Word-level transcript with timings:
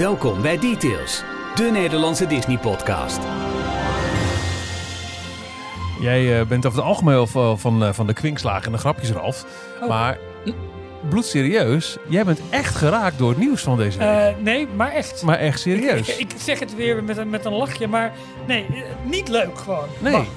Welkom 0.00 0.42
bij 0.42 0.58
Details, 0.58 1.22
de 1.54 1.70
Nederlandse 1.72 2.26
Disney-podcast. 2.26 3.18
Jij 6.00 6.40
eh, 6.40 6.46
bent 6.46 6.66
over 6.66 6.78
het 6.78 6.88
algemeen 6.88 7.14
wel 7.14 7.26
van, 7.26 7.58
van, 7.58 7.84
eh, 7.84 7.92
van 7.92 8.06
de 8.06 8.12
kwinkslagen 8.12 8.66
en 8.66 8.72
de 8.72 8.78
grapjes, 8.78 9.10
Ralf. 9.10 9.46
Oh. 9.82 9.88
Maar 9.88 10.18
bloedserieus, 11.08 11.96
jij 12.08 12.24
bent 12.24 12.40
echt 12.50 12.74
geraakt 12.74 13.18
door 13.18 13.28
het 13.28 13.38
nieuws 13.38 13.62
van 13.62 13.76
deze 13.76 13.98
week. 13.98 14.08
Eh, 14.08 14.26
nee, 14.38 14.68
maar 14.76 14.92
echt. 14.92 15.22
maar 15.22 15.38
echt 15.38 15.60
serieus. 15.60 16.08
Ik, 16.08 16.30
ik 16.32 16.32
zeg 16.36 16.58
het 16.58 16.74
weer 16.74 17.04
met 17.04 17.16
een, 17.16 17.30
met 17.30 17.44
een 17.44 17.54
lachje, 17.54 17.86
maar 17.86 18.12
nee, 18.46 18.66
niet 19.04 19.28
leuk 19.28 19.58
gewoon. 19.58 19.88
nee. 19.98 20.28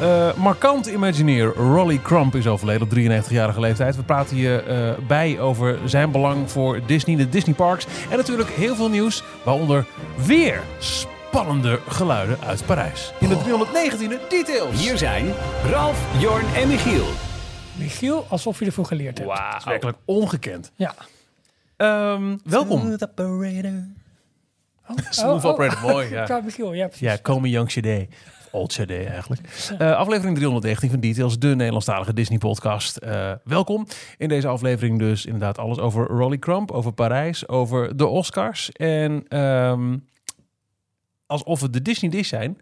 Eh, 0.00 0.34
markant 0.34 0.86
Imagineer 0.86 1.46
Rolly 1.54 1.98
Crump 2.02 2.34
is 2.34 2.46
overleden 2.46 2.82
op 2.82 2.90
93-jarige 2.90 3.60
leeftijd. 3.60 3.96
We 3.96 4.02
praten 4.02 4.36
hier 4.36 4.66
eh, 4.66 4.98
bij 5.06 5.40
over 5.40 5.78
zijn 5.84 6.10
belang 6.10 6.50
voor 6.50 6.80
Disney, 6.86 7.16
de 7.16 7.28
Disney 7.28 7.54
Parks. 7.54 7.86
En 8.10 8.16
natuurlijk 8.16 8.48
heel 8.48 8.74
veel 8.74 8.88
nieuws, 8.88 9.22
waaronder 9.44 9.86
weer 10.26 10.60
spannende 10.78 11.80
geluiden 11.88 12.38
uit 12.40 12.66
Parijs. 12.66 13.12
In 13.20 13.28
de 13.28 13.36
319e 13.36 14.28
Details. 14.28 14.80
Hier 14.80 14.98
zijn 14.98 15.32
Ralf, 15.70 16.20
Jorn 16.20 16.54
en 16.54 16.68
Michiel. 16.68 17.06
Michiel, 17.78 18.26
alsof 18.28 18.58
je 18.58 18.64
ervoor 18.64 18.86
geleerd 18.86 19.18
hebt. 19.18 19.30
Is 19.58 19.64
werkelijk 19.64 19.98
ongekend. 20.04 20.72
Ja. 20.76 20.94
Ehm, 21.76 22.36
welkom. 22.44 22.80
Oh, 24.88 24.96
Smooth 25.10 25.44
oh, 25.44 25.50
operator, 25.52 25.80
mooi. 25.80 26.08
Ja. 26.08 26.24
Ja, 26.28 26.40
Michiel, 26.40 26.72
ja 26.72 26.86
precies. 26.86 27.06
Ja, 27.06 27.18
Comey 27.22 27.50
Young 27.50 27.70
Shade. 27.70 28.08
Old 28.50 28.72
Shade 28.72 28.96
eigenlijk. 28.96 29.40
Eh, 29.78 29.96
aflevering 29.96 30.36
319 30.36 30.90
van 30.90 31.00
Details, 31.00 31.38
de 31.38 31.46
Nederlandstalige 31.54 32.12
Disney-podcast. 32.12 32.96
Eh, 32.96 33.32
welkom. 33.44 33.86
In 34.16 34.28
deze 34.28 34.48
aflevering 34.48 34.98
dus 34.98 35.24
inderdaad 35.26 35.58
alles 35.58 35.78
over 35.78 36.06
Rolly 36.06 36.38
Crump, 36.38 36.70
over 36.70 36.92
Parijs, 36.92 37.48
over 37.48 37.96
de 37.96 38.06
Oscars. 38.06 38.72
En 38.72 39.24
ehm, 39.28 39.96
alsof 41.26 41.60
het 41.60 41.72
de 41.72 41.82
Disney 41.82 42.10
Dish 42.10 42.28
zijn. 42.28 42.58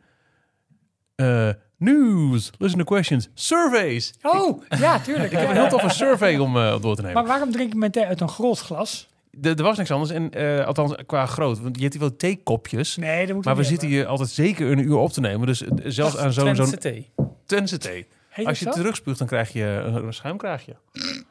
eh 1.14 1.48
news, 1.78 2.50
listen 2.58 2.78
to 2.78 2.84
questions, 2.84 3.28
surveys. 3.34 4.12
Oh, 4.22 4.62
ja, 4.78 4.98
tuurlijk. 5.00 5.32
Ik 5.32 5.38
heb 5.38 5.48
een 5.48 5.54
heel 5.54 5.68
toffe 5.68 5.88
survey 5.88 6.38
om 6.38 6.52
door 6.80 6.94
te 6.94 7.00
nemen. 7.02 7.12
Maar 7.12 7.26
waarom 7.26 7.52
drink 7.52 7.72
ik 7.72 7.78
mijn 7.78 7.90
thee 7.90 8.06
uit 8.06 8.20
een 8.20 8.28
groot 8.28 8.58
glas? 8.58 9.08
Er 9.42 9.56
er 9.56 9.62
was 9.62 9.76
niks 9.76 9.90
anders, 9.90 10.10
en, 10.10 10.30
eh, 10.30 10.66
althans 10.66 10.94
qua 11.06 11.26
groot. 11.26 11.60
Want 11.60 11.76
je 11.76 11.82
hebt 11.82 11.92
hier 11.94 12.02
wel 12.02 12.16
theekopjes. 12.16 12.96
Nee, 12.96 13.26
dat 13.26 13.34
moet 13.34 13.44
Maar 13.44 13.54
we 13.54 13.60
niet 13.60 13.68
zitten 13.68 13.88
hebben. 13.88 14.04
hier 14.06 14.10
altijd 14.12 14.30
zeker 14.30 14.70
een 14.70 14.78
uur 14.78 14.96
op 14.96 15.12
te 15.12 15.20
nemen. 15.20 15.46
Dus 15.46 15.62
eh, 15.62 15.70
zelfs 15.84 16.16
aan 16.16 16.32
zo'n 16.32 16.54
zo'n 16.54 16.70
thee. 16.70 17.10
Twentse 17.46 17.78
thee. 17.78 18.06
Heet 18.28 18.46
Als 18.46 18.58
je 18.58 18.70
terugspuugt, 18.70 19.18
dan 19.18 19.26
krijg 19.26 19.52
je 19.52 19.64
een, 19.64 19.94
een 20.06 20.14
schuimkraagje. 20.14 20.76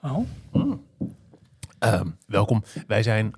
Oh. 0.01 0.19
Ehm, 1.79 2.07
welkom. 2.27 2.63
Wij 2.87 3.03
zijn 3.03 3.33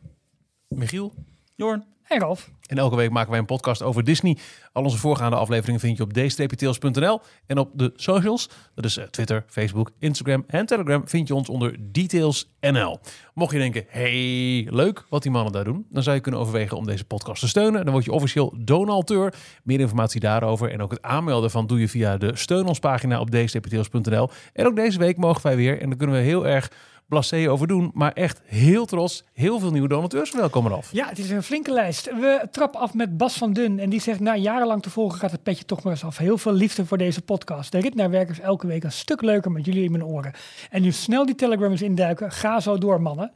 Michiel. 0.68 1.14
Jorn. 1.56 1.86
Hey 2.08 2.18
Ralf. 2.18 2.50
En 2.66 2.78
elke 2.78 2.96
week 2.96 3.10
maken 3.10 3.30
wij 3.30 3.40
een 3.40 3.46
podcast 3.46 3.84
over 3.84 4.04
Disney. 4.04 4.38
Al 4.74 4.84
onze 4.84 4.98
voorgaande 4.98 5.36
afleveringen 5.36 5.80
vind 5.80 5.98
je 5.98 6.04
op 6.04 6.14
d-tails.nl. 6.14 7.22
En 7.46 7.58
op 7.58 7.70
de 7.74 7.94
socials, 7.96 8.50
dat 8.76 8.86
is 8.86 8.98
eh, 8.98 9.06
Twitter, 9.06 9.44
Facebook, 9.48 9.92
Instagram 10.00 10.44
en 10.48 10.66
Telegram, 10.66 11.08
vind 11.08 11.28
je 11.28 11.36
ons 11.36 11.50
onder 11.50 11.76
DetailsNL. 11.80 13.00
Mocht 13.34 13.52
je 13.52 13.58
denken, 13.58 13.86
hey, 13.88 14.68
leuk 14.70 15.06
wat 15.10 15.22
die 15.24 15.32
mannen 15.32 15.54
daar 15.54 15.64
doen, 15.64 15.86
dan 15.90 16.04
zou 16.04 16.16
je 16.16 16.22
kunnen 16.22 16.42
overwegen 16.42 16.78
om 16.78 16.86
deze 16.86 17.06
podcast 17.06 17.40
te 17.42 17.48
steunen. 17.48 17.84
Dan 17.84 17.94
word 17.94 18.06
je 18.06 18.12
officieel 18.12 18.54
donateur. 18.58 19.34
Meer 19.64 19.80
informatie 19.80 20.20
daarover 20.20 20.72
en 20.72 20.82
ook 20.82 20.92
het 20.92 21.02
aanmelden 21.02 21.52
van 21.52 21.68
doe 21.68 21.80
je 21.80 21.90
via 21.90 22.18
de 22.18 22.36
steun 22.36 22.66
ons 22.66 22.80
pagina 22.80 23.20
op 23.20 23.30
d-tails.nl. 23.30 24.30
En 24.54 24.66
ook 24.66 24.76
deze 24.76 25.00
week 25.00 25.18
mogen 25.18 25.44
wij 25.44 25.56
weer, 25.56 25.82
en 25.82 25.88
daar 25.88 25.98
kunnen 25.98 26.16
we 26.16 26.22
heel 26.22 26.48
erg 26.48 26.72
blasé 27.08 27.50
over 27.50 27.68
doen, 27.68 27.92
maar 27.94 28.12
echt 28.12 28.42
heel 28.46 28.86
trots, 28.86 29.24
heel 29.34 29.60
veel 29.60 29.72
nieuwe 29.72 29.88
donateurs 29.88 30.32
welkom 30.32 30.66
eraf. 30.66 30.92
Ja, 30.92 31.08
het 31.08 31.18
is 31.18 31.30
een 31.30 31.44
flinke 31.44 31.72
lijst. 31.72 32.06
We 32.06 32.48
trappen 32.52 32.80
af 32.80 32.94
met 32.94 33.18
Bas 33.18 33.38
van 33.38 33.54
Dun. 33.54 33.80
En 33.80 33.90
die 33.90 34.02
zegt, 34.02 34.20
na 34.20 34.36
jarenlang 34.36 34.82
te 34.82 34.90
volgen 34.90 35.20
gaat 35.20 35.32
het 35.32 35.44
petje 35.44 35.66
toch 35.66 35.84
maar 35.84 35.94
eens 35.94 36.04
af. 36.04 36.18
Heel 36.18 36.38
veel 36.38 36.54
liefde 36.54 36.86
voor 36.86 36.98
deze 36.98 37.22
podcast. 37.22 37.72
De 37.72 37.80
rit 37.80 37.96
naar 37.96 38.10
werkers 38.10 38.40
elke 38.40 38.68
week 38.68 38.84
een 38.84 38.92
stuk 38.92 39.22
leuker 39.22 39.52
met 39.52 39.66
jullie 39.66 39.84
in 39.84 39.92
mijn 39.92 40.06
oren. 40.06 40.34
En 40.70 40.82
nu 40.82 40.92
snel 40.92 41.26
die 41.26 41.36
Telegram 41.36 41.72
eens 41.72 41.82
induiken. 41.82 42.32
Ga 42.32 42.60
zo 42.60 42.78
door, 42.78 43.02
mannen. 43.02 43.32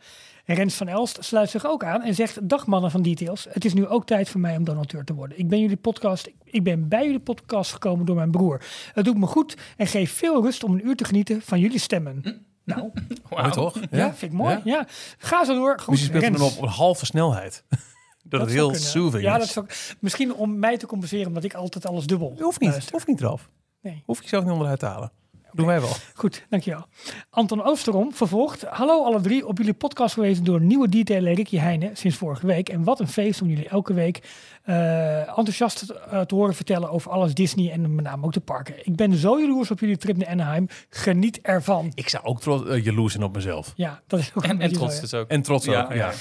En 0.45 0.55
Rens 0.55 0.75
van 0.75 0.87
Elst 0.87 1.17
sluit 1.23 1.49
zich 1.49 1.65
ook 1.65 1.83
aan 1.83 2.01
en 2.01 2.15
zegt: 2.15 2.49
Dag 2.49 2.67
mannen 2.67 2.91
van 2.91 3.01
Details. 3.01 3.47
Het 3.49 3.65
is 3.65 3.73
nu 3.73 3.87
ook 3.87 4.05
tijd 4.05 4.29
voor 4.29 4.39
mij 4.39 4.57
om 4.57 4.63
donateur 4.63 5.03
te 5.03 5.13
worden. 5.13 5.39
Ik 5.39 5.49
ben, 5.49 5.59
jullie 5.59 5.77
podcast, 5.77 6.31
ik 6.43 6.63
ben 6.63 6.87
bij 6.87 7.05
jullie 7.05 7.19
podcast 7.19 7.71
gekomen 7.71 8.05
door 8.05 8.15
mijn 8.15 8.31
broer. 8.31 8.61
Het 8.93 9.05
doet 9.05 9.17
me 9.17 9.25
goed 9.25 9.57
en 9.77 9.87
geeft 9.87 10.13
veel 10.13 10.43
rust 10.43 10.63
om 10.63 10.73
een 10.73 10.87
uur 10.87 10.95
te 10.95 11.05
genieten 11.05 11.41
van 11.41 11.59
jullie 11.59 11.79
stemmen. 11.79 12.49
Nou, 12.63 12.91
Mooi 13.29 13.51
toch? 13.51 13.79
ja, 13.91 14.13
vind 14.13 14.31
ik 14.31 14.37
mooi. 14.37 14.61
Ja. 14.63 14.85
Ga 15.17 15.45
zo 15.45 15.53
door. 15.55 15.79
Goed, 15.79 15.87
Misschien 15.89 16.17
speelt 16.17 16.37
dan 16.37 16.47
op 16.47 16.61
een 16.61 16.67
halve 16.67 17.05
snelheid. 17.05 17.63
dat, 18.23 18.41
het 18.41 18.49
zou 18.51 18.71
heel 18.71 18.73
soothing 18.79 19.23
Ja, 19.23 19.33
is. 19.33 19.39
dat 19.39 19.49
is 19.49 19.57
ook, 19.57 19.95
misschien 19.99 20.33
om 20.33 20.59
mij 20.59 20.77
te 20.77 20.85
compenseren, 20.85 21.27
omdat 21.27 21.43
ik 21.43 21.53
altijd 21.53 21.85
alles 21.85 22.05
dubbel 22.05 22.35
Hoeft 22.39 22.59
niet, 22.59 22.69
luister. 22.69 22.91
hoeft 22.93 23.07
niet 23.07 23.21
eraf. 23.21 23.49
Nee. 23.81 24.03
Hoef 24.05 24.21
je 24.21 24.27
zelf 24.27 24.43
niet 24.43 24.53
onderuit 24.53 24.79
te 24.79 24.85
halen. 24.85 25.11
Doen 25.53 25.65
wij 25.65 25.81
wel. 25.81 25.89
Goed, 26.13 26.45
dankjewel. 26.49 26.85
Anton 27.29 27.63
Oosterom 27.63 28.13
vervolgt. 28.13 28.65
Hallo 28.65 29.03
alle 29.03 29.21
drie, 29.21 29.47
op 29.47 29.57
jullie 29.57 29.73
podcast 29.73 30.13
geweest 30.13 30.45
door 30.45 30.61
nieuwe 30.61 30.89
detailer 30.89 31.33
Ricky 31.33 31.57
Heijnen 31.57 31.97
sinds 31.97 32.17
vorige 32.17 32.45
week. 32.45 32.69
En 32.69 32.83
wat 32.83 32.99
een 32.99 33.07
feest 33.07 33.41
om 33.41 33.47
jullie 33.47 33.67
elke 33.67 33.93
week 33.93 34.21
eh, 34.63 35.17
enthousiast 35.17 35.81
eh, 35.89 36.21
te 36.21 36.35
horen 36.35 36.55
vertellen 36.55 36.89
over 36.91 37.11
alles 37.11 37.33
Disney 37.33 37.71
en 37.71 37.95
met 37.95 38.05
name 38.05 38.25
ook 38.25 38.33
de 38.33 38.39
parken. 38.39 38.75
Ik 38.83 38.95
ben 38.95 39.15
zo 39.15 39.39
jaloers 39.39 39.71
op 39.71 39.79
jullie 39.79 39.97
trip 39.97 40.17
naar 40.17 40.27
Anaheim. 40.27 40.67
Geniet 40.89 41.41
ervan. 41.41 41.91
Ik 41.95 42.09
zou 42.09 42.23
ook 42.23 42.41
trots, 42.41 42.69
eh, 42.69 42.83
jaloers 42.83 43.13
zijn 43.13 43.23
op 43.25 43.35
mezelf. 43.35 43.73
Ja, 43.75 44.01
dat 44.07 44.19
is 44.19 44.31
ook 44.35 44.43
En, 44.43 44.61
en 44.61 44.73
trots 44.73 44.93
zo, 44.93 44.95
ja. 44.95 45.01
dus 45.01 45.13
ook. 45.13 45.27
En 45.27 45.41
trots 45.41 45.65
Ja, 45.65 45.83
ook, 45.83 45.93
ja. 45.93 45.95
ja. 45.95 46.11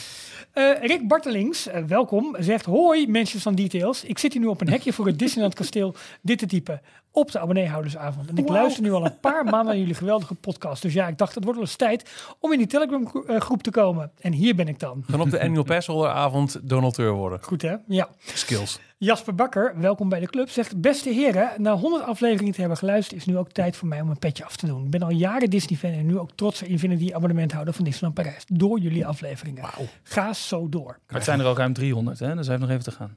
Eh, 0.52 0.86
Rick 0.86 1.08
Bartelings, 1.08 1.68
welkom, 1.86 2.36
zegt: 2.38 2.64
Hoi, 2.64 3.06
mensen 3.06 3.40
van 3.40 3.54
Details. 3.54 4.04
Ik 4.04 4.18
zit 4.18 4.32
hier 4.32 4.42
nu 4.42 4.48
op 4.48 4.60
een 4.60 4.68
hekje 4.68 4.92
voor 4.92 5.06
het 5.06 5.18
Disneyland 5.18 5.54
Kasteel 5.54 5.94
dit 6.22 6.38
te 6.38 6.46
typen 6.46 6.80
op 7.12 7.32
de 7.32 7.38
abonneehoudersavond. 7.38 8.28
En 8.28 8.36
ik 8.36 8.48
luister 8.48 8.82
nu 8.82 8.92
al 8.92 9.04
een 9.04 9.20
paar 9.20 9.44
maanden 9.44 9.66
naar 9.66 9.78
jullie 9.78 9.94
geweldige 9.94 10.34
podcast. 10.34 10.82
Dus 10.82 10.92
ja, 10.92 11.08
ik 11.08 11.18
dacht, 11.18 11.34
het 11.34 11.44
wordt 11.44 11.58
wel 11.58 11.68
eens 11.68 11.76
tijd 11.76 12.10
om 12.38 12.52
in 12.52 12.58
die 12.58 12.66
Telegram 12.66 13.10
eh, 13.26 13.40
groep 13.40 13.62
te 13.62 13.70
komen. 13.70 14.10
En 14.20 14.32
hier 14.32 14.54
ben 14.54 14.68
ik 14.68 14.78
dan. 14.78 15.04
Dan 15.06 15.20
op 15.20 15.30
de 15.30 15.40
annual 15.40 15.64
passholderavond 15.64 16.60
donateur 16.62 17.12
worden. 17.12 17.42
Goed 17.42 17.62
hè? 17.62 17.76
Ja. 17.86 18.08
Skills. 18.34 18.80
Jasper 18.98 19.34
Bakker, 19.34 19.74
welkom 19.76 20.08
bij 20.08 20.20
de 20.20 20.26
club, 20.26 20.48
zegt: 20.48 20.80
Beste 20.80 21.10
heren, 21.10 21.50
na 21.56 21.76
100 21.76 22.04
afleveringen 22.04 22.52
te 22.52 22.60
hebben 22.60 22.78
geluisterd, 22.78 23.20
is 23.20 23.26
nu 23.26 23.38
ook 23.38 23.50
tijd 23.50 23.76
voor 23.76 23.88
mij 23.88 24.00
om 24.00 24.10
een 24.10 24.18
petje 24.18 24.44
af 24.44 24.56
te 24.56 24.66
doen. 24.66 24.84
Ik 24.84 24.90
ben 24.90 25.02
al 25.02 25.10
jaren 25.10 25.50
Disney-fan 25.50 25.90
en 25.90 26.06
nu 26.06 26.18
ook 26.18 26.30
trotse 26.34 26.66
Infinity 26.66 27.14
abonnementhouder 27.14 27.74
van 27.74 27.84
Disneyland 27.84 28.14
Parijs. 28.14 28.44
Door 28.46 28.78
jullie 28.78 29.06
afleveringen. 29.06 29.64
Ga 30.02 30.32
zo 30.32 30.68
door. 30.68 30.84
Maar 30.84 31.16
het 31.16 31.24
zijn 31.24 31.40
er 31.40 31.46
al 31.46 31.56
ruim 31.56 31.72
300, 31.72 32.18
hè? 32.18 32.34
dus 32.34 32.46
hij 32.46 32.56
heeft 32.56 32.68
nog 32.68 32.70
even 32.70 32.92
te 32.92 32.98
gaan. 32.98 33.16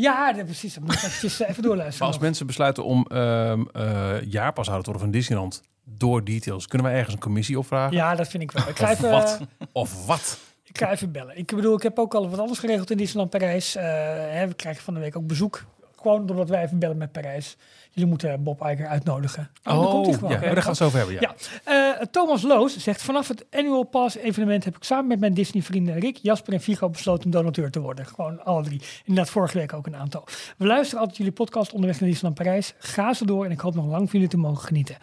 Ja, 0.00 0.32
dat, 0.32 0.44
precies. 0.44 0.74
Dan 0.74 0.82
moet 0.82 0.94
ik 0.94 1.02
eventjes, 1.02 1.40
eh, 1.40 1.48
even 1.48 1.62
doorluisteren. 1.62 2.04
Maar 2.06 2.14
als 2.14 2.24
mensen 2.24 2.46
besluiten 2.46 2.84
om 2.84 3.06
ehm 3.06 3.62
eh 3.72 4.22
jaarpashouder 4.22 4.84
te 4.84 4.90
worden 4.90 5.08
van 5.08 5.10
Disneyland 5.10 5.62
door 5.84 6.24
details, 6.24 6.66
kunnen 6.66 6.86
wij 6.86 6.96
ergens 6.96 7.14
een 7.14 7.20
commissie 7.20 7.58
opvragen? 7.58 7.96
Ja, 7.96 8.14
dat 8.14 8.28
vind 8.28 8.42
ik 8.42 8.50
wel. 8.50 8.68
Ik 8.68 8.76
ga 8.76 8.84
Of 8.84 8.90
even, 8.90 9.10
wat? 9.10 9.40
Of 9.72 10.06
wat? 10.06 10.38
Ik 10.64 10.78
ga 10.78 10.90
even 10.90 11.12
bellen. 11.12 11.38
Ik 11.38 11.54
bedoel, 11.54 11.76
ik 11.76 11.82
heb 11.82 11.98
ook 11.98 12.14
al 12.14 12.30
wat 12.30 12.38
anders 12.38 12.58
geregeld 12.58 12.90
in 12.90 12.96
Disneyland 12.96 13.30
Parijs. 13.30 13.76
Eh, 13.76 13.84
hè, 14.30 14.46
we 14.48 14.54
krijgen 14.54 14.82
van 14.82 14.94
de 14.94 15.00
week 15.00 15.16
ook 15.16 15.26
bezoek. 15.26 15.64
Gewoon 15.96 16.26
doordat 16.26 16.48
wij 16.48 16.62
even 16.62 16.78
bellen 16.78 16.96
met 16.96 17.12
Parijs. 17.12 17.56
Jullie 17.92 18.08
moeten 18.08 18.42
Bob 18.42 18.60
Iger 18.66 18.86
uitnodigen. 18.86 19.50
Oh, 19.64 19.72
dan 19.80 19.90
komt 19.90 20.06
hij 20.06 20.14
gewoon. 20.14 20.30
ja, 20.32 20.38
maar 20.40 20.54
daar 20.54 20.62
gaan 20.62 20.72
we 20.72 20.78
het 20.84 20.86
over 20.86 20.98
hebben. 20.98 21.16
Ja. 21.20 21.34
Ja. 21.64 21.98
Eh, 21.98 22.06
Thomas 22.06 22.42
Loos 22.42 22.76
zegt: 22.78 23.02
Vanaf 23.02 23.28
het 23.28 23.44
Annual 23.50 23.82
Pass 23.82 24.16
evenement 24.16 24.64
heb 24.64 24.76
ik 24.76 24.84
samen 24.84 25.06
met 25.06 25.20
mijn 25.20 25.34
Disney-vrienden 25.34 25.98
Rick, 25.98 26.16
Jasper 26.16 26.52
en 26.52 26.60
Vigo 26.60 26.88
besloten 26.88 27.24
om 27.24 27.30
donateur 27.30 27.70
te 27.70 27.80
worden. 27.80 28.06
Gewoon 28.06 28.44
alle 28.44 28.62
drie. 28.62 28.80
Inderdaad, 29.04 29.32
vorige 29.32 29.58
week 29.58 29.72
ook 29.72 29.86
een 29.86 29.96
aantal. 29.96 30.24
We 30.56 30.66
luisteren 30.66 30.98
altijd 31.00 31.16
jullie 31.18 31.32
podcast 31.32 31.72
onderweg 31.72 32.00
naar 32.00 32.08
Disneyland 32.08 32.42
Parijs. 32.42 32.74
Ga 32.78 33.14
ze 33.14 33.26
door 33.26 33.44
en 33.44 33.50
ik 33.50 33.60
hoop 33.60 33.74
nog 33.74 33.86
lang 33.86 34.00
van 34.02 34.08
jullie 34.12 34.28
te 34.28 34.36
mogen 34.36 34.66
genieten. 34.66 34.96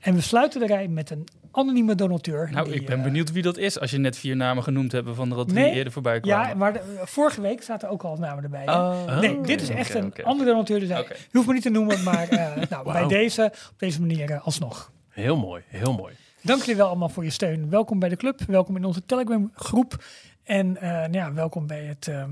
En 0.00 0.14
we 0.14 0.20
sluiten 0.20 0.60
de 0.60 0.66
rij 0.66 0.88
met 0.88 1.10
een 1.10 1.24
anonieme 1.52 1.94
donateur. 1.94 2.48
Nou, 2.52 2.64
die, 2.66 2.74
ik 2.74 2.86
ben 2.86 2.98
eh, 2.98 3.04
benieuwd 3.04 3.32
wie 3.32 3.42
dat 3.42 3.56
is 3.58 3.80
als 3.80 3.90
je 3.90 3.98
net 3.98 4.18
vier 4.18 4.36
namen 4.36 4.62
genoemd 4.62 4.92
hebt 4.92 5.08
van 5.12 5.30
er 5.30 5.36
al 5.36 5.44
drie 5.44 5.58
Nee. 5.64 5.72
eerder 5.72 5.92
voorbij 5.92 6.20
kwamen. 6.20 6.48
Ja, 6.48 6.54
maar 6.54 6.72
de- 6.72 6.78
eh, 6.78 7.06
vorige 7.06 7.40
week 7.40 7.62
zaten 7.62 7.88
ook 7.90 8.02
al 8.02 8.16
namen 8.16 8.42
erbij. 8.44 8.68
Oh, 8.68 9.18
nee, 9.20 9.40
dit 9.40 9.62
is 9.62 9.68
echt 9.68 9.94
een 9.94 10.12
andere 10.22 10.50
donateur. 10.50 10.80
Dus 10.80 10.88
hij- 10.88 11.06
je 11.08 11.16
hoeft 11.32 11.46
me 11.46 11.52
niet 11.52 11.62
te 11.62 11.70
noemen, 11.70 12.02
maar 12.02 12.28
eh, 12.30 12.68
nou, 12.70 12.92
bij 12.92 13.06
deze, 13.06 13.52
op 13.70 13.78
deze 13.78 14.00
manier 14.00 14.30
eh, 14.30 14.44
alsnog. 14.44 14.92
Heel 15.08 15.36
mooi, 15.36 15.62
heel 15.66 15.92
mooi. 15.92 16.14
Dank 16.42 16.60
jullie 16.60 16.76
wel 16.76 16.86
allemaal 16.86 17.08
voor 17.08 17.24
je 17.24 17.30
steun. 17.30 17.70
Welkom 17.70 17.98
bij 17.98 18.08
de 18.08 18.16
club, 18.16 18.40
welkom 18.46 18.76
in 18.76 18.84
onze 18.84 19.06
Telegram 19.06 19.50
groep. 19.54 20.04
En 20.42 20.76
eh, 20.76 20.90
nou 20.90 21.12
ja, 21.12 21.32
welkom 21.32 21.66
bij 21.66 21.84
het 21.84 22.08
ehm, 22.08 22.30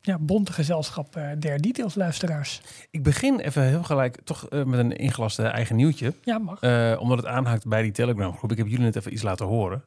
ja, 0.00 0.18
bonte 0.18 0.52
gezelschap 0.52 1.12
der 1.38 1.60
details 1.60 1.94
luisteraars. 1.94 2.60
Ik 2.90 3.02
begin 3.02 3.38
even 3.40 3.62
heel 3.62 3.82
gelijk 3.82 4.18
toch 4.24 4.46
met 4.50 4.78
een 4.78 4.96
ingelaste 4.96 5.42
eigen 5.42 5.76
nieuwtje. 5.76 6.14
Ja, 6.24 6.38
mag. 6.38 6.62
Omdat 6.98 7.16
het 7.16 7.26
aanhaakt 7.26 7.66
bij 7.66 7.82
die 7.82 7.92
Telegram 7.92 8.36
groep. 8.36 8.50
Ik 8.50 8.58
heb 8.58 8.66
jullie 8.66 8.84
net 8.84 8.96
even 8.96 9.12
iets 9.12 9.22
laten 9.22 9.46
horen. 9.46 9.84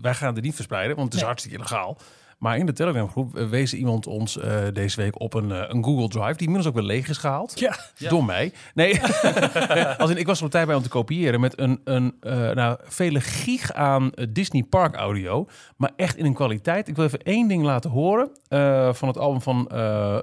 Wij 0.00 0.14
gaan 0.14 0.34
het 0.34 0.44
niet 0.44 0.54
verspreiden, 0.54 0.96
want 0.96 1.12
het 1.12 1.20
is 1.20 1.26
hartstikke 1.26 1.56
illegaal. 1.56 1.98
Maar 2.38 2.56
in 2.56 2.66
de 2.66 2.72
Telegram 2.72 3.08
groep 3.08 3.36
eh, 3.36 3.48
wees 3.48 3.74
iemand 3.74 4.06
ons 4.06 4.38
eh, 4.38 4.62
deze 4.72 5.00
week 5.00 5.20
op 5.20 5.34
een, 5.34 5.52
eh, 5.52 5.64
een 5.68 5.84
Google 5.84 6.08
Drive, 6.08 6.36
die 6.36 6.46
inmiddels 6.46 6.66
ook 6.66 6.74
weer 6.74 6.82
leeg 6.82 7.08
is 7.08 7.16
gehaald. 7.16 7.60
Ja. 7.60 7.76
Door 8.08 8.24
mij. 8.24 8.52
Nee, 8.74 9.00
als 9.98 10.10
in, 10.10 10.16
ik 10.16 10.26
was 10.26 10.38
er 10.38 10.44
op 10.44 10.50
tijd 10.50 10.66
bij 10.66 10.74
om 10.74 10.82
te 10.82 10.88
kopiëren 10.88 11.40
met 11.40 11.60
een, 11.60 11.80
een 11.84 12.14
nou, 12.54 12.78
vele 12.82 13.20
gig 13.20 13.72
aan 13.72 14.10
Disney 14.28 14.62
Park 14.62 14.94
audio. 14.94 15.46
Maar 15.76 15.90
echt 15.96 16.16
in 16.16 16.24
een 16.24 16.34
kwaliteit. 16.34 16.88
Ik 16.88 16.96
wil 16.96 17.04
even 17.04 17.22
één 17.22 17.48
ding 17.48 17.62
laten 17.62 17.90
horen 17.90 18.30
van 18.94 19.08
het 19.08 19.18
album 19.18 19.40
van 19.40 19.72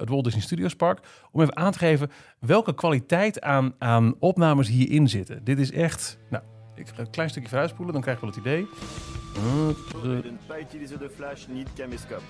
het 0.00 0.08
Walt 0.08 0.24
Disney 0.24 0.42
Studios 0.42 0.76
Park. 0.76 1.00
Om 1.32 1.40
even 1.40 1.56
aan 1.56 1.72
te 1.72 1.78
geven 1.78 2.10
welke 2.38 2.74
kwaliteit 2.74 3.40
aan, 3.40 3.74
aan 3.78 4.14
opnames 4.18 4.68
hierin 4.68 5.08
zitten. 5.08 5.44
Dit 5.44 5.58
is 5.58 5.72
echt... 5.72 6.18
Nou, 6.30 6.44
ik 6.74 6.88
ga 6.88 7.00
een 7.00 7.10
klein 7.10 7.30
stukje 7.30 7.48
vooruitspoelen, 7.48 7.92
dan 7.92 8.02
krijg 8.02 8.20
je 8.20 8.26
wel 8.26 8.34
het 8.34 8.44
idee. 8.44 8.66
De 10.04 10.30
ne 10.30 10.36
pas 10.48 10.60
utiliser 10.60 10.96
de 10.96 11.08
flash 11.08 11.48
ni 11.48 11.64
de 11.64 11.70
caméscope. 11.76 12.22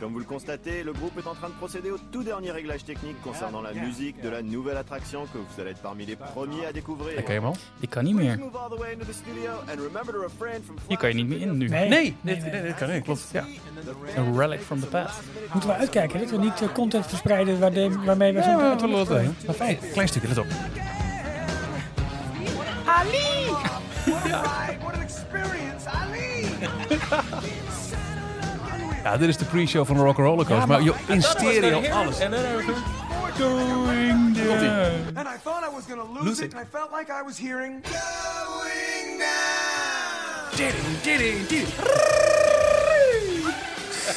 Comme 0.00 0.12
vous 0.12 0.20
le 0.20 0.24
constatez, 0.24 0.84
le 0.84 0.92
groupe 0.92 1.18
est 1.18 1.26
en 1.26 1.34
train 1.34 1.48
de 1.48 1.54
procéder 1.54 1.90
au 1.90 1.98
tout 2.12 2.22
dernier 2.22 2.52
réglage 2.52 2.84
technique 2.84 3.20
concernant 3.22 3.60
la 3.60 3.72
musique 3.72 4.20
de 4.22 4.28
la 4.28 4.42
nouvelle 4.42 4.76
attraction 4.76 5.26
que 5.32 5.38
vous 5.38 5.60
allez 5.60 5.70
être 5.70 5.82
parmi 5.82 6.06
les 6.06 6.14
premiers 6.16 6.66
à 6.66 6.72
découvrir. 6.72 7.18
Ik 7.80 7.90
kan 7.90 8.04
niet 8.04 8.14
meer. 8.14 8.38
Hier 10.86 10.98
kan 10.98 11.08
je 11.08 11.14
niet 11.14 11.28
meer 11.28 11.40
in 11.40 11.56
nu. 11.56 11.68
Nee, 11.68 11.88
Nee, 11.88 12.14
nee, 12.20 12.74
kan 12.74 12.90
niet. 12.90 13.04
Klopt. 13.04 13.28
Ja. 13.32 13.44
Een 14.16 14.36
relic 14.38 14.60
from 14.60 14.80
the 14.80 14.86
past. 14.86 15.20
Moeten 15.52 15.70
we 15.70 15.76
uitkijken 15.76 16.20
dat 16.20 16.30
we 16.30 16.36
niet 16.36 16.72
content 16.72 17.06
verspreiden 17.06 17.60
waarmee 17.60 18.32
we 18.32 18.40
we 18.40 18.40
uit 18.40 18.80
willen. 18.80 19.36
Maar 19.46 19.54
fijn, 19.54 19.78
klein 19.92 20.08
stukje, 20.08 20.28
let 20.28 20.38
op. 20.38 20.46
Ali! 22.86 23.26
Ja, 29.02 29.16
dit 29.16 29.28
is 29.28 29.36
de 29.36 29.44
pre-show 29.44 29.86
van 29.86 29.96
de 29.96 30.02
Rock'n'Roller 30.02 30.46
Coaster. 30.46 30.56
Ja, 30.56 30.66
maar 30.66 30.76
maar- 30.78 30.86
joh, 30.86 30.96
in 31.06 31.22
stereo, 31.22 31.82
alles. 31.88 32.18
En 32.18 32.30
dan 32.30 32.40
going 33.38 34.36
Komt-ie. 34.46 34.68
And 35.14 35.26
I 35.26 35.38
thought 35.42 35.62
I 35.62 35.74
was 35.74 35.84
gonna 35.88 36.02
lose, 36.12 36.24
Lose 36.24 36.44
it, 36.44 36.52
it. 36.52 36.54
and 36.54 36.62
I 36.62 36.66
felt 36.70 36.90
like 36.98 37.10
I 37.10 37.22
was 37.24 37.38
hearing 37.38 37.84
going 37.84 39.18
down. 39.18 39.58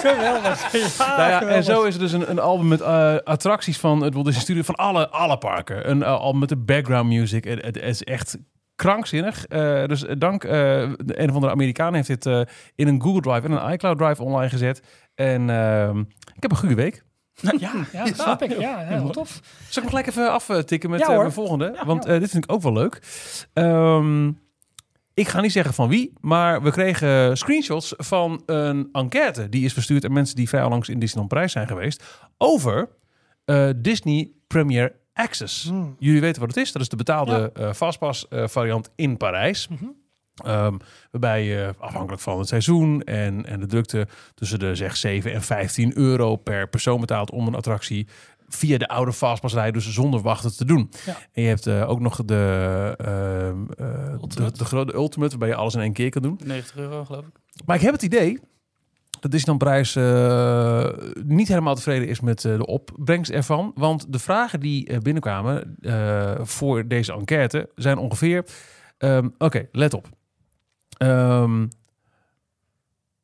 Geweldig. 0.02 0.72
Ja, 0.98 1.16
Nou 1.18 1.30
ja, 1.30 1.42
en 1.42 1.64
zo 1.64 1.84
is 1.84 1.94
het 1.94 2.02
dus 2.02 2.12
een, 2.12 2.30
een 2.30 2.40
album 2.40 2.68
met 2.68 2.82
eh, 2.82 3.16
attracties 3.24 3.78
van 3.78 4.02
het 4.02 4.14
Walt 4.14 4.26
Disney 4.26 4.44
Studio 4.44 4.62
van 4.64 4.76
alle, 4.76 5.10
alle 5.10 5.38
parken. 5.38 5.90
Een 5.90 6.04
eh, 6.04 6.20
album 6.20 6.40
met 6.40 6.50
de 6.50 6.58
background 6.58 7.08
music. 7.08 7.44
Het, 7.44 7.62
het 7.66 7.78
is 7.78 8.04
echt 8.04 8.38
krankzinnig. 8.82 9.46
Eh, 9.48 9.86
dus 9.86 10.06
dank 10.18 10.44
eh, 10.44 10.52
de 10.98 11.20
een 11.20 11.30
of 11.30 11.36
andere 11.36 11.52
Amerikaan 11.52 11.94
heeft 11.94 12.08
dit 12.08 12.26
eh, 12.26 12.42
in 12.76 12.88
een 12.88 13.02
Google 13.02 13.22
Drive 13.22 13.48
en 13.48 13.52
een 13.52 13.74
iCloud 13.74 13.98
Drive 13.98 14.24
online 14.24 14.50
gezet. 14.50 14.82
En 15.16 15.50
ehm, 15.50 16.00
ik 16.36 16.42
heb 16.42 16.52
een 16.52 16.58
goede 16.58 16.76
week. 16.76 17.04
Ja, 17.60 17.72
ja, 17.92 18.04
dat 18.06 18.16
snap 18.20 18.42
ik. 18.42 18.60
Ja, 18.60 18.78
heel 18.78 19.10
tof. 19.10 19.30
Zal 19.70 19.84
ik 19.84 19.90
hem 19.90 19.90
gelijk 19.90 20.08
even 20.08 20.32
aftikken 20.32 20.90
met 20.90 21.00
Ja, 21.00 21.18
mijn 21.18 21.32
volgende? 21.32 21.72
Ja, 21.76 21.86
Want 21.86 22.04
ja. 22.06 22.14
eh, 22.14 22.20
dit 22.20 22.30
vind 22.30 22.44
ik 22.44 22.52
ook 22.52 22.62
wel 22.62 22.74
leuk. 22.74 23.02
Ehm, 23.54 24.28
ik 25.14 25.28
ga 25.28 25.42
niet 25.42 25.52
zeggen 25.52 25.74
van 25.74 25.90
wie, 25.90 26.14
maar 26.20 26.62
we 26.62 26.72
kregen 26.72 27.38
screenshots 27.38 27.94
van 27.98 28.44
een 28.46 28.90
enquête. 28.92 29.50
Die 29.50 29.66
is 29.66 29.74
verstuurd 29.74 30.06
aan 30.06 30.14
mensen 30.14 30.36
die 30.36 30.50
vrij 30.50 30.70
langs 30.70 30.90
in 30.90 31.00
Disneyland 31.00 31.34
Parijs 31.34 31.52
zijn 31.52 31.68
geweest. 31.68 32.04
Over 32.38 32.90
eh, 33.46 33.70
Disney 33.76 34.32
Premier 34.48 35.00
Access. 35.14 35.68
Hmm. 35.68 35.96
Jullie 36.00 36.22
weten 36.22 36.42
wat 36.42 36.50
het 36.50 36.66
is. 36.66 36.72
Dat 36.72 36.82
is 36.82 36.90
de 36.90 36.96
betaalde 36.96 37.52
eh 37.54 37.74
Fastpass 37.74 38.28
eh, 38.28 38.48
variant 38.48 38.90
in 38.96 39.18
Parijs. 39.18 39.68
Ehm, 40.36 40.78
waarbij 41.12 41.46
je 41.46 41.74
afhankelijk 41.78 42.22
van 42.22 42.40
het 42.40 42.48
seizoen 42.48 43.02
en, 43.02 43.46
en 43.46 43.60
de 43.60 43.66
drukte 43.66 44.08
tussen 44.34 44.60
de 44.60 44.76
zeg 44.76 44.98
7 44.98 45.34
en 45.34 45.42
15 45.42 45.98
euro 45.98 46.36
per 46.36 46.70
persoon 46.70 47.00
betaalt 47.00 47.32
om 47.32 47.48
een 47.48 47.56
attractie 47.56 48.08
via 48.48 48.78
de 48.78 48.88
oude 48.88 49.14
Fastpass 49.14 49.54
rijden, 49.54 49.74
dus 49.74 49.94
zonder 49.94 50.22
wachten 50.22 50.58
te 50.58 50.66
doen. 50.66 50.90
Ja. 51.06 51.18
En 51.32 51.42
je 51.42 51.48
hebt 51.48 51.68
eh, 51.68 51.90
ook 51.90 52.00
nog 52.00 52.26
de, 52.26 52.96
eh, 52.98 53.06
de, 54.28 54.52
de 54.52 54.66
grote 54.66 54.94
Ultimate, 54.94 55.30
waarbij 55.30 55.48
je 55.48 55.56
alles 55.56 55.76
in 55.76 55.82
één 55.82 55.94
keer 55.94 56.10
kan 56.10 56.22
doen. 56.22 56.40
90 56.44 56.76
euro 56.76 57.06
geloof 57.06 57.26
ik. 57.26 57.40
Maar 57.66 57.76
ik 57.76 57.82
heb 57.82 57.94
het 57.94 58.02
idee 58.02 58.40
dat 59.22 59.32
Disneyland 59.32 59.64
Prijs 59.64 59.96
eh, 59.96 60.88
niet 61.24 61.48
helemaal 61.48 61.76
tevreden 61.76 62.08
is 62.08 62.20
met 62.20 62.46
eh, 62.46 62.58
de 62.58 62.66
opbrengst 62.66 63.32
ervan. 63.32 63.72
Want 63.76 64.14
de 64.14 64.20
vragen 64.20 64.60
die 64.60 64.88
eh, 64.88 64.98
binnenkwamen 64.98 65.78
voor 66.42 66.88
deze 66.88 67.14
enquête 67.14 67.70
zijn 67.76 67.98
ongeveer... 67.98 68.46
ehm, 68.98 69.30
Oké, 69.38 69.68
let 69.72 69.94
op. 69.94 70.10
Ehm, 70.98 71.68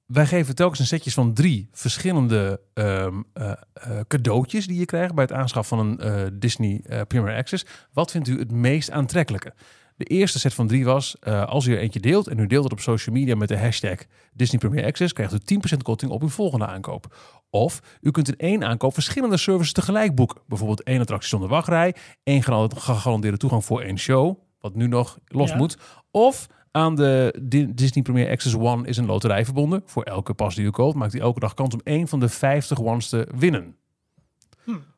wij 0.06 0.26
geven 0.26 0.56
telkens 0.56 0.80
een 0.80 0.86
setjes 0.86 1.14
van 1.14 1.34
drie 1.34 1.70
verschillende 1.72 2.60
ehm, 2.74 3.22
eh, 3.34 3.52
eh, 3.74 4.00
cadeautjes 4.08 4.68
die 4.68 4.80
je 4.80 4.86
krijgt 4.86 5.14
bij 5.14 5.24
het 5.24 5.34
aanschaffen 5.34 5.78
van 5.78 6.00
een 6.00 6.40
Disney 6.40 6.84
Premier 7.08 7.36
Access. 7.36 7.66
Wat 7.94 8.12
vindt 8.12 8.28
u 8.28 8.40
het 8.40 8.52
meest 8.52 8.92
aantrekkelijke? 8.92 9.54
De 9.98 10.06
eerste 10.06 10.40
set 10.40 10.54
van 10.54 10.68
drie 10.68 10.86
was, 10.86 11.16
eh, 11.20 11.46
als 11.46 11.66
u 11.66 11.72
er 11.74 11.80
eentje 11.80 12.00
deelt 12.00 12.28
en 12.28 12.40
u 12.40 12.48
deelt 12.48 12.64
het 12.64 12.72
op 12.74 12.80
social 12.80 13.16
media 13.16 13.36
met 13.36 13.48
de 13.48 13.58
hashtag 13.58 13.98
Disney 14.34 14.60
Premier 14.60 14.86
Access, 14.86 15.14
krijgt 15.14 15.34
u 15.34 15.40
10% 15.40 15.82
korting 15.84 16.12
op 16.12 16.22
uw 16.22 16.30
volgende 16.30 16.66
aankoop. 16.68 17.16
Of 17.50 17.82
u 18.02 18.12
kunt 18.12 18.28
in 18.28 18.38
één 18.38 18.64
aankoop 18.64 18.94
verschillende 18.94 19.38
services 19.38 19.74
tegelijk 19.74 20.16
boeken. 20.16 20.42
Bijvoorbeeld 20.48 20.84
één 20.84 21.00
attractie 21.02 21.30
zonder 21.30 21.50
wachtrij, 21.50 21.96
één 22.24 22.44
gegaran- 22.44 22.78
gegarandeerde 22.78 23.38
toegang 23.38 23.66
voor 23.66 23.82
één 23.82 23.98
show, 23.98 24.38
wat 24.60 24.76
nu 24.76 24.88
nog 24.88 25.18
los 25.26 25.50
Ja. 25.50 25.58
moet. 25.58 25.78
Of 26.12 26.48
aan 26.72 26.96
de 26.96 27.40
Di- 27.42 27.74
Disney 27.74 28.04
Premier 28.04 28.30
Access 28.30 28.56
One 28.56 28.88
is 28.88 28.98
een 28.98 29.06
loterij 29.06 29.46
verbonden. 29.46 29.82
Voor 29.86 30.04
elke 30.04 30.34
pas 30.34 30.56
die 30.56 30.66
u 30.66 30.70
koopt 30.70 30.96
maakt 30.96 31.14
u 31.14 31.20
elke 31.20 31.40
dag 31.40 31.54
kans 31.54 31.74
om 31.74 31.82
één 31.84 32.08
van 32.08 32.20
de 32.20 32.30
50 32.30 32.80
ones 32.82 33.10
te 33.10 33.28
winnen. 33.36 33.76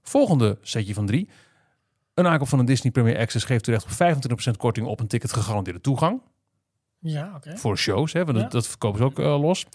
Volgende 0.01 0.57
setje 0.61 0.93
van 0.93 1.05
drie. 1.05 1.29
Een 2.19 2.27
aankoop 2.27 2.47
van 2.47 2.59
een 2.59 2.65
Disney 2.65 2.91
Premier 2.91 3.17
Access 3.17 3.45
geeft 3.45 3.67
u 3.67 3.71
recht 3.71 3.83
op 3.83 3.91
25% 4.51 4.57
korting 4.57 4.87
op 4.87 4.99
een 4.99 5.07
ticket 5.07 5.33
gegarandeerde 5.33 5.81
toegang. 5.81 6.21
Ja, 6.99 7.31
oké. 7.35 7.57
Voor 7.57 7.77
shows, 7.77 8.13
hè, 8.13 8.25
want 8.25 8.37
Ja. 8.37 8.43
dat, 8.43 8.51
dat 8.51 8.67
verkopen 8.67 8.97
ze 8.99 9.03
ook 9.05 9.19
eh, 9.19 9.41
los. 9.41 9.65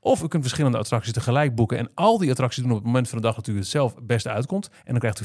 Of 0.00 0.22
u 0.22 0.28
kunt 0.28 0.42
verschillende 0.42 0.78
attracties 0.78 1.12
tegelijk 1.12 1.54
boeken. 1.54 1.78
En 1.78 1.90
al 1.94 2.18
die 2.18 2.30
attracties 2.30 2.62
doen 2.62 2.70
op 2.72 2.78
het 2.78 2.86
moment 2.86 3.08
van 3.08 3.18
de 3.18 3.24
dag 3.24 3.34
dat 3.34 3.46
u 3.46 3.56
het 3.56 3.66
zelf 3.66 3.94
het 3.94 4.06
beste 4.06 4.30
uitkomt. 4.30 4.68
En 4.84 4.98
dan 4.98 4.98
krijgt 4.98 5.20
u 5.20 5.24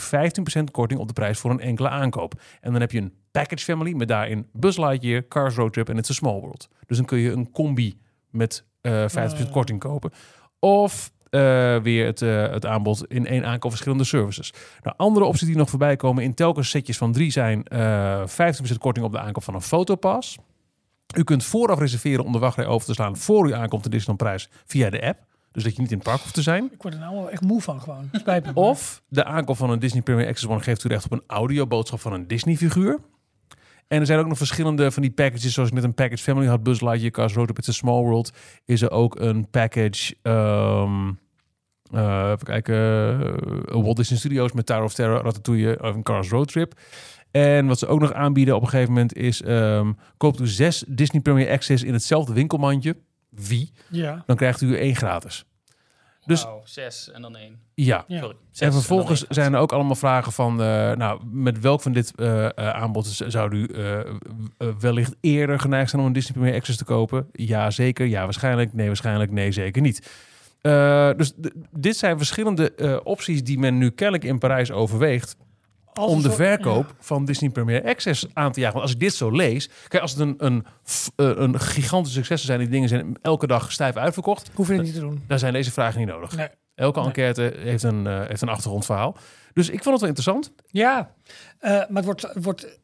15% 0.60 0.72
korting 0.72 1.00
op 1.00 1.08
de 1.08 1.14
prijs 1.14 1.40
voor 1.40 1.52
een 1.52 1.60
enkele 1.60 1.90
aankoop. 1.90 2.42
En 2.62 2.72
dan 2.72 2.82
heb 2.82 2.92
je 2.92 2.98
een 3.00 3.14
package 3.32 3.64
family 3.64 3.94
met 3.94 4.08
daarin 4.08 4.48
Buzz 4.54 4.78
Lightyear, 4.78 5.28
Cars 5.28 5.56
Road 5.56 5.74
Trip 5.74 5.90
en 5.90 5.98
It's 5.98 6.10
a 6.10 6.14
Small 6.14 6.40
World. 6.40 6.68
Dus 6.86 6.98
dan 6.98 7.06
kun 7.06 7.18
je 7.18 7.32
een 7.32 7.52
combi 7.52 8.00
met 8.30 8.66
eh 8.82 9.06
50% 9.08 9.48
Ah. 9.48 9.52
korting 9.52 9.80
kopen. 9.80 10.12
Of 10.60 11.12
eh, 11.30 11.78
weer 11.78 12.06
het, 12.06 12.22
eh, 12.22 12.50
het 12.50 12.66
aanbod 12.66 13.06
in 13.08 13.28
één 13.28 13.46
aankoop 13.46 13.72
verschillende 13.72 14.04
services. 14.04 14.54
Nou, 14.84 14.96
andere 14.98 15.26
opties 15.26 15.48
die 15.48 15.58
nog 15.58 15.70
voorbij 15.70 15.96
komen 15.96 16.24
in 16.24 16.34
telkens 16.34 16.70
setjes 16.70 16.98
van 16.98 17.12
drie 17.12 17.32
zijn 17.32 17.64
eh 17.64 18.24
15% 18.26 18.78
korting 18.78 19.06
op 19.06 19.12
de 19.12 19.20
aankoop 19.20 19.44
van 19.44 19.54
een 19.54 19.62
fotopas. 19.62 20.38
U 21.16 21.24
kunt 21.24 21.44
vooraf 21.44 21.80
reserveren 21.80 22.26
om 22.26 22.32
de 22.32 22.40
wachtrij 22.40 22.66
over 22.66 22.88
te 22.88 22.94
slaan 22.94 23.18
voor 23.18 23.48
u 23.48 23.54
aankomt 23.54 23.86
in 23.86 23.92
Disneyland 23.92 24.18
Prijs 24.18 24.50
via 24.66 24.90
de 24.90 25.02
app. 25.02 25.28
Dus 25.52 25.64
dat 25.64 25.76
je 25.76 25.82
niet 25.82 25.92
in 25.92 25.98
het 25.98 26.06
park 26.06 26.22
hoeft 26.22 26.34
te 26.34 26.42
zijn. 26.42 26.70
Ik 26.72 26.82
word 26.82 26.94
er 26.94 27.00
nou 27.00 27.16
wel 27.16 27.30
echt 27.30 27.42
moe 27.42 27.62
van 27.62 27.82
gewoon. 27.82 28.10
Spijt 28.12 28.46
me. 28.46 28.52
Of 28.54 29.02
de 29.08 29.24
aankoop 29.24 29.58
van 29.58 29.70
een 29.70 29.80
Disney 29.80 30.02
Premier 30.02 30.28
Access 30.28 30.48
One 30.48 30.60
geeft 30.60 30.84
u 30.84 30.88
recht 30.90 31.06
op 31.06 31.12
een 31.12 31.24
audioboodschap 31.28 32.00
van 32.00 32.14
een 32.14 32.28
Disney 32.28 32.56
figuur. 32.56 33.00
En 33.90 34.00
er 34.00 34.06
zijn 34.06 34.20
ook 34.20 34.28
nog 34.28 34.38
verschillende 34.38 34.92
van 34.92 35.02
die 35.02 35.12
packages, 35.12 35.54
zoals 35.54 35.70
ik 35.70 35.76
net 35.76 35.84
een 35.84 35.94
package 35.94 36.24
Family 36.24 36.48
had, 36.48 36.64
Buzz 36.64 36.82
Lightyear, 36.82 37.12
Cars 37.12 37.34
Road 37.34 37.46
Trip, 37.46 37.58
It's 37.58 37.70
a 37.70 37.72
Small 37.72 38.02
World. 38.02 38.32
Is 38.66 38.82
er 38.82 38.92
ook 38.92 39.20
een 39.20 39.50
package, 39.50 40.16
ehm 40.22 41.12
eh, 41.92 42.32
even 42.32 42.46
kijken, 42.46 42.76
eh, 42.76 43.82
Walt 43.82 43.96
Disney 43.96 44.20
Studios 44.20 44.52
met 44.52 44.66
Tower 44.66 44.84
of 44.84 44.94
Terror, 44.94 45.22
Ratatouille 45.24 45.82
of 45.82 45.96
een 45.96 46.04
Cars 46.04 46.30
Road 46.30 46.48
Trip. 46.48 46.74
En 47.32 47.66
wat 47.66 47.80
ze 47.80 47.88
ook 47.88 48.00
nog 48.00 48.14
aanbieden 48.14 48.56
op 48.56 48.62
een 48.62 48.70
gegeven 48.70 48.94
moment 48.94 49.16
is, 49.16 49.42
ehm 49.42 49.92
koopt 50.18 50.40
u 50.40 50.48
zes 50.48 50.84
Disney 50.88 51.22
Premier 51.22 51.50
Access 51.50 51.84
in 51.84 51.94
hetzelfde 51.94 52.34
winkelmandje. 52.34 52.96
Wie? 53.30 53.72
Ja. 53.90 54.24
Dan 54.26 54.36
krijgt 54.36 54.62
u 54.62 54.78
één 54.78 54.96
gratis. 54.96 55.46
Dus- 56.26 56.44
Wauw, 56.44 56.62
zes 56.64 57.12
en 57.12 57.22
dan 57.22 57.36
één. 57.36 57.60
Ja, 57.74 58.04
Ja. 58.08 58.20
Sorry. 58.20 58.36
en 58.58 58.74
vervolgens 58.74 59.26
zijn 59.30 59.54
er 59.54 59.60
ook 59.60 59.72
allemaal 59.72 59.96
vragen 59.96 60.32
van, 60.32 60.52
eh, 60.62 60.92
nou, 60.92 61.22
met 61.32 61.60
welk 61.60 61.82
van 61.82 61.92
dit 61.92 62.14
eh, 62.16 62.46
eh, 62.46 62.52
aanbod 62.56 63.06
zou 63.28 63.56
u 63.56 63.70
wellicht 64.80 65.16
eerder 65.22 65.60
geneigd 65.60 65.90
zijn 65.90 66.02
om 66.02 66.08
een 66.08 66.14
Disney 66.14 66.34
Premier 66.38 66.56
Access 66.56 66.78
te 66.78 66.84
kopen? 66.86 67.28
Ja, 67.32 67.70
zeker. 67.72 68.06
Ja, 68.06 68.24
waarschijnlijk. 68.24 68.74
Nee, 68.74 68.88
waarschijnlijk. 68.88 69.32
Nee, 69.32 69.52
zeker 69.52 69.82
niet. 69.82 70.10
Eh, 70.62 71.10
dus 71.18 71.34
dit 71.72 71.98
zijn 71.98 72.18
verschillende 72.18 72.72
eh, 72.76 72.98
opties 73.04 73.44
die 73.44 73.60
men 73.60 73.78
nu 73.78 73.90
kennelijk 73.90 74.24
in 74.24 74.38
Parijs 74.40 74.72
overweegt 74.72 75.36
Als 76.00 76.12
om 76.12 76.18
de 76.18 76.24
soort- 76.24 76.36
verkoop 76.36 76.96
van 77.00 77.26
Disney 77.26 77.50
Premier 77.50 77.84
Access 77.86 78.26
aan 78.34 78.52
te 78.52 78.60
jagen. 78.60 78.74
Want 78.76 78.86
als 78.86 78.96
ik 78.96 79.02
dit 79.02 79.14
zo 79.14 79.30
lees, 79.32 79.70
kijk, 79.88 80.02
als 80.02 80.12
het 80.12 80.20
een, 80.20 80.36
een, 80.38 80.66
eh, 81.16 81.32
een 81.36 81.60
gigantisch 81.60 82.14
succes 82.14 82.46
zijn, 82.46 82.60
die 82.60 82.68
dingen 82.70 82.90
zijn 82.90 83.18
elke 83.22 83.48
dag 83.48 83.72
stijf 83.72 83.96
uitverkocht, 83.96 84.50
hoef 84.54 84.68
je 84.68 84.74
het 84.74 84.82
niet 84.84 84.94
te 84.94 85.00
doen. 85.00 85.24
dan 85.28 85.40
zijn 85.40 85.54
deze 85.54 85.72
vragen 85.72 86.00
niet 86.00 86.10
nodig. 86.10 86.36
Nee. 86.36 86.48
Elke 86.76 87.00
Nee. 87.00 87.08
enquête 87.08 87.54
heeft 87.58 87.84
een, 87.84 88.08
eh, 88.08 88.28
heeft 88.28 88.42
een 88.42 88.50
achtergrondverhaal. 88.50 89.18
Dus 89.54 89.70
ik 89.70 89.84
vond 89.84 90.00
het 90.00 90.00
wel 90.00 90.10
interessant. 90.10 90.52
Ja, 90.72 91.14
eh, 91.60 91.72
maar 91.72 91.88
het 91.90 92.06
wordt, 92.06 92.22
het 92.22 92.44
wordt 92.44 92.78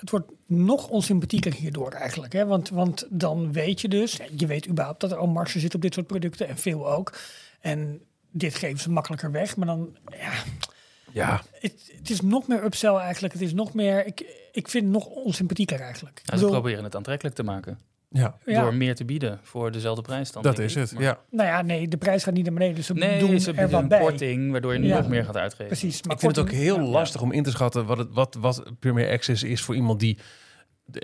het 0.00 0.10
wordt 0.10 0.30
nog 0.46 0.88
onsympathieker 0.88 1.52
hierdoor 1.54 1.90
eigenlijk. 1.92 2.32
Hè? 2.32 2.46
Want, 2.46 2.68
want 2.70 3.06
dan 3.10 3.52
weet 3.52 3.80
je 3.80 3.88
dus, 3.88 4.18
je 4.36 4.46
weet 4.46 4.68
überhaupt 4.68 5.00
dat 5.00 5.10
er 5.10 5.16
al 5.16 5.26
marge 5.26 5.60
zit 5.60 5.74
op 5.74 5.80
dit 5.82 5.94
soort 5.94 6.06
producten 6.06 6.48
en 6.48 6.56
veel 6.58 6.90
ook. 6.90 7.12
En 7.60 8.00
dit 8.30 8.54
geven 8.54 8.78
ze 8.78 8.90
makkelijker 8.90 9.30
weg, 9.30 9.56
maar 9.56 9.66
dan, 9.66 9.96
ja, 10.18 10.32
Ja, 11.12 11.42
het, 11.60 11.92
het 11.98 12.10
is 12.10 12.20
nog 12.20 12.48
meer 12.48 12.64
upsell 12.64 12.94
eigenlijk. 12.94 13.32
Het 13.32 13.42
is 13.42 13.52
nog 13.52 13.74
meer, 13.74 14.06
ik, 14.06 14.20
ik 14.52 14.68
vind 14.68 14.84
het 14.84 14.92
nog 14.92 15.06
onsympathieker 15.06 15.80
eigenlijk. 15.80 16.16
Ja, 16.24 16.24
ze 16.24 16.32
bedoel, 16.34 16.50
proberen 16.50 16.84
het 16.84 16.96
aantrekkelijk 16.96 17.36
te 17.36 17.42
maken. 17.42 17.78
ja 18.08 18.36
ja, 18.44 18.60
Door 18.62 18.74
meer 18.74 18.94
te 18.94 19.04
bieden 19.04 19.40
voor 19.42 19.70
dezelfde 19.72 20.02
prijs 20.02 20.32
dan. 20.32 20.42
dat 20.42 20.58
is 20.58 20.74
ik. 20.76 20.80
het. 20.82 20.92
Maar- 20.92 21.02
Ja. 21.02 21.18
nou 21.30 21.48
ja, 21.48 21.62
nee, 21.62 21.88
de 21.88 21.96
prijs 21.96 22.22
gaat 22.24 22.34
niet 22.34 22.44
naar 22.44 22.52
beneden, 22.54 22.74
dus 22.74 22.86
ze 22.86 22.94
Nee, 22.94 23.18
doen 23.18 23.40
ze 23.40 23.46
er 23.48 23.52
bieden 23.54 23.70
wat 23.72 23.82
een 23.82 23.88
bij. 23.88 24.00
korting, 24.00 24.50
waardoor 24.50 24.72
je 24.74 24.82
Ja. 24.82 24.96
nog 24.98 25.08
meer 25.08 25.24
gaat 25.24 25.36
uitgeven. 25.36 25.66
Precies. 25.66 26.02
Maar 26.02 26.14
Ik 26.14 26.20
vind 26.20 26.36
het 26.36 26.44
ook 26.44 26.50
heel 26.52 26.76
ja. 26.76 26.82
lastig 26.86 27.20
om 27.20 27.32
in 27.32 27.42
te 27.42 27.50
schatten 27.50 27.86
wat, 27.86 27.98
het, 27.98 28.08
wat, 28.12 28.34
wat 28.40 28.62
Premier 28.78 29.10
Access 29.10 29.42
is 29.42 29.60
voor 29.62 29.74
iemand 29.74 30.00
die 30.00 30.18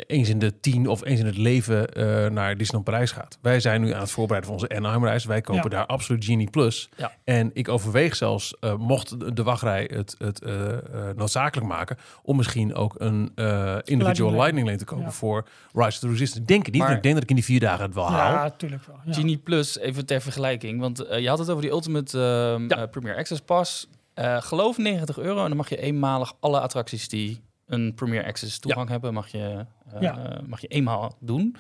eens 0.07 0.28
in 0.28 0.38
de 0.38 0.61
tien 0.61 0.87
of 0.87 1.04
eens 1.04 1.21
in 1.21 1.26
het 1.26 1.37
leven 1.37 1.88
eh, 1.92 2.30
naar 2.30 2.57
Disneyland 2.57 2.85
Parijs 2.85 3.11
gaat. 3.11 3.38
Wij 3.42 3.61
zijn 3.61 3.80
nu 3.80 3.92
aan 3.92 4.00
het 4.00 4.11
voorbereiden 4.11 4.50
voor 4.52 4.61
onze 4.62 4.76
Anaheim-reis. 4.76 5.25
Wij 5.25 5.40
kopen 5.40 5.62
Ja. 5.62 5.68
daar 5.76 5.87
absoluut 5.87 6.25
Genie 6.25 6.50
Plus. 6.50 6.88
Ja. 6.97 7.12
En 7.25 7.50
ik 7.54 7.68
overweeg 7.68 8.16
zelfs, 8.16 8.54
eh, 8.61 8.75
mocht 8.76 9.37
de- 9.37 9.42
wachtrij 9.42 9.90
het, 9.92 10.14
het 10.18 10.42
eh, 10.42 10.68
eh, 10.73 10.78
noodzakelijk 11.16 11.66
maken, 11.68 11.97
om 12.23 12.37
misschien 12.37 12.75
ook 12.75 12.95
een 12.99 13.33
eh, 13.35 13.76
individual 13.85 14.30
Lightning 14.30 14.37
lightning 14.37 14.66
lane 14.66 14.78
te 14.78 14.85
kopen 14.85 15.04
Ja. 15.04 15.11
voor 15.11 15.47
Rise 15.73 15.88
of 15.88 15.99
the 15.99 16.09
Resistance. 16.09 16.45
Denk 16.47 16.64
het 16.64 16.75
niet. 16.75 16.83
Maar- 16.83 16.92
ik 16.97 17.02
denk 17.02 17.14
dat 17.14 17.23
ik 17.23 17.28
in 17.30 17.35
die 17.37 17.45
vier 17.45 17.61
dagen 17.61 17.85
het 17.85 17.95
wel 17.95 18.11
haal. 18.11 18.33
Ja, 18.33 18.42
natuurlijk 18.42 18.83
wel. 18.87 18.97
Ja. 19.04 19.12
Genie 19.12 19.37
Plus, 19.38 19.78
even 19.78 20.07
ter 20.07 20.21
vergelijking. 20.21 20.80
Want 20.80 21.04
je 21.18 21.28
had 21.28 21.38
het 21.38 21.50
over 21.50 21.62
die 21.62 21.71
Ultimate 21.71 22.18
ehm, 22.18 22.62
Ja. 22.68 22.83
eh, 22.83 22.90
Premier 22.90 23.16
Access 23.16 23.40
Pass. 23.40 23.88
Eh, 24.14 24.42
geloof 24.42 24.78
90 24.78 25.18
euro 25.18 25.40
en 25.42 25.49
dan 25.49 25.57
mag 25.57 25.68
je 25.68 25.76
eenmalig 25.80 26.33
alle 26.40 26.61
attracties 26.61 27.09
die 27.09 27.40
een 27.68 27.94
Premier 27.94 28.25
Access 28.25 28.58
toegang 28.58 28.88
hebben, 28.88 29.14
mag 29.14 29.28
je, 29.28 29.64
eh, 29.92 30.00
Ja. 30.00 30.40
mag 30.46 30.60
je 30.60 30.66
eenmaal 30.68 31.16
doen. 31.20 31.56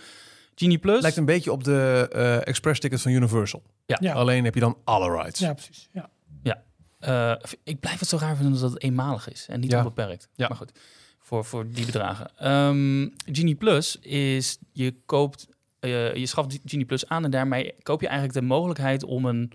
Genie 0.54 0.78
Plus. 0.78 1.02
Lijkt 1.02 1.16
een 1.16 1.24
beetje 1.24 1.52
op 1.52 1.64
de 1.64 2.08
eh, 2.12 2.46
express 2.46 2.80
ticket 2.80 3.00
van 3.02 3.12
Universal. 3.12 3.62
Ja. 3.86 4.12
Alleen 4.12 4.44
heb 4.44 4.54
je 4.54 4.60
dan 4.60 4.76
alle 4.84 5.16
rides. 5.22 5.38
Ja, 5.38 5.52
precies. 5.54 5.88
Ja. 5.92 6.10
Eh, 6.98 7.34
ik 7.64 7.80
blijf 7.80 7.98
het 7.98 8.08
zo 8.08 8.16
raar 8.16 8.36
vinden 8.36 8.60
dat 8.60 8.72
het 8.72 8.82
eenmalig 8.82 9.30
is 9.30 9.46
en 9.48 9.60
niet 9.60 9.70
Ja. 9.70 9.78
onbeperkt. 9.78 10.28
Ja. 10.34 10.48
Maar 10.48 10.56
goed, 10.56 10.72
voor, 11.18 11.44
voor 11.44 11.68
die 11.70 11.86
bedragen. 11.86 12.30
Ehm, 12.36 13.08
Genie 13.34 13.54
Plus 13.54 13.96
is, 13.98 14.58
je 14.72 14.94
koopt, 15.06 15.48
eh, 15.80 16.14
je 16.14 16.26
schaft 16.26 16.58
Genie 16.64 16.84
Plus 16.86 17.08
aan 17.08 17.24
en 17.24 17.30
daarmee 17.30 17.74
koop 17.82 18.00
je 18.00 18.06
eigenlijk 18.06 18.38
de 18.38 18.44
mogelijkheid 18.46 19.04
om 19.04 19.24
een 19.24 19.52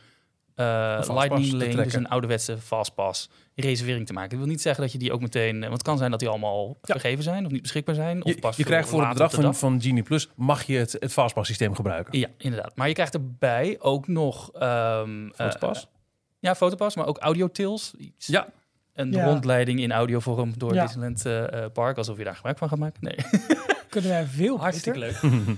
Lightning 0.55 1.50
te 1.50 1.57
Lane, 1.57 1.83
dus 1.83 1.93
een 1.93 2.07
ouderwetse 2.10 2.57
fastpass, 2.57 3.29
reservering 3.55 4.05
te 4.07 4.13
maken. 4.13 4.29
Dat 4.29 4.39
wil 4.39 4.48
niet 4.48 4.62
zeggen 4.62 4.83
dat 4.83 4.91
je 4.91 4.98
die 4.98 5.12
ook 5.13 5.22
meteen, 5.22 5.55
eh, 5.55 5.62
want 5.62 5.74
het 5.74 5.81
kan 5.81 5.98
zijn 5.98 6.12
dat 6.12 6.19
die 6.19 6.29
allemaal 6.29 6.67
Ja. 6.67 6.75
vergeven 6.81 7.24
zijn 7.24 7.45
of 7.45 7.51
niet 7.51 7.62
beschikbaar 7.62 7.95
zijn. 7.95 8.24
Of 8.24 8.33
Je, 8.33 8.39
pas 8.39 8.57
je 8.57 8.63
krijgt 8.63 8.89
voor 8.89 9.00
het 9.01 9.10
bedrag 9.10 9.31
van, 9.33 9.55
van 9.55 9.81
Genie 9.81 10.03
Plus 10.03 10.29
mag 10.36 10.63
je 10.63 10.77
het, 10.77 10.95
het 11.00 11.12
fastpass 11.13 11.48
systeem 11.48 11.75
gebruiken. 11.75 12.19
Ja, 12.19 12.27
inderdaad. 12.38 12.75
Maar 12.75 12.88
je 12.88 12.93
krijgt 12.93 13.13
erbij 13.13 13.75
ook 13.79 14.07
nog... 14.07 14.51
ehm 14.53 15.27
eh, 15.27 15.31
Fotopass? 15.50 15.88
ja, 16.39 16.55
fotopas, 16.55 16.95
maar 16.95 17.05
ook 17.07 17.17
audiotills. 17.17 17.93
Iets- 17.98 18.27
Ja. 18.27 18.48
Een 18.93 19.12
Ja. 19.12 19.25
rondleiding 19.25 19.79
in 19.79 19.91
audiovorm 19.91 20.53
door 20.57 20.74
Ja. 20.74 20.81
Disneyland 20.83 21.25
eh, 21.25 21.63
eh, 21.63 21.72
Park, 21.72 21.98
alsof 21.98 22.17
je 22.17 22.24
daar 22.24 22.36
gebruik 22.36 22.57
van 22.57 22.69
gaat 22.69 22.79
maken. 22.79 23.00
Nee, 23.01 23.15
Kunnen 23.89 24.10
wij 24.10 24.25
veel 24.25 24.60
hartstikke 24.60 25.00
beter. 25.00 25.29
leuk. 25.29 25.41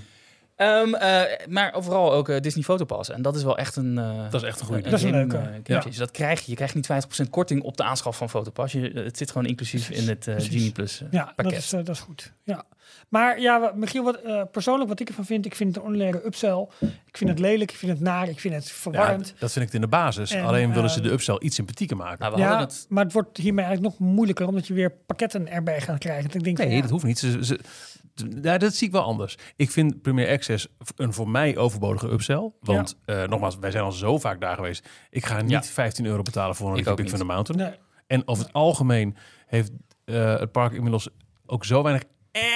Ehm, 0.56 0.94
eh, 0.94 1.46
maar 1.48 1.74
overal 1.74 2.12
ook 2.12 2.28
eh, 2.28 2.40
Disney 2.40 2.64
Fotopass. 2.64 3.10
En 3.10 3.22
dat 3.22 3.36
is 3.36 3.42
wel 3.42 3.58
echt 3.58 3.76
een... 3.76 3.98
eh, 3.98 4.30
Dat 4.30 4.42
is 4.42 4.48
echt 4.48 4.60
een 4.60 4.66
goede 4.66 4.82
Dat 4.82 4.92
is 4.92 5.02
een 5.02 5.10
leuke. 5.10 5.36
Ja. 5.64 5.80
changer. 5.80 5.98
Dat 5.98 6.10
krijg 6.10 6.40
je. 6.40 6.50
Je 6.50 6.56
krijgt 6.56 6.74
niet 6.74 6.86
50% 6.86 7.30
korting 7.30 7.62
op 7.62 7.76
de 7.76 7.82
aanschaf 7.82 8.16
van 8.16 8.30
Fotopass. 8.30 8.72
Je, 8.72 8.90
het 8.94 9.16
zit 9.16 9.30
gewoon 9.30 9.46
inclusief 9.46 9.86
Precies, 9.86 10.02
in 10.04 10.08
het 10.10 10.26
eh. 10.26 10.34
Genie 10.38 10.72
Plus 10.72 11.02
Ja, 11.10 11.24
dat 11.24 11.34
pakket. 11.36 11.58
is, 11.58 11.72
eh, 11.72 11.78
dat 11.84 11.94
is 11.94 12.00
goed. 12.00 12.32
Ja. 12.44 12.64
Maar 13.08 13.40
ja, 13.40 13.72
Michiel, 13.74 14.04
wat, 14.04 14.16
eh, 14.22 14.42
persoonlijk 14.52 14.88
wat 14.88 15.00
ik 15.00 15.08
ervan 15.08 15.24
vind, 15.24 15.46
ik 15.46 15.54
vind 15.54 15.68
het 15.68 15.78
een 15.78 15.84
ordinaire 15.88 16.26
upsell. 16.26 16.66
Ik 17.06 17.16
vind 17.16 17.30
het 17.30 17.38
lelijk, 17.38 17.70
ik 17.70 17.76
vind 17.76 17.92
het 17.92 18.00
naar, 18.00 18.28
ik 18.28 18.40
vind 18.40 18.54
het 18.54 18.66
Ja, 18.68 18.72
verwarrend. 18.74 19.34
dat 19.38 19.52
vind 19.52 19.66
ik 19.68 19.72
in 19.72 19.80
de 19.80 19.86
basis. 19.86 20.30
En, 20.30 20.44
Alleen 20.44 20.72
willen 20.72 20.90
ze 20.90 20.98
ehm, 20.98 21.06
de 21.08 21.12
upsell 21.12 21.36
iets 21.38 21.54
sympathieker 21.56 21.96
maken. 21.96 22.18
Nou, 22.20 22.32
we 22.34 22.38
Ja, 22.40 22.60
het... 22.60 22.86
maar 22.88 23.04
het 23.04 23.12
wordt 23.12 23.36
hiermee 23.36 23.64
eigenlijk 23.64 23.98
nog 23.98 24.08
moeilijker, 24.08 24.46
omdat 24.46 24.66
je 24.66 24.74
weer 24.74 24.90
pakketten 25.06 25.48
erbij 25.48 25.80
gaat 25.80 25.98
krijgen. 25.98 26.24
Dat 26.26 26.34
ik 26.34 26.44
denk, 26.44 26.56
van, 26.56 26.66
Nee, 26.66 26.74
ja, 26.76 26.82
dat 26.82 26.90
hoeft 26.90 27.04
niet. 27.04 27.18
Ze, 27.18 27.44
ze, 27.44 27.60
ja, 28.42 28.58
dat 28.58 28.74
zie 28.74 28.86
ik 28.86 28.92
wel 28.92 29.02
anders. 29.02 29.36
Ik 29.56 29.70
vind 29.70 30.02
Premier 30.02 30.28
Access 30.30 30.68
een 30.96 31.12
voor 31.12 31.28
mij 31.28 31.56
overbodige 31.56 32.10
upsell. 32.10 32.50
Want 32.60 32.96
eh, 33.04 33.24
nogmaals, 33.24 33.58
wij 33.58 33.70
zijn 33.70 33.84
al 33.84 33.92
zo 33.92 34.18
vaak 34.18 34.40
daar 34.40 34.54
geweest. 34.56 34.88
Ik 35.10 35.26
ga 35.26 35.40
niet 35.40 35.50
Ja. 35.50 35.62
15 35.62 36.06
euro 36.06 36.22
betalen 36.22 36.56
voor 36.56 36.68
een 36.68 36.74
Big 36.74 36.84
Thunder 36.84 37.18
niet. 37.18 37.26
Mountain. 37.26 37.62
Nee, 37.62 37.78
En 38.06 38.28
over 38.28 38.44
het 38.44 38.52
algemeen 38.52 39.16
heeft 39.46 39.70
eh, 40.04 40.38
het 40.38 40.52
park 40.52 40.72
inmiddels 40.72 41.08
ook 41.46 41.64
zo 41.64 41.82
weinig 41.82 42.04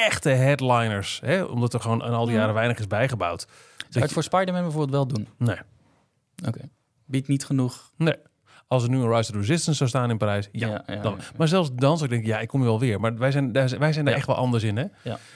echte 0.07 0.29
headliners. 0.29 1.21
Hè? 1.25 1.43
Omdat 1.43 1.75
er 1.75 1.81
gewoon 1.81 2.03
aan 2.03 2.13
al 2.13 2.25
die 2.27 2.35
jaren 2.35 2.55
weinig 2.55 2.79
is 2.79 2.87
bijgebouwd. 2.87 3.41
Zou 3.79 3.89
je 3.91 4.01
het 4.01 4.13
voor 4.13 4.23
Spider-Man 4.23 4.63
bijvoorbeeld 4.63 4.91
wel 4.91 5.07
doen? 5.07 5.29
Nee. 5.37 5.59
Oké. 6.47 6.69
Biedt 7.07 7.29
niet 7.29 7.45
genoeg. 7.45 7.91
Nee. 7.97 8.15
Als 8.73 8.83
er 8.83 8.89
nu 8.91 8.97
een 8.97 9.09
Rise 9.17 9.19
of 9.19 9.27
the 9.27 9.39
Resistance 9.39 9.75
zou 9.75 9.89
staan 9.91 10.11
in 10.11 10.19
Parijs, 10.19 10.49
ja. 10.53 10.69
Ja, 10.69 10.83
ja, 10.87 11.03
dan. 11.03 11.15
ja. 11.19 11.25
Maar 11.37 11.49
zelfs 11.49 11.71
dan 11.75 11.93
zou 11.99 12.05
ik 12.05 12.11
denken, 12.11 12.29
ja, 12.29 12.41
ik 12.41 12.49
kom 12.49 12.61
er 12.61 12.67
wel 12.67 12.79
weer. 12.79 13.01
Maar 13.01 13.17
wij 13.19 13.31
zijn 13.31 13.53
daar, 13.53 13.79
wij 13.79 13.93
zijn 13.93 14.05
daar 14.05 14.15
echt 14.15 14.27
wel 14.27 14.37
anders 14.37 14.63
in, 14.63 14.77
hè? 14.77 14.85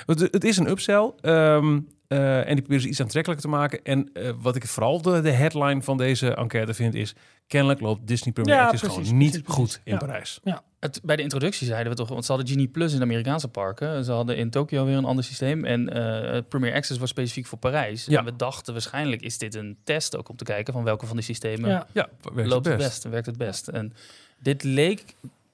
Het, 0.06 0.20
het 0.20 0.44
is 0.44 0.56
een 0.56 0.68
upsell. 0.70 1.12
ehm, 1.20 1.80
eh, 2.14 2.38
en 2.38 2.46
die 2.46 2.56
proberen 2.56 2.82
ze 2.82 2.88
iets 2.88 3.00
aantrekkelijker 3.00 3.46
te 3.50 3.56
maken. 3.56 3.82
En 3.82 4.10
eh, 4.12 4.30
wat 4.40 4.56
ik 4.56 4.66
vooral 4.66 5.02
de, 5.02 5.20
de 5.20 5.30
headline 5.30 5.82
van 5.82 5.96
deze 5.96 6.34
enquête 6.34 6.74
vind, 6.74 6.94
is... 6.94 7.14
kennelijk 7.46 7.80
loopt 7.80 8.06
Disney 8.06 8.32
Premier 8.32 8.54
Ja, 8.54 8.62
Access 8.62 8.82
precies, 8.82 9.02
gewoon 9.02 9.18
niet 9.18 9.30
precies, 9.30 9.54
goed 9.54 9.64
precies. 9.64 9.80
in 9.84 9.92
Ja. 9.92 9.98
Parijs. 9.98 10.40
Het, 10.80 11.00
bij 11.02 11.16
de 11.16 11.22
introductie 11.22 11.66
zeiden 11.66 11.92
we 11.92 11.98
toch, 11.98 12.08
want 12.08 12.24
ze 12.24 12.32
hadden 12.32 12.50
Genie 12.50 12.68
Plus 12.68 12.92
in 12.92 12.98
de 12.98 13.04
Amerikaanse 13.04 13.48
parken. 13.48 14.04
Ze 14.04 14.12
hadden 14.12 14.36
in 14.36 14.50
Tokio 14.50 14.84
weer 14.84 14.96
een 14.96 15.04
ander 15.04 15.24
systeem. 15.24 15.64
En 15.64 15.88
eh, 16.34 16.40
Premier 16.48 16.74
Access 16.74 17.00
was 17.00 17.08
specifiek 17.08 17.46
voor 17.46 17.58
Parijs. 17.58 18.04
Ja. 18.04 18.18
En 18.18 18.24
we 18.24 18.36
dachten 18.36 18.72
waarschijnlijk 18.72 19.22
is 19.22 19.38
dit 19.38 19.54
een 19.54 19.76
test 19.84 20.16
ook 20.16 20.28
om 20.28 20.36
te 20.36 20.44
kijken 20.44 20.72
van 20.72 20.84
welke 20.84 21.06
van 21.06 21.16
die 21.16 21.24
systemen 21.24 21.70
ja. 21.70 21.86
Ja, 21.92 22.08
werkt 22.34 22.50
loopt 22.50 22.66
het 22.66 22.76
best. 22.76 23.04
werkt 23.04 23.26
het 23.26 23.36
best. 23.38 23.68
En 23.68 23.92
dit 24.38 24.62
leek, 24.62 25.04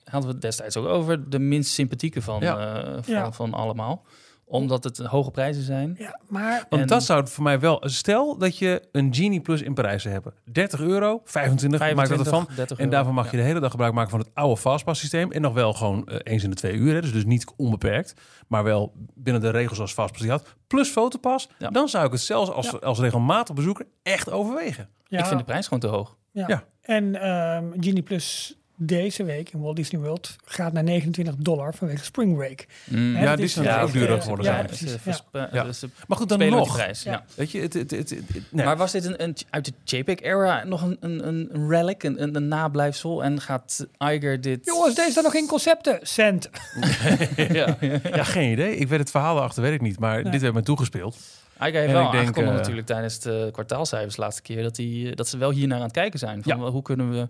hadden 0.04 0.28
we 0.28 0.34
het 0.34 0.42
destijds 0.42 0.76
ook 0.76 0.86
over, 0.86 1.30
de 1.30 1.38
minst 1.38 1.72
sympathieke 1.72 2.22
van, 2.22 2.40
Ja. 2.40 2.82
eh, 2.84 2.92
van, 3.02 3.14
Ja. 3.14 3.32
van 3.32 3.52
allemaal. 3.54 4.04
Omdat 4.50 4.84
het 4.84 4.98
hoge 4.98 5.30
prijzen 5.30 5.62
zijn. 5.62 5.94
ja, 5.98 6.20
maar 6.28 6.66
Want 6.68 6.82
En- 6.82 6.88
dat 6.88 7.02
zou 7.02 7.20
het 7.20 7.30
voor 7.30 7.42
mij 7.44 7.60
wel... 7.60 7.82
Stel 7.84 8.38
dat 8.38 8.58
je 8.58 8.82
een 8.92 9.14
Genie 9.14 9.40
Plus 9.40 9.62
in 9.62 9.74
Parijs 9.74 10.02
zou 10.02 10.14
hebben. 10.14 10.34
30 10.52 10.80
euro, 10.80 11.20
25, 11.24 11.80
maakt 11.80 11.94
dat 11.96 12.06
25, 12.06 12.26
ervan. 12.40 12.54
30 12.56 12.78
En 12.78 12.90
daarvan 12.90 13.14
mag 13.14 13.24
Ja. 13.24 13.30
je 13.30 13.36
de 13.36 13.42
hele 13.42 13.60
dag 13.60 13.70
gebruik 13.70 13.92
maken 13.92 14.10
van 14.10 14.18
het 14.18 14.28
oude 14.34 14.56
fastpass 14.60 15.00
systeem. 15.00 15.32
En 15.32 15.40
nog 15.40 15.52
wel 15.54 15.72
gewoon 15.72 16.06
eh, 16.06 16.16
eens 16.22 16.42
in 16.44 16.50
de 16.50 16.56
twee 16.56 16.72
uur. 16.74 16.94
Hè. 16.94 17.00
Dus, 17.00 17.12
dus 17.12 17.24
niet 17.24 17.52
onbeperkt. 17.56 18.14
Maar 18.48 18.64
wel 18.64 18.92
binnen 19.14 19.42
de 19.42 19.50
regels 19.50 19.76
zoals 19.76 19.92
fastpass 19.92 20.22
die 20.22 20.30
had. 20.30 20.44
Plus 20.66 20.88
fotopas. 20.88 21.48
Ja. 21.58 21.68
Dan 21.70 21.88
zou 21.88 22.06
ik 22.06 22.12
het 22.12 22.20
zelfs 22.20 22.50
als, 22.50 22.70
Ja. 22.70 22.78
als 22.78 22.98
regelmatig 22.98 23.54
bezoeker 23.54 23.86
echt 24.02 24.30
overwegen. 24.30 24.88
ja, 25.08 25.18
Ik 25.18 25.24
vind 25.26 25.38
de 25.38 25.44
prijs 25.46 25.64
gewoon 25.64 25.80
te 25.80 25.86
hoog. 25.86 26.16
ja. 26.32 26.44
ja. 26.48 26.64
En 26.80 27.20
ehm 27.22 27.64
Genie 27.80 28.02
Plus 28.02 28.58
deze 28.82 29.24
week 29.24 29.52
in 29.52 29.60
Walt 29.60 29.76
Disney 29.76 30.00
World 30.00 30.36
gaat 30.44 30.72
naar 30.72 30.82
29 30.82 31.34
dollar 31.38 31.74
vanwege 31.74 32.04
Spring 32.04 32.36
Break. 32.36 32.66
Mm. 32.84 33.16
Ja, 33.16 33.36
die 33.36 33.44
is, 33.44 33.56
eh, 33.56 33.82
ook 33.82 33.92
duurder 33.92 34.16
eh, 34.16 34.22
geworden 34.22 34.46
ja, 34.46 34.52
zijn. 34.52 34.90
ja. 35.32 35.48
Ja. 35.52 35.72
ze 35.72 35.88
Maar 36.06 36.18
goed, 36.18 36.28
dan 36.28 36.48
nog. 36.50 36.72
prijs. 36.74 37.02
Ja. 37.02 37.12
Ja. 37.12 37.24
Weet 37.34 37.50
je, 37.50 37.60
het, 37.60 37.72
het, 37.74 37.90
het, 37.90 38.10
het- 38.10 38.18
het- 38.32 38.42
nee. 38.50 38.64
Maar 38.64 38.76
was 38.76 38.92
dit 38.92 39.04
een, 39.04 39.22
een, 39.22 39.36
uit 39.50 39.64
de 39.64 39.72
JPEG-era 39.84 40.64
nog 40.64 40.82
een, 40.82 40.96
een, 41.00 41.26
een 41.28 41.68
relic, 41.68 42.02
een, 42.02 42.22
een, 42.22 42.36
een 42.36 42.48
nablijfsel? 42.48 43.24
En 43.24 43.40
gaat 43.40 43.86
Iger 43.98 44.40
dit... 44.40 44.64
Jongens, 44.66 44.94
deze 44.94 45.10
staan 45.10 45.22
nog 45.22 45.32
geen 45.32 45.46
concepten. 45.46 45.98
Cent. 46.02 46.50
ja, 47.36 47.76
geen 48.24 48.52
idee. 48.52 48.76
Ik 48.76 48.88
weet 48.88 48.98
het 48.98 49.10
verhaal 49.10 49.36
erachter, 49.36 49.62
weet 49.62 49.72
ik 49.74 49.80
niet. 49.80 49.98
Maar 49.98 50.22
Nee. 50.22 50.32
dit 50.32 50.40
werd 50.40 50.54
me 50.54 50.62
toegespeeld. 50.62 51.16
Iger 51.60 51.72
heeft 51.72 51.86
En 51.86 51.92
wel 51.92 52.04
ik 52.04 52.10
denk, 52.10 52.22
aangekondigd 52.22 52.52
eh, 52.52 52.58
natuurlijk 52.58 52.86
tijdens 52.86 53.18
de 53.20 53.48
kwartaalcijfers 53.52 54.14
de 54.14 54.20
laatste 54.20 54.42
keer... 54.42 54.62
dat, 54.62 54.74
die, 54.76 55.14
dat 55.14 55.28
ze 55.28 55.38
wel 55.38 55.50
hier 55.50 55.66
naar 55.66 55.76
aan 55.78 55.84
het 55.84 55.92
kijken 55.92 56.18
zijn. 56.18 56.42
Van 56.42 56.66
hoe 56.68 56.82
kunnen 56.82 57.10
we 57.10 57.28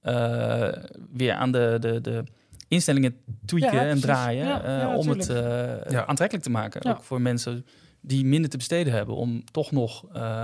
eh, 0.00 0.68
weer 1.12 1.32
aan 1.32 1.52
de, 1.52 1.76
de, 1.80 2.00
de 2.00 2.24
instellingen 2.68 3.16
tweaken 3.44 3.78
Ja, 3.78 3.84
en 3.86 4.00
draaien... 4.00 4.46
Ja, 4.46 4.62
eh, 4.62 4.78
ja, 4.78 4.96
om 4.96 5.08
het 5.08 5.28
eh, 5.28 5.36
Ja. 5.90 6.06
aantrekkelijk 6.06 6.44
te 6.46 6.50
maken. 6.50 6.80
Ja. 6.84 6.90
Ook 6.90 7.02
voor 7.02 7.20
mensen 7.20 7.66
die 8.00 8.24
minder 8.24 8.50
te 8.50 8.56
besteden 8.56 8.92
hebben... 8.92 9.14
om 9.14 9.44
toch 9.50 9.70
nog... 9.70 10.04
eh, 10.12 10.42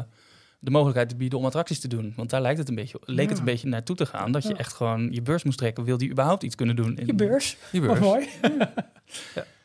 de 0.58 0.70
mogelijkheid 0.70 1.08
te 1.08 1.16
bieden 1.16 1.38
om 1.38 1.44
attracties 1.44 1.80
te 1.80 1.88
doen. 1.88 2.12
Want 2.16 2.30
daar 2.30 2.40
lijkt 2.40 2.58
het 2.58 2.68
een 2.68 2.74
beetje, 2.74 3.00
leek 3.04 3.28
het 3.28 3.38
een 3.38 3.44
beetje 3.44 3.68
naartoe 3.68 3.96
te 3.96 4.06
gaan. 4.06 4.32
Dat 4.32 4.42
je 4.42 4.54
echt 4.54 4.72
gewoon 4.72 5.08
je 5.12 5.22
beurs 5.22 5.42
moest 5.44 5.58
trekken. 5.58 5.84
Wil 5.84 5.98
die 5.98 6.10
überhaupt 6.10 6.42
iets 6.42 6.54
kunnen 6.54 6.76
doen? 6.76 6.96
in- 6.98 7.06
Je 7.06 7.14
beurs. 7.14 7.56
Wat 7.72 7.80
beurs. 7.80 8.00
mooi. 8.10 8.28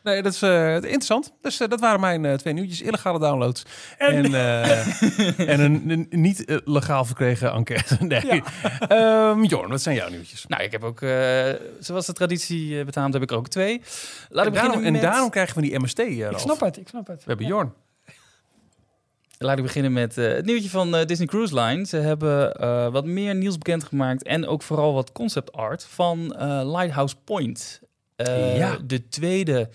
Nee, 0.04 0.22
dat 0.22 0.34
is 0.34 0.42
eh, 0.42 0.74
interessant. 0.76 1.34
Dus 1.42 1.60
eh, 1.60 1.68
dat 1.68 1.80
waren 1.80 2.00
mijn 2.00 2.26
eh, 2.26 2.34
twee 2.34 2.54
nieuwtjes. 2.54 2.82
Illegale 2.82 3.20
downloads. 3.20 3.64
En- 3.98 4.14
En, 4.26 4.34
eh, 4.34 5.50
en 5.50 5.60
een, 5.60 5.90
een 5.90 6.08
niet 6.22 6.62
legaal 6.66 7.06
verkregen 7.06 7.52
enquête. 7.52 7.98
Nee. 8.06 8.44
Ehm, 8.88 9.44
Jorn, 9.44 9.70
wat 9.70 9.82
zijn 9.82 9.96
jouw 9.96 10.10
nieuwtjes? 10.10 10.46
Nou, 10.48 10.64
ik 10.64 10.72
heb 10.72 10.84
ook, 10.84 11.02
eh, 11.02 11.50
zoals 11.80 12.06
de 12.06 12.14
traditie 12.14 12.86
betaamt, 12.86 13.14
heb 13.14 13.22
ik 13.24 13.32
er 13.32 13.38
ook 13.38 13.48
twee. 13.48 13.82
Laat 14.30 14.46
ik 14.46 14.52
En 14.52 14.54
daarom, 14.58 14.78
beginnen 14.78 15.02
en 15.02 15.08
daarom 15.12 15.30
krijgen 15.30 15.56
we 15.56 15.62
die 15.62 15.80
MST, 15.80 16.00
Ik 16.00 16.38
snap 16.38 16.60
het, 16.60 16.78
ik 16.78 16.88
snap 16.88 17.08
het. 17.08 17.18
We 17.18 17.24
hebben 17.28 17.46
Ja. 17.46 17.52
Jorn. 17.52 17.74
Laat 19.38 19.58
ik 19.58 19.64
beginnen 19.64 19.94
met 19.94 20.18
eh, 20.18 20.28
het 20.28 20.46
nieuwtje 20.46 20.70
van 20.70 20.92
Disney 21.06 21.28
Cruise 21.28 21.56
Line. 21.62 21.86
Ze 21.86 21.98
hebben 21.98 22.54
eh, 22.54 22.88
wat 22.92 23.06
meer 23.06 23.36
nieuws 23.36 23.58
bekendgemaakt 23.58 24.24
en 24.24 24.48
ook 24.48 24.62
vooral 24.62 24.94
wat 24.94 25.12
concept 25.12 25.52
art 25.52 25.86
van 25.86 26.36
eh, 26.36 26.62
Lighthouse 26.78 27.16
Point. 27.24 27.82
Eh, 28.28 28.58
Ja. 28.58 28.78
De 28.86 29.08
tweede 29.08 29.70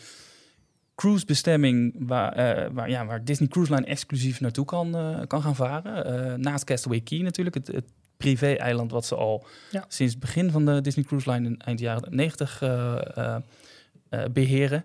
cruisebestemming 0.94 1.94
waar, 1.98 2.32
eh, 2.32 2.70
waar, 2.72 2.90
ja, 2.90 3.06
waar 3.06 3.24
Disney 3.24 3.48
Cruise 3.48 3.74
Line 3.74 3.86
exclusief 3.86 4.40
naartoe 4.40 4.64
kan, 4.64 4.96
eh, 4.96 5.18
kan 5.26 5.42
gaan 5.42 5.54
varen. 5.56 6.40
Naast 6.40 6.64
Castaway 6.64 7.00
Key 7.00 7.18
natuurlijk, 7.18 7.56
het, 7.56 7.66
het 7.66 7.84
privé-eiland 8.16 8.90
wat 8.90 9.06
ze 9.06 9.14
al 9.14 9.46
Ja. 9.70 9.84
sinds 9.88 10.12
het 10.12 10.22
begin 10.22 10.50
van 10.50 10.64
de 10.64 10.80
Disney 10.80 11.04
Cruise 11.04 11.30
Line 11.30 11.46
in 11.48 11.58
eind 11.58 11.80
jaren 11.80 12.16
90 12.16 12.62
eh, 12.62 12.96
eh, 13.16 13.36
eh, 14.08 14.24
beheren. 14.32 14.84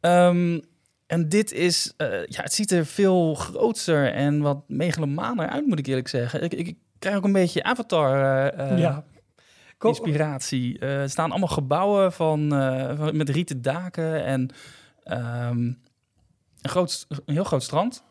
Ehm, 0.00 0.60
en 1.06 1.28
dit 1.28 1.52
is, 1.52 1.92
ja, 2.26 2.42
het 2.42 2.52
ziet 2.52 2.70
er 2.70 2.86
veel 2.86 3.34
groter 3.34 4.12
en 4.12 4.40
wat 4.40 4.58
megalomaner 4.68 5.48
uit, 5.48 5.66
moet 5.66 5.78
ik 5.78 5.86
eerlijk 5.86 6.08
zeggen. 6.08 6.42
Ik, 6.42 6.52
ik, 6.54 6.76
krijg 6.98 7.16
ook 7.16 7.24
een 7.24 7.32
beetje 7.32 7.62
Avatar 7.62 8.16
ja. 8.78 9.04
Inspiratie. 9.88 10.78
Eh, 10.78 11.00
er 11.00 11.10
staan 11.10 11.30
allemaal 11.30 11.48
gebouwen 11.48 12.12
van, 12.12 12.54
eh, 12.54 13.10
met 13.10 13.28
rieten 13.28 13.62
daken 13.62 14.24
en 14.24 14.50
ehm, 15.04 15.58
een, 15.58 16.70
groot, 16.70 17.06
een 17.08 17.34
heel 17.34 17.44
groot 17.44 17.62
strand. 17.62 18.04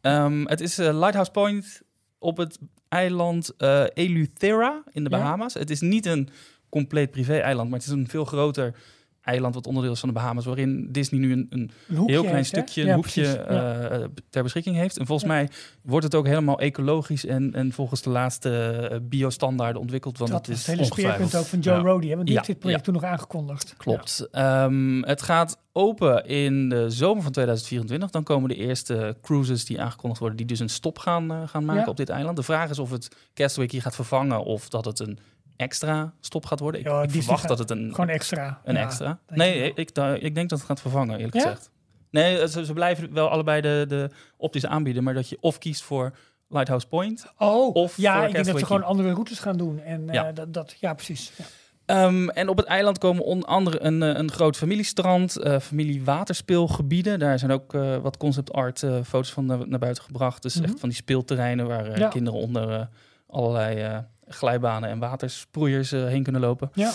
Ehm, 0.00 0.44
het 0.44 0.60
is 0.60 0.78
eh, 0.78 0.98
Lighthouse 0.98 1.30
Point 1.30 1.82
op 2.18 2.36
het 2.36 2.58
eiland 2.88 3.56
eh 3.56 3.84
Eleuthera 3.94 4.82
in 4.92 5.04
de 5.04 5.10
Ja. 5.10 5.16
Bahama's. 5.18 5.54
Het 5.54 5.70
is 5.70 5.80
niet 5.80 6.06
een 6.06 6.28
compleet 6.68 7.10
privé-eiland, 7.10 7.70
maar 7.70 7.78
het 7.78 7.88
is 7.88 7.94
een 7.94 8.08
veel 8.08 8.24
groter 8.24 8.74
eiland 9.22 9.54
wat 9.54 9.66
onderdeel 9.66 9.92
is 9.92 10.00
van 10.00 10.08
de 10.08 10.14
Bahamas, 10.14 10.44
waarin 10.44 10.88
Disney 10.90 11.20
nu 11.20 11.32
een, 11.32 11.46
een 11.50 11.70
heel 12.06 12.20
klein 12.20 12.34
heeft, 12.36 12.48
stukje, 12.48 12.82
een 12.82 12.94
hoekje. 12.94 13.22
Ja. 13.22 13.88
eh, 13.88 14.04
ter 14.30 14.42
beschikking 14.42 14.76
heeft. 14.76 14.98
En 14.98 15.06
volgens 15.06 15.28
Ja. 15.28 15.34
mij 15.34 15.48
wordt 15.82 16.04
het 16.04 16.14
ook 16.14 16.26
helemaal 16.26 16.58
ecologisch 16.60 17.26
en, 17.26 17.54
en 17.54 17.72
volgens 17.72 18.02
de 18.02 18.10
laatste 18.10 18.50
eh, 18.90 18.98
biostandaarden 19.02 19.80
ontwikkeld. 19.80 20.18
Want 20.18 20.30
dat 20.30 20.46
het 20.46 20.56
is 20.56 20.66
het 20.66 20.76
hele 20.76 20.84
speerpunt 20.86 21.36
ook 21.36 21.44
van 21.44 21.58
Joe. 21.58 21.78
Rody, 21.78 22.08
hè? 22.08 22.14
want 22.14 22.26
die 22.26 22.34
heeft 22.36 22.46
dit 22.48 22.58
project 22.58 22.84
toen 22.84 22.94
nog 22.94 23.04
aangekondigd. 23.04 23.74
Klopt. 23.76 24.28
Ehm, 24.30 25.02
het 25.02 25.22
gaat 25.22 25.58
open 25.72 26.26
in 26.26 26.68
de 26.68 26.90
zomer 26.90 27.22
van 27.22 27.32
2024. 27.32 28.10
Dan 28.10 28.22
komen 28.22 28.48
de 28.48 28.54
eerste 28.54 29.16
cruises 29.22 29.64
die 29.64 29.80
aangekondigd 29.80 30.20
worden, 30.20 30.38
die 30.38 30.46
dus 30.46 30.58
een 30.58 30.68
stop 30.68 30.98
gaan, 30.98 31.30
eh, 31.30 31.48
gaan 31.48 31.64
maken 31.64 31.88
op 31.88 31.96
dit 31.96 32.08
eiland. 32.08 32.36
De 32.36 32.42
vraag 32.42 32.70
is 32.70 32.78
of 32.78 32.90
het 32.90 33.16
Castaway 33.34 33.68
Key 33.68 33.80
gaat 33.80 33.94
vervangen 33.94 34.44
of 34.44 34.68
dat 34.68 34.84
het 34.84 34.98
een 34.98 35.18
extra 35.60 36.12
stop 36.20 36.46
gaat 36.46 36.60
worden. 36.60 36.80
Ik, 36.80 36.86
Ja, 36.86 37.02
ik 37.02 37.10
verwacht 37.10 37.48
dat 37.48 37.58
het 37.58 37.70
een, 37.70 37.90
Gewoon 37.94 38.08
extra. 38.08 38.60
een 38.64 38.74
Ja, 38.74 38.80
extra. 38.82 39.18
Nee, 39.28 39.62
ik, 39.62 39.76
ik, 39.76 39.94
da- 39.94 40.14
ik 40.14 40.34
denk 40.34 40.48
dat 40.48 40.58
het 40.58 40.68
gaat 40.68 40.80
vervangen, 40.80 41.16
eerlijk 41.16 41.34
Ja? 41.34 41.40
gezegd. 41.42 41.70
Nee, 42.10 42.48
ze, 42.48 42.64
ze 42.64 42.72
blijven 42.72 43.12
wel 43.12 43.28
allebei 43.28 43.60
de, 43.60 43.84
de 43.88 44.10
opties 44.36 44.66
aanbieden, 44.66 45.02
maar 45.04 45.14
dat 45.14 45.28
je 45.28 45.36
of 45.40 45.58
kiest 45.58 45.82
voor 45.82 46.12
Lighthouse 46.48 46.86
Point. 46.86 47.26
Oh, 47.38 47.74
Of 47.74 47.96
ja, 47.96 48.26
ik 48.26 48.32
denk 48.32 48.44
dat 48.46 48.58
ze 48.58 48.66
gewoon 48.66 48.82
andere 48.84 49.12
routes 49.12 49.38
gaan 49.38 49.56
doen. 49.56 49.80
En 49.80 50.08
eh, 50.10 50.24
dat, 50.34 50.54
dat, 50.54 50.76
ja, 50.80 50.94
precies. 50.94 51.32
Ja. 51.36 51.44
Ehm, 51.84 52.28
en 52.28 52.48
op 52.48 52.56
het 52.56 52.66
eiland 52.66 52.98
komen 52.98 53.24
onder 53.24 53.48
andere 53.48 53.82
een, 53.82 54.02
eh, 54.02 54.08
een 54.18 54.30
groot 54.30 54.56
familiestrand, 54.56 55.36
eh 55.36 55.58
familie 55.58 56.04
waterspeelgebieden. 56.04 57.18
Daar 57.18 57.38
zijn 57.38 57.50
ook 57.50 57.74
eh, 57.74 57.96
wat 57.96 58.16
concept 58.16 58.52
art 58.52 58.82
eh, 58.82 58.94
foto's 59.04 59.32
van 59.32 59.46
naar, 59.46 59.68
naar 59.68 59.78
buiten 59.78 60.02
gebracht. 60.04 60.42
Dus 60.42 60.54
Mhm. 60.54 60.64
echt 60.64 60.80
van 60.80 60.88
die 60.88 60.98
speelterreinen 60.98 61.66
waar 61.66 61.86
eh, 61.86 61.96
Ja. 61.96 62.08
kinderen 62.08 62.40
onder 62.40 62.70
eh, 62.70 62.86
allerlei 63.28 63.80
eh, 63.80 63.98
glijbanen 64.30 64.90
en 64.90 64.98
watersproeiers 64.98 65.92
eh, 65.92 66.04
heen 66.06 66.22
kunnen 66.22 66.40
lopen. 66.40 66.70
Ja. 66.74 66.92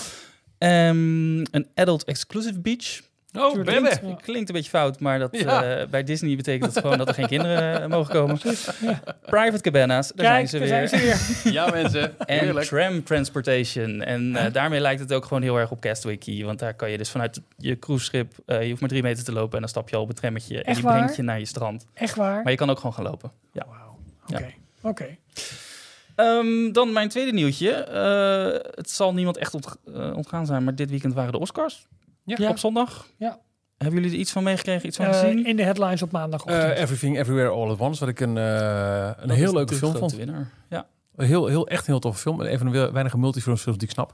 Ehm, 0.57 1.37
een 1.37 1.67
adult 1.75 2.03
exclusive 2.03 2.59
beach. 2.59 3.01
Oh. 3.39 3.63
Ja. 3.65 4.15
Klinkt 4.21 4.49
een 4.49 4.55
beetje 4.55 4.69
fout, 4.69 4.99
maar 4.99 5.19
dat, 5.19 5.29
Ja. 5.39 5.63
eh, 5.63 5.87
bij 5.87 6.03
Disney 6.03 6.35
betekent 6.35 6.73
dat 6.73 6.83
gewoon 6.83 6.97
dat 6.97 7.07
er 7.07 7.13
geen 7.13 7.27
kinderen 7.27 7.81
eh, 7.81 7.87
mogen 7.97 8.13
komen. 8.13 8.39
Ja. 8.81 9.01
Private 9.25 9.61
cabanas, 9.61 10.11
daar 10.15 10.25
Kijk, 10.25 10.47
zijn 10.49 10.63
ze 10.63 10.69
daar 10.69 10.79
weer. 10.79 10.87
zijn 10.87 11.17
ze 11.17 11.41
weer. 11.43 11.53
Ja, 11.59 11.69
mensen. 11.71 12.19
En 12.27 12.59
tram 12.61 13.03
transportation. 13.03 14.01
En 14.01 14.37
daarmee 14.51 14.79
lijkt 14.79 14.99
het 14.99 15.13
ook 15.13 15.25
gewoon 15.25 15.43
heel 15.43 15.57
erg 15.57 15.71
op 15.71 15.79
Castaway 15.81 16.17
Key. 16.17 16.43
Want 16.43 16.59
daar 16.59 16.73
kan 16.73 16.91
je 16.91 16.97
dus 16.97 17.09
vanuit 17.09 17.41
je 17.57 17.79
cruiseschip... 17.79 18.33
eh, 18.45 18.61
je 18.63 18.67
hoeft 18.69 18.79
maar 18.79 18.89
drie 18.89 19.03
meter 19.03 19.23
te 19.23 19.31
lopen 19.31 19.53
en 19.53 19.59
dan 19.59 19.69
stap 19.69 19.89
je 19.89 19.95
al 19.95 20.01
op 20.01 20.07
het 20.07 20.17
trammetje. 20.17 20.63
En 20.63 20.73
die 20.73 20.83
brengt 20.83 21.15
je 21.15 21.21
naar 21.21 21.39
je 21.39 21.45
strand. 21.45 21.85
Echt 21.93 22.15
waar? 22.15 22.41
Maar 22.43 22.51
je 22.51 22.57
kan 22.57 22.69
ook 22.69 22.77
gewoon 22.77 22.93
gaan 22.93 23.03
lopen. 23.03 23.31
Ja. 23.51 23.65
Oké, 24.27 24.39
Ja. 24.43 24.49
oké. 24.89 25.17
Ehm, 26.15 26.71
dan 26.71 26.93
mijn 26.93 27.09
tweede 27.09 27.31
nieuwtje. 27.31 27.71
Eh, 27.71 28.71
het 28.75 28.89
zal 28.89 29.13
niemand 29.13 29.37
echt 29.37 29.53
ont- 29.53 29.77
eh, 29.93 30.15
ontgaan 30.15 30.45
zijn, 30.45 30.63
maar 30.63 30.75
dit 30.75 30.89
weekend 30.89 31.13
waren 31.13 31.31
de 31.31 31.39
Oscars. 31.39 31.87
Ja. 32.25 32.49
Op 32.49 32.57
zondag. 32.57 33.07
Ja. 33.17 33.39
Hebben 33.77 33.99
jullie 33.99 34.15
er 34.15 34.21
iets 34.21 34.31
van 34.31 34.43
meegekregen, 34.43 34.87
iets 34.87 34.97
van 34.97 35.05
Eh, 35.05 35.19
gezien? 35.19 35.45
in 35.45 35.55
de 35.55 35.63
headlines 35.63 36.01
op 36.01 36.11
maandagochtend. 36.11 36.63
Eh, 36.63 36.79
Everything 36.81 37.17
Everywhere 37.19 37.49
All 37.49 37.69
at 37.69 37.79
Once, 37.79 37.99
wat 37.99 38.09
ik 38.09 38.19
een, 38.19 38.37
eh, 38.37 39.11
een 39.17 39.29
heel 39.29 39.53
leuke 39.53 39.73
film 39.75 39.95
vond. 39.95 40.15
Winnaar. 40.15 40.49
Ja. 40.69 40.87
Een 41.15 41.25
Heel, 41.27 41.47
heel, 41.47 41.67
echt 41.67 41.79
een 41.87 41.91
heel 41.91 41.99
toffe 42.01 42.19
film. 42.21 42.41
Een 42.41 42.57
van 42.57 42.71
de 42.71 42.91
weinige 42.91 43.17
multifilms 43.17 43.63
die 43.63 43.73
ik 43.81 43.89
snap. 43.91 44.13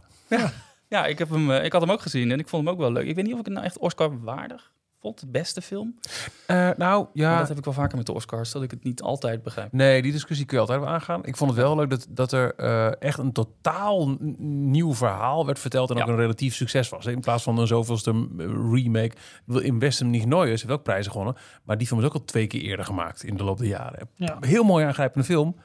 Ja, 0.88 1.06
ik, 1.06 1.18
heb 1.20 1.30
hem, 1.30 1.52
ik 1.52 1.72
had 1.72 1.82
hem 1.82 1.92
ook 1.92 2.02
gezien 2.02 2.32
en 2.32 2.40
ik 2.40 2.48
vond 2.48 2.64
hem 2.64 2.74
ook 2.74 2.80
wel 2.80 2.92
leuk. 2.92 3.06
Ik 3.08 3.16
weet 3.16 3.24
niet 3.24 3.34
of 3.34 3.40
ik 3.40 3.46
het 3.46 3.54
nou 3.54 3.66
echt 3.66 3.78
Oscar-waardig 3.78 4.72
vond. 5.02 5.20
De 5.20 5.28
beste 5.28 5.62
film. 5.62 6.00
Eh, 6.48 6.70
nou, 6.78 7.08
ja. 7.14 7.30
Maar 7.30 7.40
dat 7.40 7.48
heb 7.48 7.58
ik 7.58 7.64
wel 7.64 7.74
vaker 7.74 7.98
met 7.98 8.06
de 8.06 8.14
Oscars, 8.14 8.52
dat 8.52 8.64
ik 8.64 8.72
het 8.72 8.84
niet 8.84 9.02
altijd 9.02 9.44
begrijp. 9.44 9.72
Nee, 9.72 10.02
die 10.02 10.12
discussie 10.12 10.46
kun 10.46 10.56
je 10.56 10.62
altijd 10.62 10.80
wel 10.80 10.90
aangaan. 10.90 11.26
Ik 11.26 11.38
vond 11.38 11.52
het 11.52 11.60
wel 11.60 11.76
leuk 11.76 11.90
dat, 11.90 12.08
dat 12.10 12.32
er 12.32 12.56
eh, 12.56 13.02
echt 13.02 13.18
een 13.18 13.32
totaal 13.32 14.18
nieuw 14.40 14.94
verhaal 14.94 15.46
werd 15.46 15.60
verteld 15.60 15.90
en 15.90 16.02
ook 16.02 16.08
een 16.08 16.16
relatief 16.16 16.56
succes 16.56 16.90
was. 16.90 17.06
In 17.06 17.20
plaats 17.20 17.44
van 17.44 17.58
een 17.58 17.68
zoveelste 17.68 18.12
eh, 18.12 18.46
remake. 18.72 19.16
In 19.48 19.80
Westem 19.80 20.10
niet 20.10 20.26
nooit 20.26 20.50
heeft 20.50 20.70
ook 20.70 20.84
prijzen 20.84 21.12
gewonnen. 21.12 21.36
Maar 21.64 21.78
die 21.78 21.88
film 21.88 22.00
is 22.00 22.06
ook 22.06 22.14
al 22.14 22.26
twee 22.26 22.48
keer 22.48 22.62
eerder 22.62 22.86
gemaakt 22.86 23.24
in 23.24 23.38
de 23.38 23.44
loop 23.44 23.58
der 23.58 23.68
jaren. 23.68 24.10
ja. 24.16 24.38
Heel 24.40 24.64
mooi 24.64 24.86
aangrijpende 24.86 25.26
film. 25.26 25.56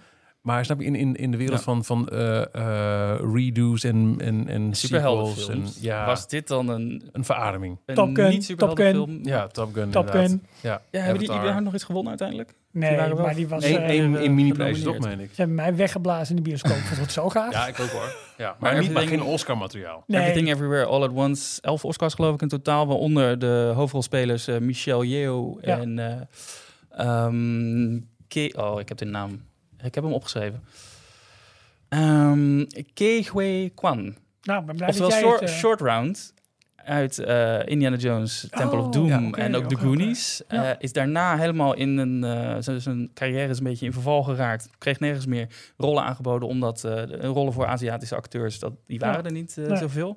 Maar 0.46 0.64
snap 0.64 0.80
je, 0.80 0.87
in, 0.87 0.94
in, 0.94 1.14
in 1.14 1.30
de 1.30 1.37
wereld 1.37 1.59
Ja. 1.59 1.64
van, 1.64 1.85
van 1.85 2.09
eh, 2.09 2.54
eh, 2.54 3.20
redo's 3.35 3.85
en, 3.85 4.14
en, 4.18 4.48
en. 4.48 4.72
En, 5.48 5.64
ja, 5.80 6.06
Was 6.06 6.28
dit 6.28 6.48
dan 6.48 6.68
een, 6.68 7.09
een 7.12 7.24
verademing. 7.24 7.78
een 7.87 7.94
Top 7.94 8.14
Gun, 8.16 8.28
niet 8.28 8.44
superheldenfilm? 8.44 9.18
Ja, 9.22 9.46
Top 9.46 9.74
Gun 9.74 9.90
Top 9.90 10.06
inderdaad. 10.06 10.30
Gun. 10.30 10.42
Ja, 10.61 10.80
Ja, 10.90 11.00
hebben 11.00 11.18
die 11.18 11.32
überhaupt 11.37 11.64
nog 11.64 11.74
iets 11.74 11.85
gewonnen 11.85 12.09
uiteindelijk? 12.09 12.54
Nee, 12.70 12.96
waren 12.96 13.16
wel 13.16 13.24
maar 13.24 13.35
die 13.35 13.48
was... 13.48 13.64
Eén 13.64 14.16
eh, 14.16 14.30
mini-prijs, 14.30 14.82
toch, 14.82 14.98
meen 14.98 15.20
ik. 15.20 15.28
ze 15.28 15.35
hebben 15.37 15.56
mij 15.56 15.76
weggeblazen 15.76 16.37
in 16.37 16.42
de 16.42 16.48
bioscoop. 16.48 16.76
Vond 16.76 17.00
het 17.00 17.12
zo 17.12 17.28
gaaf. 17.28 17.52
Ja, 17.52 17.66
ik 17.66 17.80
ook 17.80 17.88
hoor. 17.88 18.14
Ja, 18.37 18.56
maar, 18.61 18.72
Maar 18.72 18.82
niet, 18.82 18.92
maar 18.92 19.02
geen 19.06 19.22
Oscar-materiaal. 19.22 20.04
nee, 20.06 20.20
Everything 20.20 20.48
Everywhere 20.48 20.85
All 20.85 21.02
at 21.02 21.11
Once. 21.12 21.61
Elf 21.62 21.85
Oscars 21.85 22.14
geloof 22.14 22.35
ik 22.35 22.42
in 22.42 22.48
totaal. 22.48 22.87
Waaronder 22.87 23.38
de 23.38 23.72
hoofdrolspelers 23.74 24.46
Michelle 24.61 25.09
Yeoh 25.09 25.59
Ja. 25.62 25.78
en... 25.78 25.98
eh 25.98 26.14
ehm, 26.90 27.98
Ke- 28.28 28.52
oh, 28.56 28.80
ik 28.80 28.88
heb 28.88 28.98
de 28.98 29.04
naam. 29.04 29.40
Ik 29.87 29.94
heb 29.94 30.05
hem 30.05 30.12
opgeschreven. 30.12 30.62
Huy 33.33 33.70
Kwan. 33.75 34.14
nou, 34.42 34.64
ben 34.64 34.77
blij 34.77 34.88
Oftewel 34.88 35.11
dat 35.11 35.18
jij 35.18 35.29
short, 35.29 35.40
het, 35.40 35.49
eh, 35.51 35.57
short 35.57 35.81
Round 35.81 36.35
uit 36.77 37.18
eh, 37.18 37.66
Indiana 37.66 37.96
Jones, 37.96 38.46
Temple 38.51 38.79
Oh, 38.79 38.87
of 38.87 38.92
Doom 38.94 39.07
ja, 39.07 39.27
oké, 39.27 39.40
en 39.40 39.55
ook 39.55 39.68
The 39.68 39.75
oké, 39.75 39.85
Goonies. 39.85 40.42
Ja. 40.49 40.70
Eh, 40.70 40.77
is 40.79 40.92
daarna 40.92 41.37
helemaal 41.38 41.75
in 41.75 41.96
een... 41.99 42.62
zijn- 42.81 43.11
carrière 43.14 43.49
is 43.49 43.59
een 43.59 43.64
beetje 43.64 43.87
in 43.87 43.92
verval 43.92 44.22
geraakt. 44.22 44.68
Kreeg 44.79 45.01
nergens 45.01 45.27
meer 45.27 45.49
rollen 45.77 46.03
aangeboden, 46.03 46.49
omdat 46.49 46.81
de 46.81 47.18
rollen 47.20 47.53
voor 47.53 47.66
Aziatische 47.66 48.14
acteurs, 48.16 48.59
dat, 48.59 48.72
die 48.87 48.99
waren 48.99 49.18
Ja. 49.18 49.25
er 49.25 49.33
niet 49.33 49.57
Nee. 49.57 49.77
zoveel. 49.77 50.16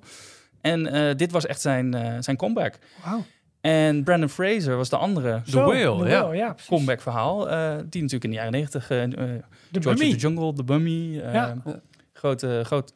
En 0.62 0.84
dit 1.17 1.32
was 1.32 1.45
echt 1.45 1.62
zijn, 1.62 2.23
zijn 2.23 2.38
comeback. 2.38 2.77
Wauw. 3.05 3.23
En 3.71 4.03
Brandon 4.03 4.29
Fraser 4.29 4.77
was 4.77 4.89
de 4.89 4.97
andere 4.97 5.41
The 5.45 5.51
Zo, 5.51 5.65
Whale, 5.65 6.03
The 6.03 6.10
ja. 6.10 6.21
Whale, 6.27 6.55
comeback 6.67 7.01
verhaal. 7.01 7.49
eh, 7.49 7.75
die 7.89 8.01
natuurlijk 8.01 8.23
in 8.23 8.29
de 8.29 8.36
jaren 8.36 8.51
negentig... 8.51 8.89
eh, 8.89 9.03
eh, 9.03 9.10
De 9.10 9.82
George 9.82 9.89
of 10.03 10.10
the 10.10 10.15
Jungle, 10.15 10.53
The 10.53 10.63
Mummy. 10.65 11.19
eh, 11.19 11.34
Ja. 11.34 11.55
Grote, 12.13 12.62
groot 12.65 12.93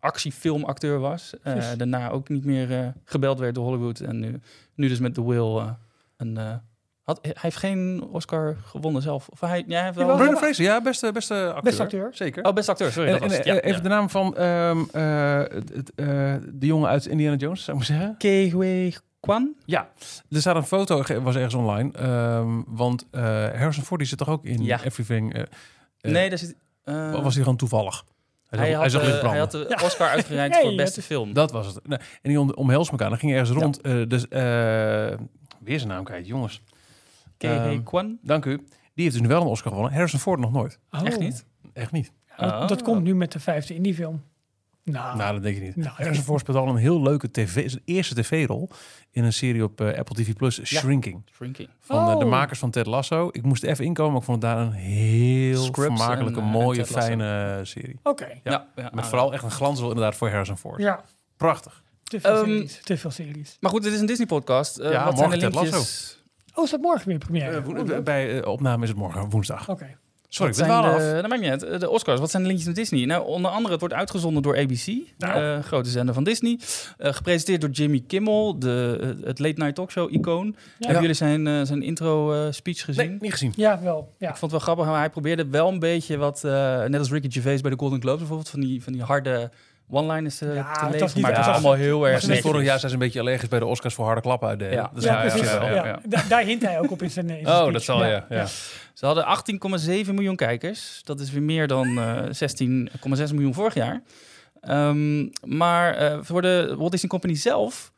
actiefilmacteur 0.00 0.98
was. 0.98 1.32
Eh, 1.42 1.54
daarna 1.76 2.10
ook 2.10 2.28
niet 2.28 2.44
meer 2.44 2.72
eh, 2.78 2.86
gebeld 3.04 3.38
werd 3.38 3.54
door 3.54 3.64
Hollywood. 3.64 4.00
En 4.00 4.18
nu, 4.20 4.40
nu 4.74 4.88
dus 4.88 4.98
met 4.98 5.14
The 5.14 5.26
Will. 5.26 5.56
eh, 5.56 5.70
een, 6.16 6.36
eh, 6.36 6.54
had, 7.02 7.18
hij 7.22 7.34
heeft 7.38 7.56
geen 7.56 8.04
Oscar 8.12 8.56
gewonnen 8.64 9.02
zelf. 9.02 9.28
Of 9.28 9.40
hij, 9.40 9.64
ja, 9.66 9.74
hij 9.76 9.84
heeft 9.84 9.96
wel... 9.96 10.16
Brandon 10.16 10.36
Fraser, 10.36 10.64
ja, 10.64 10.80
beste, 10.82 11.12
beste 11.12 11.34
acteur. 11.46 11.62
Beste 11.62 11.82
acteur. 11.82 12.08
Zeker. 12.12 12.44
Oh, 12.44 12.52
best 12.52 12.68
acteur, 12.68 12.92
sorry. 12.92 13.08
en, 13.08 13.12
dat 13.12 13.22
was 13.22 13.32
en, 13.32 13.36
het. 13.38 13.46
Ja, 13.46 13.54
even 13.60 13.76
ja. 13.76 13.82
de 13.82 13.88
naam 13.88 14.10
van 14.10 14.36
ehm, 14.36 14.78
eh, 14.92 15.38
het- 15.38 15.72
het, 15.74 15.92
eh, 15.94 16.06
de 16.52 16.66
jongen 16.66 16.88
uit 16.88 17.06
Indiana 17.06 17.36
Jones, 17.36 17.64
zou 17.64 17.78
ik 17.80 17.88
maar 17.88 17.98
zeggen. 17.98 18.14
Kwan? 19.22 19.54
Ja, 19.64 19.90
er 20.30 20.40
staat 20.40 20.56
een 20.56 20.64
foto, 20.64 21.02
was 21.22 21.34
ergens 21.34 21.54
online. 21.54 21.92
ehm, 21.92 22.62
want 22.66 23.06
eh 23.10 23.22
Harrison 23.22 23.84
Ford 23.84 24.00
die 24.00 24.08
zit 24.08 24.18
toch 24.18 24.28
ook 24.28 24.44
in 24.44 24.62
Ja. 24.64 24.82
Everything? 24.84 25.34
eh, 25.34 25.40
eh, 26.00 26.12
nee, 26.12 26.28
daar 26.28 26.38
zit... 26.38 26.56
was 27.22 27.34
hij 27.34 27.42
gewoon 27.42 27.56
toevallig? 27.56 28.04
Hij, 28.48 28.74
hij, 28.76 28.88
zag- 28.88 29.10
had, 29.10 29.30
hij 29.30 29.38
had 29.38 29.50
de 29.50 29.78
Oscar 29.84 30.08
uitgereikt 30.08 30.52
Hey, 30.54 30.60
voor 30.62 30.70
het- 30.72 30.80
beste 30.82 31.02
film. 31.02 31.32
Dat 31.32 31.50
was 31.52 31.66
het. 31.66 31.88
Nee, 31.88 31.98
en 31.98 32.06
die 32.30 32.40
om, 32.40 32.50
omhelst 32.50 32.90
elkaar. 32.90 33.08
Dan 33.08 33.18
ging 33.18 33.32
hij 33.32 33.40
ergens 33.40 33.58
Ja. 33.58 33.64
rond. 33.64 33.80
eh, 33.80 34.02
dus, 34.08 34.28
eh, 34.28 34.40
weer 35.60 35.78
zijn 35.78 35.88
naam 35.88 36.04
kwijt, 36.04 36.26
jongens. 36.26 36.62
Ke 37.36 37.46
Huy 37.46 37.56
ehm, 37.74 37.82
Kwan? 37.82 38.18
Dank 38.22 38.44
u. 38.44 38.56
Die 38.94 39.04
heeft 39.04 39.12
dus 39.12 39.20
nu 39.22 39.28
wel 39.28 39.40
een 39.40 39.46
Oscar 39.46 39.68
gewonnen. 39.70 39.92
Harrison 39.92 40.20
Ford 40.20 40.40
nog 40.40 40.52
nooit. 40.52 40.78
Oh. 40.90 41.00
Echt 41.06 41.18
niet? 41.18 41.44
Echt 41.72 41.92
niet. 41.92 42.12
Dat, 42.36 42.68
dat 42.68 42.78
Oh. 42.80 42.86
komt 42.86 43.02
nu 43.02 43.14
met 43.14 43.32
de 43.32 43.40
vijfde 43.40 43.74
Indie-film. 43.74 44.22
Nou, 44.84 45.16
Nou, 45.16 45.32
dat 45.32 45.42
denk 45.42 45.56
ik 45.56 45.62
niet. 45.62 45.76
Nou, 45.76 45.94
Harrison 45.96 46.24
Ford 46.24 46.40
speelt 46.40 46.56
al 46.56 46.68
een 46.68 46.76
heel 46.76 47.02
leuke 47.02 47.30
tv, 47.30 47.70
zijn 47.70 47.82
eerste 47.84 48.14
tv-rol 48.14 48.70
in 49.10 49.24
een 49.24 49.32
serie 49.32 49.64
op 49.64 49.80
eh, 49.80 49.98
Apple 49.98 50.14
TV 50.22 50.32
Plus, 50.32 50.60
Shrinking. 50.64 51.22
Shrinking. 51.34 51.68
Van 51.80 52.18
de 52.18 52.24
Oh. 52.24 52.30
makers 52.30 52.58
van 52.58 52.70
Ted 52.70 52.86
Lasso. 52.86 53.28
Ik 53.32 53.42
moest 53.42 53.62
er 53.62 53.68
even 53.68 53.84
inkomen, 53.84 54.12
maar 54.12 54.20
ik 54.20 54.26
vond 54.26 54.42
het 54.42 54.52
daar 54.52 54.60
een 54.66 54.72
heel 54.72 55.62
Scrubs 55.62 56.00
vermakelijke, 56.00 56.40
en, 56.40 56.46
eh, 56.46 56.52
mooie, 56.52 56.78
Lasso. 56.78 56.92
fijne 56.94 57.56
eh, 57.58 57.64
serie. 57.64 57.98
Oké. 58.02 58.40
Ja, 58.44 58.66
ja 58.76 58.90
Met 58.94 59.06
vooral 59.06 59.32
echt 59.32 59.42
een 59.44 59.50
glansrol 59.50 59.88
inderdaad 59.88 60.14
voor 60.16 60.28
Harrison 60.28 60.56
Ford. 60.56 60.80
Ja. 60.80 61.04
Prachtig. 61.36 61.82
Te 62.02 62.20
veel 62.20 62.30
Ehm, 62.36 62.44
series. 62.44 62.80
Te 62.82 62.96
veel 62.96 63.10
series. 63.10 63.56
Maar 63.60 63.70
goed, 63.70 63.82
dit 63.82 63.92
is 63.92 64.00
een 64.00 64.06
Disney-podcast. 64.06 64.76
Ja, 64.76 64.82
wat 64.82 64.92
zijn 64.92 65.30
de 65.30 65.36
morgen 65.36 65.38
Ted 65.38 65.54
linkjes? 65.54 66.20
Oh, 66.54 66.64
is 66.64 66.70
dat 66.70 66.80
morgen 66.80 67.08
weer 67.08 67.18
première? 67.18 67.62
Oh, 67.66 68.02
bij 68.04 68.44
opname 68.44 68.82
is 68.82 68.88
het 68.88 68.98
morgen, 68.98 69.30
woensdag. 69.30 69.68
Oké. 69.68 69.96
Sorry, 70.34 70.52
Wat 70.52 70.60
ik 70.60 70.66
ben 70.66 70.82
wel 70.82 70.92
af. 70.92 71.20
dat 71.20 71.28
maakt 71.28 71.40
niet 71.42 71.50
uit. 71.50 71.80
De 71.80 71.90
Oscars, 71.90 72.20
wat 72.20 72.30
zijn 72.30 72.42
de 72.42 72.48
linkjes 72.48 72.68
naar 72.74 72.78
Disney? 72.78 73.04
Nou, 73.04 73.26
onder 73.26 73.50
andere, 73.50 73.70
het 73.70 73.80
wordt 73.80 73.94
uitgezonden 73.94 74.42
door 74.42 74.56
ABC, 74.58 74.86
Nou. 75.18 75.42
eh, 75.58 75.64
grote 75.64 75.88
zender 75.90 76.14
van 76.14 76.24
Disney. 76.24 76.58
Eh, 76.98 77.12
gepresenteerd 77.12 77.60
door 77.60 77.70
Jimmy 77.70 78.02
Kimmel, 78.06 78.58
de, 78.58 78.98
eh, 79.00 79.26
het 79.26 79.38
late 79.38 79.54
night 79.56 79.74
talkshow-icoon. 79.74 80.56
Hebben 80.78 81.00
jullie 81.00 81.16
zijn, 81.16 81.66
zijn 81.66 81.82
intro-speech 81.82 82.84
gezien? 82.84 83.08
Nee, 83.08 83.16
niet 83.20 83.32
gezien. 83.32 83.52
Ja, 83.56 83.80
wel. 83.82 84.12
Ja. 84.18 84.28
Ik 84.30 84.36
vond 84.36 84.40
het 84.40 84.50
wel 84.50 84.60
grappig, 84.60 84.84
maar 84.86 84.98
hij 84.98 85.10
probeerde 85.10 85.46
wel 85.48 85.68
een 85.68 85.78
beetje 85.78 86.16
wat, 86.16 86.44
eh, 86.44 86.84
net 86.84 86.98
als 86.98 87.10
Ricky 87.10 87.30
Gervais 87.30 87.60
bij 87.60 87.70
de 87.70 87.78
Golden 87.78 88.00
Globes 88.00 88.18
bijvoorbeeld, 88.18 88.48
van 88.50 88.60
die, 88.60 88.82
van 88.82 88.92
die 88.92 89.02
harde 89.02 89.50
one-liners 89.92 90.40
eh, 90.40 90.54
Ja, 90.54 90.72
te 90.72 90.84
het 90.84 91.14
niet 91.14 91.22
Maar 91.24 91.30
het 91.36 91.44
was 91.46 91.54
allemaal 91.54 91.72
heel 91.72 92.08
erg 92.08 92.20
sinds 92.20 92.40
vorig 92.40 92.64
jaar 92.64 92.78
zijn 92.78 92.90
ze 92.90 92.96
een 92.96 93.02
beetje 93.02 93.20
allergisch 93.20 93.48
bij 93.48 93.58
de 93.58 93.66
Oscars 93.66 93.94
voor 93.94 94.04
harde 94.04 94.20
klappen 94.20 94.48
uitdelen. 94.48 94.74
Ja. 94.74 94.90
Dus 94.94 95.04
Ja, 95.04 95.22
ja, 95.22 95.30
precies. 95.30 95.50
ja, 95.50 95.64
Ja, 95.64 95.74
ja, 95.74 95.86
ja. 95.86 96.00
Da- 96.06 96.24
daar 96.28 96.42
hint 96.42 96.62
hij 96.62 96.80
ook 96.80 96.90
op 96.90 97.02
in 97.02 97.10
zijn, 97.10 97.30
in 97.30 97.46
zijn 97.46 97.64
Oh, 97.66 97.72
dat 97.72 97.82
zal 97.82 98.04
ja. 98.06 98.26
ja. 98.28 98.46
Ze 98.92 99.06
hadden 99.06 99.24
18,7 100.04 100.14
miljoen 100.14 100.36
kijkers. 100.36 101.00
Dat 101.04 101.20
is 101.20 101.30
weer 101.30 101.42
meer 101.42 101.66
dan 101.66 101.98
eh 101.98 102.22
16,6 102.30 103.32
miljoen 103.32 103.54
vorig 103.54 103.74
jaar. 103.74 104.02
Ehm, 104.60 105.26
maar 105.44 105.94
eh, 105.94 106.18
voor 106.20 106.42
de 106.42 106.74
Walt 106.78 106.90
Disney 106.90 107.10
Company 107.10 107.34
zelf 107.34 107.92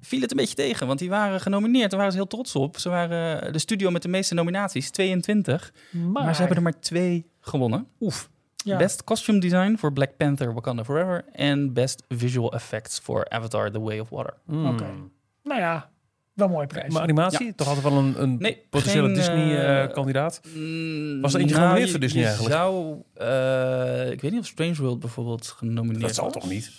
viel 0.00 0.20
het 0.20 0.30
een 0.30 0.36
beetje 0.36 0.54
tegen. 0.54 0.86
Want 0.86 0.98
die 0.98 1.08
waren 1.08 1.40
genomineerd. 1.40 1.88
Daar 1.90 1.98
waren 1.98 2.12
ze 2.14 2.18
heel 2.18 2.26
trots 2.28 2.54
op. 2.54 2.78
Ze 2.78 2.88
waren 2.88 3.52
de 3.52 3.58
studio 3.58 3.90
met 3.90 4.02
de 4.02 4.08
meeste 4.08 4.34
nominaties, 4.34 4.90
22. 4.90 5.72
Maar, 5.90 6.24
Maar, 6.24 6.32
ze 6.34 6.38
hebben 6.38 6.56
er 6.56 6.62
maar 6.62 6.80
twee 6.80 7.26
gewonnen. 7.40 7.86
Oef. 8.00 8.28
Ja. 8.64 8.76
Best 8.76 9.04
Costume 9.04 9.38
Design 9.38 9.76
voor 9.78 9.92
Black 9.92 10.16
Panther 10.16 10.54
Wakanda 10.54 10.84
Forever. 10.84 11.24
En 11.32 11.72
Best 11.72 12.02
Visual 12.08 12.52
Effects 12.52 13.00
voor 13.02 13.28
Avatar 13.28 13.70
The 13.70 13.80
Way 13.80 13.98
of 13.98 14.08
Water. 14.08 14.34
Mm. 14.46 14.66
Oké. 14.66 14.84
Nou 15.42 15.60
ja, 15.60 15.90
wel 16.34 16.48
mooie 16.48 16.66
prijs. 16.66 16.92
Maar 16.92 17.02
animatie, 17.02 17.54
toch 17.54 17.66
altijd 17.66 17.84
wel 17.84 17.98
een, 17.98 18.22
een 18.22 18.36
Nee, 18.38 18.66
potentiële 18.70 19.14
geen, 19.14 19.16
eh, 19.16 19.34
Disney-kandidaat? 19.34 20.40
Mm, 20.54 21.20
Was 21.20 21.34
er 21.34 21.40
eentje 21.40 21.54
nou, 21.54 21.66
genomineerd 21.66 21.90
voor 21.90 22.00
Disney 22.00 22.20
je 22.22 22.28
eigenlijk? 22.28 22.56
Zou, 22.56 23.02
eh, 23.14 24.10
ik 24.10 24.20
weet 24.20 24.30
niet 24.30 24.40
of 24.40 24.46
Strange 24.46 24.74
World 24.74 25.00
bijvoorbeeld 25.00 25.46
genomineerd 25.46 26.00
dat 26.00 26.14
zal 26.14 26.24
was. 26.24 26.32
toch 26.32 26.48
niet? 26.48 26.70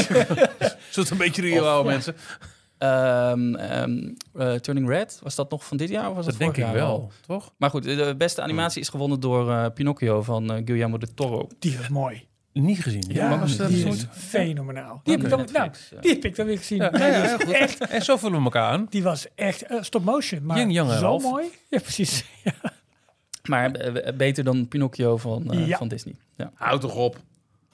Zullen 0.90 1.10
een 1.10 1.16
beetje 1.18 1.42
reëel 1.42 1.64
houden, 1.64 1.92
mensen? 1.92 2.14
Ehm, 2.80 3.54
ehm, 3.54 4.08
eh, 4.34 4.54
Turning 4.54 4.88
Red, 4.88 5.20
was 5.22 5.34
dat 5.34 5.50
nog 5.50 5.64
van 5.66 5.76
dit 5.76 5.88
jaar 5.88 6.08
of 6.10 6.14
was 6.16 6.24
Dat 6.24 6.34
dat 6.34 6.42
denk 6.42 6.56
ik 6.56 6.64
jaar 6.64 6.72
wel, 6.74 6.86
al? 6.88 7.10
toch? 7.26 7.52
Maar 7.56 7.70
goed, 7.70 7.82
de 7.82 8.14
beste 8.18 8.42
animatie 8.42 8.80
is 8.80 8.88
gewonnen 8.88 9.20
door 9.20 9.50
eh, 9.50 9.66
Pinocchio 9.74 10.22
van 10.22 10.50
eh, 10.52 10.62
Guillermo 10.64 10.98
del 10.98 11.14
Toro. 11.14 11.46
Die 11.58 11.76
was 11.76 11.88
mooi. 11.88 12.28
Niet 12.52 12.82
gezien. 12.82 13.04
Ja, 13.08 13.30
Ja, 13.30 13.38
was 13.38 13.56
dat 13.56 13.68
die 13.68 13.84
goed? 13.84 13.94
is 13.94 14.06
fenomenaal. 14.12 15.00
Die, 15.04 15.14
heb 15.14 15.22
ik 15.24 15.30
dan, 15.30 15.48
nou, 15.52 15.70
die 16.00 16.10
heb 16.12 16.24
ik 16.24 16.36
dan 16.36 16.46
weer 16.46 16.58
gezien. 16.58 16.78
Ja, 16.78 16.90
Nee, 16.90 17.10
ja, 17.10 17.20
die, 17.20 17.22
ja, 17.30 17.36
was 17.36 17.44
goed. 17.44 17.54
echt, 17.54 17.80
En 17.80 18.02
zo 18.02 18.16
vullen 18.16 18.38
we 18.38 18.44
elkaar 18.44 18.72
aan. 18.72 18.86
die 18.90 19.02
was 19.02 19.26
echt 19.34 19.64
stop 19.80 20.04
motion. 20.04 20.44
Maar 20.44 20.58
Yin, 20.58 20.70
yang 20.70 20.90
en 20.90 20.98
zo 20.98 21.18
mooi. 21.18 21.46
Ja, 21.68 21.78
precies. 21.80 22.24
Maar 23.48 23.70
beter 24.16 24.44
dan 24.44 24.68
Pinocchio 24.68 25.16
van, 25.16 25.46
Ja. 25.50 25.76
van 25.78 25.88
Disney. 25.88 26.14
Ja. 26.36 26.50
Houd 26.54 26.80
toch 26.80 26.94
op. 26.94 27.20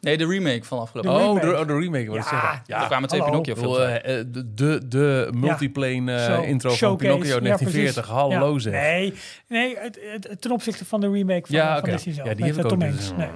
Nee, 0.00 0.16
de 0.16 0.26
remake 0.26 0.64
van 0.64 0.78
afgelopen 0.78 1.10
De 1.12 1.16
jaar. 1.18 1.26
Oh, 1.28 1.34
remake. 1.40 1.54
de, 1.54 1.60
oh, 1.60 1.66
de 1.66 1.78
remake, 1.78 2.04
wil 2.04 2.14
ik 2.14 2.22
Ja, 2.22 2.28
zeggen. 2.28 2.62
Ja, 2.66 2.80
er 2.80 2.86
kwamen 2.86 3.08
twee 3.08 3.20
hallo. 3.20 3.36
Ik 3.38 3.42
Pinocchio 3.42 3.68
bedoel, 3.72 3.86
films. 3.86 4.02
eh, 4.02 4.18
eh, 4.18 4.26
de, 4.28 4.54
de, 4.54 4.88
de 4.88 5.28
multiplane 5.34 6.12
eh, 6.14 6.24
Zo, 6.34 6.40
intro 6.42 6.68
van 6.68 6.78
showcase. 6.78 7.10
Pinocchio 7.10 7.34
Ja, 7.34 7.40
1940. 7.40 7.92
precies. 7.94 8.10
Hallo 8.10 8.52
Ja. 8.52 8.58
zeg. 8.58 8.72
Nee, 8.72 9.14
nee 9.48 9.76
het, 9.78 9.98
het- 10.12 10.40
ten 10.42 10.50
opzichte 10.50 10.84
van 10.84 11.00
de 11.00 11.10
remake 11.10 11.46
van, 11.46 11.56
Ja, 11.56 11.68
van 11.72 11.78
oké. 11.82 11.90
Disney 11.90 12.14
zelf. 12.14 12.28
Ja, 12.28 12.34
die 12.34 12.44
heb 12.44 12.56
ik 12.56 12.62
Tom 12.68 12.82
ook. 12.82 12.88
Hanks. 12.88 13.12
Nee. 13.16 13.28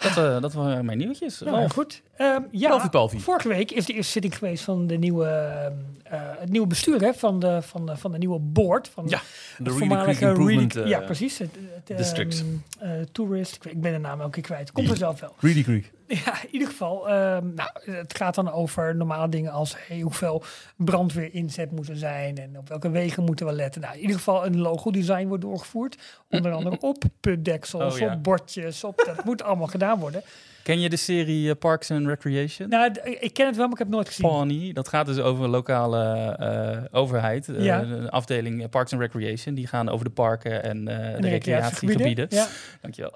Dat, 0.00 0.16
eh, 0.16 0.40
dat 0.40 0.52
waren 0.52 0.84
mijn 0.84 0.98
nieuwtjes. 0.98 1.40
Nou, 1.40 1.56
Ralf. 1.56 1.72
goed. 1.72 2.02
Ehm, 2.16 2.42
ja, 2.50 2.68
Palfie, 2.68 2.90
palfie. 2.90 3.20
vorige 3.20 3.48
week 3.48 3.70
is 3.70 3.86
de 3.86 3.92
eerste 3.92 4.12
zitting 4.12 4.36
geweest 4.38 4.64
van 4.64 4.86
de 4.86 4.96
nieuwe, 4.96 5.26
ehm, 5.26 5.72
eh, 6.02 6.20
het 6.38 6.50
nieuwe 6.50 6.66
bestuur 6.66 7.00
hè, 7.00 7.14
van, 7.14 7.40
de, 7.40 7.62
van, 7.62 7.86
de, 7.86 7.96
van 7.96 8.12
de 8.12 8.18
nieuwe 8.18 8.38
board. 8.38 8.88
Van 8.88 9.04
Ja, 9.08 9.18
de 9.18 9.64
Reedy 9.64 9.78
voormalige 9.78 10.16
Creek 10.18 10.28
Improvement 10.30 10.72
Reedy- 10.74 10.86
eh, 10.92 10.98
ja, 10.98 11.00
precies. 11.04 11.38
Het, 11.38 11.50
het, 11.84 11.96
district. 11.96 12.44
ehm, 12.80 12.90
eh, 12.90 13.02
tourist. 13.12 13.58
Ik 13.68 13.80
ben 13.80 13.92
de 13.92 13.98
naam 13.98 14.20
elke 14.20 14.30
keer 14.32 14.42
kwijt. 14.42 14.72
Komt 14.72 14.90
er 14.90 14.96
zelf 14.96 15.20
wel. 15.20 15.34
Reedy 15.40 15.62
Creek. 15.62 15.90
Ja, 16.24 16.42
in 16.42 16.48
ieder 16.50 16.68
geval. 16.68 17.08
ehm, 17.08 17.54
nou, 17.54 17.70
het 17.90 18.16
gaat 18.16 18.34
dan 18.34 18.52
over 18.52 18.96
normale 18.96 19.28
dingen 19.28 19.52
als 19.52 19.74
hey, 19.78 20.00
hoeveel 20.00 20.42
brandweer 20.76 21.34
inzet 21.34 21.70
moet 21.70 21.88
er 21.88 21.96
zijn 21.96 22.38
en 22.38 22.58
op 22.58 22.68
welke 22.68 22.90
wegen 22.90 23.24
moeten 23.24 23.46
we 23.46 23.52
letten. 23.52 23.80
Nou, 23.80 23.94
in 23.94 24.00
ieder 24.00 24.16
geval 24.16 24.46
een 24.46 24.58
logo-design 24.60 25.26
wordt 25.26 25.42
doorgevoerd. 25.42 25.96
Onder 26.30 26.52
andere 26.52 26.80
op 26.90 27.02
putdeksels, 27.20 27.94
Oh, 27.94 27.98
ja. 27.98 28.12
op 28.14 28.22
bordjes. 28.22 28.84
Op, 28.84 29.02
dat 29.06 29.24
moet 29.24 29.42
allemaal 29.42 29.66
gedaan 29.66 29.98
worden. 29.98 30.22
Ken 30.62 30.80
je 30.80 30.88
de 30.88 30.96
serie 30.96 31.50
eh, 31.50 31.56
Parks 31.58 31.90
and 31.90 32.06
Recreation? 32.06 32.68
Nou, 32.68 32.92
ik 33.20 33.32
ken 33.34 33.46
het 33.46 33.56
wel, 33.56 33.64
maar 33.64 33.72
ik 33.72 33.78
heb 33.78 33.86
het 33.86 33.96
nooit 33.96 34.08
gezien. 34.08 34.26
Pawnee, 34.28 34.72
dat 34.72 34.88
gaat 34.88 35.06
dus 35.06 35.18
over 35.18 35.44
een 35.44 35.50
lokale 35.50 36.04
eh, 36.38 36.98
overheid, 37.00 37.48
eh, 37.48 37.64
een 37.64 38.10
afdeling 38.10 38.68
Parks 38.70 38.92
and 38.92 39.00
Recreation. 39.02 39.54
Die 39.54 39.66
gaan 39.66 39.88
over 39.88 40.04
de 40.04 40.10
parken 40.10 40.62
en 40.62 40.84
de, 40.84 41.16
de 41.20 41.28
recreatiegebieden. 41.28 42.26
Ja. 42.28 42.46
Dankjewel. 42.80 43.12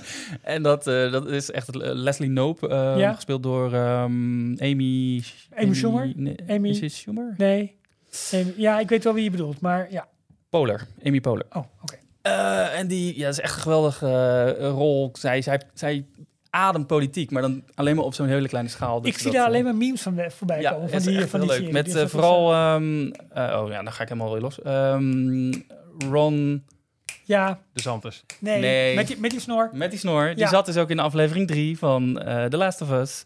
en 0.42 0.62
dat, 0.62 0.84
dat 0.84 1.26
is 1.28 1.50
echt 1.50 1.74
Leslie 1.74 2.30
Nope, 2.30 2.68
Ja. 2.98 3.12
gespeeld 3.12 3.42
door 3.42 3.72
ehm, 3.74 4.54
Amy... 4.58 5.22
Amy 5.56 5.74
Schumer? 5.74 6.12
Nee, 6.16 6.36
Amy- 6.48 6.68
Is 6.68 6.80
het 6.80 6.92
Schumer? 6.92 7.34
Nee. 7.36 7.76
nee. 8.30 8.54
Ja, 8.56 8.80
ik 8.80 8.88
weet 8.88 9.04
wel 9.04 9.14
wie 9.14 9.24
je 9.24 9.30
bedoelt, 9.30 9.60
maar 9.60 9.86
ja. 9.90 10.08
Polar, 10.48 10.80
Amy 11.04 11.20
Polar. 11.20 11.46
Oh, 11.52 11.64
oké. 11.82 11.96
En 12.72 12.86
die, 12.86 13.18
ja, 13.18 13.24
dat 13.24 13.32
is 13.32 13.40
echt 13.40 13.54
een 13.56 13.60
geweldige 13.62 14.52
rol. 14.58 15.10
Zij, 15.12 15.42
zij, 15.42 15.60
zij 15.74 16.06
ademt 16.54 16.86
politiek, 16.86 17.30
maar 17.30 17.42
dan 17.42 17.62
alleen 17.74 17.96
maar 17.96 18.04
op 18.04 18.14
zo'n 18.14 18.26
hele 18.26 18.48
kleine 18.48 18.70
schaal. 18.70 19.00
Dus 19.00 19.10
Ik 19.10 19.16
zie 19.16 19.24
dat, 19.24 19.32
daar 19.32 19.42
eh, 19.42 19.48
alleen 19.48 19.64
maar 19.64 19.74
memes 19.74 20.02
van 20.02 20.20
voorbij 20.28 20.60
Ja, 20.60 20.70
komen. 20.72 20.88
Van 20.88 20.98
is 20.98 21.04
die, 21.04 21.18
echt 21.18 21.28
van 21.30 21.40
heel 21.40 21.48
die 21.48 21.58
leuk. 21.60 21.72
serie. 21.74 21.92
Met 21.92 22.02
eh, 22.02 22.06
vooral... 22.10 22.52
ehm, 22.52 23.10
eh, 23.30 23.60
oh 23.62 23.70
ja, 23.70 23.82
dan 23.82 23.92
ga 23.92 24.02
ik 24.02 24.08
helemaal 24.08 24.32
weer 24.32 24.40
los. 24.40 24.62
Ehm, 24.62 25.52
Ron... 26.10 26.64
ja, 27.24 27.58
De 27.72 27.80
Santos. 27.80 28.24
nee. 28.40 28.60
Nee. 28.60 28.94
Met, 28.94 29.06
die, 29.06 29.16
met 29.20 29.30
die 29.30 29.40
snor. 29.40 29.70
Met 29.72 29.90
die 29.90 29.98
snor. 29.98 30.28
Die 30.28 30.38
Ja. 30.38 30.48
zat 30.48 30.66
dus 30.66 30.76
ook 30.76 30.90
in 30.90 30.98
aflevering 30.98 31.46
3 31.48 31.78
van 31.78 32.18
eh 32.20 32.44
The 32.44 32.56
Last 32.56 32.80
of 32.80 32.90
Us. 32.90 33.24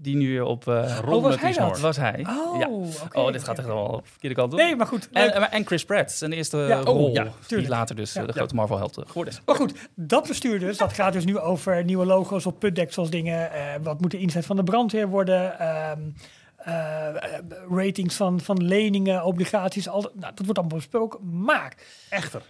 Die 0.00 0.16
nu 0.16 0.28
weer 0.28 0.44
op... 0.44 0.68
eh 0.68 0.98
Ron 1.04 1.14
Oh, 1.14 1.22
was 1.22 1.40
hij 1.40 1.52
dat? 1.52 1.80
was 1.80 1.96
hij. 1.96 2.26
Oh, 2.28 2.58
ja. 2.58 2.68
Oh, 3.12 3.32
dit 3.32 3.44
gaat 3.44 3.58
echt 3.58 3.66
wel 3.66 3.96
de 4.02 4.08
verkeerde 4.10 4.36
kant 4.36 4.52
op. 4.52 4.58
Nee, 4.58 4.76
maar 4.76 4.86
goed. 4.86 5.08
en, 5.12 5.24
leuk. 5.24 5.34
en, 5.34 5.66
Chris 5.66 5.84
Pratt, 5.84 6.12
zijn 6.12 6.32
eerste 6.32 6.56
Ja, 6.58 6.78
oh, 6.80 6.84
rol. 6.84 7.12
ja, 7.12 7.26
die 7.48 7.68
later 7.68 7.96
dus 7.96 8.14
eh, 8.14 8.26
de 8.26 8.32
grote 8.32 8.54
Marvel-held 8.54 8.98
eh, 8.98 9.06
geworden 9.06 9.32
is. 9.32 9.40
Maar 9.46 9.54
goed, 9.56 9.74
dat 9.94 10.28
bestuur 10.28 10.58
dus, 10.58 10.76
dat 10.76 10.92
gaat 10.92 11.12
dus 11.12 11.24
nu 11.24 11.38
over 11.38 11.84
nieuwe 11.84 12.06
logo's 12.06 12.46
op 12.46 12.58
putdeksels 12.58 13.10
dingen. 13.10 13.52
eh, 13.52 13.62
wat 13.82 14.00
moet 14.00 14.10
de 14.10 14.18
inzet 14.18 14.46
van 14.46 14.56
de 14.56 14.64
brandweer 14.64 15.08
worden? 15.08 15.58
ehm, 15.58 16.00
eh, 16.56 17.08
eh, 17.08 17.14
ratings 17.70 18.16
van, 18.16 18.40
van 18.40 18.64
leningen, 18.64 19.24
obligaties. 19.24 19.88
Al, 19.88 20.00
nou, 20.00 20.32
dat 20.34 20.44
wordt 20.44 20.58
allemaal 20.58 20.76
besproken. 20.78 21.40
Maar 21.42 21.76
Echter. 22.08 22.42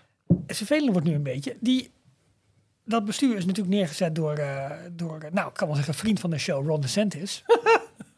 het 0.46 0.57
vervelende 0.57 0.92
wordt 0.92 1.07
nu 1.07 1.14
een 1.14 1.22
beetje. 1.22 1.57
Die, 1.61 1.90
dat 2.85 3.05
bestuur 3.05 3.37
is 3.37 3.45
natuurlijk 3.45 3.75
neergezet 3.75 4.14
door, 4.14 4.35
eh, 4.35 4.71
door 4.92 5.21
eh, 5.21 5.33
nou, 5.33 5.49
ik 5.49 5.55
kan 5.55 5.66
wel 5.66 5.77
zeggen, 5.77 5.95
vriend 5.95 6.21
van 6.21 6.31
de 6.31 6.38
show, 6.38 6.66
Ron 6.66 6.81
DeSantis. 6.81 7.45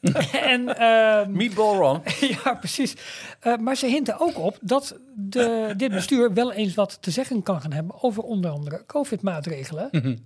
en, 0.32 0.76
ehm, 0.76 1.32
Meatball 1.32 1.76
Ron. 1.76 2.02
ja, 2.44 2.54
precies. 2.54 2.96
Eh, 3.40 3.56
maar 3.56 3.76
ze 3.76 3.86
hinten 3.86 4.20
ook 4.20 4.38
op 4.38 4.58
dat 4.60 4.98
de, 5.14 5.74
dit 5.76 5.90
bestuur 5.90 6.34
wel 6.34 6.52
eens 6.52 6.74
wat 6.74 6.98
te 7.00 7.10
zeggen 7.10 7.42
kan 7.42 7.60
gaan 7.60 7.72
hebben 7.72 8.02
over 8.02 8.22
onder 8.22 8.50
andere 8.50 8.84
COVID-maatregelen. 8.86 9.88
Mhm. 9.90 10.16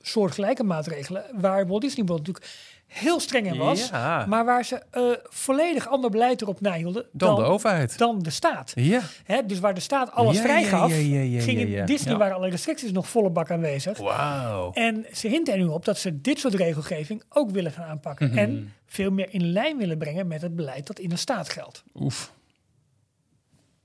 Soortgelijke 0.00 0.62
maatregelen, 0.64 1.24
waar 1.32 1.66
Walt 1.66 1.80
Disney 1.80 2.06
World 2.06 2.26
natuurlijk 2.26 2.54
heel 2.90 3.20
streng 3.20 3.46
in 3.46 3.56
was. 3.56 3.88
Ja. 3.88 4.26
Maar 4.26 4.44
waar 4.44 4.64
ze 4.64 4.82
eh, 4.90 5.02
volledig 5.22 5.88
ander 5.88 6.10
beleid 6.10 6.42
erop 6.42 6.60
nahielden 6.60 7.04
Dan 7.12 7.34
dan, 7.34 7.44
de 7.44 7.50
overheid. 7.50 7.98
dan 7.98 8.18
de 8.22 8.30
staat. 8.30 8.72
Ja. 8.74 9.00
Hè, 9.24 9.46
dus 9.46 9.60
waar 9.60 9.74
de 9.74 9.80
staat 9.80 10.12
alles 10.12 10.36
Ja, 10.36 10.42
vrij 10.42 10.62
ja, 10.62 10.86
ja, 10.86 11.60
ja. 11.66 11.84
Disney 11.84 12.16
waren 12.16 12.36
alle 12.36 12.48
restricties 12.48 12.92
nog 12.92 13.08
volle 13.08 13.30
bak 13.30 13.50
aanwezig. 13.50 13.98
Wauw. 13.98 14.72
En 14.72 15.06
ze 15.12 15.28
hinten 15.28 15.54
er 15.54 15.60
nu 15.60 15.66
op 15.66 15.84
dat 15.84 15.98
ze 15.98 16.20
dit 16.20 16.38
soort 16.38 16.54
regelgeving 16.54 17.22
ook 17.28 17.50
willen 17.50 17.72
gaan 17.72 17.84
aanpakken. 17.88 18.28
Mhm. 18.28 18.38
En 18.38 18.72
veel 18.86 19.10
meer 19.10 19.28
in 19.30 19.52
lijn 19.52 19.76
willen 19.76 19.98
brengen 19.98 20.26
met 20.26 20.42
het 20.42 20.56
beleid 20.56 20.86
dat 20.86 20.98
in 20.98 21.08
de 21.08 21.16
staat 21.16 21.48
geldt. 21.48 21.84
Oef. 21.94 22.32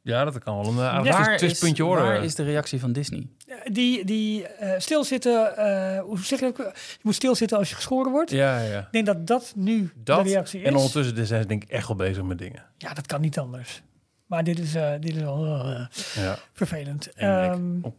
Ja, 0.05 0.23
dat 0.25 0.39
kan 0.39 0.55
wel 0.55 0.65
een 0.65 0.73
uh, 0.77 1.05
Ja. 1.05 1.11
Waar, 1.11 1.33
is, 1.33 1.39
twistpuntje 1.39 1.83
worden. 1.83 2.05
waar 2.05 2.23
is 2.23 2.35
de 2.35 2.43
reactie 2.43 2.79
van 2.79 2.91
Disney? 2.91 3.27
Die, 3.71 4.05
die 4.05 4.47
eh, 4.47 4.79
stilzitten, 4.79 5.57
eh, 5.57 5.99
hoe 6.01 6.19
zeg 6.19 6.39
je 6.39 6.45
dat? 6.55 6.57
Je 6.75 6.99
moet 7.01 7.15
stilzitten 7.15 7.57
als 7.57 7.69
je 7.69 7.75
geschoren 7.75 8.11
wordt. 8.11 8.31
Ja, 8.31 8.59
ja. 8.59 8.79
Ik 8.79 8.87
denk 8.91 9.05
dat 9.05 9.27
dat 9.27 9.53
nu 9.55 9.91
Dat, 9.95 10.23
de 10.23 10.29
reactie 10.31 10.59
is. 10.61 10.67
en 10.67 10.75
ondertussen 10.75 11.27
zijn 11.27 11.41
ze 11.41 11.47
denk 11.47 11.63
ik 11.63 11.69
echt 11.69 11.87
wel 11.87 11.95
bezig 11.97 12.23
met 12.23 12.37
dingen. 12.37 12.63
Ja, 12.77 12.93
dat 12.93 13.05
kan 13.07 13.21
niet 13.21 13.39
anders. 13.39 13.81
Maar 14.25 14.43
dit 14.43 14.59
is, 14.59 14.75
eh, 14.75 14.91
dit 14.99 15.15
is 15.15 15.21
wel 15.21 15.45
eh, 15.45 15.85
Ja. 16.15 16.37
vervelend. 16.53 17.13
En 17.13 17.43
ik. 17.43 17.51
Ehm, 17.51 17.77
Oh. 17.81 17.93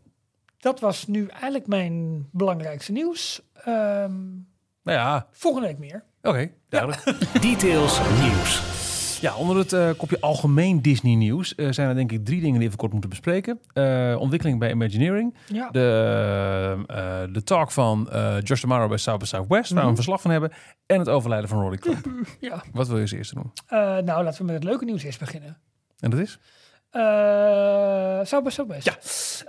dat 0.58 0.80
was 0.80 1.06
nu 1.06 1.26
eigenlijk 1.26 1.66
mijn 1.66 2.26
belangrijkste 2.32 2.92
nieuws. 2.92 3.42
Ehm, 3.54 4.14
Nou 4.82 4.98
ja, 4.98 5.26
volgende 5.32 5.66
week 5.66 5.78
meer. 5.78 6.04
oké, 6.22 6.50
duidelijk. 6.68 7.04
Details 7.40 8.00
nieuws. 8.20 8.75
Ja, 9.20 9.36
onder 9.36 9.56
het 9.56 9.72
eh, 9.72 9.90
kopje 9.96 10.20
algemeen 10.20 10.82
Disney 10.82 11.14
nieuws 11.14 11.54
eh, 11.54 11.66
zijn 11.70 11.88
er 11.88 11.94
denk 11.94 12.12
ik 12.12 12.24
drie 12.24 12.40
dingen 12.40 12.50
die 12.52 12.58
we 12.60 12.66
even 12.66 12.78
kort 12.78 12.92
moeten 12.92 13.10
bespreken. 13.10 13.58
Eh, 13.72 14.16
ontwikkeling 14.18 14.58
bij 14.58 14.70
Imagineering. 14.70 15.34
Ja. 15.46 15.70
De, 15.70 17.28
de 17.32 17.42
talk 17.42 17.70
van 17.70 18.08
Josh 18.42 18.60
Tomorrow 18.60 18.88
bij 18.88 18.98
South 18.98 19.18
by 19.18 19.24
Southwest, 19.24 19.68
waar 19.70 19.74
we 19.78 19.80
Mhm. 19.80 19.88
een 19.88 19.94
verslag 19.96 20.20
van 20.20 20.30
hebben. 20.30 20.52
En 20.86 20.98
het 20.98 21.08
overlijden 21.08 21.48
van 21.48 21.60
Rory 21.60 21.76
Trump. 21.76 22.06
ja. 22.40 22.62
Wat 22.72 22.86
wil 22.86 22.96
je 22.96 23.02
als 23.02 23.12
eerste 23.12 23.34
doen? 23.34 23.52
Nou, 24.04 24.24
laten 24.24 24.38
we 24.38 24.44
met 24.44 24.54
het 24.54 24.64
leuke 24.64 24.84
nieuws 24.84 25.02
eerst 25.02 25.18
beginnen. 25.18 25.56
En 26.00 26.10
dat 26.10 26.20
is? 26.20 26.38
Eh 26.96 28.20
zou 28.22 28.42
best 28.42 28.60
ook 28.60 28.66
best. 28.68 28.84
Ja. 28.86 28.94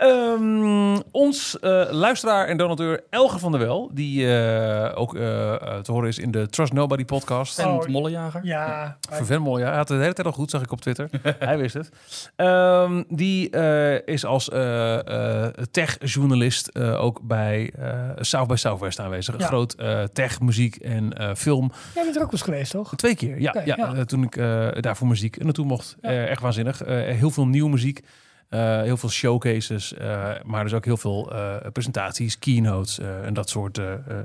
Ehm, 0.08 1.00
ons 1.12 1.60
eh, 1.60 1.86
luisteraar 1.92 2.48
en 2.48 2.58
donateur 2.58 3.04
Elger 3.10 3.40
van 3.40 3.52
der 3.52 3.62
Wel, 3.62 3.90
die 3.94 4.38
eh, 4.40 5.00
ook 5.00 5.12
te 5.82 5.92
horen 5.92 6.08
is 6.08 6.18
in 6.20 6.32
de 6.32 6.48
Trust 6.48 6.74
Nobody 6.74 7.06
podcast. 7.06 7.60
En 7.60 7.68
Oh, 7.68 7.80
het 7.80 7.88
mollenjager. 7.88 8.40
Ja, 8.44 8.68
maar- 9.10 9.18
Vervenmol, 9.18 9.58
ja. 9.60 9.66
Hij 9.68 9.76
had 9.78 9.88
het 9.88 9.98
de 9.98 10.02
hele 10.04 10.14
tijd 10.16 10.28
al 10.28 10.34
goed, 10.34 10.50
zag 10.50 10.62
ik 10.62 10.72
op 10.72 10.82
Twitter. 10.82 11.10
Hij 11.40 11.58
wist 11.58 11.74
het. 11.74 11.90
Ehm, 12.36 13.04
die 13.10 13.50
eh, 13.50 14.08
is 14.08 14.26
als 14.26 14.50
tech-journalist 15.72 16.68
eh, 16.68 17.04
ook 17.04 17.22
bij 17.24 17.72
eh, 17.80 17.94
South 18.20 18.48
by 18.48 18.56
Southwest 18.56 19.00
aanwezig. 19.00 19.34
Een 19.34 19.40
Ja. 19.40 19.46
groot 19.46 19.74
eh, 19.74 20.04
tech, 20.04 20.40
muziek 20.42 20.76
en 20.76 21.14
eh, 21.14 21.36
film. 21.36 21.72
jij 21.94 22.04
bent 22.04 22.16
er 22.16 22.22
ook 22.22 22.32
wel 22.32 22.40
eens 22.40 22.42
geweest, 22.42 22.72
toch? 22.72 22.96
Twee 22.96 23.16
keer, 23.16 23.42
ja. 23.42 23.56
Ja, 23.66 23.76
ja. 23.96 24.06
toen 24.06 24.24
ik 24.24 24.36
eh, 24.36 24.68
daar 24.80 24.98
voor 24.98 25.08
muziek 25.08 25.44
naartoe 25.44 25.66
mocht. 25.66 25.96
Ja. 26.02 26.10
Eh, 26.10 26.30
echt 26.30 26.42
waanzinnig. 26.42 26.84
Eh, 26.84 26.96
heel 27.16 27.30
veel 27.30 27.37
nieuwe 27.46 27.70
muziek. 27.70 28.00
Eh, 28.50 28.82
heel 28.82 28.98
veel 28.98 29.10
showcases, 29.10 29.94
eh, 29.94 30.30
maar 30.46 30.64
dus 30.64 30.74
ook 30.74 30.86
heel 30.86 30.98
veel 30.98 31.32
eh, 31.32 31.56
presentaties, 31.74 32.40
keynotes 32.40 33.00
eh, 33.00 33.26
en 33.26 33.34
dat 33.34 33.50
soort 33.50 33.80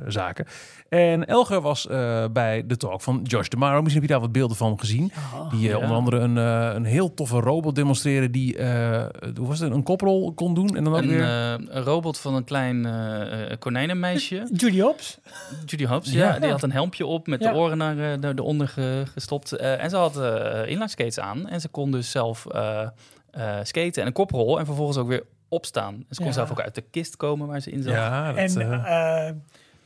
zaken. 0.06 0.46
En 0.88 1.26
Elger 1.26 1.60
was 1.60 1.86
eh, 1.86 2.24
bij 2.32 2.66
de 2.66 2.76
talk 2.76 3.00
van 3.02 3.20
Josh 3.22 3.48
DeMaro. 3.48 3.80
Misschien 3.82 3.94
heb 3.94 4.02
je 4.02 4.08
daar 4.16 4.20
wat 4.20 4.32
beelden 4.32 4.56
van 4.56 4.78
gezien. 4.78 5.12
Die 5.50 5.68
eh, 5.68 5.74
Ja. 5.74 5.76
onder 5.78 5.96
andere 5.96 6.18
een, 6.18 6.38
eh, 6.38 6.70
een 6.74 6.84
heel 6.84 7.14
toffe 7.14 7.40
robot 7.40 7.74
demonstreren 7.74 8.32
die, 8.32 8.56
eh, 8.56 9.04
hoe 9.36 9.46
was 9.46 9.58
het, 9.58 9.72
een 9.72 9.82
koprol 9.82 10.32
kon 10.34 10.54
doen. 10.54 10.76
En 10.76 10.84
dan 10.84 10.94
ook 10.94 11.02
Een, 11.02 11.08
weer... 11.08 11.22
eh, 11.22 11.50
een 11.68 11.82
robot 11.82 12.18
van 12.18 12.34
een 12.34 12.44
klein 12.44 12.86
konijnenmeisje. 13.58 14.48
Judy 14.56 14.80
Hopps. 14.80 15.18
Judy 15.66 15.86
Hopps, 15.86 16.12
Ja. 16.12 16.34
ja. 16.34 16.38
Die 16.38 16.50
had 16.50 16.62
een 16.62 16.72
helmpje 16.72 17.06
op 17.06 17.26
met 17.26 17.40
Ja. 17.42 17.52
de 17.52 17.58
oren 17.58 17.78
naar 17.78 18.20
de, 18.20 18.32
eronder 18.36 18.68
ge- 18.68 19.02
gestopt. 19.12 19.52
Eh, 19.52 19.82
en 19.82 19.90
ze 19.90 19.96
had 19.96 20.16
eh 20.16 20.60
inline 20.66 20.88
skates 20.88 21.18
aan. 21.18 21.48
En 21.48 21.60
ze 21.60 21.68
kon 21.68 21.90
dus 21.90 22.10
zelf 22.10 22.46
eh, 23.32 23.58
skaten 23.62 24.00
en 24.02 24.06
een 24.06 24.12
koprol. 24.12 24.58
En 24.58 24.64
vervolgens 24.66 24.98
ook 24.98 25.08
weer 25.08 25.24
opstaan. 25.48 25.94
En 25.94 26.04
ze 26.08 26.16
kon 26.16 26.26
Ja. 26.26 26.32
zelf 26.32 26.50
ook 26.50 26.60
uit 26.60 26.74
de 26.74 26.84
kist 26.90 27.16
komen 27.16 27.46
waar 27.46 27.60
ze 27.60 27.70
in 27.70 27.82
zat. 27.82 27.92
ja, 27.92 28.32
dat, 28.32 28.36
En 28.36 28.60
eh, 28.84 29.28
eh, 29.28 29.34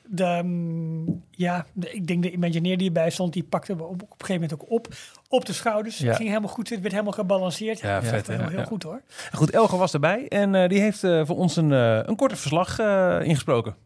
de, 0.08 0.40
mm, 0.44 1.22
ja, 1.30 1.66
de- 1.72 1.92
ik 1.92 2.06
denk 2.06 2.22
de 2.22 2.30
Imagineer 2.32 2.76
die 2.78 2.86
erbij 2.86 3.10
stond, 3.10 3.32
die 3.32 3.44
pakte 3.44 3.76
we 3.76 3.82
op, 3.82 3.90
op 3.90 4.00
een 4.00 4.26
gegeven 4.26 4.34
moment 4.42 4.52
ook 4.62 4.70
op. 4.70 4.88
Op 5.28 5.44
de 5.44 5.52
schouders. 5.52 5.98
Ja. 5.98 6.14
Ging 6.14 6.28
helemaal 6.28 6.48
goed, 6.50 6.68
het 6.70 6.80
werd 6.80 6.92
helemaal 6.92 7.12
gebalanceerd. 7.12 7.80
Ja, 7.80 8.02
vet, 8.02 8.12
echt 8.12 8.26
hè? 8.26 8.34
Heel, 8.36 8.48
heel 8.48 8.58
Ja. 8.58 8.64
goed 8.64 8.82
hoor. 8.82 9.02
Goed, 9.32 9.50
Elger 9.50 9.78
was 9.78 9.94
erbij 9.94 10.28
en 10.28 10.54
eh, 10.54 10.68
die 10.68 10.80
heeft 10.80 11.00
voor 11.00 11.36
ons 11.36 11.56
een, 11.56 11.70
een 11.70 12.16
korte 12.16 12.36
verslag 12.36 12.78
eh, 12.78 13.18
ingesproken. 13.22 13.76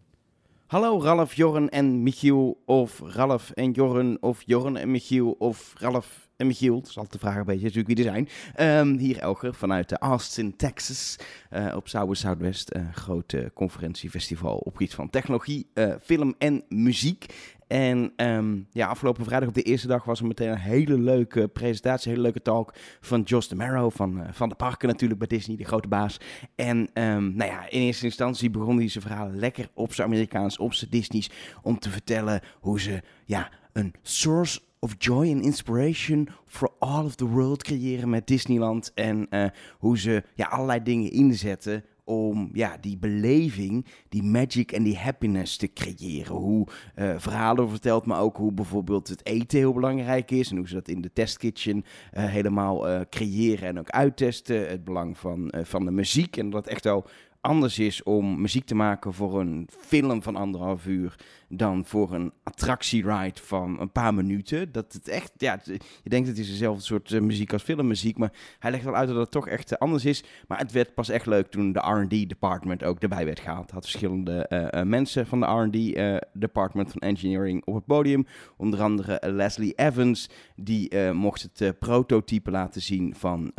Hallo 0.66 1.02
Ralf, 1.02 1.34
Jorren 1.34 1.68
en 1.68 2.02
Michiel. 2.02 2.62
Of 2.66 3.00
Ralf 3.04 3.50
en 3.50 3.70
Jorren. 3.72 4.16
Of 4.20 4.42
Jorren 4.46 4.76
en 4.76 4.90
Michiel. 4.90 5.30
Of 5.38 5.72
Ralf 5.78 6.28
en 6.40 6.46
Michiel. 6.46 6.74
Altijd 6.74 7.12
de 7.12 7.18
vraag 7.18 7.36
een 7.36 7.44
beetje 7.44 7.64
natuurlijk 7.64 7.96
wie 7.96 8.06
er 8.06 8.12
zijn. 8.12 8.28
Ehm, 8.54 8.96
hier 8.96 9.18
Elger 9.18 9.54
vanuit 9.54 9.88
de 9.88 9.98
Austin, 9.98 10.56
Texas. 10.56 11.16
eh, 11.50 11.72
op 11.76 11.88
South 11.88 12.16
Southwest. 12.16 12.74
Een 12.74 12.94
groot 12.94 13.32
eh, 13.32 13.44
conferentiefestival 13.54 14.56
op 14.56 14.72
gebied 14.72 14.94
van 14.94 15.10
technologie, 15.10 15.70
eh, 15.74 15.94
film 16.02 16.34
en 16.38 16.64
muziek. 16.68 17.26
En 17.66 18.12
ehm, 18.16 18.58
ja, 18.70 18.86
afgelopen 18.86 19.24
vrijdag 19.24 19.48
op 19.48 19.54
de 19.54 19.62
eerste 19.62 19.86
dag 19.86 20.04
was 20.04 20.20
er 20.20 20.26
meteen 20.26 20.50
een 20.50 20.58
hele 20.58 20.98
leuke 20.98 21.48
presentatie, 21.48 22.06
een 22.06 22.16
hele 22.16 22.22
leuke 22.22 22.42
talk 22.42 22.74
van 23.00 23.22
Josh 23.22 23.46
DeMaro 23.46 23.90
van, 23.90 24.26
van 24.30 24.48
de 24.48 24.54
parken 24.54 24.88
natuurlijk 24.88 25.18
bij 25.18 25.28
Disney, 25.28 25.56
de 25.56 25.64
grote 25.64 25.88
baas. 25.88 26.20
En 26.54 26.88
ehm, 26.92 27.36
nou 27.36 27.50
ja, 27.50 27.68
in 27.68 27.80
eerste 27.80 28.04
instantie 28.04 28.50
begon 28.50 28.76
hij 28.76 28.88
zijn 28.88 29.04
verhaal 29.04 29.30
lekker 29.30 29.68
op 29.74 29.94
zijn 29.94 30.08
Amerikaans, 30.08 30.58
op 30.58 30.74
zijn 30.74 30.90
Disney's, 30.90 31.30
om 31.62 31.78
te 31.78 31.90
vertellen 31.90 32.40
hoe 32.60 32.80
ze 32.80 33.02
ja, 33.24 33.50
een 33.72 33.94
source 34.02 34.60
of 34.82 34.94
joy 34.98 35.30
and 35.30 35.44
inspiration 35.44 36.28
for 36.46 36.70
all 36.78 37.04
of 37.04 37.14
the 37.14 37.26
world 37.26 37.62
creëren 37.62 38.08
met 38.08 38.26
Disneyland. 38.26 38.92
En 38.94 39.26
eh, 39.30 39.44
hoe 39.78 39.98
ze 39.98 40.22
ja, 40.34 40.46
allerlei 40.46 40.82
dingen 40.82 41.10
inzetten 41.10 41.84
om 42.04 42.50
ja, 42.52 42.76
die 42.80 42.98
beleving, 42.98 43.86
die 44.08 44.22
magic 44.22 44.72
en 44.72 44.82
die 44.82 44.96
happiness 44.96 45.56
te 45.56 45.72
creëren. 45.72 46.34
Hoe 46.34 46.66
eh, 46.94 47.14
verhalen 47.18 47.68
vertelt, 47.68 48.06
maar 48.06 48.20
ook 48.20 48.36
hoe 48.36 48.52
bijvoorbeeld 48.52 49.08
het 49.08 49.26
eten 49.26 49.58
heel 49.58 49.72
belangrijk 49.72 50.30
is. 50.30 50.50
En 50.50 50.56
hoe 50.56 50.68
ze 50.68 50.74
dat 50.74 50.88
in 50.88 51.00
de 51.00 51.12
testkitchen 51.12 51.84
eh, 52.10 52.24
helemaal 52.24 53.06
creëren 53.08 53.68
en 53.68 53.78
ook 53.78 53.90
uittesten. 53.90 54.68
Het 54.68 54.84
belang 54.84 55.18
van, 55.18 55.52
van 55.62 55.84
de 55.84 55.90
muziek 55.90 56.36
en 56.36 56.50
dat 56.50 56.66
echt 56.66 56.84
wel 56.84 57.06
anders 57.40 57.78
is 57.78 58.02
om 58.02 58.40
muziek 58.40 58.64
te 58.64 58.74
maken 58.74 59.12
voor 59.12 59.40
een 59.40 59.68
film 59.78 60.22
van 60.22 60.36
anderhalf 60.36 60.86
uur 60.86 61.16
dan 61.52 61.84
voor 61.84 62.14
een 62.14 62.32
attractieride 62.42 63.40
van 63.42 63.80
een 63.80 63.92
paar 63.92 64.14
minuten. 64.14 64.72
Dat 64.72 64.92
het 64.92 65.08
echt, 65.08 65.32
ja, 65.36 65.60
je 66.02 66.10
denkt 66.10 66.28
het 66.28 66.38
is 66.38 66.50
dezelfde 66.50 66.82
soort 66.82 67.12
eh, 67.12 67.20
muziek 67.20 67.52
als 67.52 67.62
filmmuziek, 67.62 68.18
maar 68.18 68.32
hij 68.58 68.70
legt 68.70 68.84
wel 68.84 68.96
uit 68.96 69.08
dat 69.08 69.16
het 69.16 69.30
toch 69.30 69.48
echt 69.48 69.72
eh, 69.72 69.78
anders 69.78 70.04
is. 70.04 70.24
Maar 70.46 70.58
het 70.58 70.72
werd 70.72 70.94
pas 70.94 71.08
echt 71.08 71.26
leuk 71.26 71.46
toen 71.46 71.72
de 71.72 71.78
R&D 71.78 72.28
department 72.28 72.84
ook 72.84 73.00
erbij 73.00 73.24
werd 73.24 73.40
gehaald. 73.40 73.70
Had 73.70 73.82
verschillende 73.82 74.46
eh, 74.46 74.82
mensen 74.82 75.26
van 75.26 75.40
de 75.40 75.46
R&D 75.46 76.00
department 76.32 76.90
van 76.90 77.00
engineering 77.00 77.64
op 77.64 77.74
het 77.74 77.86
podium. 77.86 78.26
Onder 78.56 78.82
andere 78.82 79.20
Leslie 79.22 79.74
Evans, 79.74 80.30
die 80.56 81.12
mocht 81.12 81.48
het 81.52 81.78
prototype 81.78 82.50
laten 82.50 82.82
zien 82.82 83.14
van 83.16 83.52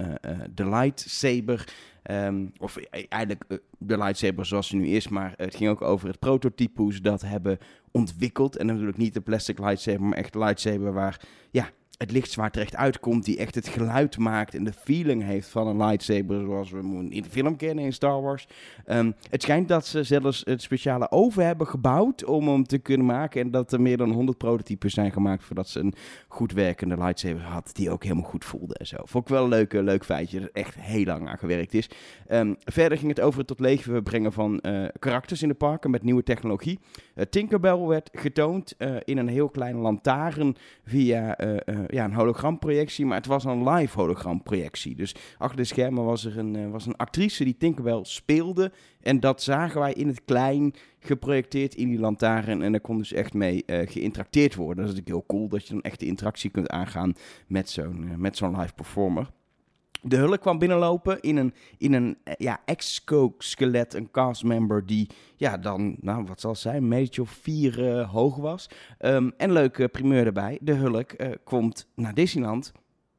de 0.54 0.69
lightsaber. 0.69 1.73
Ehm, 2.01 2.45
of 2.60 2.77
e- 2.77 3.06
eigenlijk 3.10 3.60
de 3.77 3.97
lightsaber 3.97 4.45
zoals 4.45 4.67
ze 4.67 4.75
nu 4.75 4.88
is, 4.88 5.08
maar 5.08 5.34
het 5.38 5.56
ging 5.56 5.69
ook 5.69 5.82
over 5.82 6.08
het 6.08 6.19
prototype 6.19 6.82
hoe 6.82 6.93
ze 6.93 7.01
dat 7.01 7.21
hebben 7.21 7.58
ontwikkeld. 7.91 8.58
En 8.58 8.67
ik 8.89 8.97
niet 8.97 9.13
de 9.13 9.21
plastic 9.21 9.60
lightsaber, 9.60 10.01
maar 10.01 10.17
echt 10.17 10.36
lightsaber 10.36 10.93
waar 10.93 11.19
ja, 11.51 11.69
het 12.02 12.12
lichtzwaard 12.12 12.54
terecht 12.54 12.76
uitkomt, 12.76 13.26
die 13.26 13.38
echt 13.38 13.56
het 13.56 13.68
geluid 13.68 14.18
maakt 14.18 14.56
en 14.56 14.64
de 14.64 14.74
feeling 14.74 15.24
heeft 15.24 15.48
van 15.48 15.68
een 15.68 15.78
lightsaber 15.78 16.42
zoals 16.42 16.72
we 16.72 16.78
hem 16.78 17.12
in 17.12 17.22
de 17.22 17.30
film 17.30 17.56
kennen 17.56 17.86
in 17.86 17.94
Star 17.94 18.22
Wars. 18.22 18.48
Ehm, 18.86 19.12
het 19.30 19.42
schijnt 19.42 19.68
dat 19.68 19.86
ze 19.86 20.04
zelfs 20.04 20.42
het 20.46 20.62
speciale 20.62 21.12
oven 21.12 21.46
hebben 21.46 21.68
gebouwd 21.68 22.26
om 22.26 22.48
hem 22.48 22.64
te 22.64 22.78
kunnen 22.78 23.06
maken 23.06 23.42
en 23.42 23.52
dat 23.52 23.72
er 23.72 23.82
meer 23.82 23.98
dan 23.98 24.12
100 24.12 24.38
prototypes 24.38 24.94
zijn 24.94 25.12
gemaakt 25.12 25.44
voordat 25.44 25.68
ze 25.68 25.80
een 25.80 25.94
goed 26.28 26.52
werkende 26.52 26.98
lightsaber 26.98 27.42
had 27.42 27.70
die 27.74 27.90
ook 27.90 28.04
helemaal 28.04 28.30
goed 28.30 28.46
voelde 28.46 28.74
en 28.74 28.88
zo. 28.88 28.98
Vond 29.04 29.24
ik 29.24 29.30
wel 29.30 29.44
een 29.44 29.50
leuk, 29.50 29.74
leuk 29.74 30.06
feitje, 30.06 30.40
dat 30.40 30.50
er 30.54 30.62
echt 30.62 30.76
heel 30.80 31.06
lang 31.06 31.28
aan 31.28 31.38
gewerkt 31.38 31.74
is. 31.74 31.90
Ehm, 32.28 32.54
verder 32.64 32.98
ging 32.98 33.10
het 33.10 33.22
over 33.22 33.40
het 33.40 33.48
tot 33.48 33.60
leven 33.60 34.04
brengen 34.04 34.32
van 34.32 34.60
eh, 34.60 34.86
karakters 35.00 35.42
in 35.42 35.48
de 35.48 35.54
parken 35.54 35.92
met 35.92 36.04
nieuwe 36.04 36.24
technologie. 36.24 36.80
Eh, 37.16 37.26
Tinkerbell 37.26 37.80
werd 37.80 38.10
getoond 38.14 38.76
eh, 38.78 38.96
in 39.04 39.18
een 39.18 39.28
heel 39.28 39.50
kleine 39.50 39.80
lantaarn 39.80 40.56
via 40.86 41.36
ja, 41.91 42.06
een 42.06 42.13
hologramprojectie, 42.13 43.06
maar 43.06 43.17
het 43.17 43.25
was 43.25 43.43
een 43.43 43.69
live 43.69 43.99
hologramprojectie. 43.99 44.95
Dus 44.95 45.15
achter 45.38 45.58
de 45.58 45.63
schermen 45.63 46.04
was 46.04 46.25
er 46.25 46.38
een, 46.38 46.56
eh, 46.56 46.71
was 46.71 46.86
een 46.86 46.95
actrice 46.95 47.43
die 47.43 47.58
Tinkerbell 47.58 47.99
speelde 48.04 48.71
en 49.01 49.19
dat 49.19 49.41
zagen 49.41 49.80
wij 49.80 49.93
in 49.93 50.08
het 50.08 50.23
klein 50.25 50.73
geprojecteerd 50.99 51.75
in 51.75 51.89
die 51.89 51.99
lantaarn 51.99 52.62
en 52.62 52.71
daar 52.71 52.82
kon 52.82 52.97
dus 52.97 53.13
echt 53.13 53.34
mee 53.34 53.65
eh, 53.65 53.89
geïnteracteerd 53.89 54.56
worden. 54.56 54.84
Dat 54.84 54.93
is 54.93 54.99
natuurlijk 54.99 55.27
heel 55.27 55.38
cool 55.38 55.49
dat 55.49 55.67
je 55.67 55.73
dan 55.73 55.82
echt 55.82 55.99
de 55.99 56.06
interactie 56.06 56.49
kunt 56.49 56.69
aangaan 56.69 57.13
met 57.47 57.69
zo'n 57.69 58.08
eh, 58.10 58.15
met 58.15 58.38
zo'n 58.38 58.60
live 58.60 58.73
performer. 58.73 59.30
De 60.04 60.16
Hulk 60.16 60.42
kwam 60.42 60.60
binnenlopen 60.60 61.22
in 61.22 61.38
een, 61.38 61.54
in 61.78 61.94
een 61.94 62.18
eh, 62.24 62.34
ja, 62.38 62.62
exoskelet, 62.66 63.94
een 63.94 64.12
castmember 64.12 64.86
die 64.86 65.10
ja, 65.36 65.58
dan, 65.58 65.96
nou 66.00 66.26
wat 66.26 66.42
zal 66.42 66.56
zijn, 66.56 66.76
een 66.76 66.88
metertje 66.88 67.22
of 67.22 67.30
vier 67.30 67.88
eh, 67.88 68.12
hoog 68.12 68.36
was. 68.36 68.70
Ehm, 68.98 69.30
en 69.38 69.52
leuke 69.52 69.88
primeur 69.88 70.26
erbij, 70.26 70.58
de 70.62 70.74
Hulk 70.74 71.12
eh, 71.12 71.32
komt 71.44 71.88
naar 71.96 72.14
Disneyland. 72.14 72.72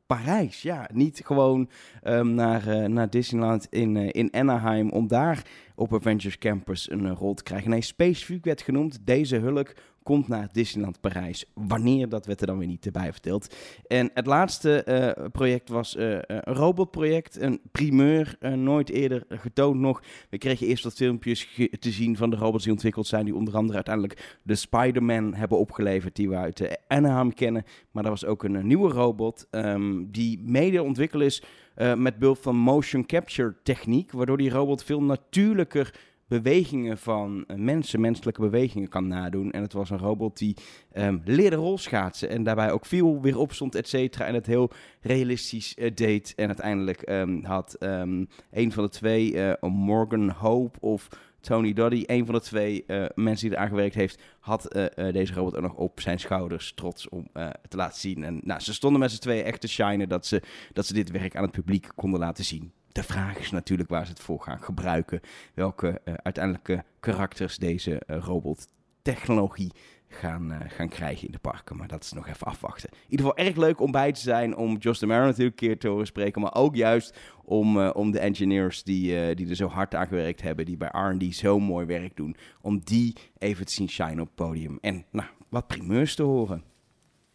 Parijs, 0.07 0.62
ja, 0.62 0.88
niet 0.92 1.21
gewoon 1.25 1.71
ehm, 2.03 2.35
naar, 2.35 2.90
naar 2.90 3.11
Disneyland 3.11 3.66
in, 3.71 3.97
in 3.97 4.33
Anaheim 4.33 4.90
om 4.90 5.09
daar 5.09 5.42
op 5.75 5.95
Avengers 5.95 6.38
Campus 6.38 6.90
een 6.90 7.14
rol 7.14 7.35
te 7.35 7.42
krijgen. 7.42 7.71
Nee, 7.71 7.83
specifiek 7.83 8.45
werd 8.45 8.62
genoemd, 8.62 9.07
deze 9.07 9.37
Hulk 9.37 9.75
komt 10.03 10.29
naar 10.29 10.49
Disneyland 10.53 11.01
Parijs. 11.01 11.45
Wanneer, 11.55 12.09
dat 12.09 12.27
werd 12.27 12.41
er 12.41 12.47
dan 12.47 12.59
weer 12.59 12.67
niet 12.67 12.87
erbij 12.87 13.12
verteld. 13.12 13.55
En 13.87 14.11
het 14.15 14.27
laatste 14.27 14.83
eh, 14.83 15.25
project 15.33 15.69
was 15.69 15.97
eh, 15.97 16.11
een 16.11 16.43
robotproject, 16.55 17.41
een 17.41 17.61
primeur, 17.73 18.37
eh, 18.41 18.53
nooit 18.53 18.91
eerder 18.91 19.25
getoond 19.29 19.81
nog. 19.81 20.03
We 20.31 20.38
kregen 20.38 20.67
eerst 20.67 20.85
wat 20.85 20.95
filmpjes 20.95 21.49
te 21.79 21.91
zien 21.91 22.17
van 22.17 22.31
de 22.31 22.37
robots 22.37 22.65
die 22.65 22.73
ontwikkeld 22.73 23.07
zijn, 23.07 23.25
die 23.25 23.35
onder 23.35 23.55
andere 23.55 23.75
uiteindelijk 23.75 24.38
de 24.43 24.55
Spider-Man 24.55 25.35
hebben 25.35 25.59
opgeleverd, 25.59 26.17
die 26.17 26.29
we 26.29 26.37
uit 26.37 26.79
Anaheim 26.87 27.35
kennen. 27.35 27.65
Maar 27.91 28.05
er 28.05 28.11
was 28.11 28.25
ook 28.25 28.45
een, 28.45 28.57
eh, 28.57 28.62
nieuwe 28.62 28.91
robot 28.93 29.47
ehm, 29.51 30.05
die 30.07 30.41
mede 30.45 30.83
ontwikkeld 30.83 31.23
is 31.23 31.43
eh, 31.75 31.95
met 31.95 32.19
behulp 32.19 32.43
van 32.43 32.57
motion 32.57 33.07
capture 33.07 33.55
techniek, 33.62 34.12
waardoor 34.12 34.37
die 34.37 34.51
robot 34.51 34.85
veel 34.85 35.03
natuurlijker 35.03 35.95
bewegingen 36.40 36.99
van 36.99 37.45
mensen, 37.57 38.01
menselijke 38.01 38.40
bewegingen 38.40 38.88
kan 38.88 39.07
nadoen. 39.07 39.51
En 39.51 39.62
het 39.62 39.73
was 39.73 39.90
een 39.90 39.99
robot 39.99 40.38
die 40.38 40.57
ehm, 40.92 41.18
leerde 41.25 41.57
rolschaatsen 41.57 42.29
en 42.29 42.42
daarbij 42.42 42.73
ook 42.73 42.87
viel, 42.87 43.21
weer 43.21 43.38
opstond, 43.38 43.75
et 43.75 43.88
cetera. 43.88 44.27
En 44.27 44.35
het 44.35 44.47
heel 44.47 44.71
realistisch 45.01 45.75
eh, 45.75 45.90
deed. 45.95 46.33
En 46.37 46.47
uiteindelijk 46.47 47.03
ehm, 47.03 47.42
had 47.42 47.75
ehm, 47.75 48.25
een 48.51 48.73
van 48.73 48.85
de 48.85 48.90
twee, 48.90 49.38
eh, 49.40 49.71
Morgan 49.71 50.31
Hope 50.31 50.81
of 50.81 51.09
Tony 51.40 51.73
Doddy, 51.73 52.05
een 52.07 52.27
van 52.27 52.35
de 52.35 52.40
twee 52.40 52.85
eh, 52.87 53.05
mensen 53.14 53.49
die 53.49 53.57
eraan 53.57 53.68
gewerkt 53.68 53.95
heeft, 53.95 54.23
had 54.40 54.90
deze 55.12 55.35
robot 55.35 55.57
ook 55.57 55.62
nog 55.62 55.75
op 55.75 56.01
zijn 56.01 56.21
schouders 56.21 56.73
trots 56.75 57.09
om 57.09 57.27
te 57.68 57.77
laten 57.77 58.01
zien. 58.01 58.25
En 58.25 58.40
nou, 58.45 58.61
ze 58.61 58.75
stonden 58.75 59.01
met 59.01 59.11
z'n 59.11 59.21
tweeën 59.21 59.45
echt 59.45 59.61
te 59.61 59.68
shinen 59.68 60.09
dat 60.09 60.27
ze, 60.27 60.42
dat 60.73 60.87
ze 60.87 60.92
dit 60.92 61.11
werk 61.11 61.37
aan 61.37 61.42
het 61.42 61.53
publiek 61.53 61.88
konden 61.95 62.21
laten 62.21 62.45
zien. 62.45 62.73
De 62.92 63.02
vraag 63.02 63.38
is 63.38 63.50
natuurlijk 63.50 63.88
waar 63.88 64.05
ze 64.05 64.12
het 64.12 64.20
voor 64.20 64.40
gaan 64.40 64.62
gebruiken. 64.62 65.20
Welke 65.55 66.00
eh, 66.05 66.14
uiteindelijke 66.14 66.85
karakters 67.00 67.57
deze 67.57 67.98
eh, 67.98 68.16
robottechnologie 68.18 69.72
gaan, 70.09 70.52
eh, 70.52 70.70
gaan 70.70 70.88
krijgen 70.88 71.26
in 71.26 71.33
de 71.33 71.38
parken. 71.38 71.76
Maar 71.76 71.88
dat 71.88 72.02
is 72.02 72.12
nog 72.12 72.28
even 72.28 72.46
afwachten. 72.46 72.90
In 72.92 72.98
ieder 73.09 73.26
geval 73.26 73.44
erg 73.44 73.57
leuk 73.57 73.81
om 73.81 73.90
bij 73.90 74.12
te 74.12 74.20
zijn. 74.20 74.57
Om 74.57 74.76
Josh 74.76 74.98
de 74.98 75.07
Maro 75.07 75.24
natuurlijk 75.24 75.61
een 75.61 75.68
keer 75.68 75.78
te 75.78 75.88
horen 75.88 76.07
spreken. 76.07 76.40
Maar 76.40 76.55
ook 76.55 76.74
juist 76.74 77.18
om, 77.44 77.78
om 77.78 78.11
de 78.11 78.18
engineers 78.18 78.83
die, 78.83 79.35
die 79.35 79.48
er 79.48 79.57
zo 79.57 79.68
hard 79.68 79.94
aan 79.94 80.07
gewerkt 80.07 80.42
hebben. 80.42 80.64
Die 80.64 80.76
bij 80.76 80.88
R&D 80.92 81.35
zo 81.35 81.59
mooi 81.59 81.87
werk 81.87 82.16
doen. 82.16 82.37
Om 82.61 82.81
die 82.85 83.16
even 83.38 83.66
te 83.66 83.72
zien 83.72 83.88
shine 83.88 84.20
op 84.20 84.26
het 84.26 84.35
podium. 84.35 84.78
En 84.81 85.05
nou, 85.11 85.28
wat 85.48 85.66
primeurs 85.66 86.14
te 86.14 86.22
horen. 86.22 86.71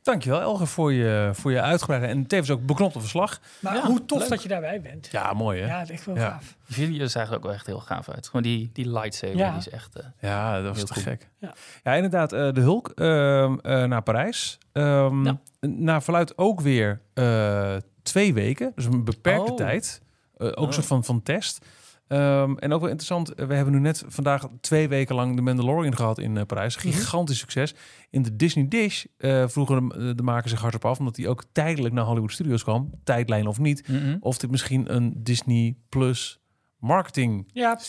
Dankjewel 0.07 0.41
Elger 0.41 0.67
voor 0.67 0.93
je, 0.93 1.29
voor 1.33 1.51
je 1.51 1.61
uitgebreide 1.61 2.07
en 2.07 2.27
tevens 2.27 2.49
ook 2.51 2.65
beknopte 2.65 2.99
verslag. 2.99 3.39
Maar 3.59 3.75
Ja, 3.75 3.85
hoe 3.85 4.05
tof 4.05 4.19
leuk. 4.19 4.29
dat 4.29 4.41
je 4.43 4.47
daarbij 4.49 4.81
bent. 4.81 5.07
Ja, 5.11 5.33
mooi 5.33 5.61
hè? 5.61 5.67
Ja, 5.67 5.79
het 5.79 5.89
is 5.89 5.95
echt 5.95 6.05
wel 6.05 6.15
Ja. 6.15 6.29
gaaf. 6.29 6.55
Die 6.65 6.75
video's 6.85 7.11
zagen 7.11 7.29
er 7.31 7.37
ook 7.37 7.43
wel 7.43 7.53
echt 7.53 7.65
heel 7.65 7.79
gaaf 7.79 8.09
uit. 8.09 8.25
Gewoon 8.25 8.41
die, 8.41 8.69
die 8.73 8.89
lightsaber, 8.91 9.37
Ja. 9.37 9.49
die 9.49 9.59
is 9.59 9.69
echt... 9.69 9.95
eh, 9.95 10.05
Ja, 10.19 10.61
dat 10.61 10.75
was 10.75 10.85
te 10.85 10.93
goed. 10.93 11.03
gek. 11.03 11.27
Ja. 11.39 11.53
Ja, 11.83 11.93
inderdaad. 11.93 12.33
eh, 12.33 12.51
de 12.51 12.61
Hulk 12.61 12.89
ehm, 12.89 13.57
eh, 13.61 13.83
naar 13.83 14.01
Parijs. 14.03 14.57
Ehm 14.71 15.25
Ja. 15.25 15.37
Naar 15.59 16.03
verluid 16.03 16.37
ook 16.37 16.61
weer 16.61 17.01
eh, 17.13 17.75
twee 18.03 18.33
weken. 18.33 18.71
Dus 18.75 18.85
een 18.85 19.03
beperkte 19.03 19.51
Oh. 19.51 19.57
tijd. 19.57 20.01
Eh, 20.37 20.47
ook 20.47 20.57
Oh. 20.57 20.67
een 20.67 20.73
soort 20.73 20.85
van, 20.85 21.03
van 21.03 21.23
test. 21.23 21.65
Ehm, 22.07 22.55
en 22.57 22.73
ook 22.73 22.79
wel 22.81 22.89
interessant. 22.89 23.33
eh, 23.33 23.45
We 23.45 23.53
hebben 23.53 23.73
nu 23.73 23.79
net 23.79 24.03
vandaag 24.07 24.47
twee 24.61 24.87
weken 24.87 25.15
lang 25.15 25.35
de 25.35 25.41
Mandalorian 25.41 25.95
gehad 25.95 26.19
in 26.19 26.37
eh, 26.37 26.45
Parijs. 26.45 26.75
Gigantisch 26.75 27.39
succes. 27.39 27.75
In 28.09 28.21
de 28.21 28.35
Disney 28.35 28.67
Dish 28.67 29.05
eh, 29.17 29.47
vroegen 29.47 29.89
de, 29.89 30.15
de 30.15 30.23
makers 30.23 30.51
zich 30.51 30.61
hardop 30.61 30.85
af. 30.85 30.99
Omdat 30.99 31.15
die 31.15 31.29
ook 31.29 31.43
tijdelijk 31.51 31.93
naar 31.93 32.05
Hollywood 32.05 32.31
Studios 32.31 32.63
kwam. 32.63 32.89
Tijdlijn 33.03 33.47
of 33.47 33.59
niet. 33.59 33.87
mhm. 33.87 34.17
Of 34.19 34.37
dit 34.37 34.51
misschien 34.51 34.93
een 34.95 35.13
Disney 35.23 35.75
Plus 35.89 36.39
marketing 36.79 37.49
Ja, 37.53 37.79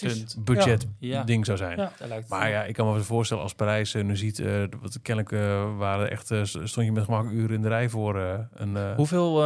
budget 0.44 0.87
Ja. 0.98 1.22
ding 1.24 1.46
zou 1.46 1.59
zijn. 1.59 1.78
Ja. 1.78 1.92
Maar 2.28 2.50
ja, 2.50 2.64
ik 2.64 2.74
kan 2.74 2.92
me 2.92 3.00
voorstellen 3.00 3.42
als 3.42 3.54
Parijs 3.54 3.94
nu 3.94 4.16
ziet, 4.16 4.42
wat 4.81 4.98
kennelijk 5.02 5.33
eh, 5.35 5.76
waren 5.76 6.11
echt, 6.11 6.31
eh, 6.31 6.44
stond 6.44 6.87
je 6.87 6.92
met 6.92 7.04
gemak 7.04 7.31
uren 7.31 7.54
in 7.57 7.62
de 7.62 7.68
rij 7.68 7.88
voor 7.88 8.16
een. 8.54 8.76
eh, 8.76 8.94
Hoeveel... 8.96 9.42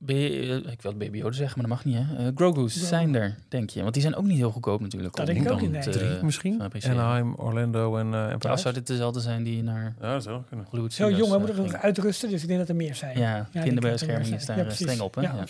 eh, 0.00 0.06
B- 0.06 0.10
eh, 0.10 0.72
ik 0.72 0.82
wil 0.82 0.94
Baby 0.94 1.18
Yoda 1.18 1.36
zeggen, 1.36 1.58
maar 1.60 1.68
dat 1.68 1.76
mag 1.76 1.94
niet, 1.94 2.06
hè? 2.08 2.26
Eh, 2.26 2.32
Grogu's 2.34 2.72
Grogu. 2.74 2.86
zijn 2.88 3.14
er, 3.14 3.34
denk 3.48 3.70
je. 3.70 3.80
Want 3.82 3.92
die 3.92 4.02
zijn 4.02 4.14
ook 4.16 4.24
niet 4.24 4.36
heel 4.36 4.50
goedkoop 4.50 4.80
natuurlijk. 4.80 5.16
Dat 5.16 5.26
denk 5.26 5.38
ik 5.38 5.44
ook 5.44 5.60
dan 5.60 5.60
niet, 5.60 5.70
nee. 5.70 5.82
te- 5.82 5.90
drie 5.90 6.22
misschien? 6.22 6.62
Anaheim, 6.82 7.34
Orlando 7.34 7.96
en, 7.96 8.14
eh 8.14 8.22
en 8.24 8.28
Ja, 8.30 8.36
Parijs. 8.36 8.60
zou 8.62 8.74
dit 8.74 8.86
dezelfde 8.86 9.20
zijn 9.20 9.42
die 9.42 9.62
naar 9.62 9.94
Ja, 10.00 10.12
dat 10.12 10.22
zou 10.22 10.42
kunnen. 10.48 10.66
Hollywood 10.68 10.92
Zo 10.92 11.02
Studios, 11.04 11.28
jong, 11.28 11.30
we 11.42 11.48
eh, 11.48 11.54
moeten 11.56 11.72
nog 11.72 11.82
uitrusten, 11.82 12.30
dus 12.30 12.42
ik 12.42 12.46
denk 12.48 12.58
dat 12.60 12.68
er 12.68 12.76
meer 12.76 12.94
zijn. 12.94 13.18
Ja, 13.18 13.48
er 13.52 13.62
kinderbescherming 13.62 14.34
is 14.34 14.46
daar 14.46 14.58
Ja, 14.58 14.64
eh, 14.64 14.70
streng 14.70 15.00
op, 15.00 15.14
hè? 15.14 15.20
Ja. 15.20 15.44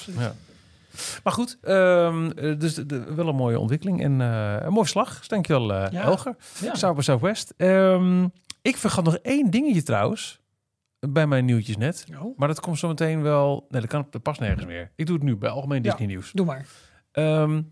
Maar 1.24 1.32
goed, 1.32 1.58
ehm, 1.62 2.30
eh, 2.30 2.58
dus 2.58 2.74
de, 2.74 2.86
de- 2.86 3.14
wel 3.14 3.28
een 3.28 3.34
mooie 3.34 3.58
ontwikkeling 3.58 4.02
en 4.02 4.20
eh, 4.20 4.56
een 4.60 4.72
mooi 4.72 4.86
slag. 4.86 5.26
Dankjewel 5.26 5.70
uh, 5.70 5.86
Ja. 5.90 6.02
Elger. 6.02 6.36
Ja. 6.62 6.74
South 6.74 6.96
by 6.96 7.02
Southwest. 7.02 7.54
Ehm, 7.56 8.24
ik 8.62 8.76
vergat 8.76 9.04
nog 9.04 9.16
één 9.22 9.50
dingetje 9.50 9.82
trouwens. 9.82 10.40
Bij 11.08 11.26
mijn 11.26 11.44
nieuwtjes 11.44 11.76
net. 11.76 12.06
Oh, 12.22 12.38
Maar 12.38 12.48
dat 12.48 12.60
komt 12.60 12.78
zo 12.78 12.88
meteen 12.88 13.22
wel... 13.22 13.66
Nee, 13.68 13.80
dat 13.80 13.90
kan 13.90 14.06
dat 14.10 14.22
past 14.22 14.40
nergens 14.40 14.66
meer. 14.66 14.92
Ik 14.96 15.06
doe 15.06 15.14
het 15.16 15.24
nu 15.24 15.36
bij 15.36 15.50
Algemeen 15.50 15.82
Ja. 15.82 15.90
Disney 15.90 16.06
Nieuws. 16.08 16.32
doe 16.32 16.46
maar. 16.46 16.66
Ehm 17.12 17.62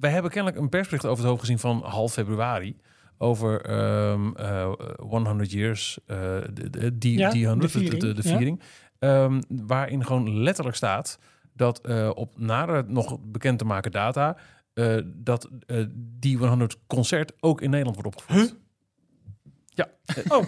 wij 0.00 0.10
hebben 0.10 0.30
kennelijk 0.30 0.62
een 0.62 0.68
persbericht 0.68 1.04
over 1.04 1.18
het 1.18 1.26
hoofd 1.28 1.40
gezien 1.40 1.58
van 1.58 1.82
half 1.84 2.12
februari. 2.12 2.76
Over 3.18 3.60
ehm 3.60 4.32
eh, 4.36 4.72
100 4.96 5.50
years, 5.52 5.98
eh, 6.06 6.16
de, 6.52 6.70
de, 6.70 6.98
die, 6.98 7.18
Ja, 7.18 7.30
die 7.30 7.46
100, 7.48 7.72
de 7.72 7.96
de, 7.96 8.12
de, 8.12 8.22
viering, 8.22 8.62
ja. 8.98 9.24
Ehm, 9.24 9.40
waarin 9.48 10.04
gewoon 10.04 10.38
letterlijk 10.42 10.76
staat 10.76 11.18
dat 11.52 11.80
eh, 11.80 12.10
op 12.14 12.38
nader 12.38 12.84
nog 12.88 13.18
bekend 13.20 13.58
te 13.58 13.64
maken 13.64 13.90
data... 13.90 14.36
eh, 14.74 14.96
dat 15.04 15.50
eh, 15.66 15.84
die 15.94 16.38
100 16.38 16.78
concert 16.86 17.32
ook 17.40 17.60
in 17.60 17.70
Nederland 17.70 17.96
wordt 18.02 18.16
opgevoerd. 18.16 18.56
Ja, 19.68 19.88
Oh, 20.28 20.44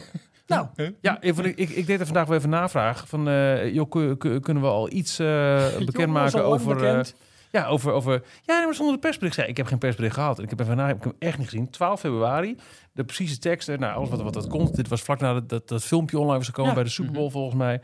nou, 0.48 0.66
ja 1.00 1.20
even, 1.20 1.44
ik, 1.56 1.68
ik 1.70 1.86
deed 1.86 2.00
er 2.00 2.06
vandaag 2.06 2.26
wel 2.26 2.36
even 2.36 2.50
navraag. 2.50 3.08
Van, 3.08 3.28
eh, 3.28 3.74
joh, 3.74 3.90
kun- 3.90 4.16
kun- 4.18 4.40
kunnen 4.40 4.62
we 4.62 4.68
al 4.68 4.92
iets 4.92 5.18
eh 5.18 5.66
bekendmaken 5.84 6.44
over... 6.44 6.84
eh, 6.84 7.04
ja, 7.50 7.66
over, 7.66 7.92
over... 7.92 8.22
Ja, 8.42 8.64
maar 8.64 8.74
zonder 8.74 8.94
de 8.94 9.00
persbericht. 9.00 9.34
zei 9.34 9.48
ik 9.48 9.56
heb 9.56 9.66
geen 9.66 9.78
persbericht 9.78 10.14
gehad. 10.14 10.38
En 10.38 10.44
ik 10.44 10.50
heb 10.50 10.60
even 10.60 10.78
heb 10.78 10.96
ik 10.96 11.02
hem 11.04 11.12
echt 11.18 11.38
niet 11.38 11.48
gezien. 11.48 11.70
12 11.70 12.00
februari. 12.00 12.56
De 12.92 13.04
precieze 13.04 13.38
teksten. 13.38 13.80
Nou, 13.80 13.94
alles 13.96 14.08
wat, 14.08 14.22
wat 14.22 14.32
dat 14.34 14.46
komt. 14.46 14.76
Dit 14.76 14.88
was 14.88 15.00
vlak 15.02 15.20
nadat 15.20 15.48
dat, 15.48 15.68
dat 15.68 15.84
filmpje 15.84 16.18
online 16.18 16.36
was 16.38 16.46
gekomen 16.46 16.68
Ja. 16.70 16.74
bij 16.76 16.84
de 16.84 16.90
Super 16.90 17.12
Bowl 17.12 17.30
volgens 17.30 17.54
mij. 17.54 17.80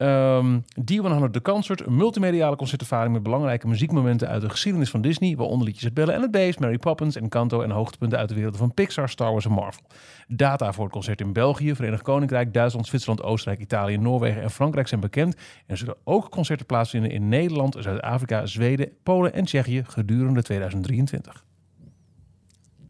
Ehm 0.00 0.58
D100 0.80 1.30
The 1.30 1.42
Concert, 1.42 1.86
een 1.86 1.96
multimediale 1.96 2.56
concertervaring 2.56 3.12
met 3.12 3.22
belangrijke 3.22 3.68
muziekmomenten 3.68 4.28
uit 4.28 4.40
de 4.40 4.50
geschiedenis 4.50 4.90
van 4.90 5.00
Disney, 5.00 5.36
waaronder 5.36 5.66
liedjes 5.66 5.84
uit 5.84 5.94
Belle 5.94 6.12
en 6.12 6.22
het 6.22 6.30
Beest, 6.30 6.58
Mary 6.58 6.78
Poppins 6.78 7.16
en 7.16 7.28
Kanto 7.28 7.62
en 7.62 7.70
hoogtepunten 7.70 8.18
uit 8.18 8.28
de 8.28 8.34
wereld 8.34 8.56
van 8.56 8.74
Pixar, 8.74 9.08
Star 9.08 9.30
Wars 9.30 9.44
en 9.44 9.50
Marvel. 9.50 9.82
Data 10.28 10.72
voor 10.72 10.84
het 10.84 10.92
concert 10.92 11.20
in 11.20 11.32
België, 11.32 11.74
Verenigd 11.74 12.02
Koninkrijk, 12.02 12.54
Duitsland, 12.54 12.86
Zwitserland, 12.86 13.22
Oostenrijk, 13.22 13.62
Italië, 13.62 13.96
Noorwegen 13.96 14.42
en 14.42 14.50
Frankrijk 14.50 14.88
zijn 14.88 15.00
bekend. 15.00 15.34
En 15.34 15.42
er 15.66 15.76
zullen 15.76 15.96
ook 16.04 16.30
concerten 16.30 16.66
plaatsvinden 16.66 17.10
in 17.10 17.28
Nederland, 17.28 17.76
Zuid-Afrika, 17.78 18.46
Zweden, 18.46 18.92
Polen 19.02 19.32
en 19.32 19.44
Tsjechië 19.44 19.82
gedurende 19.86 20.42
2023. 20.42 21.44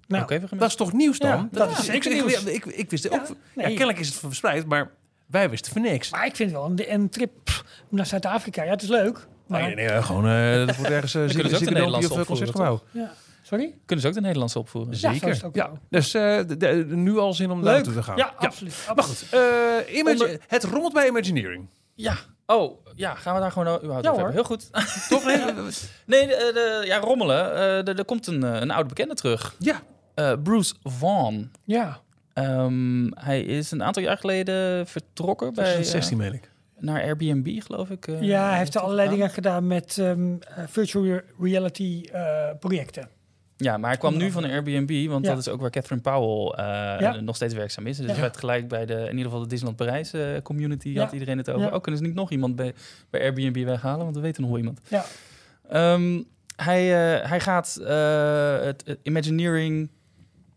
Nou. 0.06 0.40
Dat 0.50 0.68
is 0.68 0.74
toch 0.74 0.92
nieuws 0.92 1.18
dan? 1.18 1.30
Ja, 1.30 1.48
dat 1.50 1.70
is 1.70 1.78
ik, 1.78 1.84
zeker 1.84 2.10
ik, 2.10 2.16
nieuws. 2.16 2.44
Ik, 2.44 2.64
ik, 2.64 2.90
wist 2.90 3.02
het 3.02 3.12
Ja, 3.12 3.20
ook. 3.20 3.26
Ja, 3.26 3.34
nee. 3.54 3.66
kennelijk 3.66 3.98
is 3.98 4.08
het 4.08 4.16
verspreid, 4.16 4.66
maar 4.66 4.90
wij 5.30 5.50
wisten 5.50 5.72
van 5.72 5.82
niks. 5.82 6.10
maar 6.10 6.26
ik 6.26 6.36
vind 6.36 6.52
wel 6.52 6.64
een, 6.64 6.92
een 6.92 7.08
trip 7.08 7.30
pff, 7.44 7.64
naar 7.88 8.06
Zuid-Afrika. 8.06 8.62
Ja, 8.62 8.70
het 8.70 8.82
is 8.82 8.88
leuk. 8.88 9.26
Maar, 9.46 9.60
Nee, 9.62 9.74
nee, 9.74 9.88
nee, 9.88 10.02
gewoon 10.02 10.28
eh 10.28 10.66
dat 10.66 10.76
wordt 10.76 10.90
ergens 10.98 11.14
uh, 11.14 11.28
kunnen 11.28 11.48
ze 11.50 11.56
ook 11.56 11.64
de 11.64 11.70
Nederlandse 11.70 12.12
of 12.12 12.18
eh, 12.18 12.24
concertgebouw. 12.26 12.80
Ja. 12.90 13.12
Sorry? 13.42 13.74
Kunnen 13.86 14.02
ze 14.04 14.08
ook 14.10 14.14
de 14.16 14.20
Nederlandse 14.20 14.58
opvoeren? 14.58 14.92
Ja, 14.92 15.12
Zeker. 15.12 15.48
Ja, 15.52 15.66
wel. 15.68 15.78
dus 15.90 16.14
eh, 16.14 16.36
de- 16.46 16.56
de- 16.56 16.84
nu 16.88 17.18
al 17.18 17.32
zin 17.34 17.50
om 17.50 17.60
naartoe 17.62 17.92
te 17.94 18.02
gaan. 18.02 18.16
Ja, 18.16 18.34
absoluut. 18.38 18.74
Maar 18.94 19.04
goed, 19.04 19.24
eh, 19.30 20.36
het 20.48 20.64
rommelt 20.64 20.92
bij 20.92 21.06
Imagineering. 21.08 21.68
Ja. 21.94 22.14
Oh, 22.46 22.86
ja, 22.94 23.14
gaan 23.14 23.34
we 23.34 23.40
daar 23.40 23.52
gewoon 23.52 23.76
überhaupt 23.76 24.04
Ja, 24.04 24.10
over 24.10 24.22
hoor. 24.24 24.32
hebben? 24.32 24.32
Heel 24.32 24.44
goed. 24.44 24.70
Toch? 25.08 25.24
Nee? 25.24 25.36
nee, 26.06 26.26
de, 26.26 26.50
de- 26.54 26.86
ja, 26.86 26.98
rommelen. 26.98 27.54
Eh, 27.54 27.88
er, 27.98 28.04
komt 28.04 28.26
een, 28.26 28.44
eh, 28.44 28.60
een 28.60 28.70
oude 28.70 28.88
bekende 28.88 29.14
terug. 29.14 29.54
ja. 29.58 29.80
Eh, 30.14 30.32
Bruce 30.42 30.74
Vaughn. 30.82 31.50
Ja, 31.64 32.00
Ehm, 32.44 33.10
hij 33.14 33.40
is 33.42 33.70
een 33.70 33.82
aantal 33.82 34.02
jaar 34.02 34.16
geleden 34.18 34.86
vertrokken 34.86 35.54
bij, 35.54 35.64
2016 35.64 36.20
eh, 36.20 36.24
meen 36.26 36.34
ik. 36.34 36.50
naar 36.78 37.02
Airbnb, 37.02 37.62
geloof 37.62 37.90
ik. 37.90 38.06
eh, 38.06 38.22
ja 38.22 38.48
hij 38.48 38.58
heeft 38.58 38.76
allerlei 38.76 39.02
gedaan. 39.08 39.18
dingen 39.18 39.34
gedaan 39.34 39.66
met 39.66 39.98
ehm, 39.98 40.34
eh, 40.58 40.64
virtual 40.66 41.20
reality 41.40 42.04
eh, 42.12 42.48
projecten. 42.60 43.08
Ja, 43.56 43.76
maar 43.76 43.90
hij 43.90 43.98
kwam 43.98 44.16
nu 44.16 44.30
van 44.30 44.44
Airbnb, 44.44 45.08
want 45.08 45.24
Ja. 45.24 45.30
dat 45.30 45.40
is 45.40 45.48
ook 45.48 45.60
waar 45.60 45.70
Catherine 45.70 46.00
Powell 46.00 46.64
eh, 46.64 47.00
Ja. 47.00 47.20
nog 47.20 47.36
steeds 47.36 47.54
werkzaam 47.54 47.86
is. 47.86 47.96
Dus 47.96 48.06
Ja. 48.06 48.12
het 48.12 48.20
werd 48.20 48.36
gelijk 48.36 48.68
bij 48.68 48.86
de, 48.86 48.94
in 48.94 49.10
ieder 49.10 49.24
geval 49.24 49.40
de 49.40 49.46
Disneyland 49.46 49.76
Parijs 49.76 50.12
eh, 50.12 50.22
community 50.42 50.88
Ja. 50.88 51.02
had 51.04 51.12
iedereen 51.12 51.38
het 51.38 51.50
over. 51.50 51.66
Ja. 51.66 51.72
Ook 51.72 51.82
kunnen 51.82 52.00
ze 52.00 52.06
niet 52.06 52.16
nog 52.16 52.30
iemand 52.30 52.56
bij, 52.56 52.74
bij 53.10 53.20
Airbnb 53.20 53.64
weghalen, 53.64 54.04
want 54.04 54.14
we 54.16 54.22
weten 54.22 54.40
nog 54.42 54.50
wel 54.50 54.58
iemand. 54.60 54.80
Ja. 54.88 55.04
Ehm, 55.68 56.22
hij, 56.56 56.82
eh, 57.20 57.28
hij 57.28 57.40
gaat 57.40 57.76
eh, 57.86 58.60
het, 58.64 58.82
het 58.86 58.98
Imagineering 59.02 59.90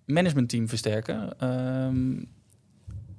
management 0.06 0.50
team 0.50 0.68
versterken. 0.70 1.39
Ehm, 1.39 2.16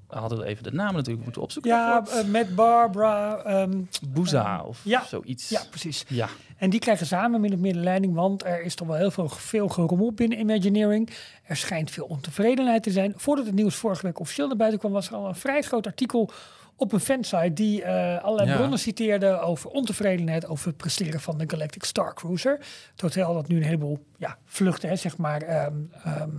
we 0.09 0.21
hadden 0.21 0.43
even 0.43 0.63
de 0.63 0.73
naam 0.73 0.95
natuurlijk 0.95 1.25
moeten 1.25 1.43
opzoeken. 1.43 1.71
Ja, 1.71 1.93
daarvoor. 1.93 2.19
eh, 2.21 2.27
met 2.27 2.55
Barbara. 2.55 3.37
ehm, 3.37 3.81
Booza 4.09 4.63
of 4.63 4.81
ja. 4.85 5.05
zoiets. 5.05 5.49
ja, 5.49 5.61
precies. 5.71 6.05
Ja. 6.09 6.29
En 6.57 6.71
die 6.71 6.81
krijgen 6.81 7.07
samen 7.07 7.41
min 7.41 7.53
of 7.53 7.59
meer 7.59 7.73
de 7.73 7.79
leiding, 7.79 8.15
want 8.15 8.45
er 8.45 8.63
is 8.63 8.75
toch 8.75 8.87
wel 8.89 8.97
heel 8.97 9.11
veel, 9.11 9.29
veel 9.29 9.69
gerommel 9.69 10.13
binnen 10.13 10.39
Imagineering. 10.39 11.11
Er 11.45 11.57
schijnt 11.57 11.91
veel 11.91 12.05
ontevredenheid 12.05 12.83
te 12.83 12.91
zijn. 12.91 13.13
Voordat 13.17 13.47
het 13.47 13.55
nieuws 13.55 13.75
vorige 13.75 14.03
week 14.07 14.21
officieel 14.21 14.47
naar 14.47 14.57
buiten 14.57 14.79
kwam, 14.81 14.93
was 14.93 15.09
er 15.09 15.15
al 15.15 15.29
een 15.29 15.35
vrij 15.35 15.63
groot 15.63 15.87
artikel 15.87 16.31
op 16.77 16.93
een 16.93 17.01
fansite 17.01 17.53
die 17.53 17.83
eh, 17.83 18.23
allerlei 18.25 18.49
Ja. 18.51 18.57
bronnen 18.57 18.79
citeerde 18.79 19.39
over 19.41 19.71
ontevredenheid 19.71 20.47
over 20.47 20.67
het 20.67 20.77
presteren 20.77 21.21
van 21.21 21.39
de 21.39 21.45
Galactic 21.47 21.85
Star 21.85 22.15
Cruiser. 22.15 22.59
Het 22.91 23.01
hotel 23.01 23.35
dat 23.35 23.49
nu 23.49 23.57
een 23.57 23.63
heleboel 23.63 24.07
ja, 24.19 24.39
vluchten, 24.45 24.89
hè, 24.89 24.97
zeg 24.97 25.17
maar. 25.17 25.43
ehm, 25.43 25.75
ehm, 26.05 26.31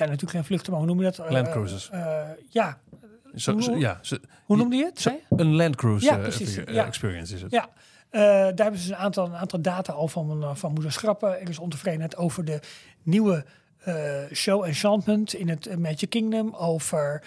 zijn 0.00 0.10
natuurlijk 0.10 0.38
geen 0.38 0.44
vluchten, 0.44 0.72
maar 0.72 0.80
hoe 0.80 0.88
noem 0.90 0.98
je 0.98 1.04
dat? 1.04 1.18
Eh, 1.18 1.30
Land 1.32 1.48
cruises. 1.48 1.90
eh, 1.90 2.20
ja, 2.50 2.78
Zo, 3.34 3.60
zo- 3.60 3.76
ja, 3.76 3.98
zo- 4.02 4.16
hoe 4.44 4.56
noemde 4.56 4.76
je 4.76 4.84
het? 4.84 5.18
een 5.30 5.54
Land 5.54 5.76
Cruise 5.76 6.04
Ja, 6.06 6.18
eh, 6.18 6.58
eh, 6.68 6.74
ja. 6.74 6.86
experience 6.86 7.34
is 7.34 7.42
het. 7.42 7.50
Ja, 7.50 7.68
Eh, 8.10 8.20
daar 8.20 8.44
hebben 8.46 8.76
ze 8.80 8.86
dus 8.88 8.96
een 8.96 9.02
aantal, 9.04 9.26
een 9.26 9.34
aantal 9.36 9.60
data 9.60 9.92
al 9.92 10.08
van, 10.08 10.42
eh, 10.42 10.54
van 10.54 10.72
moeten 10.72 10.92
schrappen. 10.92 11.40
Er 11.40 11.48
is 11.48 11.58
ontevredenheid 11.58 12.16
over 12.16 12.44
de 12.44 12.60
nieuwe 13.02 13.44
eh, 13.84 13.94
show 14.32 14.64
Enchantment 14.64 15.34
in 15.34 15.48
het 15.48 15.66
eh, 15.66 15.76
Magic 15.76 16.10
Kingdom. 16.10 16.54
Over... 16.54 17.22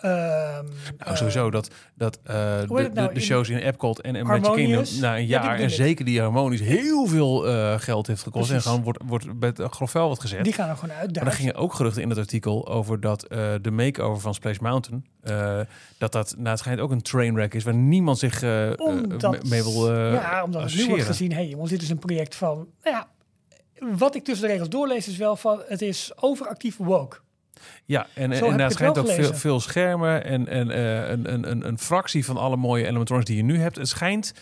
ehm, 0.00 0.64
Nou, 0.98 1.16
sowieso 1.16 1.50
dat, 1.50 1.70
dat 1.94 2.18
eh, 2.24 2.34
de, 2.60 2.90
nou? 2.94 3.14
de, 3.14 3.20
shows 3.20 3.48
in 3.48 3.58
Epcot 3.58 4.00
en, 4.00 4.16
en 4.16 4.26
Magic? 4.26 4.52
Kingdom 4.52 4.84
na 5.00 5.16
een 5.16 5.26
jaar 5.26 5.58
en 5.58 5.70
zeker 5.70 6.04
die 6.04 6.20
harmonisch 6.20 6.60
heel 6.60 7.06
veel 7.06 7.48
eh, 7.48 7.78
geld 7.78 8.06
heeft 8.06 8.22
gekost 8.22 8.46
Precies. 8.48 8.64
en 8.64 8.70
gewoon 8.70 8.84
wordt, 8.84 8.98
wordt 9.06 9.38
bij 9.38 9.52
het 9.56 9.72
grof 9.72 9.90
vuil 9.90 10.06
wordt 10.06 10.20
gezet. 10.20 10.44
die 10.44 10.52
gaan 10.52 10.68
er 10.68 10.76
gewoon 10.76 10.96
uit. 10.96 11.14
Maar 11.14 11.26
er 11.26 11.32
gingen 11.32 11.54
ook 11.54 11.74
geruchten 11.74 12.02
in 12.02 12.08
het 12.08 12.18
artikel 12.18 12.68
over 12.68 13.00
dat 13.00 13.22
eh, 13.22 13.54
de 13.62 13.70
makeover 13.70 14.20
van 14.20 14.34
Splash 14.34 14.58
Mountain, 14.58 15.04
eh, 15.20 15.60
dat 15.98 16.12
dat 16.12 16.34
nou, 16.36 16.48
het 16.48 16.58
schijnt 16.58 16.80
ook 16.80 16.90
een 16.90 17.02
trainwreck 17.02 17.54
is 17.54 17.64
waar 17.64 17.74
niemand 17.74 18.18
zich 18.18 18.42
eh, 18.42 18.70
eh, 18.72 18.78
Omdat, 18.78 19.44
mee 19.44 19.62
wil 19.62 19.94
eh 19.94 20.12
ja, 20.12 20.42
omdat 20.44 20.62
het 20.62 20.74
nu 20.74 20.86
wordt 20.86 21.04
gezien, 21.04 21.30
hé 21.30 21.36
hey, 21.36 21.48
jongens, 21.48 21.70
dit 21.70 21.82
is 21.82 21.90
een 21.90 21.98
project 21.98 22.34
van... 22.34 22.68
Nou 22.82 22.96
ja, 22.96 23.08
wat 23.96 24.14
ik 24.14 24.24
tussen 24.24 24.46
de 24.46 24.52
regels 24.52 24.68
doorlees 24.68 25.08
is 25.08 25.16
wel 25.16 25.36
van, 25.36 25.62
het 25.66 25.82
is 25.82 26.12
overactief 26.16 26.76
woke. 26.76 27.18
Ja, 27.84 28.06
en, 28.14 28.36
Zo 28.36 28.46
en 28.50 28.56
daar 28.56 28.66
het 28.66 28.76
schijnt 28.76 28.98
ook 28.98 29.08
veel, 29.08 29.34
veel 29.34 29.60
schermen 29.60 30.24
en, 30.24 30.48
en 30.48 30.70
eh, 30.70 31.08
een, 31.10 31.32
een, 31.32 31.50
een, 31.50 31.66
een 31.66 31.78
fractie 31.78 32.24
van 32.24 32.36
alle 32.36 32.56
mooie 32.56 32.86
animatronics 32.86 33.26
die 33.28 33.36
je 33.36 33.42
nu 33.42 33.58
hebt. 33.58 33.76
Het 33.76 33.88
schijnt 33.88 34.32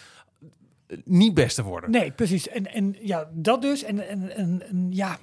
eh, 0.87 0.97
niet 1.05 1.35
best 1.35 1.55
te 1.55 1.63
worden. 1.63 1.91
Nee, 1.91 2.11
precies. 2.11 2.49
En, 2.49 2.73
en 2.73 2.97
ja, 3.01 3.29
dat 3.33 3.63
dus. 3.63 3.83
En, 3.83 4.09
en, 4.09 4.37
en, 4.37 4.63
en 4.69 4.87
ja, 4.91 5.19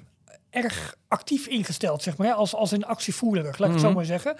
erg 0.50 0.96
actief 1.08 1.46
ingesteld, 1.46 2.02
zeg 2.02 2.16
maar. 2.16 2.26
Hè? 2.26 2.32
Als, 2.32 2.54
als 2.54 2.70
een 2.72 2.84
actievoerder, 2.84 3.44
laat 3.44 3.68
ik 3.68 3.72
het 3.72 3.80
zo 3.80 3.86
Mhm. 3.86 3.96
maar 3.96 4.04
zeggen. 4.04 4.36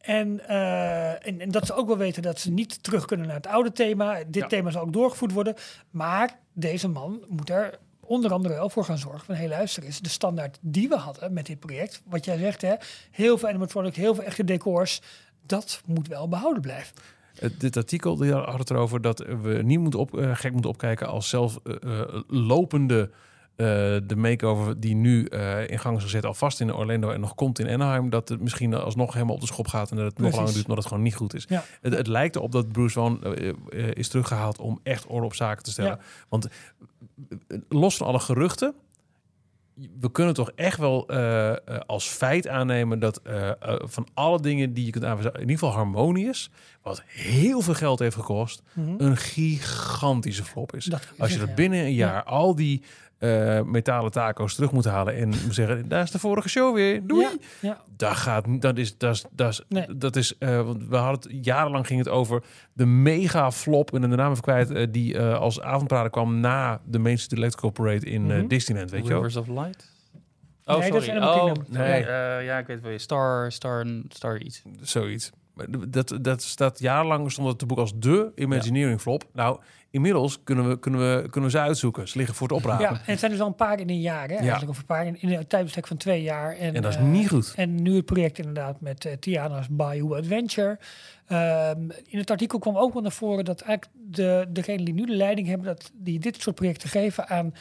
En, 0.00 0.48
eh, 0.48 1.26
en, 1.26 1.40
en 1.40 1.50
dat 1.50 1.66
ze 1.66 1.74
ook 1.74 1.86
wel 1.86 1.96
weten 1.96 2.22
dat 2.22 2.40
ze 2.40 2.50
niet 2.50 2.82
terug 2.82 3.04
kunnen 3.04 3.26
naar 3.26 3.36
het 3.36 3.46
oude 3.46 3.72
thema. 3.72 4.18
Dit 4.26 4.42
Ja. 4.42 4.46
thema 4.48 4.70
zal 4.70 4.82
ook 4.82 4.92
doorgevoerd 4.92 5.32
worden. 5.32 5.54
Maar 5.90 6.38
deze 6.52 6.88
man 6.88 7.24
moet 7.28 7.50
er 7.50 7.78
onder 8.12 8.32
andere 8.32 8.54
wel 8.54 8.70
voor 8.70 8.84
gaan 8.84 8.98
zorgen. 8.98 9.24
Van, 9.24 9.34
hé 9.34 9.48
luister 9.48 9.82
eens, 9.82 10.00
de 10.00 10.08
standaard 10.08 10.58
die 10.60 10.88
we 10.88 10.96
hadden 10.96 11.32
met 11.32 11.46
dit 11.46 11.58
project. 11.58 12.02
Wat 12.04 12.24
jij 12.24 12.38
zegt, 12.38 12.62
hè. 12.62 12.74
Heel 13.10 13.38
veel 13.38 13.48
animatronics, 13.48 13.96
heel 13.96 14.14
veel 14.14 14.24
echte 14.24 14.44
decors. 14.44 15.00
Dat 15.46 15.82
moet 15.86 16.08
wel 16.08 16.28
behouden 16.28 16.62
blijven. 16.62 16.94
Dit 17.58 17.76
artikel 17.76 18.26
had 18.26 18.58
het 18.58 18.70
erover 18.70 19.00
dat 19.00 19.18
we 19.18 19.60
niet 19.64 19.78
moeten 19.78 20.00
op, 20.00 20.18
eh, 20.18 20.36
gek 20.36 20.52
moeten 20.52 20.70
opkijken 20.70 21.06
als 21.06 21.28
zelf 21.28 21.58
eh, 21.64 22.00
eh, 22.00 22.20
lopende 22.26 23.10
eh, 23.56 23.66
de 24.06 24.16
makeover 24.16 24.80
die 24.80 24.94
nu 24.94 25.24
eh, 25.24 25.68
in 25.68 25.78
gang 25.78 25.96
is 25.96 26.02
gezet, 26.02 26.24
alvast 26.24 26.60
in 26.60 26.74
Orlando 26.74 27.10
en 27.10 27.20
nog 27.20 27.34
komt 27.34 27.58
in 27.58 27.68
Anaheim, 27.68 28.10
dat 28.10 28.28
het 28.28 28.40
misschien 28.40 28.74
alsnog 28.74 29.12
helemaal 29.12 29.34
op 29.34 29.40
de 29.40 29.46
schop 29.46 29.68
gaat 29.68 29.90
en 29.90 29.96
dat 29.96 30.04
het 30.04 30.18
nog 30.18 30.36
langer 30.36 30.52
duurt, 30.52 30.66
maar 30.66 30.74
dat 30.76 30.84
het 30.84 30.86
gewoon 30.86 31.02
niet 31.02 31.14
goed 31.14 31.34
is. 31.34 31.44
Ja. 31.48 31.64
Het, 31.80 31.94
het 31.94 32.06
lijkt 32.06 32.36
erop 32.36 32.52
dat 32.52 32.72
Bruce 32.72 33.00
Wan 33.00 33.24
eh, 33.24 33.52
is 33.92 34.08
teruggehaald 34.08 34.58
om 34.58 34.80
echt 34.82 35.06
orde 35.06 35.26
op 35.26 35.34
zaken 35.34 35.62
te 35.62 35.70
stellen. 35.70 35.90
Ja. 35.90 36.04
Want 36.28 36.48
los 37.68 37.96
van 37.96 38.06
alle 38.06 38.20
geruchten, 38.20 38.74
we 40.00 40.10
kunnen 40.10 40.34
toch 40.34 40.50
echt 40.54 40.78
wel 40.78 41.10
als 41.86 42.08
feit 42.08 42.48
aannemen 42.48 42.98
dat 42.98 43.20
van 43.80 44.06
alle 44.14 44.40
dingen 44.40 44.72
die 44.72 44.84
je 44.84 44.90
kunt 44.90 45.04
aanwijzen, 45.04 45.34
in 45.34 45.40
ieder 45.40 45.58
geval 45.58 45.74
harmonious, 45.74 46.50
wat 46.82 47.02
heel 47.06 47.60
veel 47.60 47.74
geld 47.74 47.98
heeft 47.98 48.16
gekost, 48.16 48.62
een 48.98 49.16
gigantische 49.16 50.44
flop 50.44 50.74
is. 50.74 50.92
Als 50.92 51.02
je 51.02 51.08
zeggen, 51.18 51.46
dat 51.46 51.54
binnen 51.54 51.80
een 51.80 51.94
jaar 51.94 52.24
al 52.24 52.54
die 52.54 52.82
eh, 53.22 53.62
metalen 53.62 54.10
taco's 54.10 54.54
terug 54.54 54.72
moet 54.72 54.84
halen 54.84 55.16
en 55.16 55.28
moet 55.28 55.54
zeggen, 55.54 55.88
daar 55.88 56.02
is 56.02 56.10
de 56.10 56.18
vorige 56.18 56.48
show 56.48 56.74
weer, 56.74 57.06
doei. 57.06 57.22
Ja, 57.22 57.30
ja. 57.60 57.80
Dat 57.96 58.16
gaat, 58.16 58.44
dat 58.62 58.78
is, 58.78 58.98
dat 58.98 59.14
is, 59.14 59.24
dat 59.30 59.50
is, 59.50 59.62
Nee. 59.68 59.96
dat 59.96 60.16
is, 60.16 60.38
eh, 60.38 60.62
want 60.64 60.88
we 60.88 60.96
hadden 60.96 61.32
het 61.32 61.44
jarenlang 61.44 61.86
ging 61.86 61.98
het 61.98 62.08
over 62.08 62.42
de 62.72 62.86
mega 62.86 63.50
flop 63.52 63.94
en 63.94 64.00
de 64.00 64.06
naam 64.06 64.30
even 64.30 64.42
kwijt 64.42 64.70
eh, 64.70 64.86
die 64.90 65.18
eh, 65.18 65.38
als 65.38 65.60
avondprater 65.60 66.10
kwam 66.10 66.40
na 66.40 66.80
de 66.84 66.98
Main 66.98 67.18
Street 67.18 67.38
Electrical 67.40 67.70
Parade 67.70 68.06
in 68.06 68.22
Mhm. 68.22 68.46
Disneyland, 68.46 68.90
weet 68.90 69.02
je 69.02 69.08
wel? 69.08 69.16
Rivers 69.22 69.36
of 69.36 69.46
Light? 69.48 69.90
Oh, 70.64 70.78
Nee, 70.78 70.90
dat 70.90 71.00
is 71.00 71.06
sorry. 71.06 71.22
Oh, 71.22 71.44
Kingdom. 71.44 71.64
Nee. 71.68 71.88
nee. 71.88 72.04
eh, 72.04 72.44
ja, 72.44 72.58
ik 72.58 72.66
weet 72.66 72.80
wel. 72.80 72.90
je. 72.90 72.98
Star, 72.98 73.52
Star, 73.52 73.86
Star 74.08 74.38
iets. 74.40 74.62
Zoiets. 74.80 75.30
Maar 75.54 75.66
Dat, 75.88 76.18
dat 76.20 76.42
staat 76.42 76.78
jarenlang 76.78 77.32
stond 77.32 77.48
het 77.48 77.58
te 77.58 77.66
boek 77.66 77.78
als 77.78 77.92
de 77.98 78.32
Imagineering 78.34 79.00
flop. 79.00 79.24
Nou, 79.32 79.58
inmiddels 79.92 80.42
kunnen 80.44 80.68
we, 80.68 80.78
kunnen, 80.78 81.00
we, 81.00 81.28
kunnen 81.28 81.50
we 81.50 81.56
ze 81.56 81.62
uitzoeken. 81.62 82.08
Ze 82.08 82.16
liggen 82.16 82.36
voor 82.36 82.48
het 82.48 82.56
oprapen. 82.56 82.84
Ja, 82.84 82.90
en 82.90 83.00
het 83.04 83.18
zijn 83.18 83.30
dus 83.30 83.40
al 83.40 83.46
een 83.46 83.54
paar 83.54 83.80
in 83.80 83.88
een 83.88 84.00
jaar, 84.00 84.28
hè, 84.28 84.34
eigenlijk. 84.34 84.70
Of 84.70 84.78
een 84.78 84.84
paar 84.84 85.06
in, 85.06 85.20
in 85.20 85.32
een 85.32 85.46
tijdbestek 85.46 85.86
van 85.86 85.96
twee 85.96 86.22
jaar. 86.22 86.56
En, 86.56 86.74
En 86.74 86.82
dat 86.82 86.90
is 86.90 86.98
eh, 86.98 87.04
niet 87.04 87.28
goed. 87.28 87.52
En 87.56 87.82
nu 87.82 87.96
het 87.96 88.04
project 88.04 88.38
inderdaad 88.38 88.80
met 88.80 89.04
eh, 89.04 89.12
Tiana's 89.12 89.68
Bayou 89.68 90.16
Adventure. 90.16 90.78
Ehm, 91.26 91.90
in 92.06 92.18
het 92.18 92.30
artikel 92.30 92.58
kwam 92.58 92.76
ook 92.76 92.92
wel 92.92 93.02
naar 93.02 93.12
voren 93.12 93.44
dat 93.44 93.60
eigenlijk 93.60 93.96
de, 94.10 94.46
degenen 94.48 94.84
die 94.84 94.94
nu 94.94 95.06
de 95.06 95.16
leiding 95.16 95.46
hebben, 95.46 95.66
dat 95.66 95.90
die 95.94 96.18
dit 96.18 96.42
soort 96.42 96.56
projecten 96.56 96.88
geven 96.88 97.28
aan 97.28 97.54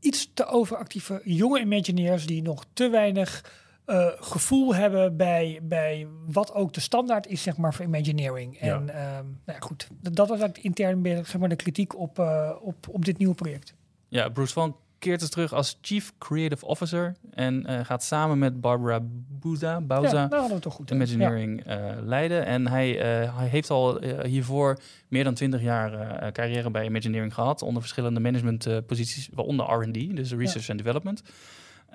iets 0.00 0.30
te 0.34 0.46
overactieve 0.46 1.20
jonge 1.24 1.60
Imagineers 1.60 2.26
die 2.26 2.42
nog 2.42 2.64
te 2.72 2.88
weinig 2.88 3.44
eh, 3.86 4.06
gevoel 4.20 4.74
hebben 4.74 5.16
bij, 5.16 5.60
bij 5.62 6.06
wat 6.26 6.54
ook 6.54 6.72
de 6.72 6.80
standaard 6.80 7.26
is, 7.26 7.42
zeg 7.42 7.56
maar, 7.56 7.74
voor 7.74 7.84
Imagineering. 7.84 8.60
Ja. 8.60 8.74
En 8.74 8.88
ehm, 8.88 9.24
nou 9.24 9.58
ja, 9.58 9.58
goed, 9.58 9.88
dat 10.00 10.28
was 10.28 10.38
eigenlijk 10.38 10.58
intern 10.58 11.04
zeg 11.04 11.38
maar, 11.38 11.48
de 11.48 11.56
kritiek 11.56 11.98
op, 11.98 12.18
eh, 12.18 12.50
op, 12.60 12.88
op 12.90 13.04
dit 13.04 13.18
nieuwe 13.18 13.34
project. 13.34 13.74
Ja, 14.08 14.28
Bruce 14.28 14.52
Van 14.52 14.76
keert 14.98 15.20
dus 15.20 15.30
terug 15.30 15.52
als 15.52 15.78
Chief 15.80 16.12
Creative 16.18 16.66
Officer 16.66 17.14
en 17.30 17.66
eh, 17.66 17.84
gaat 17.84 18.02
samen 18.02 18.38
met 18.38 18.60
Barbara 18.60 19.00
Bouza, 19.40 19.80
Bauza 19.80 20.26
Ja, 20.30 20.46
nou 20.46 20.70
goed. 20.70 20.90
Imagineering 20.90 21.62
leiden. 22.00 22.46
En 22.46 22.68
hij, 22.68 22.90
hij 23.36 23.48
heeft 23.48 23.70
al 23.70 24.02
hiervoor 24.22 24.78
meer 25.08 25.24
dan 25.24 25.34
20 25.34 25.62
jaar 25.62 26.32
carrière 26.32 26.70
bij 26.70 26.84
Imagineering 26.84 27.34
gehad, 27.34 27.62
onder 27.62 27.82
verschillende 27.82 28.20
managementposities, 28.20 29.28
waaronder 29.34 29.66
R&D, 29.66 30.16
dus 30.16 30.32
Research 30.32 30.70
and 30.70 30.78
Development. 30.78 31.22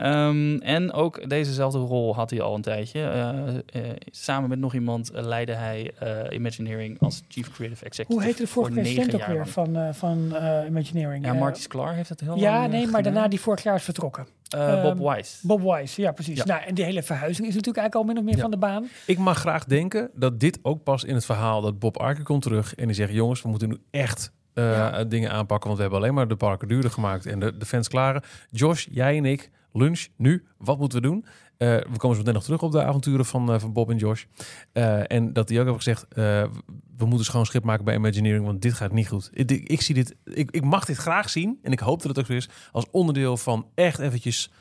Ehm, 0.02 0.56
en 0.58 0.91
ook 0.93 1.30
dezezelfde 1.30 1.78
rol 1.80 2.16
had 2.16 2.30
hij 2.30 2.41
al 2.41 2.56
een 2.56 2.62
tijdje. 2.62 3.02
Eh, 3.02 3.47
eh, 3.89 3.95
samen 4.12 4.49
met 4.49 4.60
nog 4.60 4.74
iemand 4.74 5.12
eh, 5.12 5.24
leidde 5.24 5.54
hij 5.54 5.91
eh, 5.99 6.36
Imagineering 6.38 6.99
als 6.99 7.22
Chief 7.28 7.52
Creative 7.52 7.86
Executive. 7.86 8.14
Hoe 8.14 8.24
heette 8.24 8.41
de 8.41 8.47
vorige 8.47 8.74
voor 8.74 8.82
president 8.82 9.16
ook 9.16 9.26
weer 9.26 9.47
van, 9.47 9.76
eh, 9.76 9.93
van 9.93 10.36
eh, 10.36 10.68
Imagineering? 10.68 11.26
Ja, 11.26 11.34
Marty 11.34 11.62
Sklar 11.62 11.93
heeft 11.93 12.10
het 12.10 12.20
heel 12.22 12.38
Ja, 12.38 12.52
lang, 12.52 12.66
eh, 12.66 12.72
nee, 12.72 12.88
maar 12.88 13.04
daarna 13.04 13.28
die 13.28 13.39
vorig 13.39 13.64
jaar 13.64 13.76
is 13.76 13.84
vertrokken. 13.84 14.28
Eh, 14.49 14.82
Bob 14.82 14.99
Ehm, 14.99 15.16
Wise. 15.16 15.47
Bob 15.47 15.62
Wise, 15.62 16.02
ja 16.02 16.12
precies. 16.12 16.38
Ja. 16.38 16.45
Nou, 16.45 16.62
en 16.64 16.76
die 16.76 16.84
hele 16.86 17.04
verhuizing 17.04 17.47
is 17.47 17.54
natuurlijk 17.56 17.78
eigenlijk 17.84 17.95
al 17.95 18.14
min 18.14 18.18
of 18.18 18.24
meer 18.30 18.36
Ja. 18.36 18.41
van 18.41 18.52
de 18.52 18.58
baan. 18.58 18.88
Ik 19.06 19.18
mag 19.18 19.38
graag 19.38 19.66
denken 19.66 20.10
dat 20.16 20.39
dit 20.39 20.60
ook 20.62 20.84
past 20.84 21.04
in 21.06 21.16
het 21.16 21.26
verhaal 21.26 21.62
dat 21.62 21.80
Bob 21.80 21.97
Arker 21.97 22.24
komt 22.24 22.41
terug 22.41 22.76
en 22.76 22.86
die 22.86 22.95
zegt: 22.95 23.12
jongens, 23.14 23.41
we 23.41 23.49
moeten 23.49 23.70
nu 23.70 23.78
echt 23.91 24.32
eh, 24.54 24.72
Ja. 24.72 25.04
dingen 25.04 25.32
aanpakken, 25.32 25.66
want 25.68 25.76
we 25.76 25.82
hebben 25.82 26.02
alleen 26.02 26.14
maar 26.14 26.28
de 26.28 26.36
parken 26.36 26.68
duurder 26.68 26.91
gemaakt 26.91 27.26
en 27.26 27.39
de, 27.39 27.58
de 27.58 27.66
fans 27.66 27.88
klaren. 27.88 28.22
Josh, 28.49 28.88
jij 28.91 29.18
en 29.18 29.26
ik, 29.26 29.49
lunch 29.74 30.07
nu. 30.15 30.45
Wat 30.57 30.80
moeten 30.80 31.01
we 31.01 31.07
doen? 31.07 31.26
Eh, 31.57 31.67
we 31.67 31.97
komen 31.97 32.15
zo 32.15 32.17
meteen 32.17 32.34
nog 32.34 32.43
terug 32.43 32.61
op 32.61 32.72
de 32.72 32.84
avonturen 32.84 33.26
van, 33.26 33.51
eh, 33.53 33.59
van 33.59 33.74
Bob 33.74 33.89
en 33.89 33.97
Josh. 33.97 34.24
Eh, 34.72 35.11
en 35.11 35.34
dat 35.34 35.47
die 35.47 35.57
ook 35.59 35.65
hebben 35.65 35.84
gezegd: 35.84 36.05
eh, 36.07 36.43
we 36.97 37.05
moeten 37.05 37.26
schoon 37.26 37.45
schip 37.45 37.63
maken 37.63 37.86
bij 37.86 37.95
Imagineering, 37.95 38.45
want 38.45 38.61
dit 38.61 38.74
gaat 38.74 38.91
niet 38.91 39.07
goed. 39.07 39.30
Ik, 39.34 39.51
ik, 39.51 39.67
ik 39.69 39.82
zie 39.82 39.95
dit, 39.95 40.15
ik, 40.24 40.51
ik 40.51 40.63
mag 40.63 40.86
dit 40.86 40.97
graag 40.97 41.30
zien 41.30 41.59
en 41.61 41.72
ik 41.72 41.80
hoop 41.80 41.97
dat 42.01 42.07
het 42.07 42.19
ook 42.19 42.26
zo 42.26 42.34
is 42.34 42.49
als 42.72 42.86
onderdeel 42.91 43.38
van 43.38 43.67
echt 43.76 43.99
eventjes 43.99 44.51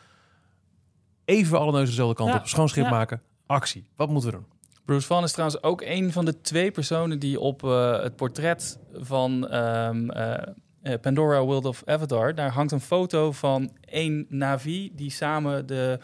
even 1.24 1.58
alle 1.58 1.70
neuzen 1.72 1.88
dezelfde 1.88 2.14
kant 2.14 2.30
Ja. 2.30 2.36
op. 2.38 2.46
Schoon 2.46 2.68
schip 2.68 2.84
Ja. 2.84 2.90
maken. 2.90 3.22
Actie. 3.46 3.86
Wat 3.96 4.08
moeten 4.08 4.30
we 4.30 4.36
doen? 4.36 4.46
Bruce 4.84 5.06
Van 5.06 5.24
is 5.24 5.32
trouwens 5.32 5.62
ook 5.62 5.82
een 5.82 6.12
van 6.12 6.24
de 6.24 6.40
twee 6.40 6.70
personen 6.70 7.18
die 7.18 7.40
op 7.40 7.64
eh, 7.64 8.02
het 8.02 8.16
portret 8.16 8.78
van 8.92 9.48
ehm, 9.48 10.08
eh, 10.82 10.94
Pandora 11.00 11.42
World 11.42 11.64
of 11.64 11.82
Avatar, 11.86 12.34
daar 12.34 12.50
hangt 12.50 12.72
een 12.72 12.80
foto 12.80 13.32
van 13.32 13.70
één 13.84 14.26
Navi 14.28 14.90
die 14.94 15.10
samen 15.10 15.66
de 15.66 15.98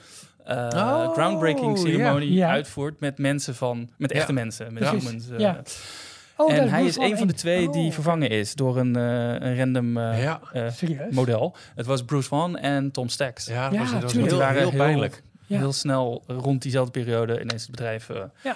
eh, 0.44 0.68
Oh, 0.74 1.12
groundbreaking 1.12 1.78
ceremonie 1.78 2.44
uitvoert 2.44 3.00
met 3.00 3.18
mensen 3.18 3.54
van, 3.54 3.88
met 3.96 4.10
Ja. 4.12 4.16
echte 4.18 4.32
mensen, 4.32 4.72
met 4.72 4.82
Precies. 4.82 5.04
humans. 5.04 5.30
eh. 5.30 5.38
Ja. 5.38 5.62
Oh, 6.36 6.52
en 6.52 6.68
hij 6.68 6.84
is 6.84 6.96
een 6.96 7.18
van 7.18 7.26
de 7.26 7.32
twee 7.34 7.70
die 7.70 7.86
Oh, 7.86 7.92
vervangen 7.92 8.30
is 8.30 8.54
door 8.54 8.76
een, 8.78 8.96
eh, 8.96 9.28
een 9.48 9.58
random 9.58 9.98
Ja. 9.98 10.40
model. 11.10 11.56
Het 11.74 11.86
was 11.86 12.04
Bruce 12.04 12.28
Van 12.28 12.56
en 12.58 12.90
Tom 12.90 13.08
Stacks. 13.08 13.46
Ja, 13.46 13.64
dat 13.64 13.72
Ja, 13.72 13.78
was, 13.78 13.92
dat 13.92 14.02
was 14.02 14.12
heel, 14.12 14.26
Die 14.26 14.36
waren 14.36 14.58
heel 14.60 14.70
heel- 14.70 14.78
pijnlijk. 14.78 15.22
Ja. 15.46 15.58
Heel 15.58 15.72
snel 15.72 16.22
rond 16.26 16.62
diezelfde 16.62 16.90
periode 17.00 17.40
ineens 17.40 17.62
het 17.62 17.70
bedrijf 17.70 18.08
eh, 18.10 18.22
Ja. 18.42 18.54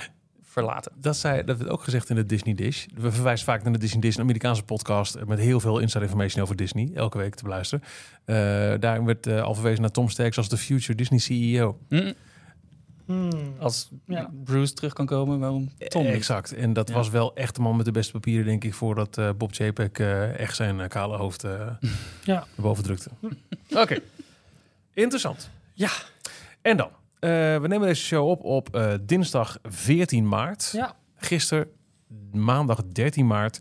Verlaten. 0.51 0.93
Dat, 0.97 1.17
zei, 1.17 1.45
dat 1.45 1.59
werd 1.59 1.71
ook 1.71 1.83
gezegd 1.83 2.11
in 2.11 2.17
de 2.17 2.27
Disney 2.27 2.55
Dish. 2.55 2.87
We 2.95 3.13
verwijzen 3.13 3.47
vaak 3.47 3.63
naar 3.63 3.73
de 3.73 3.79
Disney 3.79 4.01
Dish, 4.01 4.15
een 4.17 4.23
Amerikaanse 4.23 4.63
podcast 4.63 5.15
eh, 5.15 5.25
met 5.25 5.39
heel 5.39 5.61
veel 5.61 5.79
inside 5.79 6.05
information 6.05 6.43
over 6.43 6.57
Disney, 6.57 6.91
elke 6.95 7.19
week 7.19 7.35
te 7.35 7.43
beluisteren. 7.43 7.85
Eh 8.25 8.35
daarin 8.81 9.05
werd 9.05 9.27
eh, 9.27 9.43
al 9.43 9.55
verwezen 9.55 9.81
naar 9.81 9.91
Tom 9.91 10.09
Stacks 10.09 10.37
als 10.37 10.49
de 10.49 10.57
future 10.57 10.95
Disney 10.95 11.19
CEO. 11.19 11.79
Mm. 11.89 12.13
Hmm. 13.05 13.55
Als 13.59 13.91
Ja. 14.07 14.31
Bruce 14.45 14.73
terug 14.75 14.93
kan 14.93 15.07
komen, 15.07 15.39
waarom 15.39 15.71
Tom 15.89 16.05
niet? 16.05 16.13
Exact. 16.13 16.55
En 16.55 16.73
dat 16.73 16.89
Ja. 16.89 16.95
was 16.95 17.09
wel 17.11 17.35
echt 17.37 17.55
de 17.57 17.63
man 17.63 17.77
met 17.77 17.85
de 17.85 17.93
beste 17.93 18.13
papieren, 18.13 18.45
denk 18.47 18.65
ik, 18.65 18.75
voordat 18.75 19.19
eh, 19.19 19.31
Bob 19.37 19.55
Chapek 19.55 19.99
eh, 19.99 20.39
echt 20.39 20.57
zijn 20.57 20.89
kale 20.89 21.17
hoofd 21.17 21.45
eh 21.45 21.67
Ja. 22.25 22.47
boven 22.57 22.85
drukte. 22.85 23.11
Oké. 23.77 23.99
Interessant. 24.95 25.51
Ja. 25.75 25.91
En 26.63 26.77
dan? 26.77 26.91
Eh, 27.21 27.31
we 27.61 27.69
nemen 27.69 27.87
deze 27.89 28.03
show 28.05 28.29
op 28.29 28.45
op 28.45 28.75
eh, 28.75 28.93
dinsdag 29.03 29.59
14 29.63 30.29
maart. 30.29 30.71
Ja. 30.73 30.97
Gisteren, 31.17 31.71
maandag 32.33 32.83
13 32.85 33.27
maart, 33.27 33.61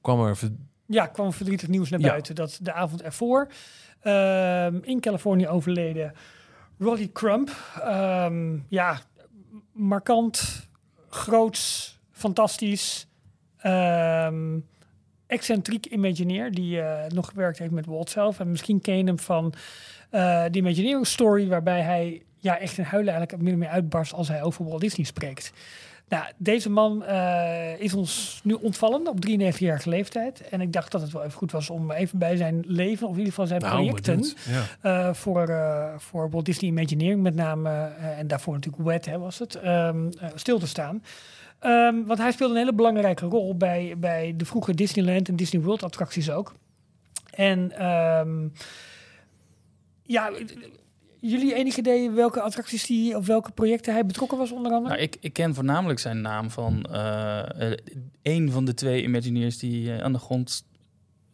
kwam 0.00 0.20
er 0.20 0.38
Ja, 0.86 1.06
kwam 1.06 1.32
verdrietig 1.32 1.68
nieuws 1.68 1.90
naar 1.90 2.00
Ja. 2.00 2.08
buiten. 2.08 2.34
Dat 2.34 2.58
de 2.62 2.72
avond 2.72 3.02
ervoor 3.02 3.48
ehm, 4.00 4.78
in 4.82 5.00
Californië 5.00 5.48
overleden 5.48 6.12
Roddy 6.78 7.10
Crump. 7.12 7.50
ehm, 7.82 8.58
ja, 8.68 9.00
markant, 9.72 10.66
groots, 11.08 11.98
fantastisch, 12.10 13.06
ehm, 13.58 14.58
excentriek 15.26 15.86
Imagineer. 15.86 16.50
Die 16.50 16.80
eh, 16.80 17.10
nog 17.10 17.28
gewerkt 17.28 17.58
heeft 17.58 17.72
met 17.72 17.86
Walt 17.86 18.10
zelf. 18.10 18.40
En 18.40 18.50
misschien 18.50 18.80
ken 18.80 18.96
je 18.96 19.04
hem 19.04 19.18
van 19.18 19.54
eh 20.10 20.44
de 20.50 20.58
Imagineering 20.58 21.06
Story, 21.06 21.48
waarbij 21.48 21.80
hij 21.82 22.22
ja, 22.38 22.58
echt 22.58 22.78
in 22.78 22.84
huilen 22.84 23.14
eigenlijk 23.14 23.42
min 23.42 23.52
of 23.52 23.58
meer 23.58 23.68
uitbarst 23.68 24.12
als 24.12 24.28
hij 24.28 24.42
over 24.42 24.64
Walt 24.64 24.80
Disney 24.80 25.06
spreekt. 25.06 25.52
Nou, 26.08 26.24
deze 26.36 26.70
man 26.70 27.04
eh, 27.04 27.80
is 27.80 27.94
ons 27.94 28.40
nu 28.44 28.52
ontvallen 28.52 29.08
op 29.08 29.26
93-jarige 29.28 29.88
leeftijd. 29.88 30.48
En 30.48 30.60
ik 30.60 30.72
dacht 30.72 30.92
dat 30.92 31.00
het 31.00 31.12
wel 31.12 31.22
even 31.22 31.38
goed 31.38 31.52
was 31.52 31.70
om 31.70 31.90
even 31.90 32.18
bij 32.18 32.36
zijn 32.36 32.64
leven, 32.66 33.06
of 33.06 33.12
in 33.12 33.18
ieder 33.18 33.32
geval 33.32 33.46
zijn 33.46 33.60
Nou, 33.60 33.74
projecten. 33.74 34.24
Ja. 34.50 34.64
eh, 35.08 35.14
voor, 35.14 35.48
eh, 35.48 35.94
voor 35.98 36.30
Walt 36.30 36.44
Disney 36.44 36.70
Imagineering 36.70 37.22
met 37.22 37.34
name, 37.34 37.70
en 38.16 38.26
daarvoor 38.26 38.54
natuurlijk 38.54 38.84
WET 38.84 39.06
hè, 39.06 39.18
was 39.18 39.38
het, 39.38 39.54
ehm, 39.54 40.08
eh, 40.20 40.28
stil 40.34 40.58
te 40.58 40.66
staan. 40.66 41.02
Ehm, 41.58 42.04
want 42.04 42.18
hij 42.18 42.32
speelde 42.32 42.52
een 42.54 42.60
hele 42.60 42.74
belangrijke 42.74 43.26
rol 43.26 43.56
bij, 43.56 43.94
bij 43.98 44.34
de 44.36 44.44
vroege 44.44 44.74
Disneyland 44.74 45.28
en 45.28 45.36
Disney 45.36 45.62
World 45.62 45.82
attracties 45.82 46.30
ook. 46.30 46.54
En 47.30 47.72
ehm, 47.78 48.48
ja, 50.02 50.30
jullie 51.20 51.54
enig 51.54 51.76
idee 51.76 52.10
welke 52.10 52.40
attracties 52.40 52.86
die 52.86 53.16
of 53.16 53.26
welke 53.26 53.50
projecten 53.52 53.92
hij 53.92 54.06
betrokken 54.06 54.38
was 54.38 54.52
onder 54.52 54.72
andere? 54.72 54.94
Nou, 54.94 55.06
ik, 55.06 55.16
ik 55.20 55.32
ken 55.32 55.54
voornamelijk 55.54 55.98
zijn 55.98 56.20
naam 56.20 56.50
van 56.50 56.82
eh, 56.84 57.70
eh, 57.72 57.78
een 58.22 58.50
van 58.50 58.64
de 58.64 58.74
twee 58.74 59.02
Imagineers 59.02 59.58
die 59.58 59.92
eh, 59.92 60.02
aan 60.02 60.12
de 60.12 60.18
grond 60.18 60.64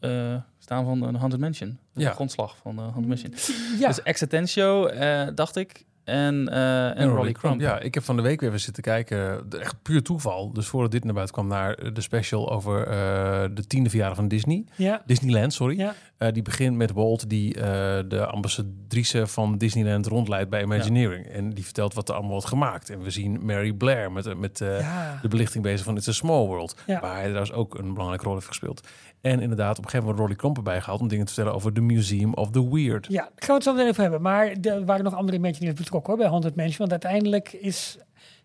eh, 0.01 0.37
staan 0.59 0.85
van 0.85 1.01
de 1.01 1.19
Haunted 1.19 1.41
Mansion. 1.41 1.79
De 1.93 2.01
Ja. 2.01 2.11
grondslag 2.13 2.57
van 2.57 2.77
de 2.77 2.83
Haunted 2.83 3.07
Mansion. 3.07 3.33
ja, 3.81 3.89
Dus 3.89 4.03
Exitentio, 4.03 4.87
eh 4.87 5.29
dacht 5.35 5.57
ik. 5.57 5.85
En, 6.05 6.49
eh 6.49 6.99
en, 6.99 7.09
Rolly 7.09 7.33
Crump. 7.33 7.61
Ja, 7.61 7.79
ik 7.81 7.95
heb 7.95 8.05
van 8.05 8.17
de 8.17 8.23
week 8.23 8.41
weer 8.41 8.51
weer 8.51 8.59
zitten 8.59 8.83
kijken. 8.83 9.51
Echt 9.61 9.83
puur 9.83 10.03
toeval. 10.03 10.53
Dus 10.53 10.67
voordat 10.67 10.91
dit 10.91 11.05
naar 11.05 11.15
buiten 11.15 11.35
kwam, 11.35 11.47
naar 11.47 11.93
de 11.93 12.01
special 12.01 12.51
over 12.51 12.87
eh, 12.87 13.45
de 13.55 13.67
tiende 13.67 13.91
verjaardag 13.91 14.17
van 14.17 14.29
Disney. 14.29 14.65
ja, 14.77 15.03
Disneyland, 15.07 15.53
sorry. 15.53 15.79
ja, 15.79 15.95
Eh, 16.25 16.33
die 16.33 16.43
begint 16.43 16.77
met 16.77 16.93
Walt, 16.93 17.31
die 17.31 17.55
eh, 17.55 17.63
de 18.09 18.27
ambassadrice 18.27 19.27
van 19.27 19.59
Disneyland 19.59 20.07
rondleidt 20.07 20.51
bij 20.51 20.63
Imagineering. 20.63 21.27
En 21.27 21.51
die 21.51 21.65
vertelt 21.65 21.95
wat 21.95 22.09
er 22.09 22.15
allemaal 22.15 22.33
wordt 22.33 22.47
gemaakt. 22.47 22.91
En 22.91 23.03
we 23.03 23.11
zien 23.11 23.45
Mary 23.45 23.73
Blair 23.73 24.13
met, 24.13 24.39
met 24.39 24.61
eh, 24.61 24.81
ja. 24.81 25.19
de 25.23 25.29
belichting 25.29 25.65
bezig 25.65 25.85
van 25.85 25.97
It's 25.97 26.09
a 26.09 26.13
Small 26.13 26.47
World. 26.47 26.77
Ja. 26.87 27.01
Waar 27.01 27.15
hij 27.15 27.25
trouwens 27.25 27.53
ook 27.53 27.79
een 27.79 27.93
belangrijke 27.93 28.25
rol 28.25 28.35
heeft 28.35 28.47
gespeeld. 28.47 28.89
En 29.25 29.41
inderdaad, 29.41 29.71
op 29.79 29.85
een 29.85 29.91
gegeven 29.91 30.07
moment 30.07 30.19
Rolly 30.19 30.35
Crump 30.37 30.57
erbij 30.57 30.81
gehaald 30.81 31.01
om 31.01 31.09
dingen 31.09 31.27
te 31.27 31.33
vertellen 31.33 31.57
over 31.57 31.73
The 31.73 31.81
Museum 31.81 32.35
of 32.35 32.51
the 32.51 32.69
Weird. 32.75 33.07
Ja, 33.09 33.21
daar 33.23 33.31
gaan 33.37 33.47
we 33.49 33.53
het 33.55 33.63
zo 33.63 33.73
meteen 33.73 33.89
even 33.89 34.03
hebben. 34.03 34.23
Maar 34.23 34.47
er 34.63 34.85
waren 34.85 35.05
nog 35.05 35.15
andere 35.15 35.39
Imagineers 35.39 35.75
betrokken 35.75 36.11
hoor, 36.13 36.21
bij 36.23 36.29
Haunted 36.31 36.57
Mansion. 36.57 36.79
Want 36.79 36.91
uiteindelijk 36.91 37.53
is 37.53 37.99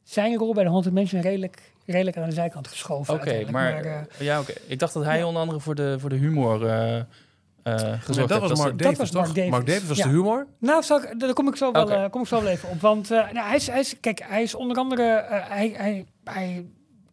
zijn 0.04 0.36
rol 0.38 0.54
bij 0.54 0.64
de 0.64 0.70
Haunted 0.70 0.94
Mansion 0.94 1.22
redelijk, 1.22 1.72
redelijk 1.86 2.18
aan 2.18 2.30
de 2.30 2.36
zijkant 2.36 2.68
geschoven. 2.68 3.14
Oké, 3.14 3.46
maar, 3.52 3.84
eh, 3.84 4.02
ja, 4.20 4.40
oké. 4.40 4.54
ik 4.68 4.80
dacht 4.80 4.94
dat 4.94 5.04
hij 5.04 5.18
ja. 5.18 5.26
onder 5.28 5.42
andere 5.42 5.60
voor 5.60 5.76
de, 5.76 5.96
voor 6.00 6.10
de 6.10 6.16
humor 6.16 6.66
eh 6.68 6.98
eh 6.98 7.04
gezorgd 7.74 8.08
Nee, 8.18 8.28
dat 8.28 8.40
was 8.40 8.50
Mark 8.50 8.60
ze- 8.62 8.76
dat 8.76 8.78
Davis, 8.78 8.98
was 8.98 9.10
toch? 9.12 9.22
Mark 9.22 9.36
Davis. 9.36 9.50
Mark 9.52 9.66
Davis 9.68 9.88
was 9.88 9.98
Ja. 9.98 10.04
de 10.04 10.10
humor. 10.10 10.48
Nou, 10.60 10.84
zal 10.84 11.02
ik, 11.04 11.20
daar 11.20 11.34
kom 11.34 11.48
ik 11.48 11.56
zo 11.56 11.72
wel, 11.72 11.92
eh, 11.92 12.10
kom 12.10 12.22
ik 12.22 12.28
zo 12.28 12.42
wel 12.42 12.52
even 12.52 12.70
op. 12.70 12.82
Want 12.82 13.12
eh, 13.12 13.32
nou, 13.32 13.48
hij, 13.48 13.56
is, 13.56 13.68
hij, 13.68 13.80
is, 13.80 14.00
kijk, 14.00 14.22
hij 14.24 14.42
is 14.44 14.56
onder 14.56 14.78
andere... 14.78 15.04
eh, 15.04 15.50
hij, 15.50 15.74
hij, 15.78 16.06
hij 16.24 16.66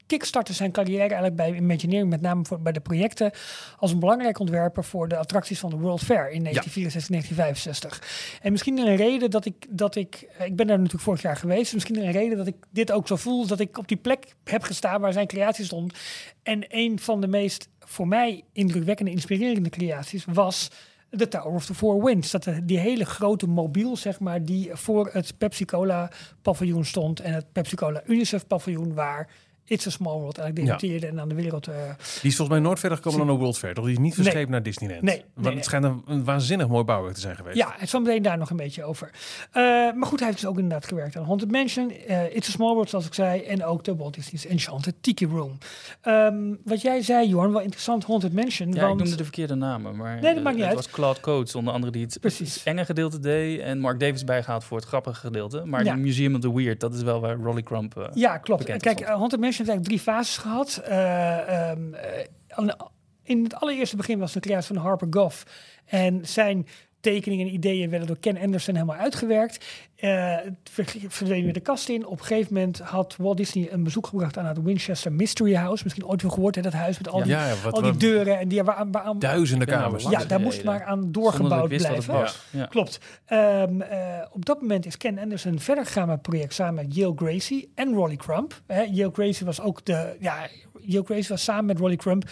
kickstartte 0.06 0.52
zijn 0.52 0.72
carrière 0.72 1.00
eigenlijk 1.00 1.36
bij 1.36 1.54
Imagineering, 1.54 2.10
met 2.10 2.20
name 2.20 2.44
voor, 2.44 2.60
bij 2.60 2.72
de 2.72 2.80
projecten, 2.80 3.30
als 3.78 3.92
een 3.92 3.98
belangrijk 3.98 4.38
ontwerper 4.38 4.84
voor 4.84 5.08
de 5.08 5.16
attracties 5.16 5.58
van 5.58 5.70
de 5.70 5.76
World 5.76 6.02
Fair 6.02 6.30
in 6.30 6.42
1964, 6.42 7.08
1965. 7.08 8.38
En 8.42 8.52
misschien 8.52 8.78
een 8.78 8.96
reden 8.96 9.30
dat 9.30 9.44
ik, 9.44 9.66
dat 9.68 9.94
ik, 9.94 10.28
eh, 10.38 10.46
ik 10.46 10.56
ben 10.56 10.66
daar 10.66 10.76
natuurlijk 10.76 11.04
vorig 11.04 11.22
jaar 11.22 11.36
geweest, 11.36 11.74
misschien 11.74 11.96
een 11.96 12.12
reden 12.12 12.36
dat 12.36 12.46
ik 12.46 12.56
dit 12.70 12.92
ook 12.92 13.06
zo 13.06 13.16
voel, 13.16 13.46
dat 13.46 13.60
ik 13.60 13.78
op 13.78 13.88
die 13.88 13.96
plek 13.96 14.34
heb 14.44 14.62
gestaan 14.62 15.00
waar 15.00 15.12
zijn 15.12 15.26
creatie 15.26 15.64
stond. 15.64 15.94
En 16.42 16.64
een 16.68 16.98
van 16.98 17.20
de 17.20 17.28
meest, 17.28 17.68
voor 17.80 18.08
mij, 18.08 18.44
indrukwekkende, 18.52 19.10
inspirerende 19.10 19.70
creaties 19.70 20.24
was 20.24 20.70
de 21.10 21.28
Tower 21.28 21.54
of 21.54 21.66
the 21.66 21.74
Four 21.74 22.04
Winds. 22.04 22.30
Dat 22.30 22.46
er 22.46 22.66
die 22.66 22.78
hele 22.78 23.04
grote 23.04 23.46
mobiel, 23.46 23.96
zeg 23.96 24.20
maar, 24.20 24.44
die 24.44 24.70
voor 24.72 25.08
het 25.12 25.38
Pepsi-Cola 25.38 26.10
paviljoen 26.42 26.84
stond 26.84 27.20
en 27.20 27.32
het 27.32 27.52
Pepsi-Cola 27.52 28.02
UNICEF 28.06 28.46
paviljoen 28.46 28.94
waar 28.94 29.28
It's 29.66 29.86
a 29.86 29.90
Small 29.90 30.18
World 30.18 30.38
eigenlijk 30.38 30.68
Ja. 30.68 30.76
debuteerde 30.76 31.06
en 31.06 31.20
aan 31.20 31.28
de 31.28 31.34
wereld... 31.34 31.66
eh, 31.66 31.74
Die 31.74 32.30
is 32.30 32.36
volgens 32.36 32.48
mij 32.48 32.58
nooit 32.66 32.78
verder 32.78 32.98
gekomen 32.98 33.18
dan 33.26 33.28
de 33.36 33.40
World 33.42 33.58
Fair. 33.58 33.74
Toch? 33.74 33.84
Die 33.84 33.92
is 33.92 33.98
niet 33.98 34.14
verscheept 34.14 34.50
naar 34.50 34.62
Disneyland. 34.62 35.02
Nee, 35.02 35.14
nee, 35.16 35.24
Want 35.34 35.46
nee. 35.46 35.54
het 35.54 35.64
schijnt 35.64 35.84
een, 35.84 36.02
een 36.06 36.24
waanzinnig 36.24 36.68
mooi 36.68 36.84
bouwwerk 36.84 37.14
te 37.14 37.20
zijn 37.20 37.36
geweest. 37.36 37.56
Ja, 37.56 37.74
het 37.76 37.88
zo 37.88 38.00
meteen 38.00 38.22
daar 38.22 38.38
nog 38.38 38.50
een 38.50 38.56
beetje 38.56 38.84
over. 38.84 39.10
Eh, 39.52 39.62
maar 39.62 40.06
goed, 40.06 40.18
hij 40.18 40.28
heeft 40.28 40.40
dus 40.40 40.50
ook 40.50 40.56
inderdaad 40.58 40.86
gewerkt 40.88 41.16
aan 41.16 41.24
Haunted 41.24 41.50
Mansion, 41.50 41.90
eh 41.90 42.34
It's 42.36 42.48
a 42.48 42.50
Small 42.50 42.72
World, 42.74 42.90
zoals 42.90 43.06
ik 43.06 43.14
zei, 43.14 43.40
en 43.42 43.64
ook 43.64 43.84
de 43.84 43.96
Walt 43.96 44.14
Disney's 44.14 44.46
Enchanted 44.46 44.94
Tiki 45.00 45.26
Room. 45.26 45.58
Ehm, 46.00 46.34
wat 46.64 46.80
jij 46.82 47.02
zei, 47.02 47.28
Jorn, 47.28 47.52
wel 47.52 47.60
interessant, 47.60 48.04
Haunted 48.04 48.32
Mansion. 48.32 48.72
Ja, 48.72 48.80
want, 48.80 48.92
ik 48.92 48.98
noemde 48.98 49.16
de 49.16 49.22
verkeerde 49.24 49.54
namen. 49.54 49.96
Maar 49.96 50.20
dat 50.20 50.36
eh, 50.36 50.42
maakt 50.42 50.56
niet 50.56 50.64
het 50.64 50.74
uit. 50.74 50.74
was 50.74 50.90
Claude 50.90 51.20
Coates, 51.20 51.54
onder 51.54 51.72
andere, 51.74 51.92
die 51.92 52.02
het 52.04 52.18
Precies. 52.20 52.62
enge 52.62 52.84
gedeelte 52.84 53.18
deed. 53.18 53.60
En 53.60 53.78
Mark 53.78 54.00
Davis 54.00 54.24
bijgehaald 54.24 54.64
voor 54.64 54.76
het 54.78 54.86
grappige 54.86 55.20
gedeelte. 55.20 55.64
Maar 55.64 55.84
Ja. 55.84 55.94
Museum 55.96 56.34
of 56.34 56.40
the 56.40 56.54
Weird, 56.54 56.80
dat 56.80 56.94
is 56.94 57.02
wel 57.02 57.20
waar 57.20 57.36
Rolly 57.36 57.62
Crump... 57.62 58.10
Ja, 58.14 58.38
klopt. 58.38 58.64
Kijk, 58.64 59.04
Haunted 59.04 59.40
Mansion 59.40 59.55
heeft 59.58 59.70
eigenlijk 59.70 59.84
drie 59.84 60.14
fases 60.14 60.36
gehad. 60.36 60.76
Eh, 60.76 61.70
ehm, 61.70 61.94
eh, 61.94 62.74
in 63.22 63.42
het 63.42 63.54
allereerste 63.54 63.96
begin 63.96 64.18
was 64.18 64.32
de 64.32 64.40
creatie 64.40 64.74
van 64.74 64.84
Harper 64.84 65.08
Goff. 65.10 65.46
En 65.84 66.26
zijn 66.26 66.66
tekeningen 67.00 67.46
en 67.46 67.52
ideeën 67.52 67.90
werden 67.90 68.08
door 68.08 68.18
Ken 68.18 68.38
Anderson 68.38 68.74
helemaal 68.74 68.96
uitgewerkt. 68.96 69.64
Eh, 69.96 70.34
het 70.36 70.54
ver- 70.70 70.94
verdween 71.08 71.44
weer 71.44 71.52
de 71.52 71.60
kast 71.60 71.88
in. 71.88 72.06
Op 72.06 72.18
een 72.20 72.24
gegeven 72.24 72.54
moment 72.54 72.78
had 72.78 73.16
Walt 73.18 73.36
Disney 73.36 73.72
een 73.72 73.82
bezoek 73.84 74.06
gebracht 74.06 74.38
aan 74.38 74.46
het 74.46 74.62
Winchester 74.62 75.12
Mystery 75.12 75.54
House. 75.54 75.82
Misschien 75.84 76.06
ooit 76.06 76.22
wel 76.22 76.30
gehoord, 76.30 76.54
hè, 76.54 76.62
dat 76.62 76.72
huis 76.72 76.98
met 76.98 77.08
al 77.08 77.18
die, 77.22 77.28
Ja, 77.32 77.48
ja, 77.48 77.54
wat, 77.64 77.72
al 77.72 77.82
die 77.82 77.96
deuren. 77.96 78.38
En 78.38 78.48
die 78.48 78.62
waar, 78.62 78.86
waar, 78.90 79.18
duizenden 79.18 79.68
kamers. 79.68 80.02
daar 80.02 80.12
ja, 80.12 80.24
daar 80.24 80.40
moest 80.40 80.64
maar 80.64 80.84
aan 80.84 81.12
doorgebouwd 81.12 81.68
wist 81.68 81.86
blijven. 81.86 82.12
wat 82.14 82.22
het 82.22 82.32
was. 82.32 82.46
Ja. 82.50 82.66
Klopt. 82.66 82.98
Ehm, 83.26 83.80
eh, 83.80 83.98
op 84.30 84.44
dat 84.44 84.60
moment 84.60 84.86
is 84.86 84.96
Ken 84.96 85.18
Anderson 85.18 85.58
verder 85.58 85.86
gegaan 85.86 86.06
met 86.06 86.14
het 86.18 86.22
project 86.28 86.54
samen 86.54 86.74
met 86.74 86.94
Yale 86.94 87.12
Gracie 87.16 87.70
en 87.74 87.92
Rolly 87.94 88.16
Crump. 88.16 88.60
Hè, 88.66 88.82
Yale 88.82 89.12
Gracie 89.12 89.46
was 89.46 89.60
ook 89.60 89.84
de. 89.84 90.16
Ja, 90.20 90.48
Yale 90.80 91.04
Gracie 91.04 91.28
was 91.28 91.44
samen 91.44 91.64
met 91.64 91.78
Rolly 91.78 91.96
Crump. 91.96 92.24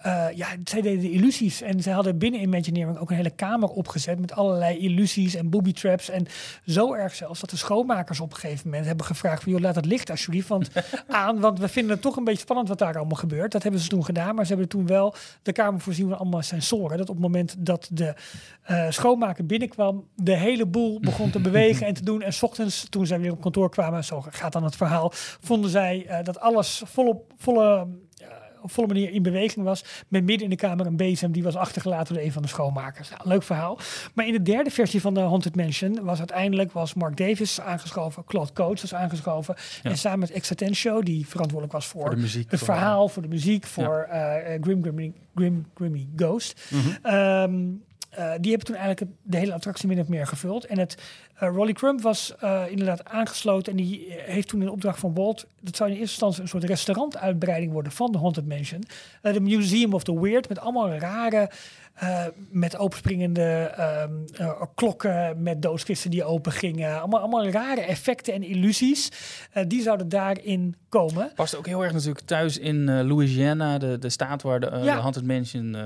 Eh, 0.00 0.26
ja, 0.34 0.46
zij 0.64 0.80
deden 0.80 1.00
de 1.00 1.10
illusies. 1.10 1.62
En 1.62 1.82
ze 1.82 1.90
hadden 1.90 2.18
binnen 2.18 2.40
Imagineering 2.40 2.98
ook 2.98 3.10
een 3.10 3.16
hele 3.16 3.30
kamer 3.30 3.68
opgezet 3.68 4.18
met 4.20 4.32
allerlei 4.32 4.78
illusies 4.78 5.34
en 5.34 5.50
booby 5.50 5.72
traps. 5.72 6.10
En 6.10 6.26
zo 6.66 6.94
erg 6.94 7.14
zelfs 7.14 7.40
dat 7.40 7.50
de 7.50 7.56
schoonmakers 7.56 8.20
op 8.20 8.30
een 8.30 8.38
gegeven 8.38 8.68
moment 8.68 8.86
hebben 8.86 9.06
gevraagd: 9.06 9.42
van, 9.42 9.52
joh, 9.52 9.60
laat 9.60 9.74
het 9.74 9.84
licht 9.86 10.10
alsjeblieft 10.10 10.48
want, 10.48 10.70
aan. 11.08 11.40
Want 11.40 11.58
we 11.58 11.68
vinden 11.68 11.92
het 11.92 12.02
toch 12.02 12.16
een 12.16 12.24
beetje 12.24 12.40
spannend 12.40 12.68
wat 12.68 12.78
daar 12.78 12.96
allemaal 12.96 13.16
gebeurt. 13.16 13.52
Dat 13.52 13.62
hebben 13.62 13.80
ze 13.80 13.88
toen 13.88 14.04
gedaan. 14.04 14.34
Maar 14.34 14.44
ze 14.44 14.50
hebben 14.50 14.68
toen 14.68 14.86
wel 14.86 15.14
de 15.42 15.52
kamer 15.52 15.80
voorzien 15.80 16.08
van 16.08 16.18
allemaal 16.18 16.42
sensoren. 16.42 16.98
Dat 16.98 17.08
op 17.08 17.14
het 17.14 17.24
moment 17.24 17.54
dat 17.58 17.88
de 17.92 18.14
eh, 18.62 18.86
schoonmaker 18.90 19.46
binnenkwam, 19.46 20.08
de 20.16 20.36
hele 20.36 20.66
boel 20.66 21.00
begon 21.00 21.30
te 21.30 21.40
bewegen 21.50 21.86
en 21.86 21.94
te 21.94 22.04
doen. 22.04 22.22
En 22.22 22.32
's 22.32 22.42
ochtends, 22.42 22.86
toen 22.88 23.06
zij 23.06 23.20
weer 23.20 23.32
op 23.32 23.40
kantoor 23.40 23.70
kwamen, 23.70 24.04
zo 24.04 24.24
gaat 24.30 24.52
dan 24.52 24.64
het 24.64 24.76
verhaal, 24.76 25.10
vonden 25.40 25.70
zij 25.70 26.06
eh, 26.06 26.24
dat 26.24 26.40
alles 26.40 26.82
volop, 26.84 27.32
volle, 27.36 27.86
op 28.62 28.70
volle 28.70 28.86
manier 28.86 29.10
in 29.10 29.22
beweging 29.22 29.64
was. 29.64 29.84
Met 30.08 30.24
midden 30.24 30.44
in 30.44 30.50
de 30.50 30.56
kamer 30.56 30.86
een 30.86 30.96
bezem 30.96 31.32
die 31.32 31.42
was 31.42 31.56
achtergelaten 31.56 32.14
door 32.14 32.22
een 32.24 32.32
van 32.32 32.42
de 32.42 32.48
schoonmakers. 32.48 33.10
Nou, 33.10 33.20
leuk 33.24 33.42
verhaal. 33.42 33.78
Maar 34.14 34.26
in 34.26 34.32
de 34.32 34.42
derde 34.42 34.70
versie 34.70 35.00
van 35.00 35.14
de 35.14 35.20
Haunted 35.20 35.56
Mansion 35.56 35.98
was 36.02 36.18
uiteindelijk 36.18 36.72
was 36.72 36.94
Mark 36.94 37.16
Davis 37.16 37.60
aangeschoven, 37.60 38.24
Claude 38.24 38.52
Coates 38.52 38.80
was 38.80 38.94
aangeschoven. 38.94 39.54
Ja. 39.82 39.90
En 39.90 39.98
samen 39.98 40.18
met 40.18 40.30
Exaten 40.30 40.74
Show, 40.74 41.04
die 41.04 41.26
verantwoordelijk 41.26 41.72
was 41.72 41.86
voor, 41.86 42.00
Voor 42.00 42.10
de 42.10 42.16
muziek. 42.16 42.50
het 42.50 42.60
verhaal, 42.64 43.08
voor 43.08 43.22
de 43.22 43.28
muziek, 43.28 43.66
voor 43.66 44.06
eh, 44.10 44.54
eh, 44.54 44.62
Grim, 44.62 44.82
Grimmy, 44.82 45.12
Grim 45.34 45.66
Grimmy 45.74 46.08
Ghost. 46.16 46.60
Mhm. 46.70 46.88
Ehm, 47.02 47.54
eh, 47.54 47.89
die 48.16 48.50
hebben 48.50 48.66
toen 48.66 48.76
eigenlijk 48.76 49.12
de 49.22 49.36
hele 49.36 49.52
attractie 49.52 49.88
min 49.88 50.00
of 50.00 50.08
meer 50.08 50.26
gevuld. 50.26 50.64
En 50.64 50.78
het 50.78 50.96
eh, 51.40 51.48
Rolly 51.54 51.72
Crump 51.72 52.00
was 52.00 52.34
eh, 52.40 52.62
inderdaad 52.68 53.04
aangesloten. 53.04 53.72
En 53.72 53.78
die 53.78 54.06
eh, 54.06 54.32
heeft 54.32 54.48
toen 54.48 54.62
in 54.62 54.68
opdracht 54.68 54.98
van 54.98 55.14
Walt... 55.14 55.46
dat 55.60 55.76
zou 55.76 55.90
in 55.90 55.96
eerste 55.96 56.12
instantie 56.12 56.42
een 56.42 56.48
soort 56.48 56.64
restaurantuitbreiding 56.64 57.72
worden 57.72 57.92
van 57.92 58.12
de 58.12 58.18
Haunted 58.18 58.46
Mansion. 58.46 58.84
Eh, 59.22 59.32
De 59.32 59.40
Museum 59.40 59.94
of 59.94 60.04
the 60.04 60.20
Weird 60.20 60.48
met 60.48 60.58
allemaal 60.58 60.92
rare... 60.92 61.50
eh, 62.00 62.24
met 62.50 62.76
openspringende 62.76 63.42
ehm, 63.76 64.12
eh, 64.36 64.62
klokken, 64.74 65.42
met 65.42 65.62
doodskisten 65.62 66.10
die 66.10 66.24
open 66.24 66.52
gingen. 66.52 66.98
Allemaal, 66.98 67.20
allemaal 67.20 67.48
rare 67.48 67.80
effecten 67.80 68.34
en 68.34 68.42
illusies. 68.42 69.08
eh, 69.52 69.64
die 69.68 69.82
zouden 69.82 70.08
daarin 70.08 70.76
komen. 70.88 71.32
Past 71.34 71.56
ook 71.56 71.66
heel 71.66 71.82
erg 71.84 71.92
natuurlijk 71.92 72.26
thuis 72.26 72.58
in 72.58 73.06
Louisiana, 73.06 73.78
de, 73.78 73.98
de 73.98 74.08
staat 74.08 74.42
waar 74.42 74.60
de, 74.60 74.66
Ja. 74.66 74.94
de 74.94 75.00
Haunted 75.00 75.24
Mansion 75.26 75.76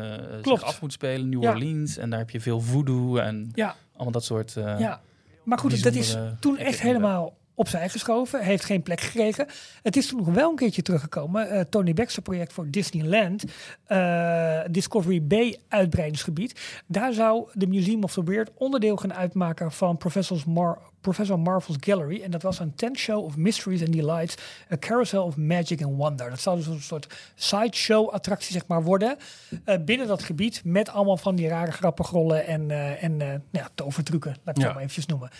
zich 0.43 0.63
af 0.63 0.81
moet 0.81 0.93
spelen. 0.93 1.29
New 1.29 1.43
Ja. 1.43 1.51
Orleans. 1.51 1.97
En 1.97 2.11
daar 2.11 2.19
heb 2.19 2.31
je 2.31 2.41
veel 2.41 2.61
voodoo 2.61 3.17
en 3.17 3.51
Ja, 3.55 3.75
allemaal 3.93 4.13
dat 4.13 4.25
soort... 4.25 4.53
ja. 4.79 5.01
Maar 5.45 5.59
goed, 5.59 5.83
dat 5.83 5.95
is 5.95 6.17
toen 6.41 6.59
echt 6.59 6.81
helemaal 6.81 7.35
opzij 7.55 7.89
geschoven. 7.89 8.41
Heeft 8.45 8.65
geen 8.65 8.83
plek 8.83 9.01
gekregen. 9.01 9.47
Het 9.83 9.97
is 9.97 10.07
toen 10.07 10.19
nog 10.19 10.29
wel 10.35 10.51
een 10.51 10.57
keertje 10.57 10.83
teruggekomen. 10.83 11.51
Eh, 11.51 11.61
Tony 11.61 11.93
Baxter 11.95 12.23
project 12.23 12.53
voor 12.53 12.71
Disneyland. 12.71 13.45
eh, 13.85 14.61
Discovery 14.71 15.23
Bay 15.27 15.57
uitbreidingsgebied. 15.69 16.61
Daar 16.87 17.13
zou 17.13 17.49
de 17.53 17.67
Museum 17.67 18.03
of 18.05 18.13
the 18.13 18.25
Weird 18.25 18.51
onderdeel 18.55 18.97
gaan 18.97 19.15
uitmaken 19.15 19.73
van 19.73 19.97
Professor's 19.97 20.45
Mar 20.45 20.79
Professor 21.01 21.39
Marvel's 21.39 21.77
Gallery. 21.81 22.23
En 22.23 22.31
dat 22.31 22.43
was 22.43 22.59
een 22.59 22.75
tent 22.75 22.99
show 22.99 23.25
of 23.25 23.37
mysteries 23.37 23.81
and 23.83 23.93
delights. 23.93 24.35
A 24.73 24.79
carousel 24.79 25.25
of 25.25 25.37
magic 25.37 25.83
and 25.83 25.97
wonder. 25.97 26.31
Dat 26.31 26.41
zou 26.41 26.57
dus 26.57 26.67
een 26.67 26.81
soort 26.83 27.15
sideshow 27.35 28.09
attractie 28.11 28.53
zeg 28.53 28.67
maar 28.67 28.83
worden. 28.83 29.17
eh, 29.65 29.77
binnen 29.85 30.07
dat 30.07 30.23
gebied 30.23 30.61
met 30.65 30.89
allemaal 30.89 31.17
van 31.17 31.35
die 31.37 31.49
rare 31.49 31.71
grappengrollen 31.73 32.47
en, 32.47 32.71
eh, 32.71 33.03
en 33.03 33.21
eh, 33.21 33.29
nou 33.29 33.41
ja, 33.51 33.69
tovertrucken. 33.75 34.31
Laat 34.31 34.39
ik 34.41 34.55
het 34.55 34.63
Ja. 34.63 34.69
maar 34.69 34.77
eventjes 34.83 35.07
noemen. 35.07 35.31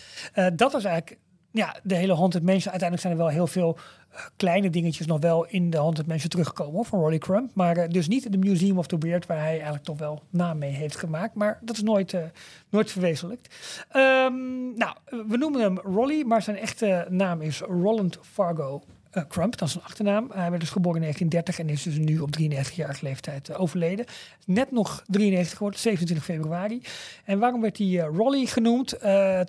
Dat 0.55 0.71
was 0.71 0.83
eigenlijk 0.83 1.17
ja, 1.55 1.75
de 1.83 1.95
hele 1.95 2.15
Haunted 2.15 2.43
Mansion. 2.43 2.71
Uiteindelijk 2.71 3.01
zijn 3.01 3.13
er 3.13 3.19
wel 3.19 3.27
heel 3.27 3.47
veel 3.47 3.77
eh, 4.09 4.19
kleine 4.35 4.69
dingetjes 4.69 5.07
nog 5.07 5.19
wel 5.19 5.45
in 5.45 5.69
de 5.69 5.77
Haunted 5.77 6.07
Mansion 6.07 6.29
teruggekomen 6.29 6.85
van 6.85 6.99
Rolly 6.99 7.17
Crump. 7.17 7.51
Maar 7.53 7.77
eh, 7.77 7.89
dus 7.89 8.07
niet 8.07 8.31
de 8.31 8.37
Museum 8.37 8.77
of 8.77 8.87
the 8.87 8.97
Weird, 8.97 9.25
waar 9.25 9.39
hij 9.39 9.51
eigenlijk 9.51 9.83
toch 9.83 9.97
wel 9.97 10.23
naam 10.29 10.57
mee 10.57 10.71
heeft 10.71 10.95
gemaakt. 10.95 11.33
Maar 11.33 11.59
dat 11.61 11.75
is 11.75 11.83
nooit, 11.83 12.13
eh, 12.13 12.23
nooit 12.69 12.91
verwezenlijkt. 12.91 13.55
Ehm, 13.89 14.33
nou, 14.77 14.95
we 15.27 15.37
noemen 15.37 15.61
hem 15.61 15.79
Rolly, 15.79 16.23
maar 16.25 16.41
zijn 16.41 16.57
echte 16.57 17.07
naam 17.09 17.41
is 17.41 17.59
Roland 17.59 18.19
Fargo. 18.21 18.83
Eh, 19.15 19.23
Crump, 19.27 19.57
dat 19.57 19.67
is 19.67 19.75
een 19.75 19.83
achternaam. 19.83 20.29
Hij 20.33 20.49
werd 20.49 20.61
dus 20.61 20.69
geboren 20.69 21.01
in 21.01 21.07
1930 21.13 21.59
en 21.59 21.69
is 21.69 21.83
dus 21.83 22.07
nu 22.11 22.19
op 22.19 22.29
93-jarige 22.41 23.05
leeftijd 23.05 23.49
eh, 23.49 23.61
overleden. 23.61 24.05
Net 24.45 24.71
nog 24.71 25.03
93 25.07 25.57
geworden, 25.57 25.79
27 25.79 26.25
februari. 26.25 26.81
En 27.25 27.39
waarom 27.39 27.61
werd 27.61 27.77
hij 27.77 27.99
eh, 27.99 28.07
Rolly 28.15 28.45
genoemd? 28.45 28.89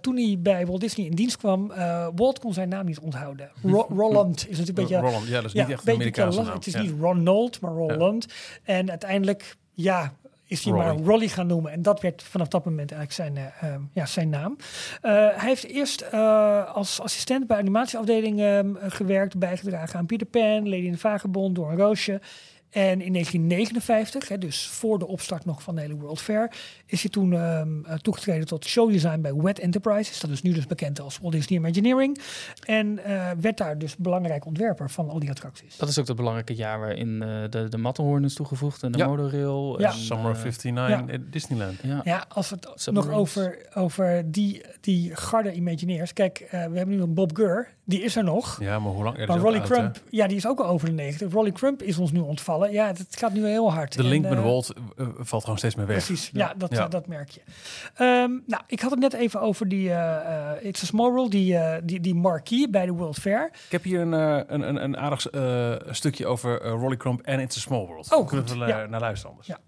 Toen 0.01 0.17
hij 0.17 0.37
bij 0.39 0.67
Walt 0.67 0.81
Disney 0.81 1.07
in 1.07 1.15
dienst 1.15 1.37
kwam, 1.37 1.73
Walt 2.15 2.39
kon 2.39 2.53
zijn 2.53 2.69
naam 2.69 2.87
niet 2.87 2.99
onthouden. 2.99 3.51
Ro- 3.63 3.87
Roland 3.97 4.37
is 4.49 4.59
natuurlijk 4.59 4.69
een 4.69 4.75
beetje... 4.75 4.97
Roland, 4.99 5.27
ja, 5.27 5.35
dat 5.41 5.45
is 5.45 5.53
niet 5.53 5.69
echt 5.71 5.87
een 5.89 5.95
Amerikaanse 5.95 6.43
naam. 6.43 6.53
Het 6.55 6.67
is 6.67 6.73
Ja. 6.73 6.81
niet 6.83 6.95
Ronald, 7.01 7.61
maar 7.61 7.73
Roland. 7.73 8.27
En 8.63 8.91
uiteindelijk, 8.91 9.57
ja, 9.73 10.13
is 10.47 10.65
hij 10.65 10.73
maar 10.73 10.97
Rolly. 10.97 11.29
Gaan 11.29 11.47
noemen. 11.47 11.73
En 11.73 11.83
dat 11.83 12.01
werd 12.01 12.23
vanaf 12.23 12.49
dat 12.49 12.65
moment 12.65 12.93
eigenlijk 12.93 13.13
zijn, 13.13 13.47
eh, 13.47 13.73
ehm, 13.73 13.81
ja, 13.93 14.07
zijn 14.07 14.29
naam. 14.29 14.57
Eh, 15.01 15.13
hij 15.13 15.49
heeft 15.49 15.65
eerst 15.65 16.01
eh, 16.01 16.75
als 16.75 17.01
assistent 17.01 17.47
bij 17.47 17.57
de 17.57 17.63
animatieafdeling 17.63 18.41
ehm, 18.41 18.75
gewerkt, 18.79 19.39
bijgedragen 19.39 19.99
aan 19.99 20.07
Peter 20.07 20.27
Pan, 20.27 20.69
Lady 20.69 20.85
in 20.85 20.93
de 20.93 20.99
Vagebond, 20.99 21.55
Door 21.55 21.71
een 21.71 21.77
Roosje. 21.77 22.21
En 22.77 23.01
in 23.01 23.13
1959, 23.13 24.29
hè, 24.29 24.39
dus 24.39 24.67
voor 24.67 24.99
de 24.99 25.07
opstart 25.07 25.45
nog 25.45 25.63
van 25.63 25.75
de 25.75 25.81
hele 25.81 25.95
World 25.95 26.21
Fair, 26.21 26.53
is 26.87 27.03
hij 27.03 27.11
toen 27.11 27.33
ehm, 27.33 27.85
eh, 27.85 27.95
toegetreden 27.95 28.47
tot 28.47 28.65
showdesign 28.65 29.21
bij 29.21 29.35
Wet 29.35 29.59
Enterprises. 29.59 30.21
Dat 30.21 30.31
is 30.31 30.43
nu 30.43 30.53
dus 30.53 30.67
bekend 30.67 31.01
als 31.01 31.19
Walt 31.19 31.33
Disney 31.33 31.59
Imagineering. 31.59 32.19
En 32.65 33.05
eh, 33.05 33.31
werd 33.41 33.59
daar 33.59 33.79
dus 33.79 33.97
belangrijk 33.97 34.45
ontwerper 34.47 34.91
van 34.91 35.09
al 35.09 35.19
die 35.19 35.31
attracties. 35.31 35.77
Dat 35.77 35.89
is 35.89 35.99
ook 35.99 36.07
het 36.07 36.17
belangrijke 36.17 36.55
jaar 36.55 36.79
waarin 36.79 37.23
eh, 37.23 37.29
de, 37.51 37.69
de 37.69 37.79
Matterhorn 37.79 38.25
is 38.25 38.35
toegevoegd 38.35 38.83
en 38.83 38.93
de 38.93 38.99
Ja. 38.99 39.07
monorail. 39.07 39.81
Ja. 39.81 39.89
en, 39.93 39.99
Summer 39.99 40.31
of 40.31 40.37
eh, 40.37 40.43
59 40.43 40.89
ja. 40.89 41.13
in 41.13 41.27
Disneyland. 41.31 41.79
Ja. 41.83 42.01
Ja, 42.05 42.25
als 42.29 42.51
we 42.51 42.57
het 42.61 42.91
nog 42.91 43.11
over, 43.11 43.67
over 43.75 44.33
die, 44.33 44.65
die 44.81 45.17
garde 45.17 45.53
Imagineers. 45.53 46.13
Kijk, 46.13 46.39
eh, 46.39 46.51
we 46.51 46.77
hebben 46.77 46.89
nu 46.89 46.97
nog 46.97 47.09
Bob 47.09 47.37
Gurr. 47.37 47.75
Die 47.89 48.01
is 48.03 48.17
er 48.17 48.25
nog. 48.25 48.61
Ja, 48.61 48.79
maar 48.79 48.93
hoe 48.93 49.05
lang? 49.05 49.19
Ja, 49.19 49.27
maar 49.27 49.39
Rolly? 49.39 49.61
Crump, 49.61 49.97
ja, 50.11 50.27
die 50.27 50.37
is 50.37 50.47
ook 50.47 50.61
al 50.61 50.67
over 50.67 50.87
de 50.89 50.93
90. 50.95 51.33
Rolly 51.33 51.53
Crump 51.53 51.83
is 51.83 51.99
ons 51.99 52.13
nu 52.13 52.21
ontvallen. 52.21 52.73
Ja, 52.73 52.87
het 52.87 53.07
gaat 53.11 53.33
nu 53.33 53.47
heel 53.47 53.73
hard. 53.73 53.97
De 53.97 54.03
link 54.05 54.23
met 54.29 54.33
eh, 54.39 54.43
Walt 54.45 54.73
eh, 54.97 55.07
valt 55.19 55.43
gewoon 55.43 55.59
steeds 55.59 55.75
meer 55.75 55.87
weg. 55.87 55.97
Precies, 56.07 56.31
ja, 56.33 56.55
dat, 56.57 56.71
Ja. 56.73 56.89
dat 56.89 57.07
merk 57.07 57.31
je. 57.31 57.41
Ehm, 57.95 58.31
nou, 58.47 58.63
ik 58.67 58.81
had 58.81 58.91
het 58.91 59.01
net 59.01 59.13
even 59.13 59.41
over 59.41 59.69
die 59.69 59.91
eh, 59.91 60.51
eh, 60.53 60.65
It's 60.65 60.83
a 60.83 60.87
Small 60.87 61.11
World, 61.11 61.31
die, 61.31 61.57
eh, 61.57 61.83
die, 61.85 62.01
die 62.01 62.15
marquee 62.15 62.71
bij 62.71 62.87
de 62.87 62.93
World 62.93 63.17
Fair. 63.17 63.47
Ik 63.47 63.73
heb 63.73 63.83
hier 63.83 64.01
een, 64.01 64.15
eh, 64.15 64.41
een, 64.47 64.69
een, 64.69 64.83
een 64.85 64.97
aardig 64.97 65.27
eh, 65.27 65.73
stukje 65.91 66.27
over 66.27 66.61
eh, 66.61 66.71
Rolly 66.71 66.97
Crump 66.97 67.21
en 67.21 67.41
It's 67.41 67.57
a 67.57 67.61
Small 67.61 67.87
World. 67.87 68.13
Oh, 68.15 68.27
kunnen 68.27 68.47
we 68.59 68.65
eh, 68.65 68.69
ja. 68.69 68.87
naar 68.87 69.01
luisteren 69.01 69.31
anders. 69.31 69.49
Ja. 69.49 69.59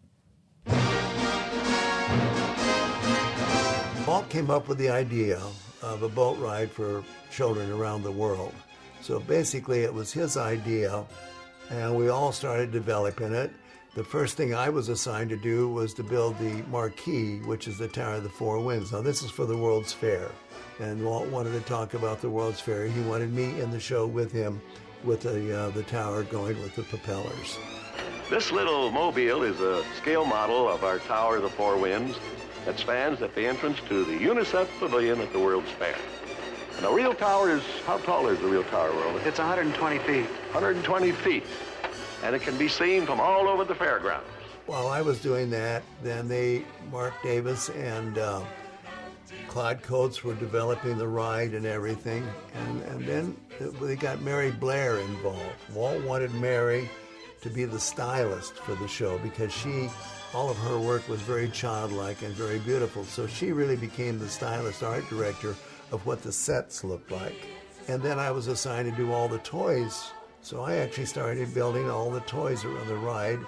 Walt 4.07 4.27
came 4.29 4.55
up 4.55 4.67
with 4.67 4.79
the 4.79 4.99
idea 5.01 5.37
of 5.83 6.03
a 6.03 6.09
boat 6.09 6.39
ride 6.39 6.71
for 6.71 7.05
children 7.31 7.71
around 7.71 8.03
the 8.03 8.13
world. 8.13 8.55
So 9.01 9.21
basically, 9.21 9.81
it 9.81 9.93
was 9.93 10.13
his 10.13 10.37
idea, 10.37 11.05
and 11.71 11.97
we 11.97 12.09
all 12.09 12.33
started 12.33 12.73
developing 12.73 13.33
it. 13.33 13.51
The 13.95 14.05
first 14.05 14.37
thing 14.37 14.55
I 14.55 14.69
was 14.69 14.89
assigned 14.89 15.31
to 15.31 15.37
do 15.37 15.69
was 15.69 15.95
to 15.95 16.03
build 16.03 16.39
the 16.39 16.63
marquee, 16.69 17.39
which 17.39 17.67
is 17.67 17.79
the 17.79 17.89
Tower 17.89 18.15
of 18.15 18.23
the 18.23 18.29
Four 18.29 18.61
Winds. 18.61 18.93
Now, 18.93 19.01
this 19.01 19.23
is 19.23 19.31
for 19.31 19.47
the 19.47 19.57
World's 19.57 19.93
Fair, 19.93 20.31
and 20.79 21.05
Walt 21.05 21.29
wanted 21.29 21.53
to 21.53 21.61
talk 21.61 21.95
about 21.95 22.21
the 22.21 22.31
World's 22.31 22.61
Fair. 22.61 22.87
He 22.87 23.01
wanted 23.03 23.33
me 23.33 23.61
in 23.61 23.71
the 23.71 23.81
show 23.81 24.07
with 24.07 24.31
him, 24.31 24.61
with 25.05 25.23
the 25.23 25.59
uh, 25.59 25.71
the 25.71 25.85
tower 25.85 26.23
going 26.25 26.61
with 26.61 26.75
the 26.77 26.83
propellers. 26.83 27.59
This 28.31 28.53
little 28.53 28.91
mobile 28.91 29.43
is 29.43 29.61
a 29.61 29.83
scale 29.97 30.25
model 30.25 30.69
of 30.69 30.85
our 30.85 30.99
Tower 30.99 31.37
of 31.37 31.43
the 31.43 31.49
Four 31.49 31.79
Winds 31.79 32.19
that 32.65 32.79
stands 32.79 33.23
at 33.23 33.35
the 33.35 33.47
entrance 33.47 33.79
to 33.89 34.05
the 34.05 34.19
UNICEF 34.19 34.69
Pavilion 34.79 35.21
at 35.21 35.33
the 35.33 35.39
World's 35.39 35.71
Fair. 35.73 35.97
And 36.77 36.85
the 36.85 36.93
real 36.93 37.15
tower 37.15 37.51
is, 37.51 37.63
how 37.87 37.99
tall 37.99 38.29
is 38.29 38.39
the 38.39 38.47
real 38.47 38.65
tower, 38.65 38.91
Roland? 38.91 39.27
It's 39.27 39.39
120 39.39 39.99
feet. 39.99 40.27
120 40.53 41.13
feet. 41.13 41.45
And 42.23 42.37
it 42.37 42.43
can 42.43 42.57
be 42.57 42.69
seen 42.69 43.05
from 43.05 43.21
all 43.21 43.49
over 43.49 43.65
the 43.65 43.75
fairgrounds. 43.75 44.29
While 44.67 44.89
I 44.89 45.03
was 45.03 45.21
doing 45.21 45.51
that, 45.51 45.83
then 46.03 46.29
they, 46.29 46.65
Mark 46.93 47.15
Davis 47.23 47.71
and 47.71 48.19
uh, 48.19 48.45
Claude 49.49 49.83
Coates 49.83 50.23
were 50.23 50.35
developing 50.35 50.99
the 50.99 51.09
ride 51.09 51.55
and 51.55 51.67
everything. 51.67 52.27
And, 52.55 52.83
and 52.83 53.07
then 53.07 53.37
they 53.81 53.97
got 53.97 54.21
Mary 54.21 54.51
Blair 54.51 54.99
involved. 54.99 55.57
Walt 55.75 56.03
wanted 56.05 56.33
Mary 56.35 56.89
to 57.41 57.51
be 57.51 57.65
the 57.65 57.81
stylist 57.81 58.55
for 58.55 58.75
the 58.77 58.87
show 58.89 59.19
because 59.19 59.53
she, 59.53 59.89
all 60.35 60.51
of 60.51 60.57
her 60.59 60.79
work 60.79 61.09
was 61.09 61.21
very 61.23 61.49
childlike 61.49 62.23
and 62.23 62.35
very 62.35 62.59
beautiful. 62.59 63.05
So 63.05 63.27
she 63.27 63.53
really 63.53 63.77
became 63.77 64.19
the 64.19 64.29
stylist 64.29 64.83
art 64.83 65.09
director 65.09 65.57
of 65.91 66.05
what 66.05 66.23
the 66.23 66.33
sets 66.33 66.85
looked 66.85 67.11
like. 67.11 67.47
And 67.89 68.03
then 68.03 68.19
I 68.19 68.31
was 68.31 68.49
assigned 68.49 68.91
to 68.91 68.97
do 68.97 69.13
all 69.13 69.29
the 69.29 69.39
toys. 69.39 70.11
So 70.43 70.63
I 70.63 70.77
actually 70.77 71.07
started 71.07 71.55
building 71.55 71.91
all 71.91 72.11
the 72.11 72.21
toys 72.21 72.65
around 72.65 72.89
the 72.89 72.97
ride 72.97 73.41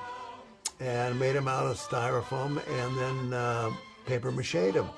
and 0.80 1.18
made 1.20 1.36
them 1.36 1.48
out 1.48 1.66
of 1.66 1.76
styrofoam 1.76 2.60
and 2.66 2.98
then 2.98 3.32
uh, 3.34 3.70
paper 4.06 4.32
mache 4.32 4.72
them. 4.72 4.88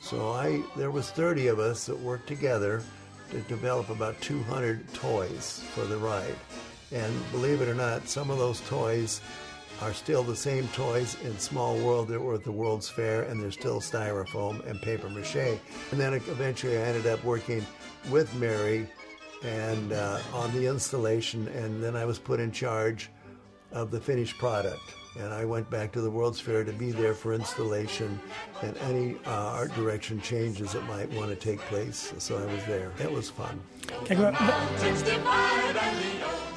So 0.00 0.30
I 0.30 0.62
there 0.76 0.90
was 0.90 1.10
30 1.10 1.48
of 1.48 1.58
us 1.58 1.86
that 1.86 1.98
worked 1.98 2.26
together 2.26 2.82
to 3.30 3.40
develop 3.42 3.88
about 3.90 4.20
200 4.20 4.92
toys 4.92 5.62
for 5.74 5.84
the 5.84 5.96
ride. 5.96 6.36
And 6.92 7.30
believe 7.30 7.60
it 7.62 7.68
or 7.68 7.74
not, 7.74 8.08
some 8.08 8.30
of 8.30 8.38
those 8.38 8.60
toys 8.62 9.20
are 9.82 9.94
still 9.94 10.22
the 10.22 10.36
same 10.36 10.68
toys 10.68 11.16
in 11.24 11.38
Small 11.38 11.76
World 11.78 12.08
that 12.08 12.20
were 12.20 12.34
at 12.34 12.44
the 12.44 12.52
World's 12.52 12.88
Fair, 12.88 13.22
and 13.22 13.42
they're 13.42 13.50
still 13.50 13.80
styrofoam 13.80 14.64
and 14.68 14.80
paper 14.82 15.08
mache. 15.08 15.58
And 15.90 16.00
then 16.00 16.14
eventually 16.14 16.76
I 16.76 16.82
ended 16.82 17.06
up 17.06 17.22
working 17.24 17.66
with 18.10 18.34
Mary 18.34 18.88
and 19.42 19.92
uh, 19.92 20.20
on 20.34 20.52
the 20.52 20.66
installation, 20.66 21.48
and 21.48 21.82
then 21.82 21.96
I 21.96 22.04
was 22.04 22.18
put 22.18 22.40
in 22.40 22.52
charge 22.52 23.10
of 23.72 23.90
the 23.90 24.00
finished 24.00 24.36
product. 24.38 24.82
And 25.18 25.32
I 25.32 25.44
went 25.44 25.68
back 25.70 25.90
to 25.92 26.00
the 26.00 26.10
World's 26.10 26.38
Fair 26.38 26.62
to 26.62 26.72
be 26.72 26.92
there 26.92 27.14
for 27.14 27.34
installation 27.34 28.20
and 28.62 28.76
any 28.78 29.16
uh, 29.26 29.30
art 29.30 29.74
direction 29.74 30.20
changes 30.20 30.72
that 30.72 30.84
might 30.84 31.10
want 31.12 31.30
to 31.30 31.36
take 31.36 31.58
place. 31.60 32.14
So 32.18 32.38
I 32.38 32.44
was 32.52 32.64
there. 32.66 32.92
It 33.00 33.10
was 33.10 33.28
fun. 33.28 33.60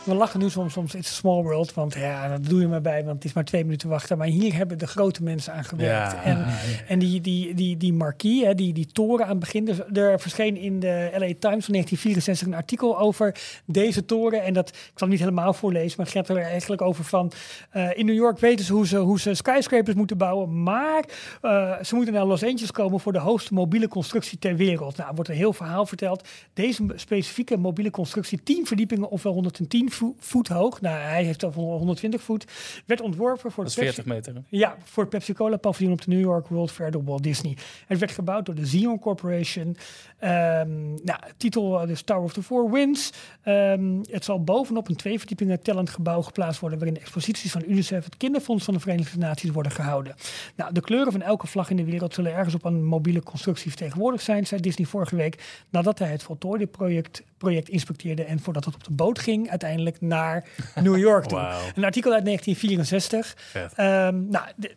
We, 0.04 0.14
lachen 0.14 0.40
nu 0.40 0.50
soms, 0.50 0.74
soms 0.74 0.96
It's 0.96 1.10
a 1.10 1.14
Small 1.14 1.42
World, 1.44 1.74
want 1.74 1.94
ja, 1.94 2.28
dat 2.28 2.46
doe 2.46 2.62
je 2.62 2.68
maar 2.68 2.82
bij, 2.82 3.04
want 3.04 3.16
het 3.16 3.26
is 3.26 3.34
maar 3.34 3.44
twee 3.44 3.64
minuten 3.64 3.90
wachten. 3.90 4.18
Maar 4.18 4.28
hier 4.28 4.56
hebben 4.56 4.78
de 4.78 4.88
grote 4.88 5.24
mensen 5.24 5.54
aan 5.54 5.64
gewerkt. 5.64 6.12
Ja. 6.12 6.24
En, 6.24 6.46
en 6.88 7.00
die, 7.00 7.22
die, 7.22 7.54
die, 7.54 7.78
die 7.78 7.94
marquee, 7.94 8.46
hè, 8.46 8.56
die, 8.56 8.74
die 8.74 8.86
toren 8.86 9.24
aan 9.24 9.32
het 9.32 9.40
begin, 9.40 9.66
dus 9.66 9.78
er 9.94 10.20
verscheen 10.20 10.58
in 10.58 10.80
de 10.80 11.10
LA 11.12 11.20
Times 11.20 11.66
van 11.66 11.74
1964 11.74 12.48
een 12.48 12.54
artikel 12.54 13.00
over 13.00 13.36
deze 13.66 14.06
toren. 14.06 14.44
En 14.44 14.54
dat, 14.54 14.70
ik 14.70 14.92
zal 14.96 15.08
niet 15.08 15.20
helemaal 15.20 15.54
voorlezen, 15.54 15.94
maar 15.98 16.06
het 16.06 16.16
gaat 16.16 16.30
er 16.30 16.38
eigenlijk 16.38 16.82
over 16.82 17.04
van, 17.04 17.32
eh, 17.70 17.98
in 17.98 18.06
New 18.06 18.16
York 18.16 18.40
weten 18.40 18.66
ze 18.66 18.74
hoe 18.74 18.88
ze, 18.88 18.98
hoe 18.98 19.20
ze 19.20 19.34
skyscrapers 19.34 19.96
moeten 19.96 20.18
bouwen, 20.18 20.64
maar 20.64 21.04
eh, 21.42 21.74
ze 21.84 21.96
moeten 21.96 22.14
naar 22.14 22.26
Los 22.26 22.44
Angeles 22.44 22.72
komen 22.72 23.00
voor 23.00 23.14
de 23.14 23.20
hoogste 23.20 23.54
mobiele 23.54 23.88
constructie 23.88 24.40
ter 24.40 24.56
wereld. 24.56 24.98
Nou, 24.98 25.10
er 25.10 25.16
wordt 25.16 25.30
een 25.30 25.36
heel 25.36 25.54
verhaal 25.54 25.86
verteld. 25.86 26.28
Deze 26.54 26.84
specifieke 26.96 27.58
mobiele 27.58 27.92
constructie, 27.92 28.44
10 28.44 28.66
verdiepingen, 28.68 29.10
ofwel 29.10 29.34
110 29.34 29.92
vo- 29.92 29.93
voet 30.20 30.48
hoog. 30.48 30.82
Nou, 30.82 30.98
hij 30.98 31.24
heeft 31.24 31.44
over 31.44 31.62
120 31.62 32.22
voet. 32.22 32.46
Werd 32.86 33.02
ontworpen 33.02 33.52
voor 33.52 33.64
Dat 33.64 33.74
de 33.74 33.82
is 33.82 33.88
Pepsi- 33.88 34.10
40 34.10 34.14
meter. 34.34 34.34
hè? 34.50 34.58
ja, 34.58 34.76
voor 34.84 35.04
het 35.04 35.12
Pepsi-Cola 35.12 35.58
paviljoen 35.58 35.94
op 35.94 36.02
de 36.02 36.10
New 36.10 36.20
York 36.20 36.48
World 36.48 36.72
Fair 36.72 36.92
door 36.92 37.04
Walt 37.04 37.24
Disney. 37.24 37.58
Het 37.88 38.00
werd 38.00 38.12
gebouwd 38.12 38.46
door 38.46 38.56
de 38.56 38.62
Xeon 38.62 39.00
Corporation. 39.00 39.78
Ehm 40.20 40.72
nou, 41.04 41.20
titel 41.38 41.82
eh, 41.82 41.88
dus 41.88 42.02
Tower 42.02 42.24
of 42.24 42.34
the 42.34 42.44
Four 42.44 42.72
Winds. 42.72 43.12
Ehm, 43.42 43.98
het 44.12 44.24
zal 44.26 44.44
bovenop 44.44 44.88
een 44.90 44.96
twee 44.96 45.18
verdiepingen 45.18 45.62
tellend 45.62 45.90
gebouw 45.90 46.22
geplaatst 46.22 46.60
worden... 46.60 46.80
waarin 46.80 46.98
de 46.98 47.04
exposities 47.04 47.52
van 47.52 47.64
UNICEF, 47.68 48.04
het 48.04 48.18
kinderfonds 48.18 48.64
van 48.66 48.74
de 48.74 48.80
Verenigde 48.80 49.18
Naties, 49.18 49.50
worden 49.50 49.72
gehouden. 49.72 50.16
Nou, 50.56 50.74
de 50.74 50.82
kleuren 50.82 51.12
van 51.12 51.22
elke 51.22 51.48
vlag 51.48 51.70
in 51.70 51.76
de 51.76 51.84
wereld 51.84 52.14
zullen 52.14 52.34
ergens 52.34 52.56
op 52.56 52.66
een 52.66 52.84
mobiele 52.86 53.24
constructie 53.24 53.70
vertegenwoordigd 53.70 54.24
zijn, 54.24 54.48
zei 54.48 54.62
Disney 54.62 54.88
vorige 54.88 55.16
week, 55.16 55.64
nadat 55.70 56.00
hij 56.00 56.10
het 56.12 56.24
voltooide 56.24 56.68
project, 56.68 57.24
project 57.38 57.70
inspecteerde 57.70 58.24
en 58.24 58.40
voordat 58.40 58.66
het 58.66 58.76
op 58.76 58.84
de 58.84 58.92
boot 58.94 59.20
ging, 59.20 59.50
uiteindelijk 59.50 59.83
naar 60.02 60.46
New 60.82 60.98
York 60.98 61.26
toe. 61.30 61.38
Een 61.76 61.84
artikel 61.84 62.14
uit 62.14 62.26
1964. 62.26 63.34
Vet. 63.38 63.74
Ehm, 63.76 64.30
nou, 64.30 64.46
de- 64.56 64.76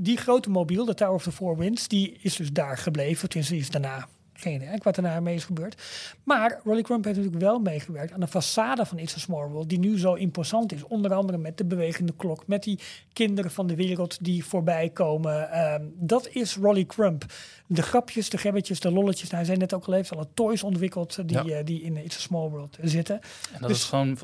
die 0.00 0.16
grote 0.16 0.50
mobiel, 0.50 0.84
de 0.84 0.94
Tower 0.94 1.14
of 1.14 1.22
the 1.22 1.32
Four 1.32 1.56
Winds, 1.56 1.88
die 1.88 2.18
is 2.22 2.36
dus 2.36 2.52
daar 2.52 2.78
gebleven. 2.78 3.28
Tenminste, 3.28 3.54
die 3.54 3.62
is 3.64 3.70
daarna 3.70 4.08
geen 4.40 4.54
idee 4.54 4.78
wat 4.82 4.94
daarna 4.94 5.20
mee 5.20 5.34
is 5.34 5.44
gebeurd. 5.44 5.82
Maar 6.24 6.60
Rolly 6.64 6.82
Crump 6.82 7.04
heeft 7.04 7.16
natuurlijk 7.16 7.44
wel 7.44 7.58
meegewerkt 7.58 8.12
aan 8.12 8.20
de 8.20 8.28
façade 8.28 8.88
van 8.88 8.98
It's 8.98 9.14
a 9.14 9.18
Small 9.18 9.48
World, 9.48 9.68
die 9.68 9.78
nu 9.78 9.98
zo 9.98 10.14
imposant 10.14 10.72
is. 10.72 10.82
Onder 10.84 11.12
andere 11.14 11.38
met 11.38 11.58
de 11.58 11.64
bewegende 11.64 12.12
klok, 12.16 12.46
met 12.46 12.62
die 12.62 12.78
kinderen 13.12 13.50
van 13.50 13.66
de 13.66 13.74
wereld 13.74 14.16
die 14.24 14.44
voorbij 14.44 14.88
komen. 14.88 15.50
Ehm, 15.50 15.82
dat 15.94 16.28
is 16.28 16.56
Rolly 16.56 16.86
Crump. 16.86 17.24
De 17.66 17.82
grapjes, 17.82 18.30
de 18.30 18.38
gebbetjes, 18.38 18.80
de 18.80 18.90
lolletjes. 18.92 19.22
Nou, 19.30 19.36
hij 19.36 19.44
zei 19.44 19.56
net 19.58 19.74
ook 19.74 19.84
al, 19.84 19.92
heeft 19.92 20.12
alle 20.12 20.26
toys 20.34 20.62
ontwikkeld 20.62 21.28
die, 21.28 21.44
Ja. 21.44 21.58
eh, 21.58 21.64
die 21.64 21.82
in 21.82 21.96
It's 21.96 22.16
a 22.16 22.20
Small 22.20 22.48
World 22.48 22.78
zitten. 22.82 23.14
En 23.52 23.60
dat 23.60 23.68
Dus- 23.68 23.78
is 23.78 23.84
gewoon 23.84 24.16
v- 24.16 24.22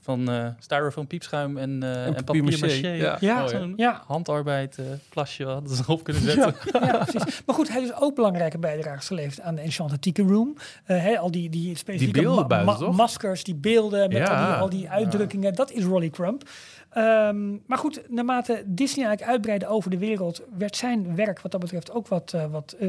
van 0.00 0.30
eh 0.30 0.46
styrofoam, 0.58 1.06
piepschuim 1.06 1.56
en, 1.58 1.82
eh 1.82 2.06
en 2.06 2.14
papier 2.24 2.44
maché. 2.44 2.58
papier-maché. 2.58 2.88
Ja. 2.88 3.16
Ja, 3.20 3.46
ja. 3.76 4.02
handarbeid 4.06 4.78
eh, 4.78 4.84
plasje 5.08 5.44
hadden 5.44 5.76
ze 5.76 5.82
erop 5.82 6.04
kunnen 6.04 6.22
zetten. 6.22 6.54
Ja, 6.72 7.04
precies. 7.04 7.42
Maar 7.46 7.54
goed, 7.54 7.68
hij 7.68 7.80
heeft 7.80 7.92
dus 7.92 8.00
ook 8.02 8.14
belangrijke 8.14 8.58
bijdrages 8.58 9.06
geleverd 9.06 9.31
aan 9.40 9.54
de 9.54 9.60
Enchanted 9.60 10.18
Room. 10.18 10.54
Eh, 10.84 11.02
hè, 11.02 11.18
al 11.18 11.30
die, 11.30 11.50
die 11.50 11.76
specifieke 11.76 12.20
beelden 12.20 12.40
ma- 12.40 12.46
buiten, 12.46 12.72
ma- 12.72 12.78
toch? 12.86 12.96
maskers, 12.96 13.44
die 13.44 13.54
beelden 13.54 14.08
met 14.08 14.16
Ja. 14.18 14.24
al, 14.24 14.46
die, 14.46 14.60
al 14.60 14.68
die 14.68 14.90
uitdrukkingen. 14.90 15.54
Dat 15.54 15.70
is 15.72 15.84
Rolly 15.84 16.10
Crump. 16.10 16.42
Ehm, 16.90 17.50
maar 17.66 17.78
goed, 17.78 18.02
naarmate 18.08 18.62
Disney 18.66 19.06
eigenlijk 19.06 19.32
uitbreidde 19.34 19.66
over 19.66 19.90
de 19.90 19.98
wereld, 19.98 20.42
werd 20.58 20.76
zijn 20.76 21.14
werk 21.16 21.40
wat 21.40 21.52
dat 21.52 21.60
betreft 21.60 21.92
ook 21.92 22.08
wat, 22.08 22.32
eh 22.32 22.44
wat 22.46 22.76
eh. 22.80 22.88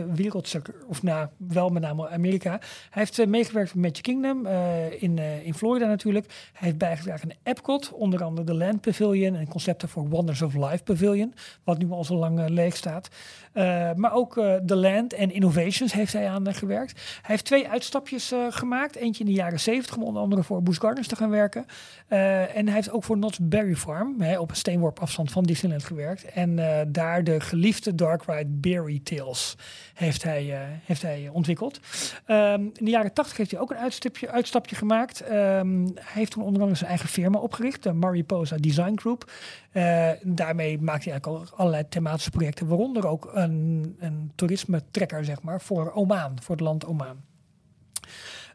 Of 0.88 1.04
nou, 1.04 1.28
wel 1.38 1.70
met 1.70 1.82
name 1.82 2.10
Amerika. 2.10 2.50
Hij 2.50 2.60
heeft 2.90 3.20
eh, 3.20 3.28
meegewerkt 3.28 3.74
met 3.76 3.84
Magic 3.84 4.02
Kingdom 4.04 4.46
eh, 4.46 5.02
in, 5.04 5.18
eh, 5.20 5.46
in 5.46 5.54
Florida 5.54 5.86
natuurlijk. 5.86 6.26
Hij 6.54 6.68
heeft 6.68 6.78
bijgedragen 6.78 7.30
aan 7.32 7.38
Epcot, 7.44 7.92
onder 7.94 8.24
andere 8.24 8.48
de 8.48 8.54
Land 8.54 8.82
Pavilion 8.82 9.36
en 9.36 9.48
concepten 9.48 9.90
voor 9.90 10.10
Wonders 10.10 10.42
of 10.42 10.54
Life 10.54 10.84
Pavilion, 10.84 11.34
wat 11.64 11.78
nu 11.78 11.92
al 11.92 12.04
zo 12.04 12.16
lang 12.16 12.40
eh, 12.40 12.46
leeg 12.50 12.76
staat. 12.76 13.08
Eh, 13.54 13.94
maar 13.96 14.14
ook 14.14 14.38
eh 14.38 14.56
The 14.56 14.76
Land 14.76 15.14
en 15.14 15.32
Innovations 15.32 15.94
heeft 15.94 16.14
hij 16.14 16.30
aan 16.30 16.54
gewerkt. 16.54 16.92
Hij 16.92 17.22
heeft 17.22 17.46
twee 17.46 17.70
uitstapjes 17.70 18.32
eh, 18.32 18.46
gemaakt. 18.50 18.96
Eentje 18.96 19.24
in 19.24 19.30
de 19.30 19.36
jaren 19.36 19.60
70 19.60 19.96
om 19.96 20.04
onder 20.04 20.22
andere 20.22 20.44
voor 20.44 20.64
Busch 20.64 20.82
Gardens 20.82 21.08
te 21.08 21.16
gaan 21.16 21.30
werken. 21.30 21.66
En 22.08 22.66
hij 22.66 22.74
heeft 22.74 22.92
ook 22.92 23.04
voor 23.04 23.16
Knott's 23.16 23.40
Berry 23.42 23.76
Farm 23.76 24.22
hè, 24.22 24.40
op 24.40 24.50
een 24.50 24.56
steenworp 24.56 25.00
afstand 25.00 25.32
van 25.32 25.44
Disneyland 25.44 25.84
gewerkt. 25.84 26.26
En 26.26 26.56
daar 26.88 27.24
de 27.24 27.40
geliefde 27.40 27.96
Dark 27.96 28.24
Ride 28.26 28.50
Berry 28.50 29.00
Tales 29.04 29.56
heeft 29.94 30.24
hij, 30.24 30.58
heeft 30.84 31.02
hij 31.02 31.30
ontwikkeld. 31.32 31.80
Ehm, 32.26 32.62
in 32.62 32.86
de 32.86 32.92
jaren 32.92 33.14
80 33.14 33.38
heeft 33.38 33.52
hij 33.52 33.60
ook 33.60 33.72
een 33.72 33.78
uitstapje, 33.78 34.30
uitstapje 34.30 34.76
gemaakt. 34.76 35.22
Ehm, 35.22 35.84
hij 35.84 36.14
heeft 36.14 36.32
toen 36.32 36.44
onder 36.44 36.62
andere 36.62 36.78
zijn 36.78 36.90
eigen 36.90 37.10
firma 37.10 37.40
opgericht, 37.40 37.84
de 37.84 37.94
Mariposa 37.94 38.58
Design 38.58 38.94
Group. 38.96 39.32
Eh, 39.74 40.10
daarmee 40.22 40.82
maakt 40.82 41.04
hij 41.04 41.14
eigenlijk 41.14 41.52
al 41.52 41.58
allerlei 41.58 41.88
thematische 41.90 42.30
projecten, 42.30 42.68
waaronder 42.68 43.08
ook 43.08 43.32
een, 43.34 43.96
een 44.00 44.32
toerisme-trekker, 44.36 45.26
zeg 45.26 45.42
maar, 45.42 45.62
voor 45.62 45.92
Oman, 45.92 46.42
voor 46.42 46.56
het 46.56 46.64
land 46.64 46.86
Oman. 46.86 47.18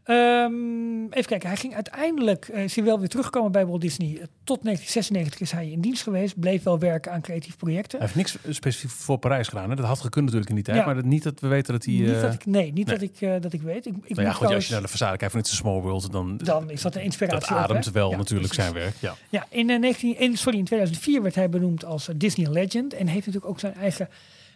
Ehm, 0.08 1.04
even 1.10 1.24
kijken, 1.26 1.48
hij 1.48 1.56
ging 1.56 1.74
uiteindelijk, 1.74 2.48
eh, 2.48 2.62
is 2.62 2.74
hij 2.74 2.84
wel 2.84 2.98
weer 2.98 3.08
teruggekomen 3.08 3.52
bij 3.52 3.66
Walt 3.66 3.80
Disney. 3.80 4.08
Eh, 4.08 4.26
Tot 4.44 4.62
1996 4.62 5.40
is 5.40 5.50
hij 5.50 5.70
in 5.70 5.80
dienst 5.80 6.02
geweest, 6.02 6.40
bleef 6.40 6.62
wel 6.62 6.78
werken 6.78 7.12
aan 7.12 7.20
creatieve 7.20 7.56
projecten. 7.56 7.98
Hij 7.98 8.08
heeft 8.08 8.18
niks 8.18 8.56
specifiek 8.56 8.90
voor 8.90 9.18
Parijs 9.18 9.48
gedaan. 9.48 9.70
Hè? 9.70 9.76
Dat 9.76 9.84
had 9.84 10.00
gekund 10.00 10.24
natuurlijk 10.24 10.50
in 10.50 10.54
die 10.54 10.64
tijd. 10.64 10.76
Ja. 10.76 10.84
Maar 10.84 10.94
dat, 10.94 11.04
niet 11.04 11.22
dat 11.22 11.40
we 11.40 11.48
weten 11.48 11.72
dat 11.72 11.84
hij... 11.84 11.94
niet 11.94 12.10
eh, 12.10 12.20
dat 12.20 12.34
ik, 12.34 12.46
nee, 12.46 12.72
niet 12.72 12.86
nee. 12.86 12.98
dat 12.98 13.02
ik, 13.02 13.42
dat 13.42 13.52
ik 13.52 13.62
weet. 13.62 13.86
Ik, 13.86 13.94
ik 14.04 14.16
nou 14.16 14.28
ja, 14.28 14.32
goed, 14.32 14.54
als 14.54 14.66
je 14.66 14.72
naar 14.72 14.82
de 14.82 14.88
façade 14.88 15.16
kijkt 15.16 15.30
van 15.30 15.40
It's 15.40 15.52
a 15.52 15.56
Small 15.56 15.80
World, 15.80 16.12
dan, 16.12 16.36
dan 16.36 16.70
is 16.70 16.82
dat 16.82 16.94
een 16.94 17.02
inspiratie. 17.02 17.54
dat 17.54 17.58
ademt 17.58 17.90
wel 17.90 18.10
Ja, 18.10 18.16
natuurlijk 18.16 18.52
precies. 18.52 18.72
zijn 18.72 18.82
werk. 18.82 18.94
Ja. 18.98 19.14
Ja, 19.28 19.46
in, 19.48 19.70
eh, 19.70 19.78
19, 19.78 20.18
in, 20.18 20.36
sorry, 20.36 20.58
in 20.58 20.64
2004 20.64 21.22
werd 21.22 21.34
hij 21.34 21.48
benoemd 21.48 21.84
als 21.84 22.08
Disney 22.16 22.50
Legend. 22.50 22.94
En 22.94 23.06
heeft 23.06 23.26
natuurlijk 23.26 23.52
ook 23.52 23.60
zijn 23.60 23.74
eigen 23.74 24.08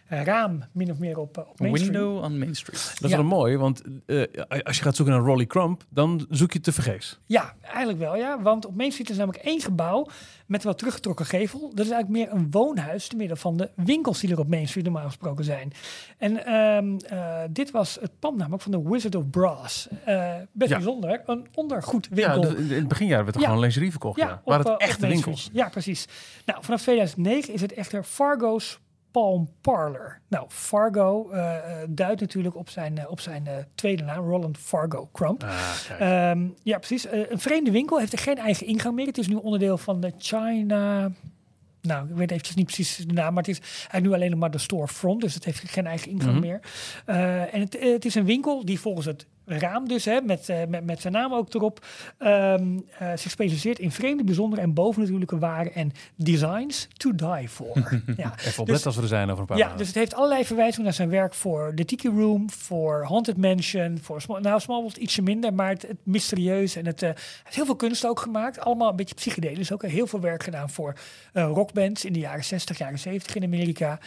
raam 0.07 0.63
min 0.71 0.91
of 0.91 0.99
meer 0.99 1.17
op, 1.17 1.37
eh, 1.37 1.43
op 1.49 1.59
Main 1.59 1.75
Street. 1.77 1.91
Window 1.91 2.23
on 2.23 2.37
Main 2.39 2.55
Street. 2.55 2.91
Dat 2.93 3.03
is 3.03 3.09
Ja. 3.09 3.15
wel 3.17 3.25
mooi, 3.25 3.57
want 3.57 3.81
eh, 4.05 4.23
als 4.63 4.77
je 4.77 4.83
gaat 4.83 4.95
zoeken 4.95 5.15
naar 5.15 5.23
Rolly 5.25 5.45
Crump, 5.45 5.83
dan 5.89 6.25
zoek 6.29 6.51
je 6.53 6.59
te 6.59 6.71
vergeefs. 6.71 7.19
Ja, 7.25 7.53
eigenlijk 7.61 7.99
wel, 7.99 8.15
ja. 8.15 8.41
Want 8.41 8.65
op 8.65 8.75
Main 8.75 8.91
Street 8.91 9.09
is 9.09 9.17
namelijk 9.17 9.43
één 9.43 9.61
gebouw 9.61 10.07
met 10.45 10.61
een 10.63 10.67
wat 10.69 10.77
teruggetrokken 10.77 11.25
gevel. 11.25 11.59
Dat 11.73 11.85
is 11.85 11.91
eigenlijk 11.91 12.09
meer 12.31 12.39
een 12.39 12.47
woonhuis 12.51 13.07
te 13.07 13.15
midden 13.15 13.37
van 13.37 13.57
de 13.57 13.69
winkels 13.75 14.19
die 14.19 14.31
er 14.31 14.39
op 14.39 14.47
Main 14.47 14.67
Street 14.67 14.85
normaal 14.85 15.05
gesproken 15.05 15.43
zijn. 15.45 15.71
En 16.17 16.45
ehm, 16.45 16.97
eh, 16.97 17.37
dit 17.49 17.71
was 17.71 17.97
het 18.01 18.19
pand 18.19 18.37
namelijk 18.37 18.63
van 18.63 18.71
de 18.71 18.81
Wizard 18.89 19.15
of 19.15 19.29
Brass. 19.29 19.87
Eh, 20.05 20.33
best 20.51 20.69
Ja. 20.71 20.75
bijzonder? 20.77 21.21
Een 21.25 21.47
ondergoed 21.53 22.07
Ja, 22.13 22.39
winkel. 22.39 22.55
in 22.55 22.69
het 22.71 22.87
beginjaren 22.87 23.23
werd 23.23 23.35
er 23.35 23.41
Ja. 23.41 23.47
gewoon 23.47 23.61
lingerie 23.63 23.91
verkocht. 23.91 24.19
Ja, 24.19 24.27
Ja, 24.27 24.41
Waren 24.45 24.65
op, 24.65 24.71
het 24.71 24.81
eh, 24.81 24.87
echte 24.87 25.01
Main 25.01 25.13
winkels? 25.13 25.39
Street. 25.41 25.57
Ja, 25.57 25.69
precies. 25.69 26.07
Nou, 26.45 26.63
vanaf 26.63 26.81
2009 26.81 27.53
is 27.53 27.61
het 27.61 27.73
echter 27.73 28.03
Fargo's 28.03 28.79
Palm 29.13 29.49
Parlor. 29.61 30.19
Nou, 30.27 30.45
Fargo 30.49 31.29
eh, 31.29 31.55
eh, 31.55 31.87
duidt 31.89 32.21
natuurlijk 32.21 32.55
op 32.55 32.69
zijn, 32.69 32.97
eh, 32.97 33.11
op 33.11 33.19
zijn 33.19 33.47
tweede 33.75 34.03
naam, 34.03 34.25
Roland 34.29 34.57
Fargo 34.57 35.09
Crump. 35.13 35.43
Ah. 35.43 35.71
Ehm, 35.99 36.47
ja, 36.63 36.77
precies. 36.77 37.07
Een 37.11 37.39
vreemde 37.39 37.71
winkel 37.71 37.99
heeft 37.99 38.13
er 38.13 38.19
geen 38.19 38.37
eigen 38.37 38.67
ingang 38.67 38.95
meer. 38.95 39.05
Het 39.07 39.17
is 39.17 39.27
nu 39.27 39.35
onderdeel 39.35 39.77
van 39.77 39.99
de 39.99 40.13
China. 40.17 41.11
Nou, 41.81 42.09
ik 42.09 42.15
weet 42.15 42.31
eventjes 42.31 42.55
niet 42.55 42.65
precies 42.65 42.95
de 42.97 43.13
naam, 43.13 43.33
maar 43.33 43.43
het 43.43 43.51
is 43.51 43.59
eigenlijk 43.59 44.05
nu 44.05 44.13
alleen 44.13 44.29
nog 44.29 44.39
maar 44.39 44.51
de 44.51 44.57
storefront, 44.57 45.21
dus 45.21 45.33
het 45.33 45.45
heeft 45.45 45.69
geen 45.69 45.87
eigen 45.87 46.11
ingang 46.11 46.31
Mhm. 46.31 46.41
meer. 46.41 46.59
En 47.51 47.59
het, 47.59 47.77
het 47.79 48.05
is 48.05 48.15
een 48.15 48.25
winkel 48.25 48.65
die 48.65 48.79
volgens 48.79 49.05
het 49.05 49.25
raam 49.45 49.87
dus, 49.87 50.05
hè, 50.05 50.21
met, 50.21 50.49
eh, 50.49 50.57
met, 50.67 50.85
met 50.85 51.01
zijn 51.01 51.13
naam 51.13 51.33
ook 51.33 51.53
erop, 51.53 51.85
eh, 52.17 52.55
zich 53.15 53.31
specialiseert 53.31 53.79
in 53.79 53.91
vreemde, 53.91 54.23
bijzondere 54.23 54.61
en 54.61 54.73
bovennatuurlijke 54.73 55.37
waren 55.37 55.73
en 55.73 55.91
designs 56.15 56.87
to 56.93 57.15
die 57.15 57.49
for. 57.49 57.67
ja. 58.17 58.33
Even 58.37 58.47
opletten 58.47 58.65
Dus- 58.65 58.85
als 58.85 58.95
we 58.95 59.01
er 59.01 59.07
zijn 59.07 59.29
over 59.29 59.39
een 59.39 59.45
paar 59.45 59.57
Ja, 59.57 59.63
maanden. 59.63 59.77
dus 59.85 59.87
het 59.87 59.97
heeft 59.97 60.13
allerlei 60.15 60.45
verwijzingen 60.45 60.83
naar 60.85 60.93
zijn 60.93 61.09
werk 61.09 61.33
voor 61.33 61.71
The 61.75 61.85
Tiki 61.85 62.09
Room, 62.09 62.49
voor 62.49 63.03
Haunted 63.07 63.37
Mansion, 63.37 63.97
voor 64.01 64.21
Small, 64.21 64.41
nou 64.41 64.59
Small 64.59 64.81
World 64.81 64.97
ietsje 64.97 65.21
minder, 65.21 65.53
maar 65.53 65.69
het, 65.69 65.81
het 65.81 65.97
mysterieus 66.03 66.75
en 66.75 66.85
het 66.85 67.01
hij 67.03 67.15
heeft 67.43 67.55
heel 67.55 67.65
veel 67.65 67.75
kunst 67.75 68.05
ook 68.05 68.19
gemaakt, 68.19 68.59
allemaal 68.59 68.89
een 68.89 68.95
beetje 68.95 69.15
psychedelisch 69.15 69.71
ook, 69.71 69.85
heel 69.85 70.07
veel 70.07 70.19
werk 70.19 70.43
gedaan 70.43 70.69
voor 70.69 70.93
rockbands 71.33 72.05
in 72.05 72.13
de 72.13 72.19
jaren 72.19 72.43
60, 72.43 72.77
jaren 72.77 72.99
70 72.99 73.35
in 73.35 73.43
Amerika. 73.43 73.99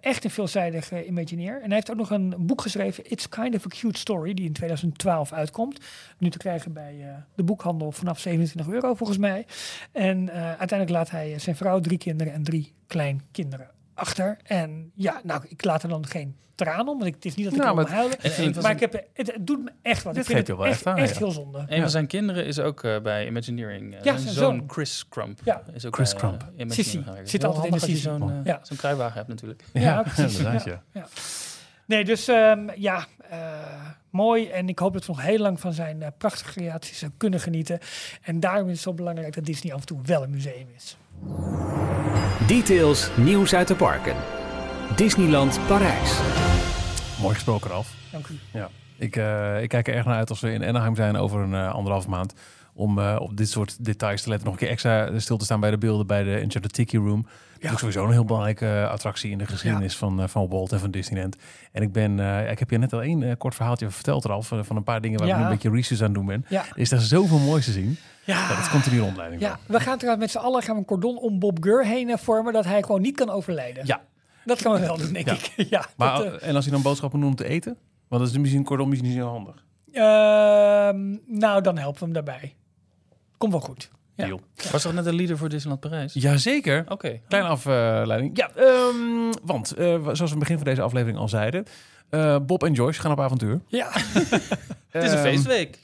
Echt 0.00 0.24
een 0.24 0.30
veelzijdige 0.30 1.06
imagineer. 1.06 1.54
En 1.54 1.64
hij 1.66 1.74
heeft 1.74 1.90
ook 1.90 1.96
nog 1.96 2.10
een 2.10 2.34
boek 2.38 2.60
geschreven, 2.60 3.04
It's 3.10 3.28
Kind 3.28 3.54
of 3.54 3.66
a 3.66 3.68
Cute 3.68 3.98
Story, 3.98 4.34
die 4.34 4.46
in 4.46 4.52
2012 4.66 5.32
uitkomt. 5.32 5.80
Nu 6.18 6.30
te 6.30 6.38
krijgen 6.38 6.72
bij 6.72 6.96
eh, 7.00 7.06
de 7.34 7.42
boekhandel 7.42 7.92
vanaf 7.92 8.18
27 8.18 8.74
euro 8.74 8.94
volgens 8.94 9.18
mij. 9.18 9.46
En 9.92 10.28
eh, 10.28 10.42
uiteindelijk 10.46 10.90
laat 10.90 11.10
hij 11.10 11.32
eh, 11.34 11.38
zijn 11.38 11.56
vrouw, 11.56 11.80
drie 11.80 11.98
kinderen 11.98 12.32
en 12.32 12.42
drie 12.42 12.72
kleinkinderen 12.86 13.70
achter. 13.94 14.36
En 14.42 14.90
ja, 14.94 15.20
nou, 15.24 15.42
ik 15.48 15.64
laat 15.64 15.82
er 15.82 15.88
dan 15.88 16.06
geen 16.06 16.36
traan 16.54 16.88
om, 16.88 16.98
want 16.98 17.04
ik, 17.04 17.14
het 17.14 17.24
is 17.24 17.34
niet 17.34 17.44
dat 17.44 17.54
ik 17.54 17.60
Nou, 17.60 17.74
maar 17.74 17.84
wil 17.84 17.94
huilen. 17.94 18.20
En 18.20 18.54
Maar 18.62 18.70
ik 18.70 18.80
heb, 18.80 18.92
het, 18.92 19.32
het 19.34 19.46
doet 19.46 19.64
me 19.64 19.70
echt 19.82 20.02
wat. 20.02 20.14
Dit 20.14 20.22
ik 20.22 20.28
vind 20.28 20.38
geeft 20.38 20.48
het 20.48 20.56
wel 20.56 20.66
echt, 20.66 20.86
aan, 20.86 20.96
echt 20.96 21.12
ja. 21.12 21.18
heel 21.18 21.30
zonde. 21.30 21.64
Een 21.68 21.80
van 21.80 21.90
zijn 21.90 22.06
kinderen 22.06 22.46
is 22.46 22.58
ook 22.58 22.84
eh, 22.84 23.00
bij 23.00 23.26
Imagineering. 23.26 23.94
eh, 23.94 24.02
Ja, 24.02 24.16
zijn 24.16 24.34
zoon 24.34 24.56
zoon. 24.56 24.64
Chris 24.70 25.06
Crump. 25.08 25.38
Ja. 25.44 25.62
Is 25.72 25.86
ook 25.86 25.94
Chris 25.94 26.10
bij, 26.10 26.18
Crump. 26.20 26.44
werken. 26.56 27.28
Zit 27.28 27.42
Heel 27.42 27.50
altijd 27.50 27.64
in 27.64 27.70
de 27.70 27.70
handig 27.70 27.72
als 27.72 27.82
je 27.82 27.86
Sissy. 27.90 28.02
zo'n 28.08 28.40
Ja. 28.44 28.58
zo'n 28.62 28.76
kruiwagen 28.76 29.16
hebt 29.16 29.28
natuurlijk. 29.28 29.64
Ja, 29.72 30.02
precies. 30.02 30.38
Ja. 30.92 31.06
Ja. 31.92 31.98
Nee, 31.98 32.04
dus 32.04 32.28
ehm, 32.28 32.68
ja, 32.76 33.06
eh, 33.30 33.38
mooi. 34.10 34.48
En 34.48 34.68
ik 34.68 34.78
hoop 34.78 34.92
dat 34.92 35.06
we 35.06 35.12
nog 35.12 35.22
heel 35.22 35.38
lang 35.38 35.60
van 35.60 35.72
zijn 35.72 36.02
eh, 36.02 36.08
prachtige 36.18 36.52
creaties 36.52 37.02
eh, 37.02 37.08
kunnen 37.16 37.40
genieten. 37.40 37.78
En 38.22 38.40
daarom 38.40 38.66
is 38.66 38.72
het 38.72 38.82
zo 38.82 38.92
belangrijk 38.94 39.34
dat 39.34 39.44
Disney 39.44 39.72
af 39.72 39.80
en 39.80 39.86
toe 39.86 39.98
wel 40.02 40.22
een 40.22 40.30
museum 40.30 40.66
is. 40.76 40.96
Details, 42.46 43.10
nieuws 43.16 43.54
uit 43.54 43.68
de 43.68 43.76
parken. 43.76 44.16
Disneyland 44.96 45.60
Parijs. 45.66 46.20
Mooi 47.20 47.34
gesproken, 47.34 47.70
Ralf. 47.70 47.94
Dank 48.12 48.26
u. 48.28 48.38
Ja. 48.52 48.68
Ik, 48.96 49.16
eh, 49.16 49.62
ik 49.62 49.68
kijk 49.68 49.88
er 49.88 49.94
erg 49.94 50.04
naar 50.04 50.16
uit 50.16 50.30
als 50.30 50.40
we 50.40 50.52
in 50.52 50.64
Anaheim 50.64 50.94
zijn 50.94 51.16
over 51.16 51.40
een 51.40 51.54
anderhalf 51.54 52.06
maand. 52.06 52.34
Om 52.74 52.98
eh, 52.98 53.16
op 53.20 53.36
dit 53.36 53.50
soort 53.50 53.84
details 53.84 54.22
te 54.22 54.28
letten. 54.28 54.46
Nog 54.46 54.54
een 54.56 54.60
keer 54.62 54.70
extra 54.70 55.18
stil 55.18 55.36
te 55.36 55.44
staan 55.44 55.60
bij 55.60 55.70
de 55.70 55.78
beelden 55.78 56.06
bij 56.06 56.22
de 56.22 56.34
Enchanted 56.34 56.72
Tiki 56.72 56.98
Room. 56.98 57.26
Dat 57.60 57.72
is 57.72 57.78
sowieso 57.78 58.04
een 58.04 58.12
heel 58.12 58.24
belangrijke 58.24 58.66
eh, 58.66 58.90
attractie 58.90 59.30
in 59.30 59.38
de 59.38 59.46
geschiedenis 59.46 59.96
van, 59.96 60.22
eh, 60.22 60.28
van 60.28 60.48
Walt 60.48 60.72
en 60.72 60.80
van 60.80 60.90
Disneyland. 60.90 61.36
En 61.72 61.82
ik 61.82 61.92
ben, 61.92 62.18
ik 62.50 62.58
heb 62.58 62.70
je 62.70 62.78
net 62.78 62.92
al 62.92 63.02
één 63.02 63.36
kort 63.36 63.54
verhaaltje 63.54 63.90
verteld, 63.90 64.24
Ralf, 64.24 64.46
van, 64.46 64.64
van 64.64 64.76
een 64.76 64.82
paar 64.84 65.00
dingen 65.00 65.18
waar 65.18 65.28
ik 65.28 65.32
Ja. 65.34 65.38
nu 65.40 65.44
een 65.46 65.50
beetje 65.52 65.70
research 65.70 66.00
aan 66.00 66.06
het 66.06 66.14
doen 66.16 66.26
ben. 66.26 66.44
Ja. 66.48 66.60
Er 66.64 66.78
is 66.78 66.88
daar 66.88 67.00
zoveel 67.00 67.38
moois 67.38 67.64
te 67.64 67.72
zien. 67.72 67.96
Ja. 68.24 68.48
Ja, 68.48 68.56
dat 68.56 68.68
komt 68.70 68.84
in 68.86 68.90
die 68.92 69.00
rondleiding 69.00 69.40
Ja, 69.40 69.58
we 69.66 69.80
gaan 69.80 69.98
trouwens 69.98 70.24
met 70.24 70.30
z'n 70.42 70.46
allen 70.46 70.62
gaan 70.62 70.74
we 70.74 70.80
een 70.80 70.86
cordon 70.86 71.18
om 71.18 71.38
Bob 71.38 71.62
Gurr 71.62 71.86
heen 71.86 72.18
vormen, 72.18 72.52
dat 72.52 72.64
hij 72.64 72.82
gewoon 72.82 73.00
niet 73.00 73.16
kan 73.16 73.30
overlijden. 73.30 73.86
Ja. 73.86 74.00
Dat 74.44 74.60
we 74.60 74.78
wel 74.78 74.96
doen, 74.96 75.12
denk 75.12 75.26
Ja. 75.26 75.32
ik. 75.32 75.52
ja, 75.70 75.84
Maar, 75.96 76.18
dat, 76.18 76.40
eh, 76.40 76.48
en 76.48 76.54
als 76.54 76.64
hij 76.64 76.74
dan 76.74 76.82
boodschappen 76.82 77.22
om 77.24 77.34
te 77.34 77.44
eten? 77.48 77.76
Want 78.08 78.22
dat 78.22 78.30
is 78.32 78.38
misschien 78.38 78.64
cordon 78.64 78.88
misschien 78.88 79.08
niet 79.10 79.18
zo 79.18 79.26
handig. 79.28 79.64
ehm, 79.92 81.16
nou, 81.38 81.62
dan 81.62 81.78
helpen 81.78 81.98
we 81.98 82.04
hem 82.04 82.14
daarbij. 82.14 82.54
Komt 83.42 83.52
wel 83.52 83.62
goed. 83.62 83.90
Ja. 84.14 84.24
Deal. 84.26 84.40
Was 84.70 84.84
er 84.84 84.94
net 84.94 85.06
een 85.06 85.14
leader 85.14 85.38
voor 85.38 85.48
Disneyland 85.48 85.80
Parijs? 85.80 86.12
Jazeker. 86.12 86.84
Oké. 86.88 87.20
Kleine 87.28 87.48
afleiding. 87.48 88.36
Ja, 88.36 88.50
ehm, 88.56 89.32
want 89.42 89.72
eh, 89.72 89.86
zoals 89.86 90.18
we 90.18 90.24
in 90.24 90.30
het 90.30 90.38
begin 90.38 90.56
van 90.56 90.64
deze 90.66 90.82
aflevering 90.82 91.18
al 91.18 91.28
zeiden, 91.28 91.64
eh, 92.10 92.36
Bob 92.46 92.64
en 92.64 92.72
Joyce 92.72 93.00
gaan 93.00 93.12
op 93.12 93.20
avontuur. 93.20 93.60
Ja. 93.66 93.90
Het 94.90 95.02
is 95.04 95.10
een 95.10 95.16
Ehm, 95.18 95.22
feestweek. 95.22 95.78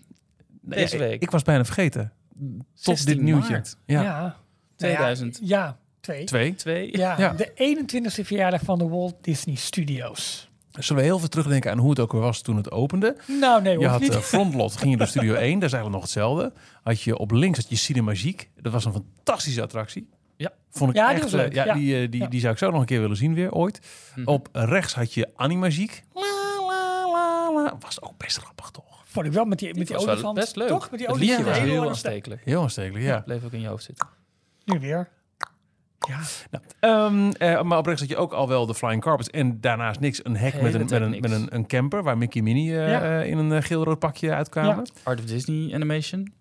Deze 0.60 0.94
ik- 0.94 1.00
week. 1.00 1.22
Ik, 1.22 1.30
was 1.30 1.42
bijna 1.42 1.64
vergeten. 1.64 2.12
Tot 2.38 2.64
16 2.98 3.14
dit 3.14 3.22
nieuwtje. 3.24 3.52
maart. 3.52 3.76
Ja. 3.86 4.02
Ja. 4.02 4.20
Nou 4.20 4.32
2000. 4.76 5.38
Ja, 5.42 5.46
ja, 5.64 5.78
twee. 6.00 6.24
Twee. 6.24 6.54
Twee. 6.54 6.96
Ja, 6.96 7.14
Ja. 7.18 7.32
de 7.32 7.52
21ste 7.54 8.24
verjaardag 8.24 8.60
van 8.62 8.78
de 8.78 8.88
Walt 8.88 9.14
Disney 9.20 9.54
Studios. 9.56 10.47
Zullen 10.72 11.02
we 11.02 11.08
heel 11.08 11.18
veel 11.18 11.28
terugdenken 11.28 11.70
aan 11.70 11.78
hoe 11.78 11.90
het 11.90 12.00
ook 12.00 12.12
weer 12.12 12.20
was 12.20 12.40
toen 12.42 12.56
het 12.56 12.70
opende? 12.70 13.16
Nou, 13.26 13.62
nee, 13.62 13.78
Je 13.78 13.86
had 13.86 14.00
niet. 14.00 14.14
eh, 14.14 14.20
Frontlot, 14.20 14.76
ging 14.76 14.90
je 14.90 14.96
door 14.96 15.06
Studio 15.06 15.34
1, 15.48 15.52
dat 15.58 15.68
is 15.68 15.72
eigenlijk 15.72 15.90
nog 15.92 16.02
hetzelfde. 16.02 16.52
Had 16.82 17.02
je 17.02 17.18
op 17.18 17.30
links 17.30 17.58
had 17.58 17.68
je 17.68 17.76
Cinemagique. 17.76 18.46
Dat 18.56 18.72
was 18.72 18.84
een 18.84 18.92
fantastische 18.92 19.62
attractie. 19.62 20.08
Ja. 20.36 20.52
Vond 20.70 20.90
ik 20.90 20.96
Ja, 20.96 21.08
die 21.14 21.22
echt 21.22 21.32
leuk. 21.32 21.40
leuk, 21.42 21.54
Ja, 21.54 21.64
ja. 21.64 21.74
Die, 21.74 22.00
eh, 22.02 22.10
die, 22.10 22.20
Ja. 22.20 22.26
die 22.26 22.40
zou 22.40 22.52
ik 22.52 22.58
zo 22.58 22.70
nog 22.70 22.80
een 22.80 22.86
keer 22.86 23.00
willen 23.00 23.16
zien 23.16 23.34
weer 23.34 23.52
ooit. 23.52 23.80
Mhm. 24.16 24.28
Op 24.28 24.48
rechts 24.52 24.94
had 24.94 25.14
je 25.14 25.28
Animagique. 25.36 26.00
La, 26.14 26.22
la, 26.66 27.10
la, 27.12 27.52
la. 27.52 27.76
Was 27.80 28.02
ook 28.02 28.16
best 28.16 28.36
grappig 28.38 28.70
toch? 28.70 28.84
Vond 29.04 29.26
ik 29.26 29.32
wel 29.32 29.44
met 29.44 29.58
die, 29.58 29.74
met 29.74 29.86
die 29.86 29.96
was 29.96 30.04
wel 30.04 30.12
olifant. 30.14 30.34
best 30.34 30.56
leuk. 30.56 30.68
Toch? 30.68 30.90
Met 30.90 30.98
die 31.00 31.08
olifant. 31.08 31.44
was 31.46 31.58
heel 31.58 31.88
aanstekelijk. 31.88 32.42
Heel 32.44 32.62
aanstekelijk, 32.62 33.04
ja. 33.04 33.20
Bleef 33.20 33.44
ook 33.44 33.52
in 33.52 33.60
je 33.60 33.66
hoofd 33.68 33.84
zitten. 33.84 34.08
Nu 34.64 34.78
weer. 34.80 35.08
Ja. 36.08 36.60
Ehm, 36.80 37.30
eh, 37.30 37.62
maar 37.62 37.78
op 37.78 37.86
rechts 37.86 38.00
had 38.00 38.10
je 38.10 38.16
ook 38.16 38.32
al 38.32 38.48
wel 38.48 38.66
de 38.66 38.74
Flying 38.74 39.02
Carpets. 39.02 39.30
En 39.30 39.60
daarnaast 39.60 40.00
niks. 40.00 40.20
Een 40.24 40.36
hek 40.36 40.62
met, 40.62 40.74
een, 40.74 40.80
met, 40.80 40.90
een, 40.90 41.10
niks. 41.10 41.20
met 41.28 41.30
een, 41.30 41.46
een 41.50 41.66
camper 41.66 42.02
waar 42.02 42.18
Mickey 42.18 42.38
en 42.38 42.44
Minnie 42.44 42.78
eh, 42.80 42.88
Ja. 42.90 43.20
eh, 43.20 43.30
in 43.30 43.38
een 43.38 43.62
geel-rood 43.62 43.98
pakje 43.98 44.34
uitkwamen. 44.34 44.76
Ja. 44.76 45.00
Art 45.02 45.18
of 45.18 45.24
Disney 45.24 45.74
Animation. 45.74 46.32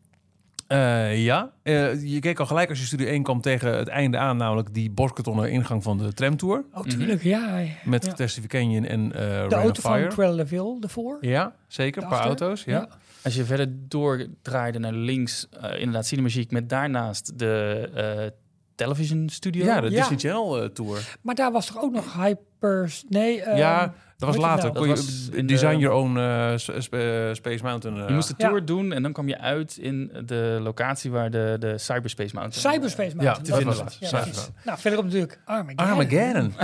Eh, 0.67 1.23
ja, 1.23 1.51
je 1.63 2.17
keek 2.19 2.39
al 2.39 2.45
gelijk 2.45 2.69
als 2.69 2.79
je 2.79 2.85
Studio 2.85 3.07
1 3.07 3.23
kwam 3.23 3.41
tegen 3.41 3.77
het 3.77 3.87
einde 3.87 4.17
aan, 4.17 4.37
namelijk 4.37 4.73
die 4.73 4.89
boskartonnen 4.89 5.51
ingang 5.51 5.83
van 5.83 5.97
de 5.97 6.13
tramtour. 6.13 6.63
Oh, 6.73 6.83
tuurlijk, 6.83 7.23
ja. 7.23 7.63
Met 7.83 8.13
ja. 8.17 8.25
Canyon 8.47 8.85
en 8.85 9.11
eh 9.13 9.19
De 9.19 9.25
Rain 9.25 9.51
auto 9.51 9.69
of 9.69 9.79
van 9.79 9.93
Fire. 9.93 10.07
Cruella 10.07 10.35
de 10.35 10.47
Vil 10.47 10.77
ervoor. 10.81 11.17
Ja, 11.21 11.53
zeker. 11.67 12.03
Een 12.03 12.09
paar 12.09 12.25
auto's. 12.25 12.63
Ja. 12.63 12.77
Ja. 12.77 12.87
Als 13.23 13.35
je 13.35 13.45
verder 13.45 13.67
doordraaide 13.87 14.79
naar 14.79 14.93
links, 14.93 15.47
inderdaad 15.77 16.05
Cinemagique, 16.05 16.53
met 16.53 16.69
daarnaast 16.69 17.39
de 17.39 17.89
eh 17.93 18.45
television 18.77 19.29
studio. 19.29 19.65
Ja, 19.65 19.81
de 19.81 19.89
Ja. 19.89 19.97
Disney 20.09 20.17
Channel 20.33 20.61
eh, 20.61 20.69
tour. 20.69 21.17
Maar 21.21 21.35
daar 21.35 21.51
was 21.51 21.65
toch 21.65 21.81
ook 21.81 21.93
nog 21.93 22.13
Hypers... 22.13 23.03
Nee, 23.09 23.41
ehm, 23.41 23.57
ja, 23.57 23.93
dat 24.17 24.29
was 24.29 24.37
later. 24.37 24.63
nou? 24.63 24.77
Kon 24.77 24.87
Dat 24.87 24.97
je 24.97 25.03
was 25.05 25.29
eh, 25.31 25.37
in 25.37 25.47
design 25.47 25.73
de- 25.73 25.77
your 25.79 25.95
own 25.95 26.17
eh, 26.17 26.53
eh, 26.53 27.33
Space 27.35 27.63
Mountain. 27.63 28.01
eh, 28.01 28.07
Je 28.07 28.13
moest 28.13 28.27
de 28.27 28.33
Ja. 28.37 28.47
tour 28.47 28.65
doen 28.65 28.93
en 28.93 29.01
dan 29.03 29.13
kwam 29.13 29.27
je 29.27 29.39
uit 29.39 29.77
in 29.77 30.11
de 30.25 30.59
locatie 30.61 31.11
waar 31.11 31.29
de, 31.31 31.55
de 31.59 31.77
Cyberspace 31.77 32.35
Mountain... 32.35 32.73
Cyberspace 32.73 33.09
ja, 33.09 33.15
Mountain. 33.15 33.43
te 33.43 33.49
dat 33.51 33.59
vinden 33.59 33.83
was. 33.83 33.97
Ja, 33.99 34.21
precies. 34.21 34.49
Nou, 34.65 34.79
verderop 34.79 35.05
natuurlijk 35.05 35.39
Armageddon. 35.45 35.85
Armageddon. 35.87 36.53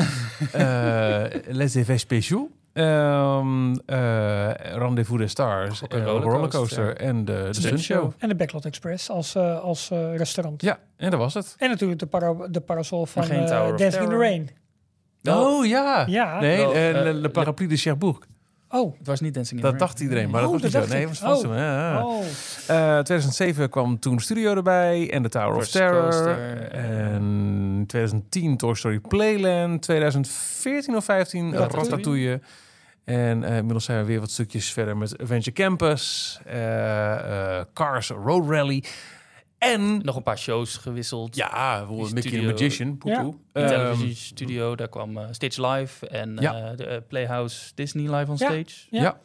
Eh, 0.52 1.24
Les 1.48 1.76
Effets 1.76 2.02
Spéciaux. 2.02 2.50
Ehm, 2.74 3.74
eh, 3.86 4.50
Rendezvous 4.76 5.18
des 5.20 5.32
Stars. 5.32 5.82
Een 5.82 5.88
eh, 5.88 6.06
rollercoaster. 6.06 6.32
rollercoaster. 6.32 6.98
En 6.98 7.26
de, 7.26 7.48
de 7.52 7.62
Sun 7.62 7.80
Show. 7.80 8.12
En 8.18 8.30
de 8.30 8.36
Backlot 8.36 8.66
Express 8.66 9.10
als, 9.10 9.36
eh, 9.36 9.60
als 9.60 9.90
restaurant. 10.16 10.62
Ja, 10.62 10.80
en 10.98 11.10
dat 11.12 11.20
was 11.20 11.34
het. 11.34 11.56
En 11.58 11.70
natuurlijk 11.70 12.00
de, 12.00 12.06
para- 12.06 12.48
de 12.50 12.62
parasol 12.62 13.06
van 13.06 13.22
Dancing 13.22 14.04
in 14.04 14.10
the. 14.10 14.16
Rain. 14.18 14.50
Oh 15.30 15.66
ja. 15.66 16.04
Ja. 16.08 16.40
Nee, 16.40 16.58
de, 17.04 17.20
de 17.22 17.30
paraplu 17.30 17.68
de 17.68 17.78
Cherbourg. 17.78 18.18
Oh. 18.70 18.98
Het 18.98 19.08
was 19.08 19.20
niet 19.20 19.34
Dancing 19.34 19.60
in 19.60 19.66
Dat 19.66 19.72
the 19.74 19.78
Rain. 19.78 19.90
dacht 19.90 20.00
iedereen, 20.02 20.30
maar 20.30 20.42
dat 20.42 20.50
Oh, 20.50 20.54
was 20.56 20.64
niet 20.64 20.72
dat 20.74 20.84
zo. 20.88 20.94
Nee, 20.94 21.02
ik. 21.02 21.08
was 21.08 21.20
vast 21.20 21.46
Oh. 21.46 21.56
Ja, 21.56 21.92
ja. 21.92 22.06
Oh. 22.06 22.20
Eh, 22.68 23.00
2007 23.04 23.70
kwam 23.70 24.00
toen 24.00 24.20
Studio 24.20 24.56
erbij 24.56 25.12
en 25.12 25.24
de 25.24 25.30
Tower 25.30 25.56
of 25.56 25.68
Terror. 25.68 26.02
Coaster. 26.02 26.62
En 26.72 27.84
2010 27.88 28.58
Toy 28.58 28.76
Story 28.76 29.00
Playland. 29.00 29.82
2014 29.82 30.96
of 30.96 31.04
15 31.04 31.54
Ratatouille. 31.54 31.90
Ratatouille. 31.90 32.40
En 33.04 33.44
eh, 33.44 33.56
inmiddels 33.56 33.86
zijn 33.86 34.00
we 34.00 34.06
weer 34.06 34.20
wat 34.20 34.32
stukjes 34.32 34.72
verder 34.72 34.98
met 34.98 35.18
Adventure 35.20 35.52
Campus, 35.56 36.40
eh, 36.46 37.58
eh, 37.60 37.66
Cars 37.74 38.10
Road 38.10 38.50
Rally. 38.50 38.84
En 39.58 39.98
Nog 40.02 40.16
een 40.16 40.24
paar 40.24 40.38
shows 40.38 40.78
gewisseld. 40.78 41.36
ja, 41.36 41.78
bijvoorbeeld 41.78 42.14
Mickey 42.14 42.40
the 42.40 42.46
Magician, 42.46 42.98
poepoe. 42.98 43.36
De 43.52 43.60
Ehm, 43.60 43.68
televisie 43.68 44.16
studio, 44.16 44.76
daar 44.76 44.90
kwam 44.90 45.18
Stage 45.32 45.68
Live 45.68 46.08
en 46.08 46.38
Ja. 46.40 46.54
eh, 46.72 46.78
de 46.78 47.04
Playhouse 47.08 47.72
Disney 47.76 48.16
Live 48.16 48.32
on 48.32 48.38
Ja. 48.40 48.46
Stage. 48.50 48.88
Ja. 48.90 49.02
Ja. 49.02 49.18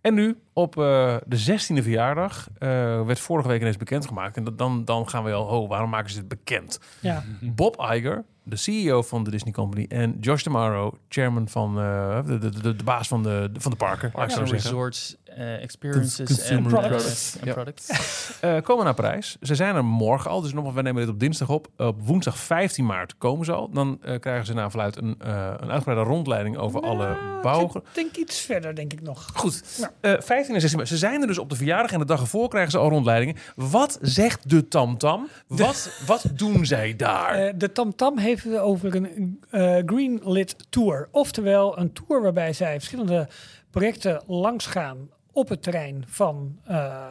En 0.00 0.14
nu, 0.14 0.38
op 0.52 0.78
eh, 0.78 1.16
de 1.26 1.36
16e 1.36 1.82
verjaardag, 1.82 2.48
eh, 2.58 2.68
werd 3.06 3.20
vorige 3.20 3.48
week 3.48 3.60
ineens 3.60 3.76
bekendgemaakt. 3.76 4.36
En 4.36 4.44
dat- 4.44 4.58
dan, 4.58 4.84
dan 4.84 5.08
gaan 5.08 5.24
we 5.24 5.32
al, 5.32 5.44
oh, 5.46 5.68
waarom 5.68 5.90
maken 5.90 6.10
ze 6.10 6.16
dit 6.18 6.28
bekend? 6.28 6.80
Ja. 7.00 7.24
Bob 7.40 7.76
Iger, 7.92 8.24
de 8.48 8.56
CEO 8.56 9.02
van 9.02 9.24
de 9.24 9.30
Disney 9.30 9.52
Company, 9.52 9.86
en 9.88 10.16
Josh 10.20 10.42
Tomorrow, 10.42 10.94
chairman 11.08 11.48
van 11.48 11.78
eh, 11.78 12.26
de, 12.26 12.38
de, 12.38 12.50
de, 12.50 12.76
de 12.76 12.84
baas 12.84 13.08
van 13.08 13.22
de, 13.22 13.50
van 13.58 13.70
de 13.70 13.76
parken, 13.76 14.10
Parks 14.10 14.36
and. 14.36 14.50
Resorts, 14.50 15.16
eh, 15.24 15.62
Experiences 15.62 16.26
Consumer 16.26 16.72
en 16.72 16.80
products. 16.80 17.36
Ja. 17.44 17.52
products. 17.52 17.86
Eh, 18.40 18.60
komen 18.62 18.84
naar 18.84 18.94
Parijs. 18.94 19.36
Ze 19.40 19.54
zijn 19.54 19.74
er 19.74 19.84
morgen 19.84 20.30
al, 20.30 20.40
dus 20.40 20.52
nog, 20.52 20.74
we 20.74 20.82
nemen 20.82 21.00
dit 21.00 21.10
op 21.10 21.20
dinsdag 21.20 21.48
op. 21.48 21.68
Op 21.76 22.06
woensdag 22.06 22.38
15 22.38 22.86
maart 22.86 23.18
komen 23.18 23.44
ze 23.44 23.52
al. 23.52 23.70
Dan 23.70 24.00
krijgen 24.20 24.46
ze 24.46 24.54
na 24.54 24.70
verluid 24.70 24.96
een, 24.96 25.14
eh, 25.18 25.52
een 25.56 25.70
uitgebreide 25.70 26.10
rondleiding 26.10 26.56
over 26.56 26.80
alle 26.80 27.16
bouw. 27.42 27.64
Ik 27.64 27.82
denk 27.92 28.16
iets 28.16 28.40
verder, 28.40 28.74
denk 28.74 28.92
ik 28.92 29.02
nog. 29.02 29.30
Goed. 29.34 29.90
Eh 30.00 30.12
15 30.18 30.54
en 30.54 30.60
16 30.60 30.78
maart. 30.78 30.90
Ze 30.90 30.96
zijn 30.96 31.20
er 31.20 31.26
dus 31.26 31.38
op 31.38 31.50
de 31.50 31.56
verjaardag 31.56 31.92
en 31.92 31.98
de 31.98 32.04
dag 32.04 32.20
ervoor 32.20 32.48
krijgen 32.48 32.70
ze 32.70 32.78
al 32.78 32.88
rondleidingen. 32.88 33.36
Wat 33.54 33.98
zegt 34.02 34.50
de 34.50 34.68
tamtam? 34.68 35.28
Wat, 35.46 36.02
wat 36.06 36.24
doen 36.32 36.66
zij 36.66 36.96
daar? 36.96 37.34
Eh, 37.34 37.52
de 37.56 37.72
TamTam 37.72 38.18
heeft 38.18 38.37
over 38.46 38.94
een 38.94 39.40
eh 39.50 39.76
Greenlit 39.86 40.56
Tour. 40.68 41.08
Oftewel 41.10 41.78
een 41.78 41.92
tour 41.92 42.22
waarbij 42.22 42.52
zij 42.52 42.72
verschillende 42.72 43.28
projecten 43.70 44.22
langsgaan 44.26 45.10
op 45.32 45.48
het 45.48 45.62
terrein 45.62 46.04
van 46.06 46.58
eh 46.64 47.06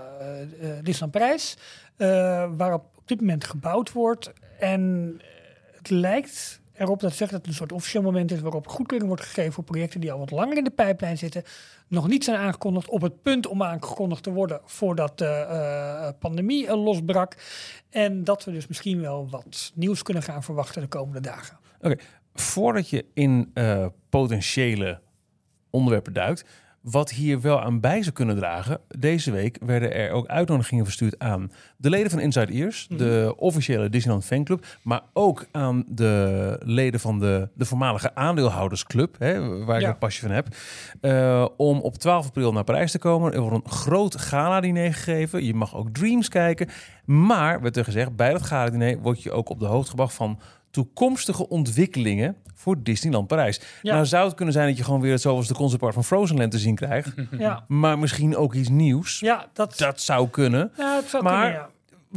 eh, 0.61 0.83
Disneyland 0.83 1.11
Parijs. 1.11 1.57
waarop 2.57 2.85
op 2.97 3.07
dit 3.07 3.19
moment 3.19 3.43
gebouwd 3.43 3.91
wordt. 3.91 4.33
En 4.59 5.13
het 5.75 5.89
lijkt 5.89 6.61
erop 6.77 6.99
dat 6.99 7.13
zegt 7.13 7.31
dat 7.31 7.39
het 7.39 7.49
een 7.49 7.55
soort 7.55 7.71
officieel 7.71 8.01
moment 8.01 8.31
is 8.31 8.39
waarop 8.39 8.67
goedkeuring 8.67 9.09
wordt 9.09 9.25
gegeven 9.25 9.53
voor 9.53 9.63
projecten 9.63 9.99
die 9.99 10.11
al 10.11 10.19
wat 10.19 10.31
langer 10.31 10.57
in 10.57 10.63
de 10.63 10.69
pijplijn 10.69 11.17
zitten. 11.17 11.43
Nog 11.87 12.07
niet 12.07 12.23
zijn 12.23 12.37
aangekondigd 12.37 12.89
op 12.89 13.01
het 13.01 13.21
punt 13.21 13.47
om 13.47 13.63
aangekondigd 13.63 14.23
te 14.23 14.31
worden 14.31 14.61
voordat 14.65 15.17
de 15.17 15.25
eh, 15.25 16.09
pandemie 16.19 16.67
eh, 16.67 16.83
losbrak. 16.83 17.35
En 17.89 18.23
dat 18.23 18.43
we 18.43 18.51
dus 18.51 18.67
misschien 18.67 19.01
wel 19.01 19.29
wat 19.29 19.71
nieuws 19.75 20.03
kunnen 20.03 20.23
gaan 20.23 20.43
verwachten 20.43 20.81
de 20.81 20.87
komende 20.87 21.21
dagen. 21.21 21.57
Oké, 21.81 21.95
voordat 22.33 22.89
je 22.89 23.05
in 23.13 23.51
eh, 23.53 23.85
potentiële 24.09 24.99
onderwerpen 25.69 26.13
duikt, 26.13 26.45
wat 26.91 27.09
hier 27.11 27.41
wel 27.41 27.61
aan 27.61 27.79
bij 27.79 28.01
zou 28.01 28.15
kunnen 28.15 28.35
dragen. 28.35 28.79
Deze 28.87 29.31
week 29.31 29.57
werden 29.65 29.93
er 29.93 30.11
ook 30.11 30.27
uitnodigingen 30.27 30.85
verstuurd 30.85 31.19
aan 31.19 31.51
de 31.77 31.89
leden 31.89 32.09
van 32.11 32.19
Inside 32.19 32.51
Ears, 32.51 32.87
de 32.89 33.33
officiële 33.37 33.89
Disneyland 33.89 34.25
fanclub, 34.25 34.65
maar 34.81 35.01
ook 35.13 35.45
aan 35.51 35.83
de 35.87 36.55
leden 36.63 36.99
van 36.99 37.19
de, 37.19 37.49
de 37.53 37.65
voormalige 37.65 38.15
aandeelhoudersclub, 38.15 39.15
hè, 39.19 39.65
waar 39.65 39.75
ik 39.75 39.81
Ja. 39.81 39.89
een 39.89 39.97
pasje 39.97 40.21
van 40.21 40.31
heb, 40.31 40.47
eh, 41.01 41.45
om 41.57 41.79
op 41.79 41.95
12 41.95 42.25
april 42.27 42.51
naar 42.51 42.63
Parijs 42.63 42.91
te 42.91 42.99
komen. 42.99 43.33
Er 43.33 43.41
wordt 43.41 43.55
een 43.65 43.71
groot 43.71 44.17
gala-diner 44.19 44.93
gegeven. 44.93 45.45
Je 45.45 45.53
mag 45.53 45.75
ook 45.75 45.89
Dreams 45.89 46.29
kijken. 46.29 46.69
Maar, 47.05 47.61
werd 47.61 47.77
er 47.77 47.83
gezegd, 47.83 48.15
bij 48.15 48.31
dat 48.31 48.41
gala-diner 48.41 48.99
word 49.01 49.23
je 49.23 49.31
ook 49.31 49.49
op 49.49 49.59
de 49.59 49.65
hoogte 49.65 49.89
gebracht 49.89 50.13
van 50.13 50.39
toekomstige 50.83 51.49
ontwikkelingen 51.49 52.35
voor 52.53 52.83
Disneyland 52.83 53.27
Parijs. 53.27 53.61
Ja. 53.81 53.93
Nou 53.93 54.05
zou 54.05 54.25
het 54.25 54.35
kunnen 54.35 54.53
zijn 54.53 54.67
dat 54.67 54.77
je 54.77 54.83
gewoon 54.83 55.01
weer 55.01 55.11
het 55.11 55.21
zoals 55.21 55.47
de 55.47 55.53
conceptart 55.53 55.93
van 55.93 56.03
Frozenland 56.03 56.51
te 56.51 56.59
zien 56.59 56.75
krijgt. 56.75 57.13
Ja, 57.37 57.63
maar 57.67 57.99
misschien 57.99 58.35
ook 58.35 58.53
iets 58.53 58.69
nieuws. 58.69 59.19
ja 59.19 59.45
dat, 59.53 59.77
Dat 59.77 60.01
zou 60.01 60.29
kunnen. 60.29 60.71
ja, 60.77 60.95
het 60.95 61.09
zou 61.09 61.23
Maar- 61.23 61.51
kunnen. 61.51 61.69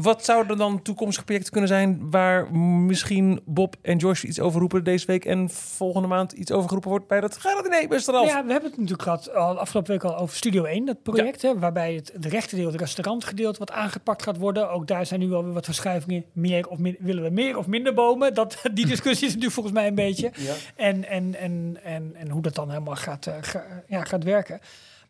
Wat 0.03 0.25
zouden 0.25 0.57
dan 0.57 0.83
toekomstige 0.83 1.25
projecten 1.25 1.53
kunnen 1.53 1.71
zijn 1.71 2.11
waar 2.11 2.53
misschien 2.55 3.41
Bob 3.45 3.75
en 3.83 3.97
Josh 3.97 4.23
iets 4.23 4.41
over 4.41 4.61
roepen 4.61 4.85
deze 4.85 5.07
week 5.07 5.25
en 5.25 5.51
volgende 5.51 6.09
maand 6.09 6.33
iets 6.33 6.53
over 6.53 6.67
geroepen 6.67 6.91
wordt 6.91 7.07
bij 7.07 7.21
dat 7.21 7.37
Gaat 7.37 7.59
het 7.63 7.69
nee, 7.71 7.89
beste 7.89 8.13
Ralf? 8.13 8.27
Ja, 8.29 8.45
we 8.45 8.53
hebben 8.53 8.71
het 8.71 8.79
natuurlijk 8.79 9.03
gehad 9.03 9.35
al 9.35 9.59
afgelopen 9.59 9.91
week 9.93 10.05
al 10.05 10.17
over 10.17 10.37
Studio 10.37 10.65
1, 10.65 10.85
dat 10.85 11.03
project, 11.03 11.43
hè, 11.43 11.59
waarbij 11.59 11.95
het, 11.95 12.13
het 12.13 12.25
rechterdeel, 12.27 12.67
het 12.67 12.81
restaurantgedeelte, 12.81 13.59
wat 13.59 13.71
aangepakt 13.71 14.23
gaat 14.23 14.37
worden. 14.37 14.71
Ook 14.71 14.87
daar 14.87 15.07
zijn 15.07 15.21
nu 15.21 15.33
alweer 15.33 15.53
wat 15.53 15.65
verschuivingen. 15.65 16.25
Meer 16.33 16.69
of 16.69 16.79
min- 16.79 16.97
willen 16.99 17.23
we 17.23 17.31
meer 17.31 17.59
of 17.59 17.67
minder 17.67 17.95
bomen? 17.95 18.35
Dat, 18.35 18.57
die 18.75 18.87
discussie 18.87 19.29
is 19.29 19.37
nu 19.37 19.51
volgens 19.51 19.75
mij 19.75 19.87
een 19.87 19.95
beetje. 19.95 20.33
En, 20.77 21.09
en, 21.09 21.35
en, 21.35 21.79
en, 21.83 22.15
en 22.15 22.29
hoe 22.31 22.43
dat 22.43 22.55
dan 22.55 22.69
helemaal 22.71 22.97
gaat, 22.97 23.27
eh, 23.27 23.35
ga- 23.41 23.83
ja, 23.87 24.05
gaat 24.05 24.25
werken. 24.25 24.61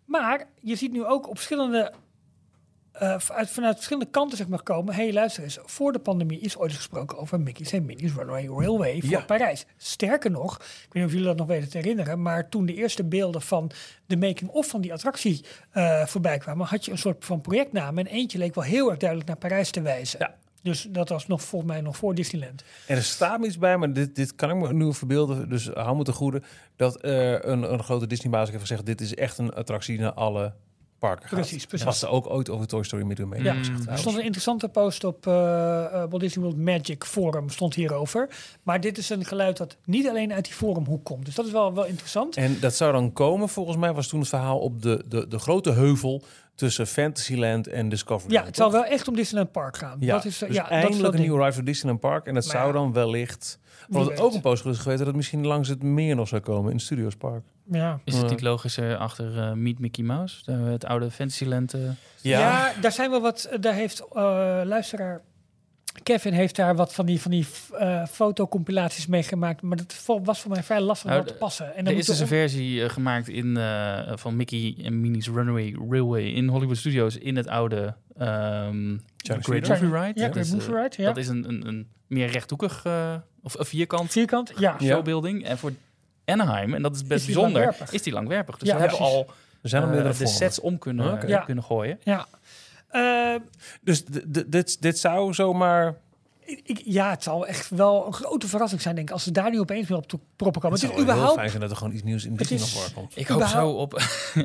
Maar 0.04 0.46
je 0.60 0.76
ziet 0.76 0.92
nu 0.92 1.04
ook 1.04 1.28
op 1.28 1.34
verschillende, 1.34 1.92
eh, 3.00 3.16
uit, 3.28 3.50
vanuit 3.50 3.74
verschillende 3.74 4.10
kanten 4.10 4.36
zeg 4.36 4.48
maar 4.48 4.62
komen. 4.62 4.94
hey, 4.94 5.12
luister 5.12 5.42
eens, 5.42 5.58
voor 5.64 5.92
de 5.92 5.98
pandemie 5.98 6.40
is 6.40 6.56
ooit 6.56 6.72
gesproken 6.72 7.18
over 7.18 7.40
Mickey's 7.40 7.72
en 7.72 7.84
Minnie's 7.84 8.12
Runaway 8.12 8.46
Railway 8.46 9.00
voor 9.00 9.10
Ja. 9.10 9.20
Parijs. 9.20 9.66
Sterker 9.76 10.30
nog, 10.30 10.54
ik 10.56 10.62
weet 10.62 10.94
niet 10.94 11.04
of 11.04 11.10
jullie 11.10 11.26
dat 11.26 11.36
nog 11.36 11.46
weten 11.46 11.68
te 11.68 11.76
herinneren, 11.78 12.22
maar 12.22 12.48
toen 12.48 12.66
de 12.66 12.74
eerste 12.74 13.04
beelden 13.04 13.42
van 13.42 13.70
de 14.06 14.16
making-of 14.16 14.66
van 14.66 14.80
die 14.80 14.92
attractie 14.92 15.44
eh, 15.70 16.06
voorbij 16.06 16.38
kwamen, 16.38 16.66
had 16.66 16.84
je 16.84 16.90
een 16.90 16.98
soort 16.98 17.24
van 17.24 17.40
projectnaam 17.40 17.98
en 17.98 18.06
eentje 18.06 18.38
leek 18.38 18.54
wel 18.54 18.64
heel 18.64 18.88
erg 18.90 18.98
duidelijk 18.98 19.28
naar 19.28 19.38
Parijs 19.38 19.70
te 19.70 19.82
wijzen. 19.82 20.18
Ja. 20.18 20.34
Dus 20.62 20.86
dat 20.90 21.08
was 21.08 21.26
nog 21.26 21.42
volgens 21.42 21.72
mij 21.72 21.80
nog 21.80 21.96
voor 21.96 22.14
Disneyland. 22.14 22.64
En 22.86 22.96
er 22.96 23.02
staat 23.02 23.40
me 23.40 23.46
iets 23.46 23.58
bij, 23.58 23.76
maar 23.76 23.92
dit, 23.92 24.14
dit 24.14 24.34
kan 24.34 24.50
ik 24.50 24.56
me 24.56 24.72
nu 24.72 24.94
verbeelden. 24.94 25.48
Dus 25.48 25.66
hou 25.66 25.96
me 25.96 26.04
te 26.04 26.12
goede. 26.12 26.42
Dat 26.76 27.04
er 27.04 27.48
een, 27.48 27.72
een 27.72 27.82
grote 27.82 28.06
Disney-baas 28.06 28.48
heeft 28.48 28.60
gezegd... 28.60 28.86
dit 28.86 29.00
is 29.00 29.14
echt 29.14 29.38
een 29.38 29.52
attractie 29.52 29.98
naar 29.98 30.12
alle 30.12 30.52
parken 31.00 31.28
gaat. 31.28 31.38
Precies, 31.38 31.66
precies. 31.66 31.86
Was 31.86 32.02
er 32.02 32.08
ook 32.08 32.30
ooit 32.30 32.50
over 32.50 32.66
Toy 32.66 32.82
Story 32.82 33.02
Midway 33.02 33.26
mee 33.26 33.42
Ja, 33.42 33.54
gezegd 33.54 33.86
er 33.86 33.98
stond 33.98 34.16
een 34.16 34.22
interessante 34.22 34.68
post 34.68 35.04
op 35.04 35.26
eh 35.26 35.68
eh, 35.84 35.90
Walt 35.92 36.20
Disney 36.20 36.44
World 36.44 36.60
Magic 36.60 37.04
Forum 37.04 37.48
stond 37.48 37.74
hierover. 37.74 38.28
Maar 38.62 38.80
dit 38.80 38.98
is 38.98 39.10
een 39.10 39.24
geluid 39.24 39.56
dat 39.56 39.76
niet 39.84 40.08
alleen 40.08 40.32
uit 40.32 40.44
die 40.44 40.54
forumhoek 40.54 41.04
komt. 41.04 41.24
Dus 41.24 41.34
dat 41.34 41.46
is 41.46 41.52
wel, 41.52 41.74
wel 41.74 41.84
interessant. 41.86 42.36
En 42.36 42.56
dat 42.60 42.74
zou 42.74 42.92
dan 42.92 43.12
komen, 43.12 43.48
volgens 43.48 43.76
mij 43.76 43.92
was 43.92 44.06
toen 44.08 44.20
het 44.20 44.28
verhaal 44.28 44.58
op 44.58 44.82
de, 44.82 45.04
de, 45.08 45.28
de 45.28 45.38
grote 45.38 45.72
heuvel 45.72 46.22
tussen 46.54 46.86
Fantasyland 46.86 47.66
en 47.66 47.88
Discovery. 47.88 48.32
Ja, 48.32 48.44
het 48.44 48.56
zal 48.56 48.72
wel 48.72 48.84
echt 48.84 49.08
om 49.08 49.14
Disneyland 49.14 49.52
Park 49.52 49.76
gaan. 49.76 49.96
Ja, 50.00 50.14
dat 50.14 50.24
is, 50.24 50.42
eh, 50.42 50.48
dus 50.48 50.56
ja, 50.56 50.62
dat 50.62 50.70
is 50.70 50.76
eindelijk 50.76 51.02
dat 51.02 51.12
een 51.12 51.16
ding. 51.18 51.28
nieuwe 51.28 51.44
ride 51.44 51.54
voor 51.54 51.64
Disneyland 51.64 52.00
Park. 52.00 52.26
En 52.26 52.34
dat 52.34 52.44
Maar 52.44 52.52
zou 52.52 52.66
ja, 52.66 52.72
dan 52.72 52.92
wellicht... 52.92 53.58
We 53.90 53.96
hadden 53.96 54.14
weet. 54.14 54.22
ook 54.24 54.34
een 54.34 54.40
post 54.40 54.62
geweten 54.62 54.96
dat 54.98 55.06
het 55.06 55.16
misschien 55.16 55.46
langs 55.46 55.68
het 55.68 55.82
meer 55.82 56.16
nog 56.16 56.28
zou 56.28 56.40
komen 56.40 56.72
in 56.72 56.78
Studios 56.80 57.16
Park. 57.16 57.44
Ja. 57.70 58.00
Is 58.04 58.16
het 58.16 58.30
niet 58.30 58.40
logischer 58.40 58.96
achter 58.96 59.38
eh, 59.38 59.52
Meet 59.52 59.78
Mickey 59.78 60.04
Mouse? 60.04 60.52
Het 60.52 60.84
oude 60.84 61.10
Fantasyland. 61.10 61.74
eh, 61.74 61.80
Ja. 62.20 62.72
daar 62.80 62.92
zijn 62.92 63.10
wel 63.10 63.20
wat. 63.20 63.48
Daar 63.60 63.74
heeft 63.74 64.00
eh, 64.12 64.60
luisteraar 64.64 65.20
Kevin 66.02 66.32
heeft 66.32 66.56
daar 66.56 66.76
wat 66.76 66.94
van 66.94 67.06
die, 67.06 67.20
van 67.20 67.30
die 67.30 67.46
eh, 67.78 68.04
fotocompilaties 68.06 69.06
mee 69.06 69.22
gemaakt. 69.22 69.62
Maar 69.62 69.76
dat 69.76 70.04
was 70.24 70.40
voor 70.40 70.50
mij 70.50 70.62
vrij 70.62 70.80
lastig 70.80 71.04
om 71.04 71.10
Nou, 71.10 71.24
dat 71.24 71.32
te 71.32 71.38
passen. 71.38 71.66
En 71.66 71.78
er 71.78 71.84
dan 71.84 71.94
is 71.94 72.06
dus 72.06 72.18
een 72.20 72.26
versie 72.26 72.82
eh, 72.82 72.90
gemaakt 72.90 73.28
in, 73.28 73.56
eh, 73.56 74.12
van 74.16 74.36
Mickey 74.36 74.74
en 74.82 75.00
Minnie's 75.00 75.26
Runaway 75.28 75.76
Railway 75.88 76.22
in 76.22 76.48
Hollywood 76.48 76.76
Studios 76.76 77.16
in 77.16 77.36
het 77.36 77.46
oude 77.48 77.94
ehm 78.18 78.96
Great. 79.16 79.68
Movie 79.68 79.88
Ride. 79.88 80.20
Ja, 80.20 80.28
Dat 80.28 80.30
Great 80.32 80.36
is, 80.36 80.50
eh, 80.50 80.56
Movie 80.58 80.74
Ride, 80.82 81.02
ja. 81.02 81.06
Dat 81.08 81.16
is 81.16 81.28
een, 81.28 81.48
een, 81.48 81.66
een 81.66 81.88
meer 82.06 82.26
rechthoekig 82.30 82.82
of 83.42 83.58
een 83.58 83.64
vierkant 83.64 84.10
Vierkant, 84.10 84.52
ja. 84.58 84.76
showbuilding. 84.80 85.44
En 85.44 85.58
voor 85.58 85.72
Anaheim, 86.24 86.74
en 86.74 86.82
dat 86.82 86.94
is 86.94 87.06
best 87.06 87.24
bijzonder, 87.26 87.52
langwerpig. 87.62 87.92
is 87.92 88.02
die 88.02 88.12
langwerpig. 88.12 88.56
Dus 88.58 88.68
Ja, 88.68 88.74
we 88.74 88.80
hebben 88.80 88.98
al 88.98 89.26
Er 89.62 89.68
zijn 89.68 89.82
al 89.82 89.92
eh, 89.92 90.18
de 90.18 90.26
sets 90.26 90.60
om 90.60 90.78
kunnen, 90.78 91.22
eh, 91.22 91.28
Ja. 91.28 91.38
kunnen 91.40 91.64
gooien. 91.64 91.98
Ja. 92.04 92.26
Eh, 92.88 93.34
Dus 93.80 94.04
dit, 94.46 94.82
dit 94.82 94.98
zou 94.98 95.34
zomaar... 95.34 95.94
ik, 96.64 96.80
ja, 96.84 97.10
het 97.10 97.22
zal 97.22 97.46
echt 97.46 97.68
wel 97.68 98.06
een 98.06 98.12
grote 98.12 98.48
verrassing 98.48 98.82
zijn, 98.82 98.94
denk 98.94 99.08
ik, 99.08 99.14
als 99.14 99.22
ze 99.22 99.30
daar 99.32 99.50
nu 99.50 99.60
opeens 99.60 99.88
weer 99.88 99.96
op 99.98 100.08
te 100.08 100.18
proppen 100.36 100.60
komen. 100.62 100.78
Het 100.78 100.86
Het 100.88 100.96
is 100.98 101.04
heel 101.04 101.12
überhaupt 101.12 101.38
fijn 101.38 101.48
zijn 101.48 101.60
dat 101.60 101.70
er 101.70 101.76
gewoon 101.76 101.92
iets 101.92 102.02
nieuws 102.02 102.24
in 102.24 102.30
Het 102.30 102.38
Disneyland 102.38 102.72
is- 102.72 102.80
Park 102.82 102.94
komt. 102.94 103.16
Ik 103.16 103.26
hoop 103.26 103.42
zo 103.44 103.68
op, 103.70 104.02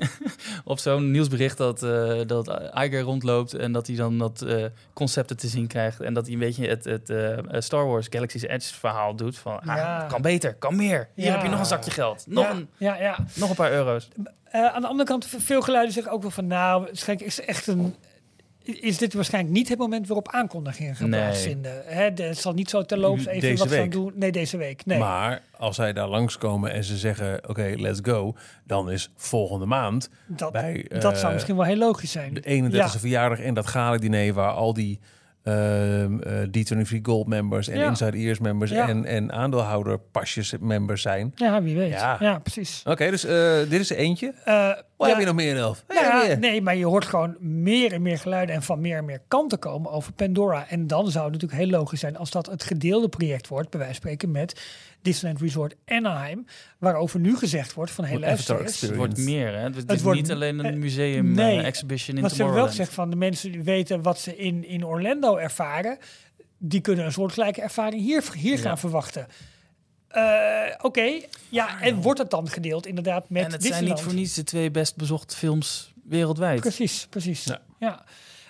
op 0.64 0.80
zo'n 0.80 1.12
nieuwsbericht 1.12 1.58
dat, 1.58 1.84
eh 1.84 2.20
dat 2.28 2.48
Iger 2.74 3.00
rondloopt 3.02 3.54
en 3.54 3.72
dat 3.72 3.88
hij 3.88 3.96
dan 3.96 4.18
dat 4.18 4.42
eh, 4.42 4.66
concepten 4.94 5.38
te 5.38 5.48
zien 5.48 5.68
krijgt. 5.68 6.00
En 6.02 6.14
dat 6.14 6.24
hij 6.26 6.34
een 6.34 6.40
beetje 6.40 6.68
het, 6.68 6.84
het 6.84 7.10
eh, 7.10 7.38
Star 7.62 7.88
Wars 7.88 8.08
Galaxy's 8.10 8.42
Edge 8.44 8.74
verhaal 8.74 9.16
doet. 9.16 9.38
Van, 9.38 9.60
ah, 9.60 9.66
Ja. 9.66 10.06
kan 10.10 10.22
beter, 10.22 10.54
kan 10.56 10.76
meer. 10.76 11.10
Hier 11.16 11.26
Ja. 11.26 11.32
heb 11.32 11.42
je 11.42 11.50
nog 11.50 11.60
een 11.60 11.66
zakje 11.66 11.92
geld. 11.92 12.24
Nog, 12.28 12.44
ja, 12.44 12.52
een, 12.52 12.70
ja, 12.78 12.96
ja. 12.98 13.18
nog 13.36 13.50
een 13.50 13.56
paar 13.56 13.72
euro's. 13.72 14.08
Eh, 14.44 14.66
aan 14.74 14.82
de 14.82 14.88
andere 14.88 15.10
kant, 15.10 15.26
veel 15.38 15.62
geluiden 15.62 15.94
zeggen 15.94 16.14
ook 16.14 16.22
wel 16.22 16.32
van, 16.32 16.48
nou, 16.48 16.84
waarschijnlijk 16.84 17.28
is 17.30 17.42
echt 17.42 17.68
een. 17.68 17.96
Is 18.66 18.98
dit 18.98 19.14
waarschijnlijk 19.14 19.54
niet 19.56 19.70
het 19.70 19.78
moment 19.78 20.08
waarop 20.08 20.30
aankondigingen 20.32 20.96
gaan 20.96 21.10
Nee. 21.10 21.20
plaatsvinden? 21.22 21.82
Hè, 21.86 22.04
het 22.04 22.38
zal 22.38 22.54
niet 22.54 22.70
zo 22.70 22.84
terloops 22.84 23.26
even 23.26 23.40
Deze 23.42 23.58
wat 23.64 23.68
gaan 23.72 23.78
week. 23.82 23.92
doen. 23.92 24.12
Nee, 24.16 24.32
deze 24.32 24.58
week. 24.58 24.86
Nee. 24.86 25.00
Maar 25.00 25.42
als 25.58 25.76
zij 25.76 25.94
daar 25.94 26.08
langskomen 26.08 26.72
en 26.72 26.84
ze 26.84 26.98
zeggen, 26.98 27.50
oké, 27.50 27.74
let's 27.78 28.00
go. 28.04 28.36
Dan 28.64 28.92
is 28.92 29.12
volgende 29.16 29.66
maand 29.66 30.10
dat, 30.28 30.52
bij 30.52 30.86
dat 31.00 31.14
eh, 31.14 31.20
zou 31.20 31.34
misschien 31.34 31.56
wel 31.56 31.66
heel 31.66 31.76
logisch 31.78 32.12
zijn. 32.12 32.34
de 32.34 32.42
31e 32.42 32.76
Ja. 32.76 32.90
verjaardag 32.90 33.40
en 33.40 33.54
dat 33.54 33.68
gala-diner... 33.68 34.34
waar 34.34 34.52
al 34.52 34.74
die 34.74 35.00
eh 35.00 35.08
D23 36.48 37.02
Gold 37.02 37.28
members 37.28 37.68
en 37.68 37.80
Ja. 37.80 37.88
Inside 37.88 38.18
Ears 38.18 38.40
members... 38.40 38.72
Ja. 38.72 38.88
en, 38.88 39.06
en 39.06 39.32
aandeelhouder 39.32 40.00
pasjes 40.00 40.54
members 40.60 41.02
zijn. 41.02 41.32
Ja, 41.36 41.62
wie 41.62 41.76
weet. 41.76 41.90
Ja. 41.92 42.18
Ja, 42.20 42.40
precies. 42.40 42.82
Oké, 42.86 43.10
dus 43.10 43.26
eh, 43.26 43.58
dit 43.70 43.80
is 43.80 43.90
er 43.92 43.98
eentje. 43.98 44.34
Eh, 44.44 44.70
Wat 44.98 45.10
heb 45.10 45.20
je 45.20 45.26
nog 45.26 45.36
meer, 45.36 45.58
Elf? 45.58 45.84
Nou 45.88 46.38
nee, 46.38 46.62
maar 46.62 46.76
je 46.76 46.86
hoort 46.86 47.06
gewoon 47.06 47.36
meer 47.40 47.94
en 47.94 48.02
meer 48.02 48.18
geluiden 48.18 48.56
en 48.56 48.62
van 48.64 48.82
meer 48.82 48.98
en 48.98 49.06
meer 49.06 49.22
kanten 49.28 49.60
komen 49.60 49.92
over 49.92 50.14
Pandora. 50.14 50.66
En 50.70 50.88
dan 50.88 51.12
zou 51.12 51.24
het 51.24 51.34
natuurlijk 51.34 51.62
heel 51.62 51.70
logisch 51.80 52.00
zijn 52.00 52.18
als 52.18 52.32
dat 52.32 52.46
het 52.46 52.64
gedeelde 52.64 53.10
project 53.10 53.48
wordt, 53.48 53.70
bij 53.70 53.80
wijze 53.80 53.94
van 53.94 54.02
spreken, 54.04 54.32
met 54.32 54.62
Disneyland 55.06 55.42
Resort 55.42 55.76
Anaheim. 55.86 56.46
Waarover 56.78 57.20
nu 57.20 57.38
gezegd 57.38 57.74
wordt 57.74 57.92
van 57.92 58.20
luister 58.20 58.62
eens, 58.62 58.82
Het 58.82 58.96
wordt 58.96 59.18
meer, 59.18 59.48
hè? 59.48 59.70
Het, 59.70 59.92
is 59.92 60.02
wordt- 60.02 60.22
niet 60.22 60.32
alleen 60.32 60.60
eh, 60.60 60.72
een 60.72 60.80
museum 60.80 61.32
nee. 61.32 61.60
eh, 61.60 61.66
exhibition 61.66 62.16
in 62.16 62.22
Wat 62.22 62.32
ze 62.32 62.38
hebben 62.38 62.56
wel 62.56 62.68
gezegd 62.68 62.94
van 62.94 63.10
de 63.10 63.16
mensen 63.16 63.52
die 63.52 63.64
weten 63.64 64.02
wat 64.02 64.20
ze 64.20 64.38
in, 64.38 64.66
in 64.68 64.86
Orlando 64.86 65.36
ervaren, 65.38 65.98
die 66.58 66.82
kunnen 66.82 67.06
een 67.06 67.12
soortgelijke 67.12 67.62
ervaring 67.62 68.02
hier, 68.02 68.24
hier 68.34 68.58
gaan 68.58 68.78
verwachten. 68.78 69.28
Eh, 70.08 70.22
Oké, 70.82 71.20
ja, 71.50 71.82
en 71.82 72.02
wordt 72.02 72.20
het 72.20 72.30
dan 72.30 72.50
gedeeld 72.50 72.86
inderdaad 72.86 73.30
met 73.30 73.46
en 73.46 73.52
het 73.52 73.64
zijn 73.64 73.84
niet 73.84 74.00
voor 74.00 74.14
niets 74.14 74.34
de 74.34 74.44
twee 74.44 74.72
best 74.72 74.96
bezochte 74.96 75.36
films 75.36 75.94
wereldwijd. 76.04 76.60
Precies, 76.60 77.08
precies. 77.10 77.44
Ja. 77.44 77.62
Ja. 77.80 78.04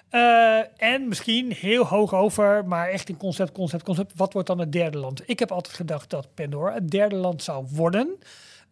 Eh, 0.10 0.60
en 0.78 1.08
misschien 1.08 1.52
heel 1.52 1.86
hoog 1.86 2.14
over, 2.14 2.66
maar 2.66 2.90
echt 2.90 3.10
in 3.10 3.18
concept, 3.18 3.52
concept, 3.52 3.84
concept. 3.84 4.12
Wat 4.16 4.34
wordt 4.34 4.48
dan 4.48 4.60
het 4.60 4.72
derde 4.72 4.98
land? 4.98 5.22
Ik 5.26 5.40
heb 5.40 5.52
altijd 5.52 5.76
gedacht 5.76 6.10
dat 6.10 6.28
Pandora 6.34 6.74
het 6.74 6.92
derde 6.92 7.16
land 7.16 7.44
zou 7.44 7.66
worden. 7.72 8.18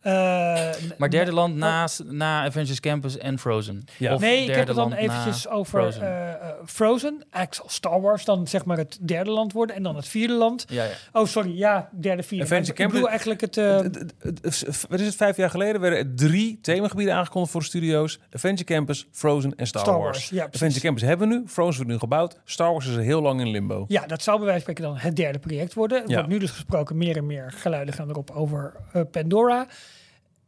Eh, 0.04 0.70
Maar 0.98 1.10
derde 1.10 1.32
land 1.34 1.56
na, 1.56 1.88
na 2.06 2.44
Avengers 2.46 2.80
Campus 2.80 3.18
en 3.18 3.40
Frozen. 3.40 3.84
Ja. 3.98 4.14
Of 4.14 4.22
Nee, 4.22 4.34
ik 4.42 4.46
heb 4.46 4.56
derde 4.56 4.72
het 4.82 4.90
dan 4.90 4.94
eventjes 4.94 5.48
over 5.48 5.80
Frozen. 5.80 6.02
eh, 6.02 6.30
eh, 6.32 6.50
Frozen. 6.66 7.12
Eigenlijk 7.30 7.54
zal 7.54 7.70
Star 7.70 8.02
Wars 8.02 8.26
dan 8.26 8.48
zeg 8.48 8.66
maar 8.66 8.78
het 8.78 8.98
derde 9.02 9.32
land 9.32 9.54
worden 9.54 9.76
en 9.76 9.84
dan 9.84 9.96
het 9.96 10.08
vierde 10.08 10.34
land. 10.34 10.66
Ja, 10.68 10.84
ja. 10.84 10.92
Oh, 11.12 11.26
sorry, 11.26 11.58
ja, 11.58 11.90
derde, 12.00 12.24
vierde. 12.24 12.44
Avengers 12.46 12.68
Maar 12.70 12.80
ik 12.80 12.92
bedoel 12.92 13.08
Campus- 13.10 13.10
eigenlijk 13.10 13.42
het... 13.42 14.88
Wat 14.90 15.00
is 15.00 15.06
het? 15.06 15.16
Vijf 15.16 15.38
jaar 15.38 15.50
geleden 15.50 15.82
werden 15.82 16.00
er 16.00 16.16
drie 16.16 16.60
themagebieden 16.62 17.16
aangekondigd 17.16 17.52
voor 17.52 17.62
de 17.62 17.68
studio's. 17.68 18.20
Adventure 18.34 18.64
Campus, 18.74 19.08
Frozen 19.12 19.56
en 19.56 19.68
Star, 19.68 19.82
Star 19.82 19.98
Wars. 20.00 20.18
Wars, 20.18 20.30
ja. 20.30 20.44
Adventure 20.46 20.80
Campus 20.86 21.04
hebben 21.04 21.30
we 21.30 21.36
nu. 21.36 21.44
Frozen 21.48 21.76
wordt 21.76 21.92
nu 21.92 21.98
gebouwd. 21.98 22.40
Star 22.46 22.72
Wars 22.72 22.88
is 22.88 22.96
er 22.96 23.02
heel 23.02 23.22
lang 23.22 23.40
in 23.42 23.48
limbo. 23.50 23.86
Ja, 23.88 24.06
dat 24.06 24.22
zou 24.24 24.38
bij 24.38 24.46
wijze 24.48 24.64
van 24.64 24.74
spreken 24.74 24.94
dan 24.94 25.02
het 25.08 25.16
derde 25.16 25.40
project 25.40 25.74
worden. 25.74 26.04
Er 26.04 26.10
Ja. 26.10 26.14
wordt 26.16 26.30
nu 26.30 26.38
dus 26.40 26.52
gesproken, 26.52 26.98
meer 26.98 27.18
en 27.18 27.26
meer 27.26 27.52
geluiden 27.56 27.94
gaan 27.94 28.10
erop 28.10 28.32
over 28.32 28.74
eh, 28.94 29.02
Pandora. 29.12 29.68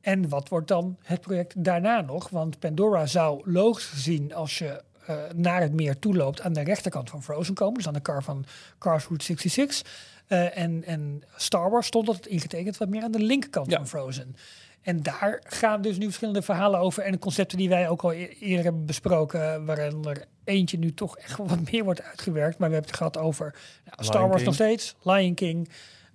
En 0.05 0.29
wat 0.29 0.49
wordt 0.49 0.67
dan 0.67 0.97
het 1.03 1.21
project 1.21 1.63
daarna 1.63 2.01
nog? 2.01 2.29
Want 2.29 2.59
Pandora 2.59 3.05
zou 3.05 3.51
logisch 3.51 3.85
gezien, 3.85 4.33
als 4.33 4.57
je 4.57 4.81
eh, 5.05 5.15
naar 5.35 5.61
het 5.61 5.73
meer 5.73 5.99
toe 5.99 6.15
loopt, 6.15 6.41
aan 6.41 6.53
de 6.53 6.61
rechterkant 6.63 7.09
van 7.09 7.23
Frozen 7.23 7.53
komen. 7.53 7.73
Dus 7.73 7.87
aan 7.87 7.93
de 7.93 7.99
kar 7.99 8.23
van 8.23 8.45
Cars 8.79 9.05
Route 9.05 9.25
66. 9.25 9.81
Eh, 10.27 10.57
en, 10.57 10.83
en 10.83 11.23
Star 11.35 11.69
Wars 11.69 11.87
stond 11.87 12.05
dat 12.05 12.27
ingetekend 12.27 12.77
wat 12.77 12.89
meer 12.89 13.03
aan 13.03 13.11
de 13.11 13.19
linkerkant 13.23 13.71
Ja. 13.71 13.77
van 13.77 13.87
Frozen. 13.87 14.35
En 14.81 15.03
daar 15.03 15.41
gaan 15.47 15.81
dus 15.81 15.97
nu 15.97 16.05
verschillende 16.05 16.41
verhalen 16.41 16.79
over. 16.79 17.03
En 17.03 17.11
de 17.11 17.19
concepten 17.19 17.57
die 17.57 17.69
wij 17.69 17.89
ook 17.89 18.01
al 18.01 18.13
e- 18.13 18.25
eerder 18.39 18.63
hebben 18.63 18.85
besproken. 18.85 19.65
Waarin 19.65 20.05
er 20.05 20.25
eentje 20.43 20.77
nu 20.77 20.93
toch 20.93 21.17
echt 21.17 21.37
wat 21.37 21.71
meer 21.71 21.83
wordt 21.83 22.01
uitgewerkt. 22.01 22.57
Maar 22.57 22.67
we 22.69 22.73
hebben 22.73 22.91
het 22.91 22.99
gehad 22.99 23.17
over 23.17 23.55
nou, 23.85 24.03
Star 24.03 24.21
Wars 24.21 24.33
King. 24.33 24.45
nog 24.45 24.53
steeds. 24.53 24.95
Lion 25.01 25.33
King. 25.33 25.69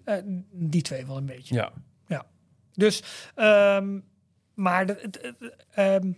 eh, 0.04 0.14
die 0.52 0.82
twee 0.82 1.06
wel 1.06 1.16
een 1.16 1.26
beetje. 1.26 1.54
Ja. 1.54 1.72
Dus, 2.74 3.02
ehm, 3.34 3.98
maar 4.54 4.86
dat- 4.86 5.00
het- 5.02 5.18
het- 5.38 5.54
ehm, 5.70 6.12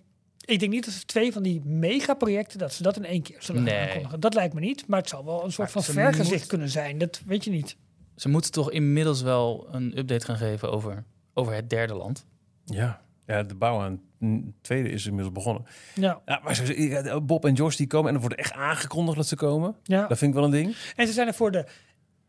ik 0.45 0.59
denk 0.61 0.73
niet 0.73 0.85
dat 0.85 0.95
ze 0.95 1.05
twee 1.05 1.33
van 1.33 1.43
die 1.43 1.61
megaprojecten, 1.65 2.59
dat 2.59 2.73
ze 2.73 2.83
dat 2.83 2.97
in 2.97 3.05
één 3.05 3.23
keer 3.23 3.37
zullen 3.39 3.63
Nee. 3.63 3.79
aankondigen. 3.79 4.21
Dat 4.21 4.35
lijkt 4.35 4.55
me 4.55 4.61
niet. 4.61 4.87
Maar 4.87 4.99
het 5.01 5.09
zal 5.09 5.25
wel 5.25 5.45
een 5.45 5.53
soort 5.53 5.71
van 5.71 5.83
Maar 5.95 6.05
vergezicht 6.15 6.39
moet- 6.41 6.49
kunnen 6.49 6.69
zijn. 6.69 6.99
Dat 6.99 7.23
weet 7.27 7.45
je 7.45 7.51
niet. 7.51 7.77
Ze 8.17 8.29
moeten 8.29 8.53
toch 8.53 8.71
inmiddels 8.71 9.23
wel 9.23 9.67
een 9.71 9.99
update 9.99 10.25
gaan 10.25 10.37
geven 10.37 10.73
over, 10.73 11.05
over 11.35 11.55
het 11.55 11.71
derde 11.71 11.95
land. 11.95 12.27
Ja. 12.65 13.01
Ja, 13.27 13.43
de 13.43 13.55
bouw 13.55 13.81
aan 13.81 14.01
mm, 14.19 14.55
tweede 14.61 14.89
is 14.89 15.07
inmiddels 15.07 15.35
begonnen. 15.35 15.65
Ja. 15.95 16.21
Ja, 16.27 16.41
maar 16.45 17.25
Bob 17.25 17.45
en 17.45 17.55
Josh 17.55 17.77
die 17.77 17.87
komen 17.87 18.09
en 18.09 18.15
er 18.15 18.21
wordt 18.21 18.37
echt 18.37 18.53
aangekondigd 18.53 19.17
dat 19.17 19.27
ze 19.27 19.37
komen. 19.37 19.77
Ja. 19.83 20.07
Dat 20.07 20.19
vind 20.19 20.31
ik 20.31 20.37
wel 20.37 20.45
een 20.47 20.51
ding. 20.51 20.77
En 20.97 21.07
ze 21.07 21.13
zijn 21.13 21.27
er 21.27 21.35
voor 21.35 21.51
de 21.51 21.67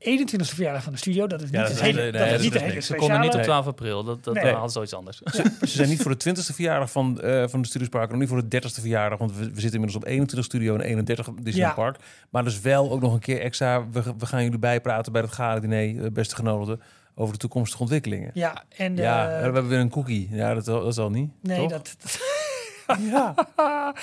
21ste 0.05 0.53
verjaardag 0.55 0.83
van 0.83 0.91
de 0.91 0.97
studio. 0.99 1.27
Dat 1.27 1.41
is 1.41 1.49
niet 1.49 1.59
Ja, 1.61 1.67
dat 1.67 1.79
hele, 1.81 2.01
nee, 2.01 2.11
dat 2.11 2.21
nee, 2.21 2.29
is 2.29 2.33
dat 2.35 2.41
niet 2.43 2.53
de 2.53 2.59
hele. 2.59 2.81
Ze 2.81 2.95
konden 2.95 3.19
niet 3.19 3.25
op 3.25 3.33
speciale. 3.33 3.61
12 3.61 3.67
april. 3.67 4.03
Dat, 4.03 4.23
dat 4.23 4.33
Nee. 4.33 4.43
nee. 4.43 4.51
hadden 4.51 4.69
ze 4.71 4.73
zoiets 4.73 4.93
anders. 4.93 5.21
Ze 5.61 5.67
zijn 5.67 5.89
niet 5.89 6.01
voor 6.01 6.17
de 6.17 6.29
20ste 6.29 6.53
verjaardag 6.55 6.91
van, 6.91 7.21
eh 7.21 7.47
van 7.47 7.61
de 7.61 7.67
Studios 7.67 7.89
Park, 7.89 8.09
nog 8.09 8.19
niet 8.19 8.29
voor 8.29 8.49
de 8.49 8.61
30ste 8.61 8.81
verjaardag, 8.81 9.19
want 9.19 9.31
we, 9.31 9.37
we 9.37 9.45
zitten 9.45 9.73
inmiddels 9.73 9.95
op 9.95 10.05
21 10.05 10.43
studio 10.49 10.75
en 10.75 10.81
31 10.81 11.25
Disneyland 11.25 11.75
Ja. 11.77 11.83
Park. 11.83 11.97
Maar 12.29 12.43
dus 12.43 12.61
wel 12.61 12.91
ook 12.91 13.01
nog 13.01 13.13
een 13.13 13.19
keer 13.19 13.41
extra, 13.41 13.89
we, 13.91 14.03
we 14.17 14.25
gaan 14.25 14.43
jullie 14.43 14.59
bijpraten 14.59 15.11
bij 15.11 15.21
het 15.21 15.31
gala-diner, 15.31 16.03
eh, 16.05 16.11
beste 16.11 16.35
genodigden, 16.35 16.81
over 17.15 17.33
de 17.33 17.39
toekomstige 17.39 17.81
ontwikkelingen. 17.81 18.31
Ja, 18.33 18.63
en 18.77 18.95
Ja, 18.95 19.29
eh, 19.29 19.37
we 19.37 19.43
hebben 19.43 19.67
weer 19.67 19.79
een 19.79 19.89
cookie. 19.89 20.27
Ja, 20.31 20.53
dat, 20.53 20.65
dat 20.65 20.85
is 20.87 20.97
al 20.97 21.09
niet. 21.09 21.29
nee, 21.41 21.57
toch? 21.57 21.69
dat, 21.69 21.95
dat- 22.01 22.19
Ja. 22.99 23.33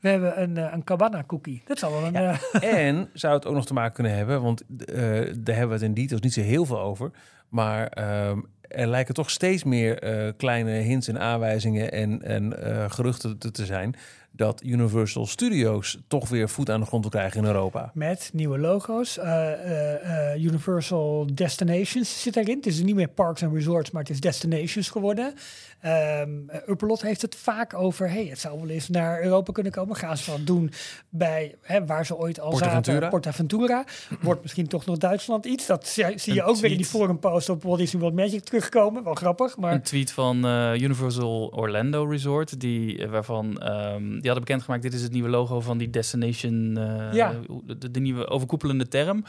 we 0.00 0.08
hebben 0.08 0.42
een, 0.42 0.56
eh, 0.56 0.72
een 0.72 0.84
cabana 0.84 1.24
cookie. 1.26 1.62
Dat 1.66 1.78
zal 1.78 1.90
wel 1.90 2.06
een... 2.06 2.14
eh, 2.14 2.38
En 2.86 3.10
zou 3.12 3.34
het 3.34 3.46
ook 3.46 3.54
nog 3.54 3.66
te 3.66 3.72
maken 3.74 3.92
kunnen 3.92 4.14
hebben, 4.14 4.42
want 4.42 4.60
eh, 4.60 4.96
daar 5.38 5.56
hebben 5.56 5.68
we 5.68 5.72
het 5.74 5.82
in 5.82 5.94
details 5.94 6.22
niet 6.22 6.32
zo 6.32 6.40
heel 6.40 6.64
veel 6.64 6.80
over. 6.80 7.10
Maar 7.48 7.86
ehm, 7.86 8.40
er 8.60 8.86
lijken 8.86 9.14
toch 9.14 9.30
steeds 9.30 9.64
meer 9.64 10.34
kleine 10.36 10.70
hints 10.70 11.08
en 11.08 11.20
aanwijzingen 11.20 11.92
en, 11.92 12.22
en 12.22 12.52
geruchten 12.90 13.38
te, 13.38 13.50
te 13.50 13.64
zijn 13.66 13.94
dat 14.36 14.62
Universal 14.64 15.26
Studios 15.26 15.98
toch 16.08 16.28
weer 16.28 16.48
voet 16.48 16.70
aan 16.70 16.80
de 16.80 16.86
grond 16.86 17.02
wil 17.02 17.10
krijgen 17.10 17.40
in 17.40 17.46
Europa. 17.46 17.90
Met 17.94 18.30
nieuwe 18.32 18.58
logo's. 18.58 19.18
Eh, 19.18 19.52
eh, 19.52 20.32
eh, 20.32 20.42
Universal 20.44 21.26
Destinations 21.34 22.22
zit 22.22 22.36
erin. 22.36 22.56
Het 22.56 22.66
is 22.66 22.82
niet 22.82 22.94
meer 22.94 23.08
Parks 23.08 23.42
and 23.42 23.54
Resorts, 23.54 23.90
maar 23.90 24.02
het 24.02 24.10
is 24.10 24.20
Destinations 24.20 24.90
geworden. 24.90 25.34
Ehm 25.80 26.30
Uppelot 26.66 27.02
heeft 27.02 27.22
het 27.22 27.34
vaak 27.34 27.74
over... 27.74 28.10
Hey, 28.10 28.26
het 28.26 28.38
zou 28.38 28.60
wel 28.60 28.68
eens 28.68 28.88
naar 28.88 29.22
Europa 29.22 29.52
kunnen 29.52 29.72
komen. 29.72 29.96
Gaan 29.96 30.16
ze 30.16 30.30
dat 30.30 30.46
doen 30.46 30.70
bij 31.08 31.54
hè, 31.62 31.86
waar 31.86 32.06
ze 32.06 32.16
ooit 32.16 32.40
al 32.40 32.50
Portaventura. 32.50 32.94
zaten. 32.94 33.10
Portaventura. 33.10 33.84
Wordt 34.20 34.42
misschien 34.42 34.66
toch 34.66 34.86
nog 34.86 34.98
Duitsland 34.98 35.46
iets. 35.46 35.66
Dat 35.66 35.86
zie, 35.86 36.18
zie 36.18 36.34
je 36.34 36.42
ook 36.42 36.56
weer 36.56 36.70
in 36.70 36.76
die 36.76 36.86
forumpost 36.86 37.48
op 37.48 37.62
Walt 37.62 37.78
Disney 37.78 38.00
World 38.02 38.16
Magic 38.16 38.44
terugkomen. 38.44 39.04
Wel 39.04 39.14
grappig, 39.14 39.56
maar... 39.56 39.72
Een 39.72 39.82
tweet 39.82 40.12
van 40.12 40.46
eh, 40.46 40.74
Universal 40.74 41.52
Orlando 41.54 42.04
Resort, 42.04 42.60
die, 42.60 43.06
waarvan 43.08 43.58
ehm, 43.58 44.20
die 44.26 44.34
hadden 44.34 44.44
bekendgemaakt: 44.44 44.82
dit 44.82 44.94
is 44.94 45.02
het 45.02 45.12
nieuwe 45.12 45.28
logo 45.28 45.60
van 45.60 45.78
die 45.78 45.90
Destination, 45.90 46.76
eh, 46.78 47.12
Ja. 47.12 47.32
de, 47.64 47.90
de 47.90 48.00
nieuwe 48.00 48.26
overkoepelende 48.28 48.88
term. 48.88 49.24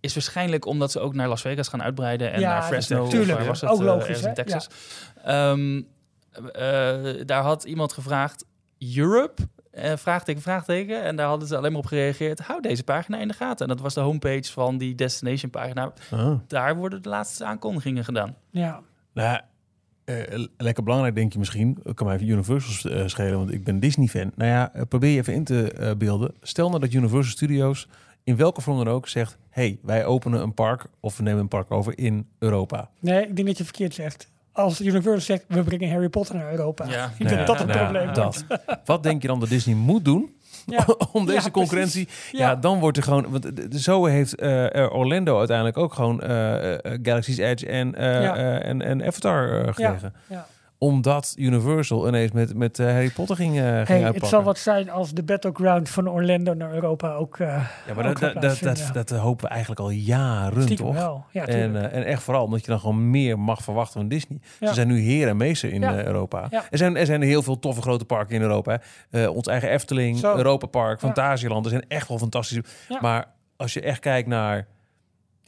Is 0.00 0.14
waarschijnlijk 0.14 0.64
omdat 0.66 0.90
ze 0.90 0.98
ook 1.00 1.14
naar 1.14 1.28
Las 1.28 1.40
Vegas 1.40 1.68
gaan 1.68 1.82
uitbreiden 1.82 2.32
en 2.32 2.40
Ja, 2.40 2.52
naar 2.52 2.62
Fresno. 2.62 3.02
of 3.02 3.10
tuurlijk, 3.10 3.38
waar 3.38 3.46
was 3.46 3.60
het, 3.60 3.70
ook 3.70 3.78
eh, 3.78 3.84
logisch, 3.84 4.22
in 4.22 4.34
Texas. 4.34 4.68
Ehm, 5.24 5.82
eh, 6.52 7.26
daar 7.26 7.42
had 7.42 7.64
iemand 7.64 7.92
gevraagd: 7.92 8.44
Europe? 8.96 9.42
Eh, 9.70 9.96
vraagteken, 9.96 10.42
vraagteken. 10.42 11.02
En 11.02 11.16
daar 11.16 11.26
hadden 11.26 11.48
ze 11.48 11.56
alleen 11.56 11.72
maar 11.72 11.80
op 11.80 11.86
gereageerd. 11.86 12.38
Hou 12.38 12.60
deze 12.60 12.84
pagina 12.84 13.18
in 13.18 13.28
de 13.28 13.34
gaten. 13.34 13.66
En 13.68 13.72
dat 13.74 13.80
was 13.82 13.94
de 13.94 14.00
homepage 14.00 14.52
van 14.52 14.78
die 14.78 14.94
destination 14.94 15.50
pagina. 15.50 15.92
Daar 16.46 16.76
worden 16.76 17.02
de 17.02 17.08
laatste 17.08 17.44
aankondigingen 17.44 18.04
gedaan. 18.04 18.36
Ja, 18.50 18.80
Nou, 19.14 19.40
eh, 20.04 20.44
lekker 20.56 20.82
belangrijk 20.82 21.14
denk 21.14 21.32
je 21.32 21.38
misschien. 21.38 21.78
Ik 21.84 21.96
kan 21.96 22.06
mij 22.06 22.14
even 22.16 22.28
Universal 22.28 22.90
eh, 22.90 23.06
schelen, 23.06 23.38
want 23.38 23.52
ik 23.52 23.64
ben 23.64 23.80
Disney-fan. 23.80 24.32
Nou 24.34 24.50
ja, 24.50 24.74
eh, 24.74 24.82
probeer 24.88 25.10
je 25.10 25.18
even 25.18 25.34
in 25.34 25.44
te 25.44 25.72
eh, 25.72 25.96
beelden. 25.96 26.34
Stel 26.42 26.68
nou 26.68 26.80
dat 26.80 26.92
Universal 26.92 27.32
Studios 27.32 27.88
in 28.24 28.36
welke 28.36 28.60
vorm 28.60 28.76
dan 28.76 28.88
ook 28.88 29.08
zegt... 29.08 29.36
hey, 29.50 29.78
wij 29.82 30.04
openen 30.04 30.42
een 30.42 30.54
park 30.54 30.86
of 31.00 31.16
we 31.16 31.22
nemen 31.22 31.40
een 31.40 31.48
park 31.48 31.70
over 31.70 31.98
in 31.98 32.26
Europa. 32.38 32.90
nee, 32.98 33.26
ik 33.26 33.36
denk 33.36 33.48
dat 33.48 33.58
je 33.58 33.64
verkeerd 33.64 33.94
zegt. 33.94 34.28
Als 34.52 34.80
Universal 34.80 35.20
zegt, 35.20 35.44
we 35.48 35.62
brengen 35.62 35.90
Harry 35.90 36.08
Potter 36.08 36.34
naar 36.34 36.50
Europa. 36.50 36.88
Ja. 36.88 37.12
Ik 37.18 37.28
denk 37.28 37.30
Nou 37.30 37.46
dat 37.46 37.58
ja, 37.58 37.64
dat 37.64 37.76
het 37.76 37.76
nou 37.76 37.92
probleem 37.92 38.14
dat. 38.14 38.44
Wat 38.84 39.02
denk 39.02 39.22
je 39.22 39.28
dan 39.28 39.40
dat 39.40 39.48
Disney 39.48 39.74
moet 39.74 40.04
doen 40.04 40.34
Ja. 40.76 40.84
om 41.12 41.26
deze 41.26 41.44
Ja, 41.44 41.50
concurrentie... 41.50 42.08
Ja. 42.32 42.54
Dan 42.56 42.78
wordt 42.78 42.96
er 42.96 43.02
gewoon... 43.02 43.26
Want 43.30 43.70
de- 43.70 43.80
zo 43.80 44.04
heeft 44.04 44.34
eh, 44.34 44.66
Orlando 44.92 45.38
uiteindelijk 45.38 45.76
ook 45.78 45.94
gewoon 45.94 46.20
eh, 46.22 46.72
eh, 46.74 46.98
Galaxy's 47.02 47.38
Edge 47.38 47.66
en, 47.66 47.94
eh, 47.94 48.24
eh, 48.26 48.64
en, 48.68 48.82
en 48.82 49.06
Avatar 49.06 49.50
eh, 49.60 49.66
gekregen. 49.66 50.14
ja. 50.26 50.46
Omdat 50.82 51.34
Universal 51.38 52.08
ineens 52.08 52.32
met, 52.32 52.54
met 52.54 52.78
eh, 52.78 52.86
Harry 52.86 53.10
Potter 53.10 53.36
ging, 53.36 53.52
ging 53.52 53.64
Hey, 53.66 53.76
uitpakken. 53.86 54.20
het 54.20 54.26
zal 54.28 54.42
wat 54.42 54.58
zijn 54.58 54.90
als 54.90 55.12
de 55.12 55.22
battleground 55.22 55.88
van 55.88 56.08
Orlando 56.08 56.54
naar 56.54 56.72
Europa 56.74 57.12
ook. 57.14 57.38
eh, 57.38 57.46
Ja, 57.86 57.94
maar 57.94 58.08
ook 58.08 58.20
dat, 58.20 58.34
dat, 58.40 58.58
dat, 58.60 58.90
dat, 58.92 59.10
hopen 59.10 59.44
we 59.44 59.50
eigenlijk 59.50 59.80
al 59.80 59.90
jaren, 59.90 60.62
Stiekem 60.62 60.86
toch? 60.86 60.94
wel. 60.94 61.24
Ja, 61.30 61.46
en, 61.46 61.92
en 61.92 62.04
echt 62.04 62.22
vooral 62.22 62.44
omdat 62.44 62.60
je 62.60 62.66
dan 62.66 62.80
gewoon 62.80 63.10
meer 63.10 63.38
mag 63.38 63.62
verwachten 63.62 64.00
van 64.00 64.08
Disney. 64.08 64.38
Ja. 64.60 64.68
Ze 64.68 64.74
zijn 64.74 64.88
nu 64.88 64.98
heer 65.00 65.28
en 65.28 65.36
meester 65.36 65.72
in 65.72 65.82
Europa. 65.84 66.46
Er, 66.70 66.78
zijn, 66.78 66.96
er 66.96 67.06
zijn 67.06 67.22
heel 67.22 67.42
veel 67.42 67.58
toffe 67.58 67.82
grote 67.82 68.04
parken 68.04 68.34
in 68.36 68.42
Europa. 68.42 68.80
ons 69.32 69.46
eigen 69.46 69.70
Efteling, 69.70 70.18
Zo. 70.18 70.36
Europa 70.36 70.66
Park. 70.66 70.98
Fantasieland. 71.00 71.64
Er 71.64 71.70
zijn 71.70 71.84
echt 71.88 72.08
wel 72.08 72.18
fantastische. 72.18 72.64
Maar 73.00 73.26
als 73.56 73.72
je 73.72 73.80
echt 73.80 74.00
kijkt 74.00 74.28
naar... 74.28 74.66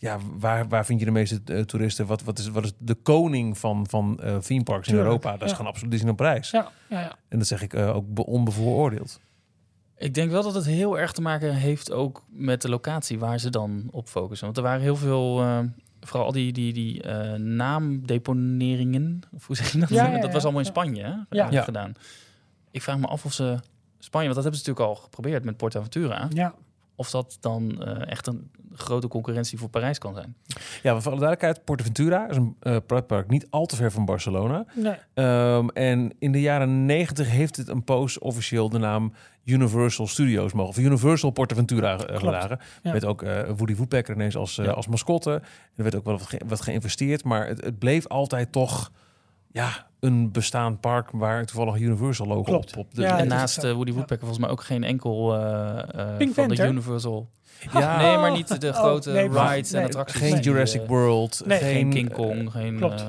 Ja, 0.03 0.19
waar, 0.39 0.69
waar 0.69 0.85
vind 0.87 0.99
je 0.99 1.05
de 1.05 1.11
meeste 1.13 1.41
eh, 1.45 1.61
toeristen? 1.61 2.07
Wat, 2.07 2.23
wat, 2.23 2.39
is, 2.39 2.49
wat 2.49 2.65
is 2.65 2.73
de 2.79 2.95
koning 2.95 3.59
van, 3.59 3.87
van 3.89 4.21
eh 4.21 4.37
theme 4.37 4.63
parks 4.63 4.87
in 4.89 4.95
Tuurlijk, 4.95 5.07
Europa? 5.07 5.31
Dat 5.33 5.43
is 5.43 5.49
ja. 5.51 5.55
gewoon 5.57 5.71
absoluut 5.71 5.91
Disney 5.93 6.11
op 6.11 6.17
prijs. 6.17 6.51
ja, 6.51 6.71
ja, 6.89 7.01
ja. 7.01 7.13
En 7.29 7.39
dat 7.39 7.47
zeg 7.47 7.63
ik 7.63 7.75
eh, 7.75 7.97
ook 7.97 8.15
be- 8.15 8.27
onbevooroordeeld. 8.27 9.21
Ik 9.97 10.15
denk 10.15 10.31
wel 10.31 10.43
dat 10.43 10.55
het 10.55 10.65
heel 10.65 10.99
erg 10.99 11.13
te 11.13 11.23
maken 11.23 11.55
heeft 11.55 11.93
ook 11.93 12.25
met 12.29 12.63
de 12.63 12.69
locatie 12.69 13.19
waar 13.19 13.39
ze 13.41 13.51
dan 13.51 13.89
op 13.91 14.09
focussen. 14.09 14.47
Want 14.47 14.57
er 14.59 14.63
waren 14.63 14.81
heel 14.83 14.97
veel, 14.97 15.41
eh, 15.41 15.59
vooral 16.01 16.27
al 16.27 16.33
die, 16.33 16.53
die, 16.53 16.73
die 16.73 17.03
eh, 17.03 17.39
naamdeponeringen, 17.39 19.21
of 19.33 19.47
hoe 19.47 19.57
zeg 19.57 19.73
je 19.73 19.79
dat? 19.79 19.89
Ja, 19.89 20.07
ja, 20.07 20.13
dat 20.21 20.25
ja, 20.27 20.33
was 20.33 20.43
allemaal 20.43 20.61
in 20.61 20.67
ja. 20.67 20.73
Spanje 20.73 21.03
hè, 21.03 21.37
Ja. 21.37 21.51
Ja. 21.51 21.63
gedaan. 21.63 21.93
Ik 22.71 22.83
vraag 22.83 22.99
me 22.99 23.07
af 23.07 23.25
of 23.25 23.33
ze 23.33 23.59
Spanje, 23.99 24.25
want 24.33 24.35
dat 24.35 24.45
hebben 24.45 24.63
ze 24.63 24.69
natuurlijk 24.69 24.97
al 24.99 25.05
geprobeerd 25.05 25.45
met 25.45 25.57
PortAventura, 25.57 26.29
ja. 26.33 26.55
Of 26.97 27.11
dat 27.11 27.36
dan 27.40 27.82
eh, 27.82 28.11
echt 28.11 28.26
een 28.26 28.51
grote 28.74 29.09
concurrentie 29.09 29.59
voor 29.59 29.68
Parijs 29.68 29.99
kan 29.99 30.14
zijn. 30.14 30.36
Ja, 30.82 31.01
voor 31.01 31.11
alle 31.12 31.20
duidelijkheid, 31.20 31.64
Portaventura 31.64 32.28
is 32.28 32.36
een 32.36 32.57
eh 32.61 32.76
pretpark 32.86 33.28
niet 33.28 33.47
al 33.51 33.66
te 33.66 33.76
ver 33.76 33.90
van 33.93 34.05
Barcelona. 34.05 34.64
Nee. 34.74 34.95
Ehm, 35.14 35.68
en 35.68 36.14
in 36.18 36.32
de 36.32 36.40
jaren 36.40 36.86
90 36.86 37.28
heeft 37.30 37.57
het 37.57 37.68
een 37.68 37.84
poos 37.84 38.18
officieel 38.18 38.68
de 38.68 38.78
naam 38.78 39.12
Universal 39.45 40.07
Studios 40.07 40.53
mogen. 40.53 40.70
Of 40.70 40.78
Universal 40.78 41.30
Portaventura 41.30 41.93
uh, 41.95 42.16
gedragen. 42.18 42.59
ja. 42.82 42.93
Met 42.93 43.05
ook 43.05 43.22
eh, 43.22 43.43
Woody 43.57 43.74
Woodpecker 43.76 44.14
ineens 44.14 44.36
als, 44.36 44.59
eh, 44.59 44.64
Ja. 44.64 44.70
als 44.72 44.86
mascotte. 44.86 45.30
Er 45.76 45.82
werd 45.82 45.95
ook 45.95 46.05
wel 46.05 46.18
wat, 46.18 46.26
ge- 46.28 46.40
wat 46.47 46.61
geïnvesteerd. 46.61 47.24
Maar 47.24 47.47
het, 47.47 47.64
het 47.64 47.78
bleef 47.78 48.07
altijd 48.07 48.53
toch 48.53 48.90
ja, 49.51 49.86
een 50.03 50.31
bestaand 50.33 50.81
park 50.81 51.11
waar 51.11 51.45
toevallig 51.47 51.81
Universal 51.81 52.27
logo 52.27 52.43
Klopt. 52.43 52.73
op. 52.73 52.79
op 52.79 52.95
de, 52.95 53.03
Ja, 53.03 53.19
en 53.19 53.29
naast 53.29 53.65
eh, 53.65 53.73
Woody 53.73 53.91
Ja. 53.91 53.97
Woodpecker 53.97 54.27
volgens 54.27 54.39
mij 54.47 54.51
ook 54.51 54.63
geen 54.63 54.85
enkel 54.85 55.35
eh, 55.37 55.79
eh, 55.79 56.17
Pink 56.17 56.35
van 56.35 56.43
de 56.43 56.49
Panther? 56.49 56.69
Universal. 56.69 57.31
Ja. 57.73 58.01
Nee, 58.01 58.17
maar 58.17 58.33
niet 58.33 58.61
de 58.61 58.69
Oh, 58.69 58.75
grote 58.75 59.11
nee, 59.11 59.29
maar- 59.29 59.55
rides 59.55 59.71
nee, 59.71 59.81
en 59.81 59.87
attracties. 59.87 60.21
geen 60.21 60.41
Jurassic 60.41 60.83
World, 60.87 61.43
nee, 61.47 61.59
geen, 61.59 61.71
geen 61.75 61.91
King 61.91 62.13
Kong, 62.13 62.51
geen, 62.53 62.77
klopt. 62.77 63.05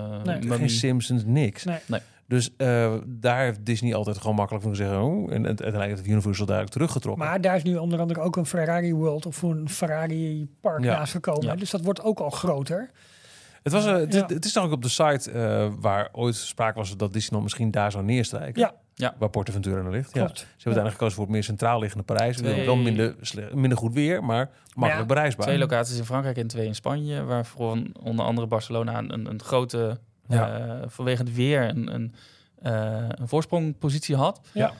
eh, 0.50 0.68
Simpsons, 0.68 1.24
niks. 1.26 1.64
Nee. 1.64 1.78
Nee. 1.86 2.00
Dus 2.28 2.50
eh, 2.58 2.94
daar 3.06 3.44
heeft 3.44 3.66
Disney 3.66 3.96
altijd 3.96 4.18
gewoon 4.18 4.36
makkelijk 4.36 4.64
van 4.64 4.76
zeggen. 4.76 5.02
Oh, 5.02 5.32
en, 5.32 5.36
en 5.38 5.46
uiteindelijk 5.46 5.90
heeft 5.90 6.08
Universal 6.08 6.46
daar 6.46 6.62
ook 6.62 6.70
teruggetrokken. 6.70 7.26
Maar 7.26 7.42
daar 7.42 7.56
is 7.56 7.64
nu 7.64 7.76
onder 7.78 8.00
andere 8.00 8.20
ook 8.22 8.36
een 8.36 8.46
Ferrari 8.46 8.94
World 8.94 9.26
of 9.26 9.42
een 9.42 9.70
Ferrari 9.70 10.48
Park 10.62 10.84
Ja. 10.84 10.96
naast 10.98 11.12
gekomen. 11.12 11.46
Ja. 11.46 11.56
Dus 11.56 11.70
dat 11.70 11.82
wordt 11.82 12.04
ook 12.04 12.20
al 12.20 12.30
groter. 12.30 12.92
Het, 13.64 13.74
was, 13.74 13.86
eh, 13.86 13.94
het, 13.96 14.14
Ja. 14.14 14.26
het 14.28 14.46
is 14.46 14.54
namelijk 14.54 14.78
op 14.78 14.84
de 14.84 14.90
site 14.90 15.32
eh, 15.32 15.68
waar 15.80 16.10
ooit 16.12 16.36
sprake 16.36 16.78
was 16.78 16.98
dat 16.98 17.14
Disneyland 17.14 17.44
misschien 17.44 17.72
daar 17.72 17.92
zou 17.92 18.04
neerstrijken. 18.04 18.62
Ja. 18.62 18.74
Ja. 18.96 19.16
Waar 19.20 19.30
Portaventura 19.30 19.82
naar 19.82 19.92
ligt. 19.92 20.14
Ja. 20.14 20.20
Klopt. 20.24 20.38
Ze 20.40 20.44
hebben 20.46 20.56
uiteindelijk 20.64 20.94
gekozen 20.96 21.16
voor 21.16 21.24
het 21.24 21.34
meer 21.34 21.44
centraal 21.44 21.80
liggende 21.80 22.04
Parijs. 22.04 22.38
Twee- 22.38 22.66
Wel 22.66 22.76
minder, 22.76 23.16
minder 23.54 23.78
goed 23.78 23.94
weer, 23.94 24.24
maar 24.24 24.50
makkelijk 24.76 25.10
ja, 25.10 25.16
bereisbaar. 25.16 25.46
Twee 25.46 25.58
locaties 25.58 25.98
in 25.98 26.06
Frankrijk 26.06 26.38
en 26.38 26.48
twee 26.48 26.66
in 26.66 26.76
Spanje, 26.76 27.24
waarvoor 27.24 27.78
onder 28.04 28.26
andere 28.26 28.48
Barcelona 28.48 28.98
een, 28.98 29.30
een 29.30 29.42
grote, 29.42 30.00
Ja. 30.28 30.58
eh, 30.60 30.84
vanwege 30.88 31.22
het 31.24 31.36
weer, 31.36 31.70
een, 31.70 31.94
een, 31.94 32.14
eh, 32.62 33.06
een 33.10 33.28
voorsprongpositie 33.28 34.16
had. 34.16 34.42
Ja. 34.54 34.72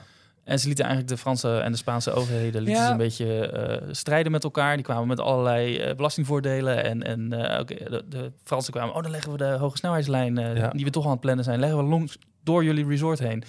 En 0.44 0.58
ze 0.58 0.66
lieten 0.66 0.84
eigenlijk 0.84 1.14
de 1.14 1.20
Franse 1.22 1.58
en 1.58 1.72
de 1.72 1.78
Spaanse 1.78 2.12
overheden 2.12 2.62
lieten 2.62 2.80
Ja. 2.80 2.86
ze 2.86 2.92
een 2.92 2.98
beetje 2.98 3.46
eh, 3.48 3.88
strijden 3.90 4.32
met 4.32 4.44
elkaar. 4.44 4.74
Die 4.74 4.84
kwamen 4.84 5.06
met 5.06 5.20
allerlei 5.20 5.76
eh, 5.78 5.94
belastingvoordelen. 5.96 6.84
En, 6.84 7.02
en 7.02 7.32
eh, 7.32 7.64
de, 7.66 8.04
de 8.08 8.32
Fransen 8.44 8.72
kwamen, 8.72 8.94
oh, 8.94 9.02
dan 9.02 9.10
leggen 9.10 9.32
we 9.32 9.38
de 9.38 9.44
hoge 9.44 9.76
snelheidslijn, 9.76 10.36
Ja. 10.36 10.68
die 10.70 10.84
we 10.84 10.90
toch 10.90 11.04
aan 11.04 11.10
het 11.10 11.20
plannen 11.20 11.44
zijn, 11.44 11.60
leggen 11.60 11.78
we 11.78 11.84
langs 11.84 12.18
door 12.42 12.64
jullie 12.64 12.86
resort 12.86 13.18
heen. 13.18 13.44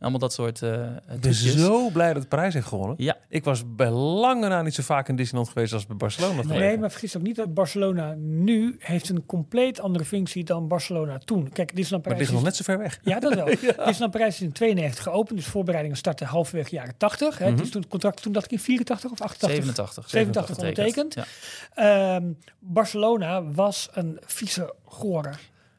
Allemaal 0.00 0.18
dat 0.20 0.32
soort 0.32 0.62
eh 0.62 0.72
Ik 0.72 0.90
ben 1.06 1.20
trucjes. 1.20 1.56
zo 1.56 1.88
blij 1.90 2.12
dat 2.14 2.28
Parijs 2.28 2.54
heeft 2.54 2.66
gewonnen. 2.66 2.94
Ja. 2.98 3.16
Ik 3.28 3.44
was 3.44 3.62
bij 3.74 3.90
lange 3.90 4.48
na 4.48 4.62
niet 4.62 4.74
zo 4.74 4.82
vaak 4.82 5.08
in 5.08 5.16
Disneyland 5.16 5.52
geweest 5.52 5.72
als 5.72 5.86
bij 5.86 5.96
Barcelona. 5.96 6.42
Nee, 6.42 6.78
maar 6.78 6.90
vergis 6.90 7.16
ook 7.16 7.22
niet 7.22 7.36
dat 7.36 7.54
Barcelona 7.54 8.14
nu 8.18 8.76
heeft 8.78 9.08
een 9.08 9.26
compleet 9.26 9.80
andere 9.80 10.04
functie 10.04 10.44
dan 10.44 10.68
Barcelona 10.68 11.18
toen. 11.18 11.50
Kijk, 11.52 11.76
Disneyland 11.76 11.90
Maar 11.90 11.98
het 12.00 12.02
Parijs 12.02 12.18
ligt 12.18 12.30
nog 12.32 12.40
is- 12.40 12.46
net 12.46 12.56
zo 12.56 12.62
ver 12.64 12.78
weg. 12.78 12.98
Ja, 13.02 13.20
dat 13.20 13.34
wel. 13.34 13.44
Disneyland 13.86 14.10
Parijs 14.10 14.34
is 14.34 14.40
in 14.40 14.52
92 14.52 15.02
geopend, 15.04 15.38
dus 15.38 15.48
voorbereidingen 15.48 15.96
starten 15.98 16.26
halverwege 16.26 16.74
jaren 16.74 16.94
80. 16.96 17.38
Hè. 17.38 17.48
Mhm. 17.48 17.56
Dus 17.56 17.70
toen 17.70 17.80
het 17.80 17.90
contract, 17.90 18.22
toen 18.22 18.32
dacht 18.32 18.44
ik 18.44 18.52
in 18.52 18.58
84 18.58 19.10
of 19.10 19.20
88? 19.20 19.50
87. 19.64 20.08
87 20.10 20.56
ondertekend. 20.58 21.14
Ja. 21.14 21.24
Ehm, 22.14 22.24
Barcelona 22.58 23.44
was 23.44 23.88
een 23.92 24.18
vieze 24.24 24.74
gore 24.84 25.30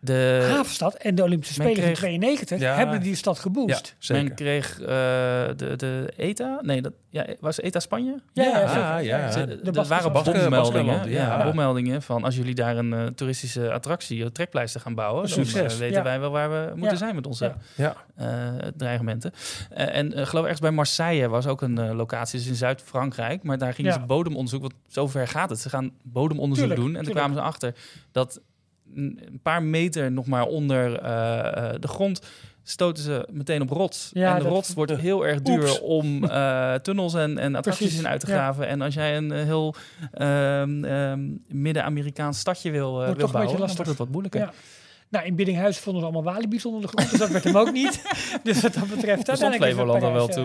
De, 0.03 0.47
Havenstad 0.51 0.95
en 0.95 1.15
de 1.15 1.23
Olympische 1.23 1.53
Spelen 1.53 1.71
in 1.75 1.81
kreeg- 1.81 1.97
92 1.97 2.59
Ja. 2.59 2.75
hebben 2.75 3.01
die 3.01 3.15
stad 3.15 3.35
Ja, 3.35 3.41
geboost. 3.41 3.95
zeker. 3.99 4.23
Men 4.23 4.35
kreeg 4.35 4.79
eh, 4.79 4.87
de, 4.87 5.73
de 5.75 6.13
ETA? 6.15 6.59
Nee, 6.61 6.81
dat, 6.81 6.93
ja, 7.09 7.25
was 7.39 7.59
ETA 7.59 7.79
Spanje? 7.79 8.21
Ja, 8.33 8.43
ja, 8.43 8.59
Ja, 8.59 8.67
zeker. 8.67 8.83
ja, 8.83 9.17
ja. 9.17 9.31
Ze- 9.31 9.59
De 9.63 9.79
er 9.79 9.87
waren 9.87 10.11
bommeldingen, 10.11 11.09
ja. 11.09 11.37
ja. 11.37 11.43
bommeldingen 11.43 12.01
van 12.01 12.23
als 12.23 12.35
jullie 12.35 12.55
daar 12.55 12.77
een 12.77 12.93
eh, 12.93 13.05
toeristische 13.05 13.71
attractie, 13.71 14.23
een 14.23 14.31
trekpleister 14.31 14.81
gaan 14.81 14.95
bouwen, 14.95 15.21
dan 15.21 15.31
Succes. 15.45 15.73
eh, 15.73 15.79
weten 15.79 15.97
Ja. 15.97 16.03
wij 16.03 16.19
wel 16.19 16.31
waar 16.31 16.49
we 16.49 16.69
moeten 16.71 16.89
Ja. 16.91 16.95
zijn 16.97 17.15
met 17.15 17.27
onze 17.27 17.53
Ja. 17.75 17.95
Ja. 18.15 18.55
eh, 18.61 18.67
dreigementen. 18.77 19.31
Eh, 19.69 19.95
en 19.95 20.13
eh, 20.13 20.25
geloof 20.25 20.43
ergens 20.43 20.61
bij 20.61 20.71
Marseille 20.71 21.27
was 21.29 21.47
ook 21.47 21.61
een 21.61 21.77
eh, 21.77 21.91
locatie, 21.95 22.39
dus 22.39 22.47
in 22.47 22.55
Zuid-Frankrijk, 22.55 23.43
maar 23.43 23.57
daar 23.57 23.73
gingen 23.73 23.91
Ja. 23.93 23.99
ze 23.99 24.05
bodemonderzoek, 24.05 24.61
want 24.61 24.73
zover 24.87 25.27
gaat 25.27 25.49
het. 25.49 25.59
Ze 25.59 25.69
gaan 25.69 25.91
bodemonderzoek 26.03 26.67
Tuurlijk, 26.67 26.87
doen 26.87 26.95
en 26.99 27.03
toen 27.05 27.13
kwamen 27.13 27.35
ze 27.35 27.41
achter 27.41 27.73
dat 28.11 28.41
een 28.95 29.39
paar 29.43 29.63
meter 29.63 30.11
nog 30.11 30.25
maar 30.25 30.45
onder 30.45 30.99
eh, 30.99 31.73
eh, 31.73 31.75
de 31.79 31.87
grond 31.87 32.21
stoten 32.63 33.03
ze 33.03 33.27
meteen 33.31 33.61
op 33.61 33.69
rots. 33.69 34.09
Ja, 34.13 34.29
en 34.31 34.37
de 34.37 34.43
dat- 34.43 34.51
rots 34.51 34.73
wordt 34.73 34.95
heel 34.95 35.25
erg 35.27 35.41
duur 35.41 35.61
Oeps. 35.61 35.79
om 35.81 36.23
eh, 36.23 36.73
tunnels 36.73 37.13
en, 37.13 37.37
en 37.37 37.55
attracties 37.55 37.85
Precies, 37.85 38.03
in 38.03 38.07
uit 38.11 38.19
te 38.19 38.27
ja. 38.27 38.33
graven. 38.33 38.67
En 38.67 38.81
als 38.81 38.93
jij 38.93 39.17
een 39.17 39.31
heel 39.31 39.75
ehm, 40.13 40.83
ehm, 40.83 41.19
Midden-Amerikaans 41.47 42.39
stadje 42.39 42.71
wil, 42.71 42.91
Wordt 42.91 43.05
wil 43.05 43.15
toch 43.15 43.33
een 43.33 43.39
beetje 43.39 43.57
bouwen, 43.57 43.57
dan 43.67 43.75
wordt 43.75 43.89
het 43.89 43.97
wat 43.97 44.09
moeilijker. 44.09 44.39
Ja. 44.41 44.51
Nou, 45.11 45.25
in 45.25 45.35
Biddinghuis 45.35 45.77
vonden 45.79 46.01
ze 46.01 46.07
allemaal 46.07 46.33
walibi's 46.33 46.65
onder 46.65 46.81
de 46.81 46.87
grond, 46.87 47.09
dus 47.09 47.19
dat 47.19 47.29
werd 47.29 47.43
hem 47.43 47.57
ook 47.57 47.71
niet. 47.71 48.01
Dus 48.43 48.61
wat 48.61 48.73
dat 48.73 48.87
betreft... 48.89 49.25
Bestond 49.25 49.41
uiteindelijk 49.53 49.71
is 49.71 49.77
Flevoland 49.77 50.03
al 50.03 50.11
wel 50.13 50.27
Parijs, 50.27 50.37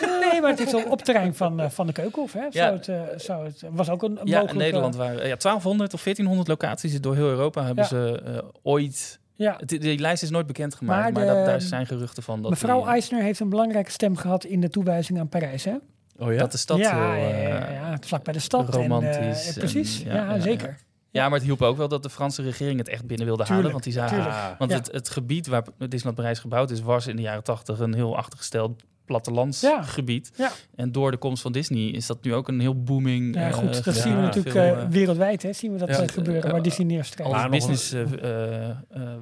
eh, 0.00 0.30
nee, 0.30 0.40
maar 0.40 0.50
het 0.50 0.60
is 0.60 0.72
wel 0.72 0.82
op 0.82 1.02
terrein 1.02 1.34
van, 1.34 1.60
eh, 1.60 1.70
van 1.70 1.86
de 1.86 1.92
Keukenhof. 1.92 2.32
Hè? 2.32 2.40
Zou 2.50 2.52
Ja. 2.52 2.72
het, 2.72 2.88
eh, 2.88 3.00
zou 3.16 3.44
het, 3.44 3.62
was 3.70 3.90
ook 3.90 4.02
een, 4.02 4.10
een 4.10 4.16
Ja, 4.16 4.22
mogelijke... 4.22 4.52
in 4.52 4.58
Nederland 4.58 4.96
waren 4.96 5.14
ja, 5.16 5.36
1200 5.36 5.94
of 5.94 6.02
1400 6.02 6.48
locaties 6.48 7.00
door 7.00 7.14
heel 7.14 7.28
Europa 7.28 7.64
hebben 7.64 7.82
Ja. 7.84 7.88
ze 7.88 8.22
ooit... 8.62 9.20
Ja. 9.34 9.58
Die 9.64 9.98
lijst 9.98 10.22
is 10.22 10.30
nooit 10.30 10.46
bekendgemaakt, 10.46 11.02
Maar 11.14 11.24
maar, 11.26 11.34
dat, 11.34 11.46
daar 11.46 11.60
zijn 11.60 11.86
geruchten 11.86 12.22
van. 12.22 12.42
Dat 12.42 12.50
Mevrouw 12.50 12.78
die, 12.82 12.88
Eisner 12.88 13.22
heeft 13.22 13.40
een 13.40 13.48
belangrijke 13.48 13.90
stem 13.90 14.16
gehad 14.16 14.44
in 14.44 14.60
de 14.60 14.68
toewijzing 14.68 15.18
aan 15.18 15.28
Parijs, 15.28 15.64
hè? 15.64 15.74
Oh 16.18 16.32
ja? 16.32 16.38
dat 16.38 16.52
de 16.52 16.58
stad 16.58 16.78
ja, 16.78 16.90
heel, 17.12 17.28
ja, 17.28 17.66
eh, 17.66 17.74
ja, 17.74 17.96
vlak 18.00 18.24
bij 18.24 18.32
de 18.32 18.38
stad. 18.40 18.60
en, 18.66 18.72
eh, 18.72 18.74
romantisch 18.88 19.52
precies, 19.58 20.02
en- 20.02 20.08
ja, 20.08 20.14
ja, 20.16 20.24
ja, 20.28 20.34
ja. 20.34 20.40
zeker. 20.40 20.78
Ja, 21.12 21.24
maar 21.28 21.38
het 21.38 21.42
hielp 21.46 21.62
ook 21.62 21.76
wel 21.76 21.88
dat 21.88 22.02
de 22.02 22.10
Franse 22.10 22.42
regering 22.42 22.78
het 22.78 22.88
echt 22.88 23.06
binnen 23.06 23.26
wilde 23.26 23.44
Tuurlijk, 23.44 23.48
houden. 23.68 23.70
Want 23.72 23.84
die 23.84 23.92
zagen, 23.92 24.16
tuurlijk. 24.32 24.58
want 24.58 24.70
Ja. 24.70 24.76
het, 24.76 24.92
het 24.92 25.08
gebied 25.08 25.46
waar 25.46 25.62
Disneyland 25.78 26.14
Parijs 26.16 26.38
gebouwd 26.38 26.70
is, 26.70 26.80
was 26.80 27.06
in 27.06 27.16
de 27.16 27.22
jaren 27.22 27.44
tachtig 27.44 27.78
een 27.78 27.94
heel 27.94 28.16
achtergesteld 28.16 28.74
Ja. 28.80 29.18
plattelandsgebied. 29.18 30.32
Ja. 30.36 30.50
En 30.74 30.92
door 30.92 31.10
de 31.10 31.16
komst 31.16 31.42
van 31.42 31.52
Disney 31.52 31.88
is 31.88 32.06
dat 32.06 32.22
nu 32.24 32.34
ook 32.34 32.48
een 32.48 32.60
heel 32.60 32.82
booming. 32.82 33.34
Ja, 33.34 33.48
eh, 33.48 33.52
goed, 33.54 33.66
dat 33.74 33.76
gebied. 33.82 34.00
zien 34.00 34.12
we 34.12 34.18
ja, 34.18 34.24
natuurlijk 34.24 34.54
Veel, 34.56 34.62
eh, 34.74 34.82
eh, 34.82 34.88
wereldwijd, 34.88 35.42
hè, 35.42 35.52
zien 35.52 35.72
we 35.72 35.78
dat 35.78 35.88
Ja. 35.88 36.00
eh, 36.02 36.08
gebeuren, 36.08 36.42
waar 36.50 36.54
Eh, 36.56 36.62
Disney 36.62 36.86
neerstreeft. 36.86 37.30
alle 37.30 37.38
Maar 37.38 37.50
nog 37.50 37.58
business 37.58 37.92
eh, 37.92 38.00
eh, 38.02 38.70
eh, 38.70 38.76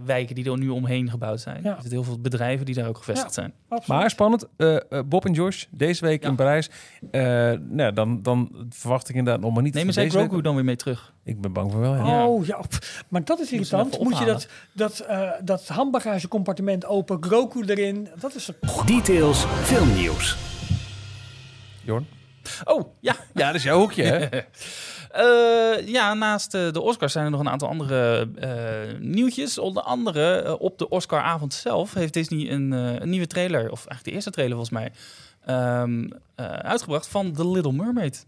wijken 0.05 0.35
die 0.35 0.51
er 0.51 0.59
nu 0.59 0.69
omheen 0.69 1.11
gebouwd 1.11 1.41
zijn. 1.41 1.63
Ja. 1.63 1.69
Er 1.69 1.75
zitten 1.75 1.93
heel 1.93 2.03
veel 2.05 2.19
bedrijven 2.21 2.67
die 2.67 2.75
daar 2.75 2.89
ook 2.89 2.97
gevestigd 2.97 3.35
zijn. 3.35 3.53
Absoluut. 3.69 4.01
Maar 4.01 4.11
spannend. 4.11 4.47
Eh, 4.57 4.77
eh, 4.77 4.83
Bob 5.07 5.25
en 5.27 5.33
Josh, 5.33 5.65
deze 5.71 6.05
week 6.05 6.23
Ja. 6.23 6.29
in 6.29 6.35
Parijs. 6.37 6.71
Eh, 7.11 7.21
nou, 7.69 7.93
dan, 7.93 8.23
dan 8.23 8.67
verwacht 8.69 9.09
ik 9.09 9.15
inderdaad 9.15 9.43
nog 9.43 9.55
maar 9.55 9.63
niet. 9.63 9.75
Nemen 9.75 9.95
zij 9.95 10.09
Grogu 10.09 10.41
dan 10.41 10.55
weer 10.55 10.65
mee 10.65 10.77
terug? 10.77 11.13
Ik 11.25 11.41
ben 11.41 11.53
bang 11.53 11.73
voor 11.73 11.81
wel, 11.81 11.95
ja. 11.95 12.27
Oh 12.27 12.47
ja, 12.47 12.61
maar 13.09 13.25
dat 13.25 13.41
is 13.41 13.53
irritant. 13.53 13.93
even 13.93 14.05
Moet 14.05 14.19
je 14.19 14.25
dat, 14.25 14.49
dat, 14.73 14.99
eh 15.01 15.31
dat 15.43 15.69
handbagagecompartiment 15.69 16.87
open, 16.87 17.23
Groku 17.23 17.65
erin. 17.65 18.09
Dat 18.21 18.35
is 18.35 18.49
een... 18.49 18.55
Details 18.87 19.45
filmnieuws. 19.45 20.37
Jorn? 21.83 22.07
Oh, 22.65 22.95
ja. 23.01 23.17
Ja, 23.35 23.47
dat 23.47 23.55
is 23.55 23.63
jouw 23.63 23.79
hoekje, 23.79 24.03
hè? 24.03 24.29
Eh, 25.11 25.87
ja, 25.87 26.15
naast 26.15 26.55
eh, 26.55 26.73
de 26.73 26.81
Oscars 26.81 27.13
zijn 27.13 27.25
er 27.25 27.31
nog 27.31 27.41
een 27.41 27.49
aantal 27.49 27.69
andere 27.69 28.29
eh, 28.39 28.99
nieuwtjes. 29.01 29.59
Onder 29.59 29.83
andere 29.83 30.59
op 30.59 30.79
de 30.79 30.89
Oscaravond 30.89 31.55
zelf 31.55 31.95
heeft 31.95 32.13
Disney 32.13 32.51
een, 32.51 32.73
eh, 32.73 32.95
een 32.95 33.11
nieuwe 33.11 33.27
trailer, 33.27 33.61
of 33.61 33.79
eigenlijk 33.79 34.05
de 34.05 34.11
eerste 34.11 34.31
trailer 34.31 34.57
volgens 34.57 34.79
mij, 34.79 34.93
ehm, 35.45 36.11
eh, 36.35 36.47
uitgebracht 36.47 37.07
van 37.09 37.33
The 37.33 37.49
Little 37.49 37.73
Mermaid. 37.73 38.27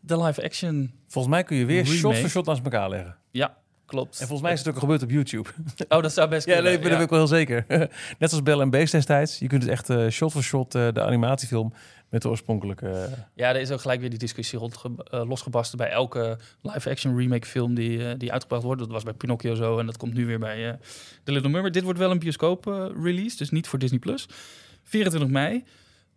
De 0.00 0.22
live 0.22 0.44
action. 0.44 0.92
Volgens 1.16 1.34
mij 1.34 1.44
kun 1.44 1.56
je 1.56 1.64
weer 1.66 1.86
shot 1.86 2.16
voor 2.16 2.28
shot 2.28 2.46
naast 2.46 2.64
elkaar 2.64 2.88
leggen. 2.88 3.16
Ja, 3.30 3.56
klopt. 3.86 4.12
En 4.12 4.26
volgens 4.26 4.40
mij 4.42 4.52
is 4.52 4.58
het 4.58 4.68
ook 4.68 4.78
gebeurd 4.78 5.02
op 5.02 5.10
YouTube. 5.10 5.48
Oh, 5.88 6.02
dat 6.02 6.12
zou 6.12 6.28
best 6.28 6.46
Ja, 6.46 6.52
kunnen. 6.54 6.72
nee, 6.72 6.80
dat 6.82 6.90
ben 6.90 7.00
ik 7.00 7.08
wel 7.10 7.18
heel 7.18 7.28
zeker. 7.28 7.64
Net 8.18 8.32
als 8.32 8.42
Bell 8.42 8.58
en 8.60 8.70
Beast 8.70 8.92
destijds. 8.92 9.38
Je 9.38 9.46
kunt 9.46 9.62
het 9.62 9.70
echt 9.72 9.90
eh, 9.90 10.08
shot 10.08 10.32
voor 10.32 10.42
shot 10.42 10.74
eh, 10.74 10.88
de 10.92 11.02
animatiefilm 11.02 11.72
met 12.08 12.22
de 12.22 12.28
oorspronkelijke... 12.28 12.88
eh, 12.88 13.12
Ja, 13.34 13.48
er 13.48 13.60
is 13.60 13.70
ook 13.70 13.80
gelijk 13.80 14.00
weer 14.00 14.10
die 14.10 14.18
discussie 14.18 14.58
rond 14.58 14.82
losgebarsten 15.10 15.78
bij 15.78 15.90
elke 15.90 16.38
live-action 16.62 17.16
remake 17.18 17.46
film 17.46 17.74
die, 17.74 18.16
die 18.16 18.32
uitgebracht 18.32 18.62
wordt. 18.62 18.80
Dat 18.80 18.90
was 18.90 19.02
bij 19.02 19.12
Pinocchio 19.12 19.54
zo 19.54 19.78
en 19.78 19.86
dat 19.86 19.96
komt 19.96 20.14
nu 20.14 20.26
weer 20.26 20.38
bij 20.38 20.78
The 21.24 21.32
Little 21.32 21.50
Mermaid. 21.50 21.72
Dit 21.72 21.82
wordt 21.82 21.98
wel 21.98 22.10
een 22.10 22.18
bioscoop 22.18 22.66
eh, 22.66 22.86
release, 23.02 23.36
dus 23.36 23.50
niet 23.50 23.66
voor 23.68 23.78
Disney+. 23.78 23.98
Plus. 23.98 24.26
24 24.82 25.30
mei. 25.30 25.64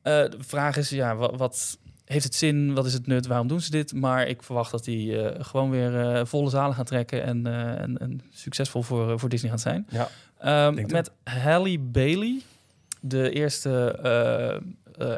De 0.02 0.38
vraag 0.40 0.78
is, 0.78 0.90
ja, 0.90 1.16
wat, 1.16 1.38
wat 1.38 1.78
heeft 2.12 2.24
het 2.24 2.36
zin? 2.36 2.74
Wat 2.74 2.86
is 2.86 2.94
het 2.94 3.08
nut? 3.08 3.28
Waarom 3.28 3.48
doen 3.48 3.62
ze 3.62 3.72
dit? 3.72 3.94
Maar 3.94 4.28
ik 4.28 4.44
verwacht 4.44 4.72
dat 4.72 4.84
die 4.84 5.22
eh, 5.22 5.46
gewoon 5.46 5.70
weer 5.70 6.00
eh, 6.00 6.26
volle 6.26 6.50
zalen 6.50 6.76
gaan 6.76 6.86
trekken 6.86 7.24
en, 7.24 7.48
eh, 7.48 7.82
en, 7.82 7.98
en 7.98 8.22
succesvol 8.32 8.82
voor, 8.82 9.20
voor 9.20 9.30
Disney 9.30 9.50
gaan 9.50 9.60
zijn. 9.60 9.88
ja. 9.90 10.10
Ehm, 10.40 10.86
met 10.92 11.12
Halle 11.24 11.80
Bailey, 11.80 12.42
de 13.02 13.32
eerste 13.32 14.00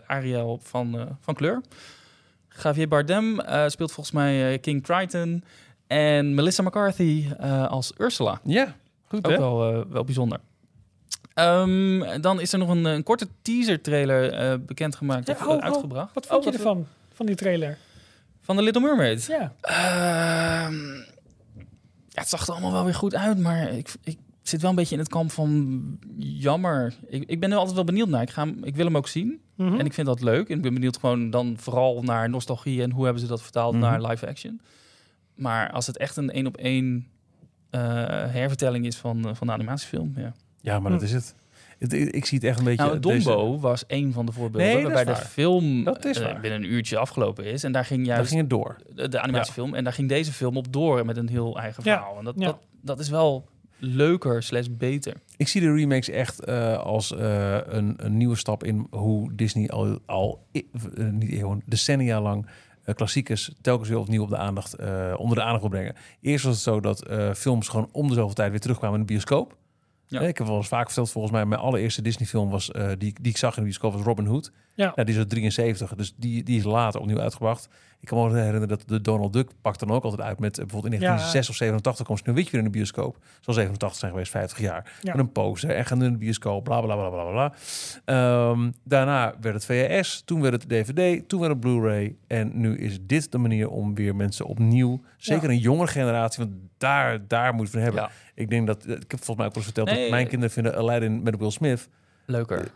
Ariel 0.06 0.60
van, 0.64 1.18
van 1.20 1.34
kleur. 1.34 1.62
Javier 2.64 2.88
Bardem 2.88 3.40
speelt 3.68 3.92
volgens 3.92 4.12
mij 4.16 4.60
King 4.60 4.84
Triton. 4.86 5.44
En 5.88 6.34
Melissa 6.34 6.64
McCarthy 6.64 7.26
als 7.68 7.94
Ursula. 7.98 8.40
ja, 8.44 8.76
goed 9.08 9.26
Ook 9.26 9.32
hè? 9.32 9.38
wel, 9.38 9.86
wel 9.90 10.04
bijzonder. 10.04 10.40
Ehm, 11.34 12.22
dan 12.22 12.40
is 12.42 12.54
er 12.54 12.60
nog 12.60 12.70
een, 12.70 12.86
een 12.86 13.04
korte 13.04 13.28
teaser 13.42 13.82
trailer 13.82 14.34
eh, 14.34 14.54
bekendgemaakt 14.66 15.28
Ja, 15.28 15.34
of 15.34 15.42
oh, 15.42 15.48
eh, 15.52 15.56
oh, 15.58 15.64
uitgebracht. 15.64 16.14
Wat 16.14 16.26
vond 16.28 16.46
Oh, 16.46 16.52
je 16.52 16.58
ervan, 16.58 16.88
van 17.14 17.26
die 17.26 17.36
trailer? 17.36 17.78
Van 18.42 18.56
The 18.56 18.62
Little 18.64 18.82
Mermaid? 18.82 19.26
Ja, 19.26 19.54
Ehm, 19.62 20.76
ja, 22.08 22.20
het 22.22 22.30
zag 22.30 22.48
er 22.48 22.52
allemaal 22.54 22.72
wel 22.72 22.84
weer 22.86 22.96
goed 22.96 23.16
uit, 23.16 23.38
maar 23.40 23.72
ik, 23.74 23.94
ik 24.04 24.18
zit 24.42 24.62
wel 24.62 24.70
een 24.70 24.76
beetje 24.76 24.94
in 24.94 25.00
het 25.02 25.10
kamp 25.10 25.32
van 25.32 25.82
jammer. 26.18 26.94
Ik, 27.08 27.24
ik 27.28 27.40
ben 27.40 27.52
er 27.52 27.58
altijd 27.58 27.76
wel 27.76 27.84
benieuwd 27.86 28.08
naar. 28.10 28.22
Ik, 28.22 28.30
ga, 28.30 28.46
hem- 28.46 28.64
ik 28.64 28.76
wil 28.76 28.86
hem 28.86 28.98
ook 28.98 29.08
zien 29.08 29.42
Mhm. 29.56 29.80
en 29.80 29.86
ik 29.86 29.94
vind 29.94 30.08
dat 30.08 30.22
leuk. 30.22 30.50
En 30.50 30.56
ik 30.56 30.62
ben 30.62 30.74
benieuwd 30.74 30.98
gewoon 30.98 31.30
dan 31.30 31.56
vooral 31.58 32.02
naar 32.04 32.30
nostalgie 32.30 32.82
en 32.82 32.92
hoe 32.92 33.04
hebben 33.04 33.22
ze 33.22 33.28
dat 33.28 33.42
vertaald 33.42 33.74
Mhm. 33.74 33.82
naar 33.82 34.02
live 34.02 34.28
action. 34.28 34.62
Maar 35.36 35.72
als 35.72 35.88
het 35.88 35.98
echt 35.98 36.18
een 36.18 36.30
één 36.32 36.48
op 36.48 36.58
één 36.58 37.08
eh, 37.70 37.82
hervertelling 38.32 38.86
is 38.86 38.96
van, 38.98 39.28
eh, 39.28 39.36
van 39.36 39.48
de 39.48 39.54
animatiefilm, 39.54 40.14
ja. 40.16 40.34
Ja, 40.62 40.80
maar 40.80 40.92
dat 40.92 41.00
Hm. 41.00 41.06
is 41.06 41.12
het. 41.14 41.36
Het- 41.80 41.94
ik, 42.16 42.26
zie 42.26 42.38
het 42.38 42.48
echt 42.48 42.58
een 42.60 42.64
beetje... 42.66 42.86
Nou, 42.86 43.00
deze- 43.00 43.28
Dombo 43.30 43.60
was 43.60 43.84
een 43.88 44.14
van 44.14 44.26
de 44.26 44.32
voorbeelden 44.32 44.74
Nee, 44.74 44.84
waarbij 44.84 45.04
de 45.06 45.12
waar. 45.12 45.22
film 45.22 45.84
Dat 45.84 46.06
is 46.06 46.20
eh, 46.20 46.40
binnen 46.40 46.64
een 46.64 46.72
uurtje 46.72 46.98
afgelopen 46.98 47.46
is. 47.46 47.64
En 47.64 47.72
daar 47.72 47.86
ging 47.86 48.06
Daar 48.08 48.16
juist 48.16 48.30
ging 48.30 48.42
het 48.42 48.50
door. 48.50 48.76
de, 48.96 49.08
de 49.08 49.20
animatiefilm. 49.20 49.74
En 49.76 49.84
daar 49.84 49.94
ging 49.94 50.10
deze 50.10 50.32
film 50.34 50.58
op 50.58 50.74
door 50.74 51.06
met 51.06 51.18
een 51.18 51.30
heel 51.30 51.60
eigen 51.60 51.84
Ja, 51.86 51.96
verhaal. 51.98 52.18
En 52.18 52.24
dat, 52.26 52.34
ja. 52.38 52.46
dat, 52.46 52.58
dat 52.82 53.00
is 53.00 53.10
wel 53.10 53.48
leuker 53.78 54.44
slash 54.44 54.68
beter. 54.72 55.14
Ik 55.38 55.48
zie 55.48 55.62
de 55.62 55.74
remakes 55.74 56.10
echt 56.10 56.40
eh, 56.46 56.78
als 56.78 57.16
eh, 57.16 57.58
een, 57.64 57.94
een 57.98 58.18
nieuwe 58.18 58.36
stap 58.36 58.64
in 58.64 58.88
hoe 58.92 59.36
Disney 59.36 59.70
al, 59.70 60.00
al 60.06 60.46
niet 61.12 61.30
eeuwen, 61.32 61.62
decennia 61.66 62.22
lang 62.22 62.46
klassiekers 62.96 63.52
telkens 63.62 63.90
weer 63.90 63.98
opnieuw 64.00 64.24
op 64.24 64.30
de 64.30 64.38
aandacht, 64.38 64.74
eh, 64.76 65.14
onder 65.18 65.36
de 65.38 65.44
aandacht 65.44 65.62
wil 65.62 65.70
brengen. 65.70 65.96
Eerst 66.22 66.46
was 66.46 66.54
het 66.54 66.64
zo 66.64 66.80
dat 66.80 67.06
eh, 67.06 67.34
films 67.34 67.68
gewoon 67.68 67.90
om 67.92 68.08
de 68.08 68.14
zoveel 68.14 68.34
tijd 68.34 68.50
weer 68.52 68.60
terugkwamen 68.60 69.00
in 69.00 69.06
de 69.06 69.12
bioscoop. 69.14 69.58
Ja. 70.12 70.22
Eh, 70.22 70.28
Ik 70.28 70.38
heb 70.38 70.48
wel 70.48 70.56
eens 70.56 70.68
vaak 70.68 70.86
verteld, 70.86 71.12
volgens 71.12 71.34
mij, 71.34 71.46
mijn 71.46 71.62
allereerste 71.62 72.02
Disney-film 72.02 72.50
was, 72.50 72.72
eh, 72.72 72.88
die, 72.98 73.14
die 73.22 73.32
ik 73.32 73.38
zag 73.38 73.50
in 73.52 73.56
de 73.62 73.68
bioscoop, 73.68 73.94
was 73.94 74.02
Robin 74.02 74.26
Hood. 74.26 74.52
Ja. 74.74 74.86
Nou, 74.96 75.04
die 75.04 75.14
is 75.14 75.18
uit 75.20 75.30
73, 75.30 75.96
dus 75.96 76.14
die, 76.18 76.44
die 76.44 76.58
is 76.58 76.64
later 76.64 77.00
opnieuw 77.00 77.20
uitgebracht. 77.20 77.68
Ik 78.02 78.08
kan 78.08 78.18
me 78.32 78.38
herinneren 78.38 78.68
dat 78.68 78.84
de 78.86 79.02
Donald 79.02 79.34
Duck 79.34 79.50
pakt 79.62 79.80
dan 79.80 79.92
ook 79.92 80.04
altijd 80.04 80.22
uit 80.22 80.40
met 80.40 80.58
eh, 80.58 80.64
bijvoorbeeld 80.66 80.94
in 80.94 81.00
Ja. 81.00 81.06
1986 81.08 81.50
of 81.50 81.56
87 81.56 82.06
kwam 82.06 82.18
Sneeuwwitje 82.18 82.52
weer 82.52 82.60
in 82.60 82.66
de 82.66 82.78
bioscoop. 82.78 83.18
Zal 83.40 83.54
87 83.54 84.00
zijn 84.00 84.12
geweest, 84.12 84.32
50 84.32 84.60
jaar. 84.60 84.92
Ja. 85.02 85.12
Met 85.12 85.20
een 85.26 85.32
poster 85.32 85.70
en 85.70 85.86
gaan 85.86 86.04
in 86.04 86.12
de 86.12 86.18
bioscoop, 86.18 86.64
bla 86.64 86.82
bla 86.82 86.96
bla 86.96 87.10
bla 87.10 87.24
bla. 87.24 87.32
bla. 87.32 87.54
Ehm, 88.06 88.72
daarna 88.84 89.34
werd 89.42 89.56
het 89.56 89.66
VHS, 89.66 90.22
toen 90.26 90.42
werd 90.42 90.54
het 90.54 90.70
DVD, 90.70 91.30
toen 91.30 91.40
werd 91.40 91.52
het 91.52 91.62
Blu-ray. 91.62 92.16
En 92.28 92.52
nu 92.54 92.78
is 92.78 92.98
dit 93.02 93.32
de 93.32 93.38
manier 93.38 93.70
om 93.70 93.96
weer 93.96 94.16
mensen 94.16 94.46
opnieuw, 94.46 95.02
zeker 95.18 95.50
een 95.50 95.58
jongere 95.58 95.88
generatie, 95.88 96.44
want 96.44 96.56
daar, 96.78 97.28
daar 97.28 97.54
moet 97.54 97.66
je 97.66 97.72
van 97.72 97.82
hebben. 97.82 98.02
Ja. 98.02 98.10
Ik 98.36 98.50
denk 98.50 98.68
dat, 98.68 98.88
ik 98.88 99.12
heb 99.12 99.24
volgens 99.24 99.38
mij 99.38 99.46
ook 99.46 99.54
wel 99.54 99.64
eens 99.64 99.66
verteld, 99.66 99.88
Nee, 99.88 100.00
dat 100.00 100.10
mijn 100.10 100.24
eh, 100.24 100.30
kinderen 100.30 100.54
vinden 100.54 100.76
Aladdin 100.76 101.24
met 101.24 101.38
Will 101.38 101.52
Smith 101.52 101.90
Leuker. 102.26 102.72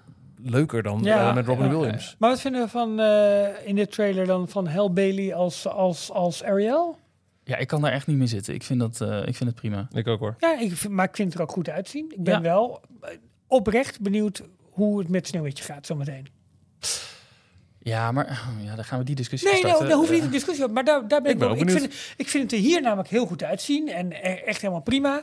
Leuker 0.49 0.84
dan 0.84 0.99
Ja, 1.03 1.30
eh, 1.30 1.35
met 1.35 1.45
Robin 1.45 1.65
ja, 1.65 1.72
Williams. 1.77 2.15
Maar 2.19 2.30
wat 2.30 2.41
vinden 2.41 2.61
we 2.63 2.69
van 2.69 2.99
eh, 2.99 3.67
in 3.67 3.76
dit 3.76 3.91
trailer 3.91 4.26
dan 4.26 4.49
van 4.49 4.67
Hal 4.67 4.93
Bailey 4.93 5.34
als, 5.35 5.67
als, 5.67 6.11
als 6.11 6.43
Ariel? 6.43 6.97
Ja, 7.43 7.57
ik 7.57 7.67
kan 7.67 7.81
daar 7.81 7.91
echt 7.91 8.07
niet 8.07 8.17
mee 8.17 8.27
zitten. 8.27 8.53
Ik 8.53 8.63
vind, 8.63 8.80
dat, 8.80 9.01
eh, 9.01 9.17
ik 9.27 9.35
vind 9.35 9.49
het 9.49 9.55
prima. 9.55 9.88
Ik 9.93 10.07
ook 10.07 10.19
hoor. 10.19 10.35
Ja, 10.39 10.59
ik 10.59 10.76
vind, 10.77 10.93
maar 10.93 11.05
ik 11.07 11.15
vind 11.15 11.27
het 11.30 11.38
er 11.38 11.43
ook 11.47 11.51
goed 11.53 11.69
uitzien. 11.69 12.11
Ik 12.15 12.23
ben 12.23 12.34
Ja. 12.34 12.41
wel 12.41 12.81
oprecht 13.47 14.01
benieuwd 14.01 14.41
hoe 14.69 14.99
het 14.99 15.09
met 15.09 15.27
Sneeuwwitje 15.27 15.63
gaat 15.63 15.85
zometeen. 15.85 16.27
Ja, 17.80 18.11
maar 18.11 18.26
oh, 18.26 18.63
ja, 18.65 18.76
dan 18.76 18.84
gaan 18.85 18.99
we 18.99 19.05
die 19.05 19.15
discussie 19.15 19.49
Nee, 19.49 19.57
nee, 19.61 19.67
starten. 19.69 19.89
daar 19.89 19.97
hoef 19.97 20.07
je 20.07 20.13
niet 20.13 20.23
een 20.23 20.31
discussie 20.31 20.63
over. 20.63 20.76
Maar 20.76 20.84
daar, 20.85 21.07
daar 21.07 21.22
ben 21.22 21.31
ik, 21.31 21.34
Ik 21.34 21.39
ben 21.39 21.47
wel. 21.47 21.57
ook 21.57 21.63
Ik 21.63 21.73
benieuwd. 21.73 21.93
vind, 21.93 22.13
ik 22.17 22.30
vind 22.30 22.43
het 22.43 22.59
er 22.59 22.65
hier 22.67 22.81
namelijk 22.81 23.09
heel 23.09 23.26
goed 23.26 23.43
uitzien 23.43 23.88
en 23.89 24.11
e- 24.11 24.15
echt 24.15 24.61
helemaal 24.61 24.81
prima. 24.84 25.22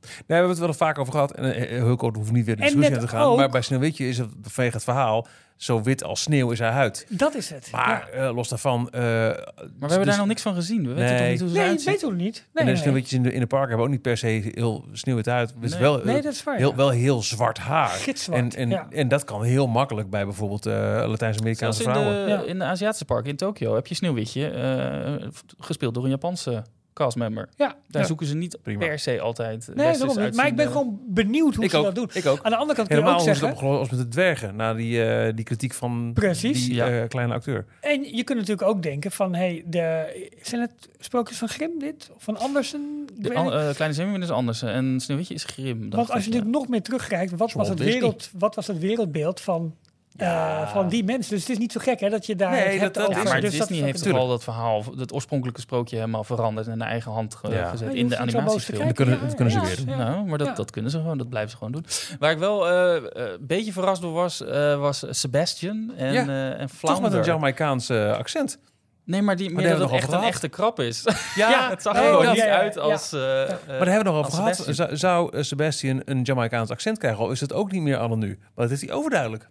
Nee, 0.00 0.10
we 0.26 0.34
hebben 0.34 0.50
het 0.50 0.58
wel 0.58 0.72
vaak 0.74 0.98
over 0.98 1.12
gehad. 1.12 1.32
En 1.32 1.54
eh, 1.54 1.68
heel 1.68 1.96
kort 1.96 2.16
hoeft 2.16 2.32
niet 2.32 2.44
weer 2.46 2.56
de 2.56 2.62
discussie 2.62 2.94
aan 2.94 3.00
te 3.00 3.08
gaan. 3.08 3.22
ook- 3.26 3.36
Maar 3.36 3.48
bij 3.50 3.60
Sneeuwwitje 3.62 4.08
is 4.08 4.18
het 4.18 4.28
vanwege 4.42 4.74
het 4.74 4.84
verhaal... 4.84 5.26
zo 5.56 5.82
wit 5.82 6.04
als 6.04 6.20
sneeuw 6.20 6.50
is 6.50 6.58
haar 6.58 6.72
huid. 6.72 7.06
Dat 7.08 7.34
is 7.34 7.50
het. 7.50 7.68
Maar 7.72 8.08
eh, 8.08 8.34
los 8.34 8.48
daarvan... 8.48 8.90
eh, 8.90 9.00
Maar 9.02 9.34
we 9.78 9.86
hebben 9.86 10.06
daar 10.06 10.16
nog 10.18 10.26
niks 10.26 10.42
van 10.42 10.54
gezien. 10.54 10.86
We 10.86 10.92
weten 10.94 11.08
toch 11.08 11.18
Nee. 11.18 11.30
niet 11.30 11.40
hoe 11.40 11.48
ze 11.48 11.54
Nee, 11.56 11.78
weten 11.84 12.08
we 12.08 12.14
niet. 12.14 12.22
Nee, 12.22 12.32
en 12.32 12.44
de 12.52 12.62
nee, 12.62 12.64
nee. 12.64 12.76
sneeuwwitjes 12.76 13.12
in 13.12 13.22
de, 13.22 13.32
in 13.32 13.40
de 13.40 13.46
parken 13.46 13.68
hebben 13.68 13.86
ook 13.86 13.92
niet 13.92 14.02
per 14.02 14.16
se 14.16 14.50
heel 14.54 14.84
sneeuwwit 14.92 15.28
uit. 15.28 15.54
Het 15.54 15.64
is 15.64 15.70
Nee. 15.72 15.80
wel, 15.80 15.98
eh, 16.00 16.04
Nee, 16.06 16.22
dat 16.22 16.32
is 16.32 16.44
waar, 16.44 16.56
heel, 16.56 16.70
ja. 16.70 16.76
wel 16.76 16.90
heel 16.90 17.22
zwart 17.22 17.58
haar. 17.58 17.88
Gitzwart, 17.88 18.40
en, 18.40 18.50
en, 18.60 18.68
ja. 18.68 18.86
en 18.90 19.08
dat 19.08 19.24
kan 19.24 19.42
heel 19.42 19.66
makkelijk 19.66 20.10
bij 20.10 20.24
bijvoorbeeld 20.24 20.66
eh 20.66 20.72
Latijns-Amerikaanse 21.06 21.82
in 21.84 21.90
vrouwen. 21.90 22.24
de, 22.24 22.30
Ja. 22.30 22.42
in 22.42 22.58
de 22.58 22.64
Aziatische 22.64 23.04
parken 23.04 23.30
in 23.30 23.36
Tokio 23.36 23.74
heb 23.74 23.86
je 23.86 23.94
Sneeuwwitje, 23.94 24.48
eh, 24.50 25.28
gespeeld 25.58 25.94
door 25.94 26.04
een 26.04 26.10
Japanse 26.10 26.64
castmember. 27.04 27.48
Ja. 27.56 27.74
Daar 27.88 28.02
Ja. 28.02 28.08
zoeken 28.08 28.26
ze 28.26 28.34
niet 28.36 28.58
Prima. 28.62 28.78
per 28.86 28.98
se 28.98 29.20
altijd 29.20 29.66
Nee, 29.66 29.76
westers 29.86 29.98
daarom 30.14 30.24
niet. 30.24 30.36
Maar 30.36 30.46
ik 30.46 30.56
ben 30.56 30.66
gewoon 30.66 31.00
benieuwd 31.06 31.54
hoe 31.54 31.64
Ik 31.64 31.70
ze 31.70 31.76
ook, 31.76 31.84
dat 31.84 31.94
doen. 31.94 32.10
ik 32.12 32.26
ook. 32.26 32.42
Aan 32.42 32.50
de 32.50 32.56
andere 32.56 32.74
kant 32.76 32.88
kun 32.88 32.96
je 32.96 33.02
Helemaal 33.02 33.26
ook 33.28 33.34
zeggen... 33.36 33.56
als 33.78 33.90
met 33.90 33.98
de 34.00 34.08
dwergen. 34.08 34.56
Na 34.56 34.74
die, 34.74 35.04
eh, 35.04 35.32
die 35.34 35.44
kritiek 35.44 35.72
van 35.74 36.10
Precies. 36.14 36.64
die 36.64 36.74
Ja. 36.74 36.88
eh, 36.88 37.08
kleine 37.08 37.34
acteur. 37.34 37.64
En 37.80 38.04
je 38.16 38.24
kunt 38.24 38.38
natuurlijk 38.38 38.68
ook 38.68 38.82
denken 38.82 39.10
van... 39.10 39.34
Hey, 39.34 39.62
de, 39.66 40.06
zijn 40.42 40.60
het 40.60 40.72
sprookjes 40.98 41.38
van 41.38 41.48
Grimm 41.48 41.78
dit? 41.78 42.10
Of 42.16 42.22
van 42.22 42.36
Andersen? 42.38 43.06
De 43.14 43.34
an- 43.34 43.52
eh, 43.52 43.70
Kleine 43.74 43.94
Zeemermin 43.94 44.22
is 44.22 44.30
anders 44.30 44.62
eh, 44.62 44.76
en 44.76 45.00
Sneeuwwitje 45.00 45.34
is 45.34 45.44
Grim. 45.44 45.78
Want 45.90 45.94
als 45.94 46.06
je 46.08 46.14
ja. 46.14 46.18
natuurlijk 46.36 46.50
nog 46.52 46.68
meer 46.68 46.82
terugkijkt... 46.82 47.30
Wat 47.36 47.52
was, 47.52 47.68
het 47.68 47.78
wereld, 47.78 48.30
wat 48.38 48.54
was 48.54 48.66
het 48.66 48.78
wereldbeeld 48.78 49.40
van, 49.40 49.74
eh, 50.20 50.72
van 50.72 50.88
die 50.88 51.04
mensen? 51.04 51.30
Dus 51.34 51.40
het 51.40 51.50
is 51.50 51.58
niet 51.58 51.72
zo 51.72 51.80
gek 51.82 52.00
hè, 52.00 52.08
dat 52.10 52.26
je 52.26 52.36
daar 52.36 52.50
Nee, 52.50 52.60
het 52.60 52.70
dat- 52.72 52.80
hebt 52.80 52.94
dat- 52.94 53.08
over... 53.08 53.22
Ja, 53.22 53.28
maar 53.28 53.40
dus 53.40 53.50
Disney 53.50 53.78
dat- 53.78 53.86
heeft 53.86 54.02
toch 54.02 54.16
al 54.18 54.28
dat 54.28 54.44
verhaal, 54.44 54.84
het 54.96 55.12
oorspronkelijke 55.12 55.60
sprookje 55.60 55.96
helemaal 55.96 56.24
veranderd 56.24 56.66
en 56.66 56.78
naar 56.78 56.88
eigen 56.88 57.12
hand 57.12 57.34
ge- 57.34 57.48
Ja. 57.50 57.68
gezet 57.68 57.92
Ja, 57.92 57.98
in 57.98 58.08
de 58.08 58.18
animatiefilm. 58.18 58.84
Dat 58.86 58.94
kunnen, 58.96 59.14
Ja, 59.20 59.24
dat 59.26 59.34
kunnen 59.34 59.52
ze 59.54 59.60
ja, 59.60 59.66
weer 59.66 59.76
doen. 59.76 59.88
ja. 59.88 59.96
Nou, 59.96 60.24
maar 60.26 60.38
dat, 60.38 60.46
Ja. 60.46 60.54
dat 60.54 60.70
kunnen 60.70 60.90
ze 60.90 60.98
gewoon, 60.98 61.18
dat 61.18 61.28
blijven 61.28 61.50
ze 61.50 61.56
gewoon 61.56 61.72
doen. 61.72 61.84
Waar 62.18 62.30
ik 62.30 62.38
wel 62.38 62.68
eh, 62.68 62.96
eh, 62.96 63.02
een 63.14 63.46
beetje 63.46 63.72
verrast 63.72 64.02
door 64.02 64.12
was, 64.12 64.44
eh, 64.44 64.76
was 64.78 65.04
Sebastian 65.10 65.92
en, 65.96 66.12
Ja, 66.12 66.26
eh 66.28 66.44
en 66.50 66.50
Toch 66.52 66.58
met 66.60 66.70
Flounder. 66.70 67.18
een 67.18 67.24
Jamaicaans 67.24 67.88
eh, 67.88 68.12
accent. 68.12 68.58
Nee, 69.04 69.22
maar 69.22 69.36
die, 69.36 69.46
daar 69.46 69.56
meer 69.56 69.68
dat 69.68 69.78
hebben 69.78 69.96
het 69.96 70.04
echt 70.04 70.12
een 70.12 70.28
echte 70.28 70.48
krap 70.48 70.80
is. 70.80 71.04
Ja, 71.34 71.70
het 71.70 71.82
zag 71.82 71.96
er 71.96 72.02
gewoon 72.04 72.22
ja, 72.24 72.30
niet 72.30 72.38
ja, 72.40 72.46
ja, 72.46 72.58
uit 72.58 72.74
ja. 72.74 72.80
als... 72.80 73.12
eh, 73.12 73.20
Ja. 73.20 73.44
eh, 73.44 73.48
Maar 73.48 73.78
daar 73.78 73.78
hebben 73.78 73.98
we 73.98 74.04
nog 74.04 74.18
over 74.18 74.32
gehad. 74.32 74.56
Zou, 74.68 74.96
zou 74.96 75.36
eh, 75.36 75.42
Sebastian 75.42 76.02
een 76.04 76.22
Jamaicaans 76.22 76.70
accent 76.70 76.98
krijgen? 76.98 77.20
Al 77.20 77.30
is 77.30 77.40
het 77.40 77.52
ook 77.52 77.72
niet 77.72 77.82
meer 77.82 77.96
anno 77.96 78.14
nu. 78.16 78.38
Maar 78.54 78.68
dat 78.68 78.70
is 78.70 78.80
hij 78.86 78.92
overduidelijk. 78.92 79.48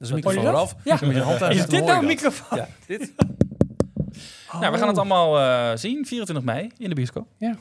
Oh. 0.00 0.08
Dat 0.08 0.08
is 0.08 0.08
een 0.08 0.14
microfoon. 0.14 0.76
Ja. 0.84 0.90
Als 0.92 1.00
je 1.00 1.06
met 1.06 1.16
je 1.16 1.22
hand 1.22 1.42
uit 1.42 1.56
Is 1.56 1.66
dit 1.66 1.84
nou 1.84 1.98
een 1.98 2.06
microfoon? 2.06 2.58
Ja, 2.58 2.68
dit. 2.86 3.12
Nou, 4.60 4.72
we 4.72 4.78
gaan 4.78 4.88
het 4.88 4.96
allemaal 4.96 5.38
eh, 5.38 5.76
zien, 5.76 6.06
24 6.06 6.44
mei 6.44 6.70
in 6.78 6.88
de 6.88 6.94
bioscoop. 6.94 7.26
Ja. 7.38 7.56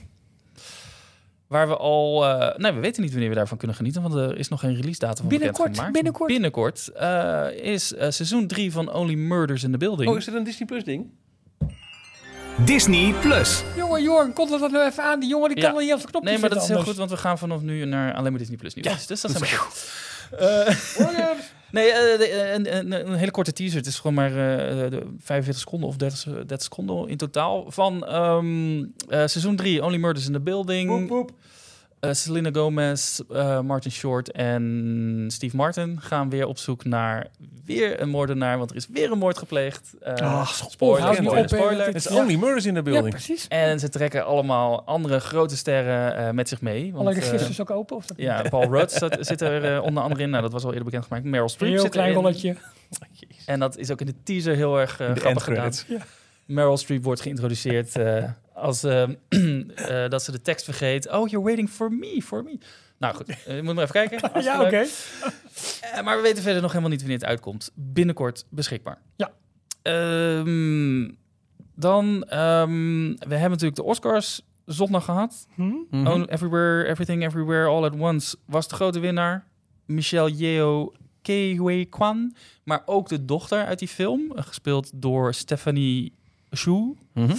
Waar 1.47 1.67
we 1.67 1.77
al... 1.77 2.25
eh, 2.25 2.57
nee, 2.57 2.71
we 2.71 2.79
weten 2.79 3.01
niet 3.01 3.11
wanneer 3.11 3.29
we 3.29 3.35
daarvan 3.35 3.57
kunnen 3.57 3.75
genieten, 3.75 4.01
want 4.01 4.13
er 4.13 4.37
is 4.37 4.47
nog 4.47 4.59
geen 4.59 4.75
release 4.75 4.99
datum 4.99 5.17
van 5.17 5.27
Binnenkort, 5.27 5.91
binnenkort. 5.91 6.31
Binnenkort 6.31 6.87
eh, 6.87 7.47
is 7.51 7.93
eh, 7.93 8.09
seizoen 8.09 8.47
3 8.47 8.71
van 8.71 8.93
Only 8.93 9.13
Murders 9.13 9.63
in 9.63 9.71
the 9.71 9.77
Building. 9.77 10.09
Oh, 10.09 10.17
is 10.17 10.25
dit 10.25 10.33
een 10.33 10.43
Disney 10.43 10.67
Plus 10.67 10.83
ding? 10.83 11.09
Disney 12.65 13.13
Plus. 13.21 13.63
Jongen, 13.75 14.03
Jorn, 14.03 14.33
komt 14.33 14.49
dat 14.49 14.71
nou 14.71 14.85
even 14.85 15.03
aan? 15.03 15.19
Die 15.19 15.29
jongen 15.29 15.49
die 15.49 15.57
Ja. 15.57 15.69
kan 15.69 15.77
er 15.77 15.83
niet 15.83 15.93
op 15.93 16.01
de 16.01 16.07
knop 16.07 16.23
Nee, 16.23 16.37
maar 16.37 16.49
dat 16.49 16.61
is 16.61 16.67
heel 16.67 16.77
anders. 16.77 16.89
goed, 16.97 17.07
want 17.07 17.11
we 17.21 17.27
gaan 17.27 17.37
vanaf 17.37 17.61
nu 17.61 17.85
naar 17.85 18.13
alleen 18.13 18.29
maar 18.29 18.39
Disney 18.39 18.57
Plus 18.57 18.73
nieuws. 18.73 19.07
dus 19.07 19.21
dat 19.21 19.31
is 19.31 19.39
helemaal 19.39 19.65
goed. 19.65 19.89
Eh, 21.67 21.73
nee, 21.73 21.91
eh, 21.91 22.17
de- 22.19 22.51
een, 22.53 22.91
een, 23.07 23.13
hele 23.13 23.31
korte 23.31 23.53
teaser. 23.53 23.77
Het 23.77 23.85
is 23.87 23.95
gewoon 23.99 24.13
maar 24.15 24.29
eh, 24.31 24.89
de 24.89 25.01
45 25.19 25.57
seconden 25.59 25.89
of 25.89 25.95
30, 25.95 26.17
se- 26.17 26.31
30 26.31 26.61
seconden 26.61 27.07
in 27.09 27.17
totaal. 27.17 27.65
Van 27.71 28.05
eh, 29.09 29.17
seizoen 29.25 29.55
3, 29.55 29.83
Only 29.83 29.97
Murders 29.97 30.25
in 30.27 30.33
the 30.33 30.39
Building. 30.39 30.89
Eh, 31.99 32.13
Selena 32.13 32.49
Gomez, 32.53 33.19
eh, 33.31 33.59
Martin 33.61 33.91
Short 33.91 34.31
en 34.31 35.25
Steve 35.27 35.55
Martin 35.55 35.97
gaan 36.01 36.29
weer 36.29 36.45
op 36.47 36.57
zoek 36.57 36.85
naar 36.85 37.27
weer 37.65 38.01
een 38.01 38.09
moordenaar. 38.09 38.57
Want 38.57 38.69
er 38.69 38.75
is 38.75 38.87
weer 38.93 39.11
een 39.11 39.17
moord 39.17 39.37
gepleegd. 39.37 39.93
Eh 40.01 40.13
Ah, 40.13 40.47
spoiler, 40.47 41.13
spoiler, 41.15 41.49
spoiler. 41.49 41.77
dat 41.77 41.85
Het 41.85 41.95
is 41.95 42.03
Ja. 42.03 42.15
only 42.21 42.35
murders 42.35 42.65
in 42.65 42.71
the 42.73 42.77
Ja, 42.79 42.83
building. 42.83 43.09
precies. 43.09 43.47
En 43.47 43.79
ze 43.79 43.89
trekken 43.89 44.25
allemaal 44.25 44.83
andere 44.85 45.19
grote 45.19 45.57
sterren 45.57 46.17
eh, 46.17 46.31
met 46.31 46.49
zich 46.49 46.61
mee. 46.61 46.93
Want, 46.93 47.05
Alle 47.07 47.15
registers 47.15 47.61
ook 47.61 47.69
open? 47.71 47.95
Of 47.95 48.05
dat 48.05 48.17
ja, 48.17 48.41
Paul 48.49 48.71
Rudd 48.71 48.91
zit, 48.91 49.17
zit 49.29 49.41
er 49.41 49.81
onder 49.81 50.03
andere 50.03 50.21
in. 50.21 50.29
Nou, 50.29 50.41
dat 50.41 50.51
was 50.51 50.63
al 50.63 50.69
eerder 50.69 50.85
bekendgemaakt. 50.85 51.23
Meryl 51.23 51.49
Streep 51.49 51.71
Heel 51.71 51.81
zit 51.81 51.91
klein 51.91 52.13
rolletje. 52.13 52.55
En 53.45 53.59
dat 53.59 53.77
is 53.77 53.91
ook 53.91 53.99
in 53.99 54.05
de 54.05 54.15
teaser 54.23 54.55
heel 54.55 54.79
erg 54.79 54.91
grappig 54.91 55.21
gedaan. 55.23 55.31
endcredits. 55.31 55.85
Meryl 56.47 56.77
Streep 56.77 57.03
wordt 57.03 57.21
geïntroduceerd 57.21 57.95
eh, 57.95 58.23
als 58.53 58.83
eh, 58.83 59.03
eh, 59.29 60.09
dat 60.09 60.23
ze 60.23 60.31
de 60.31 60.41
tekst 60.41 60.65
vergeet. 60.65 61.09
Oh, 61.11 61.27
you're 61.29 61.45
waiting 61.45 61.69
for 61.69 61.91
me, 61.91 62.21
for 62.21 62.43
me. 62.43 62.57
Nou 62.99 63.15
goed, 63.15 63.27
je 63.47 63.61
moet 63.63 63.75
maar 63.75 63.83
even 63.89 64.07
kijken. 64.07 64.31
Ja, 64.43 64.61
oké. 64.65 64.85
Eh, 65.81 66.03
maar 66.03 66.15
we 66.15 66.21
weten 66.21 66.43
verder 66.43 66.61
nog 66.61 66.71
helemaal 66.71 66.91
niet 66.91 66.99
wanneer 67.01 67.17
het 67.19 67.27
uitkomt. 67.27 67.71
Binnenkort 67.73 68.45
beschikbaar. 68.49 69.01
Ja. 69.15 69.31
Ehm, 69.81 71.11
dan, 71.75 72.23
ehm, 72.23 73.05
we 73.07 73.33
hebben 73.35 73.49
natuurlijk 73.49 73.75
de 73.75 73.83
Oscars 73.83 74.41
zondag 74.65 75.05
gehad. 75.05 75.47
Hm? 75.55 75.71
Mhm. 75.91 76.07
All- 76.07 76.23
Everywhere, 76.25 76.85
Everything, 76.87 77.23
Everywhere, 77.23 77.67
All 77.67 77.83
at 77.83 77.93
Once 77.99 78.35
was 78.45 78.67
de 78.67 78.75
grote 78.75 78.99
winnaar. 78.99 79.45
Michelle 79.85 80.31
Yeoh 80.35 80.93
Kei 81.21 81.89
Kwan, 81.89 82.35
maar 82.63 82.81
ook 82.85 83.09
de 83.09 83.25
dochter 83.25 83.65
uit 83.65 83.79
die 83.79 83.87
film, 83.87 84.31
gespeeld 84.35 84.91
door 84.93 85.33
Stephanie 85.33 86.13
Shu. 86.55 86.93
Mhm. 87.13 87.35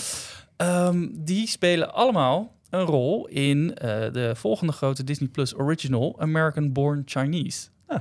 Ehm, 0.56 1.06
die 1.12 1.46
spelen 1.46 1.94
allemaal 1.94 2.56
een 2.70 2.84
rol 2.84 3.26
in 3.26 3.74
eh, 3.74 4.12
de 4.12 4.32
volgende 4.36 4.72
grote 4.72 5.04
Disney 5.04 5.28
Plus 5.28 5.54
original, 5.56 6.16
American 6.18 6.72
Born 6.72 7.02
Chinese. 7.04 7.68
Ah. 7.86 7.98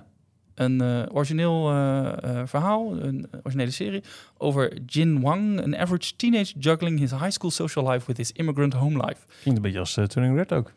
Een 0.55 0.81
eh, 0.81 1.03
origineel 1.11 1.69
eh, 1.69 2.41
verhaal, 2.45 2.97
een 3.01 3.27
originele 3.43 3.71
serie 3.71 4.03
over 4.37 4.77
Jin 4.85 5.21
Wang, 5.21 5.61
een 5.61 5.77
average 5.77 6.15
teenage 6.15 6.53
juggling 6.59 6.99
his 6.99 7.11
high 7.11 7.29
school 7.29 7.51
social 7.51 7.89
life 7.91 8.05
with 8.07 8.17
his 8.17 8.31
immigrant 8.31 8.73
home 8.73 9.05
life. 9.05 9.21
Klinkt 9.41 9.55
een 9.55 9.61
beetje 9.61 9.79
als 9.79 9.93
Turning 9.93 10.35
Red 10.35 10.53
ook. 10.53 10.73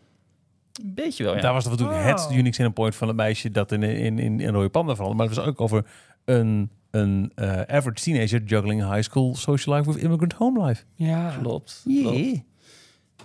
Een 0.83 0.95
beetje 0.95 1.25
wel, 1.25 1.35
ja. 1.35 1.41
Daar 1.41 1.53
was 1.53 1.65
het 1.65 1.73
natuurlijk 1.73 2.01
Oh. 2.01 2.07
het 2.07 2.29
unique 2.33 2.55
selling 2.55 2.75
point 2.75 2.95
van 2.95 3.09
het 3.09 3.17
meisje 3.17 3.51
dat 3.51 3.73
in, 3.73 3.83
in, 3.83 4.19
in, 4.19 4.41
in 4.41 4.53
Rode 4.53 4.69
Panda 4.69 4.95
veranderde. 4.95 5.23
Maar 5.23 5.27
het 5.37 5.37
was 5.37 5.47
ook 5.47 5.61
over 5.61 5.87
een, 6.25 6.71
een 6.91 7.33
eh, 7.35 7.61
average 7.77 8.03
teenager 8.03 8.43
juggling 8.45 8.83
high 8.83 9.03
school 9.03 9.35
social 9.35 9.77
life 9.77 9.89
with 9.91 10.03
immigrant 10.03 10.33
home 10.33 10.67
life. 10.67 10.85
Ja. 10.95 11.37
Klopt. 11.43 11.83
klopt. 11.85 12.43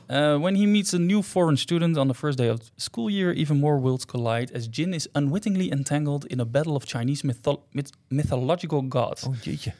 Uh, 0.07 0.37
when 0.39 0.55
he 0.55 0.65
meets 0.67 0.93
a 0.93 0.97
new 0.99 1.21
foreign 1.23 1.57
student 1.57 1.97
on 1.97 2.07
the 2.07 2.13
first 2.13 2.37
day 2.37 2.49
of 2.49 2.59
school 2.75 3.09
year, 3.09 3.33
even 3.33 3.59
more 3.59 3.79
worlds 3.79 4.05
collide 4.05 4.51
as 4.53 4.67
Jin 4.67 4.93
is 4.93 5.07
unwittingly 5.11 5.71
entangled 5.71 6.25
in 6.25 6.39
a 6.39 6.45
battle 6.45 6.75
of 6.75 6.85
Chinese 6.85 7.23
mytho- 7.25 7.61
myth- 7.71 7.91
mythological 8.09 8.81
gods. 8.87 9.23
Oh 9.27 9.33
jeetje. 9.41 9.73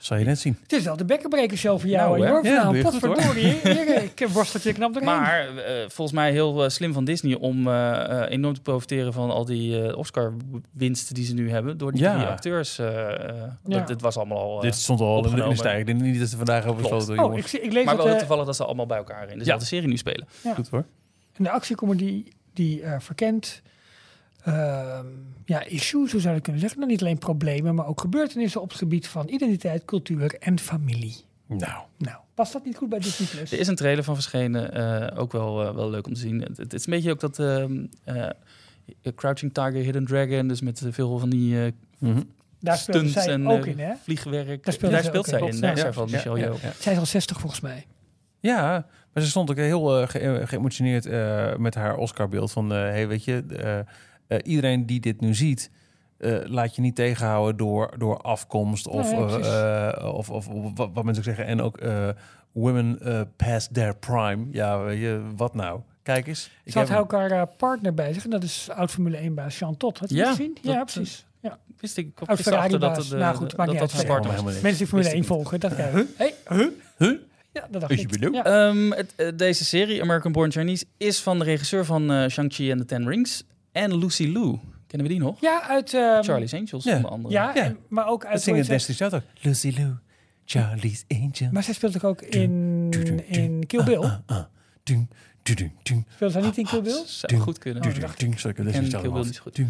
Zal 0.00 0.16
je 0.16 0.24
net 0.24 0.38
zien. 0.38 0.56
Het 0.62 0.72
is 0.72 0.84
wel 0.84 0.96
de 0.96 1.04
bekkenbreker 1.04 1.56
show 1.56 1.80
voor 1.80 1.90
Nou, 1.90 2.18
jou, 2.18 2.22
hè? 2.24 2.30
hoor. 2.30 2.44
Ja, 2.44 2.62
Nou, 2.70 2.82
potverdorie. 2.82 3.44
Hier, 3.62 4.02
Ik 4.02 4.26
worstel 4.28 4.60
je 4.64 4.72
knap. 4.72 5.00
Maar 5.00 5.56
eh, 5.56 5.74
volgens 5.88 6.12
mij 6.12 6.30
heel 6.32 6.64
eh, 6.64 6.68
slim 6.70 6.92
van 6.92 7.04
Disney 7.04 7.34
om 7.36 7.68
eh, 7.68 8.22
eh, 8.22 8.30
enorm 8.30 8.54
te 8.54 8.60
profiteren 8.60 9.12
van 9.12 9.30
al 9.30 9.44
die 9.44 9.82
eh, 9.82 9.96
Oscar-winsten 9.98 11.14
die 11.14 11.24
ze 11.24 11.34
nu 11.34 11.50
hebben. 11.50 11.78
Door 11.78 11.92
die 11.92 12.00
Ja. 12.02 12.14
drie 12.14 12.26
acteurs. 12.26 12.78
eh, 12.78 12.88
eh, 12.88 13.34
Ja. 13.64 13.78
dat, 13.78 13.86
dit 13.86 14.00
was 14.00 14.16
allemaal 14.16 14.38
al. 14.38 14.56
eh, 14.56 14.62
Dit 14.62 14.74
stond 14.74 15.00
al 15.00 15.16
in 15.16 15.22
de, 15.22 15.28
in 15.28 15.34
de 15.36 15.44
opgenomen. 15.46 15.78
Ik 15.78 15.86
denk 15.86 16.00
niet 16.00 16.18
dat 16.18 16.28
ze 16.28 16.36
vandaag 16.36 16.66
over 16.66 16.82
Klopt. 16.84 17.06
besloten 17.06 17.24
oh, 17.32 17.38
ik, 17.38 17.46
zie- 17.46 17.60
ik 17.60 17.72
lees 17.72 17.84
maar 17.84 17.96
dat 17.96 18.04
wel 18.04 18.12
eh, 18.14 18.18
toevallig 18.20 18.44
dat 18.46 18.56
ze 18.56 18.64
allemaal 18.64 18.86
bij 18.86 18.98
elkaar 18.98 19.30
in 19.30 19.38
dezelfde 19.38 19.66
serie 19.66 19.88
nu 19.88 19.96
spelen. 19.96 20.26
Goed 20.54 20.68
hoor. 20.68 20.84
in 21.36 21.44
de 21.44 21.50
actiecomedie 21.50 22.32
die 22.54 22.82
eh, 22.82 23.00
verkent 23.00 23.62
ehm, 24.44 25.06
ja, 25.44 25.64
issues, 25.64 26.12
hoe 26.12 26.20
zou 26.20 26.34
je 26.34 26.40
kunnen 26.40 26.60
zeggen. 26.60 26.78
Nou, 26.78 26.90
niet 26.90 27.02
alleen 27.02 27.18
problemen, 27.18 27.74
maar 27.74 27.86
ook 27.86 28.00
gebeurtenissen 28.00 28.60
op 28.60 28.68
het 28.68 28.78
gebied 28.78 29.08
van 29.08 29.28
identiteit, 29.28 29.84
cultuur 29.84 30.34
en 30.34 30.58
familie. 30.58 31.16
Nou, 31.46 31.82
Nou, 31.98 32.16
past 32.34 32.52
dat 32.52 32.64
niet 32.64 32.76
goed 32.76 32.88
bij 32.88 32.98
Disney 32.98 33.28
Plus? 33.28 33.52
Er 33.52 33.58
is 33.58 33.66
een 33.68 33.76
trailer 33.76 34.04
van 34.04 34.14
verschenen, 34.14 34.72
eh, 34.72 35.20
ook 35.20 35.32
wel, 35.32 35.66
eh, 35.66 35.74
wel 35.74 35.90
leuk 35.90 36.06
om 36.06 36.14
te 36.14 36.20
zien. 36.20 36.40
Het, 36.40 36.56
het 36.56 36.72
is 36.72 36.86
een 36.86 36.92
beetje 36.92 37.10
ook 37.10 37.20
dat 37.20 37.38
ehm, 37.38 37.86
eh, 39.02 39.12
Crouching 39.14 39.54
Tiger, 39.54 39.82
Hidden 39.82 40.04
Dragon, 40.04 40.48
dus 40.48 40.60
met 40.60 40.82
veel 40.90 41.18
van 41.18 41.30
die 41.30 41.64
eh, 41.64 41.72
mhm. 41.98 42.22
Daar 42.60 42.76
speelt 42.76 42.96
stunts 42.96 43.24
zij 43.24 43.32
en 43.32 43.48
ook 43.48 43.66
in, 43.66 43.78
hè? 43.78 43.92
vliegwerk. 44.02 44.64
Daar 44.64 44.74
speelt 44.74 44.92
Daar 44.92 45.00
zij 45.02 45.10
speelt 45.10 45.26
zij 45.26 45.40
in, 45.40 45.56
Ja, 45.56 45.76
zij 45.76 45.92
van 45.92 46.06
ja, 46.06 46.12
Michelle 46.12 46.38
ja. 46.38 46.72
Zij 46.78 46.92
is 46.92 46.98
al 46.98 47.06
60 47.06 47.40
volgens 47.40 47.60
mij. 47.60 47.86
Ja, 48.40 48.86
maar 49.12 49.22
ze 49.22 49.28
stond 49.28 49.50
ook 49.50 49.56
heel 49.56 50.00
uh, 50.00 50.08
ge 50.08 50.42
geëmotioneerd 50.44 51.06
uh, 51.06 51.56
met 51.56 51.74
haar 51.74 51.96
Oscarbeeld. 51.96 52.52
Van, 52.52 52.72
uh, 52.72 52.78
hey, 52.78 53.08
weet 53.08 53.24
je, 53.24 53.44
uh, 54.30 54.38
iedereen 54.42 54.86
die 54.86 55.00
dit 55.00 55.20
nu 55.20 55.34
ziet, 55.34 55.70
uh, 56.18 56.38
laat 56.44 56.74
je 56.74 56.80
niet 56.82 56.94
tegenhouden 56.94 57.56
door, 57.56 57.94
door 57.98 58.16
afkomst 58.20 58.86
of, 58.86 59.12
Nee, 59.12 59.24
of, 60.12 60.30
of, 60.30 60.48
of, 60.48 60.72
wat, 60.74 60.90
wat 60.92 61.04
mensen 61.04 61.16
ook 61.28 61.36
zeggen. 61.36 61.46
En 61.46 61.60
ook 61.62 61.82
uh, 61.82 62.08
women 62.52 62.98
past 63.36 63.74
their 63.74 63.96
prime. 63.96 64.46
Ja, 64.50 64.88
je, 64.90 65.22
wat 65.36 65.54
nou? 65.54 65.80
Kijk 66.02 66.26
eens. 66.26 66.50
Ze 66.66 66.78
had 66.78 66.90
elkaar 66.90 67.46
partner 67.46 67.94
bij 67.94 68.12
zich 68.12 68.24
en 68.24 68.30
dat 68.30 68.42
is 68.42 68.68
oud 68.70 68.90
Formule 68.90 69.30
1-baas 69.30 69.58
Jean 69.58 69.76
Tot. 69.76 69.98
Had 69.98 70.10
je 70.10 70.16
Ja, 70.16 70.30
gezien? 70.30 70.58
dat- 70.62 70.72
ja, 70.74 70.84
precies. 70.84 71.24
Ja. 71.40 71.58
Wist 71.80 71.96
ik 71.96 72.20
Oud 72.24 72.36
wist 72.36 72.52
achter 72.52 72.80
dat 72.80 72.96
het, 72.96 73.12
eh, 73.12 73.18
Nou 73.18 73.36
goed, 73.36 73.56
maakt 73.56 73.78
dat 73.78 73.92
niet 73.92 74.06
dat. 74.06 74.42
Mensen 74.44 74.62
die 74.62 74.86
Formule 74.86 74.96
Wist 74.96 75.06
ik 75.08 75.14
1 75.14 75.24
volgen, 75.24 75.60
dat 75.60 75.76
jij, 75.76 75.90
huh? 75.90 76.02
Hey, 76.16 76.34
huh? 76.48 76.66
Huh? 76.96 77.18
Ja, 77.52 77.66
dat 77.70 77.80
dacht 77.80 78.00
je 78.00 78.06
ik. 78.08 78.32
Ja. 78.34 78.44
Ehm, 78.44 78.90
het, 78.90 79.12
eh, 79.16 79.28
deze 79.36 79.64
serie, 79.64 80.02
American 80.02 80.32
Born 80.32 80.50
Chinese, 80.52 80.84
is 80.96 81.20
van 81.20 81.38
de 81.38 81.44
regisseur 81.44 81.84
van 81.84 82.12
eh, 82.12 82.28
Shang-Chi 82.28 82.70
en 82.70 82.78
the 82.78 82.84
Ten 82.84 83.08
Rings. 83.08 83.44
En 83.72 83.98
Lucy 83.98 84.24
Liu. 84.24 84.58
Kennen 84.86 85.08
we 85.08 85.14
die 85.14 85.22
nog? 85.22 85.40
ja, 85.40 85.62
uit... 85.68 85.94
ehm, 85.94 86.22
Charlie's 86.22 86.54
Angels, 86.54 86.84
ja. 86.84 86.96
onder 86.96 87.10
andere. 87.10 87.34
Ja, 87.34 87.50
Ja. 87.54 87.62
en- 87.64 87.78
maar 87.88 88.06
ook 88.06 88.24
uit... 88.24 88.32
Dat 88.32 88.42
zingen 88.42 88.66
Destiny's 88.66 89.00
Child 89.00 89.14
ook. 89.14 89.22
Lucy 89.40 89.72
Lou, 89.76 89.94
Charlie's 90.44 91.04
Angel. 91.08 91.48
Maar 91.52 91.62
zij 91.62 91.74
speelt 91.74 92.04
ook 92.04 92.22
in, 92.22 92.88
in 93.26 93.66
Kill 93.66 93.84
Bill. 93.84 93.96
Ah, 93.98 94.14
ah. 94.26 94.44
Speelt 96.14 96.32
zij 96.32 96.42
niet 96.42 96.56
in 96.58 96.64
Kill 96.66 96.82
Bill? 96.82 97.02
Zou 97.06 97.36
goed 97.40 97.58
kunnen. 97.58 97.82
Ding, 97.82 97.94
ding. 98.16 98.40
Sorry, 98.40 98.56
ik 98.58 98.90
Kill 98.90 99.10
Bill 99.10 99.24
niet 99.24 99.38
goed. 99.38 99.60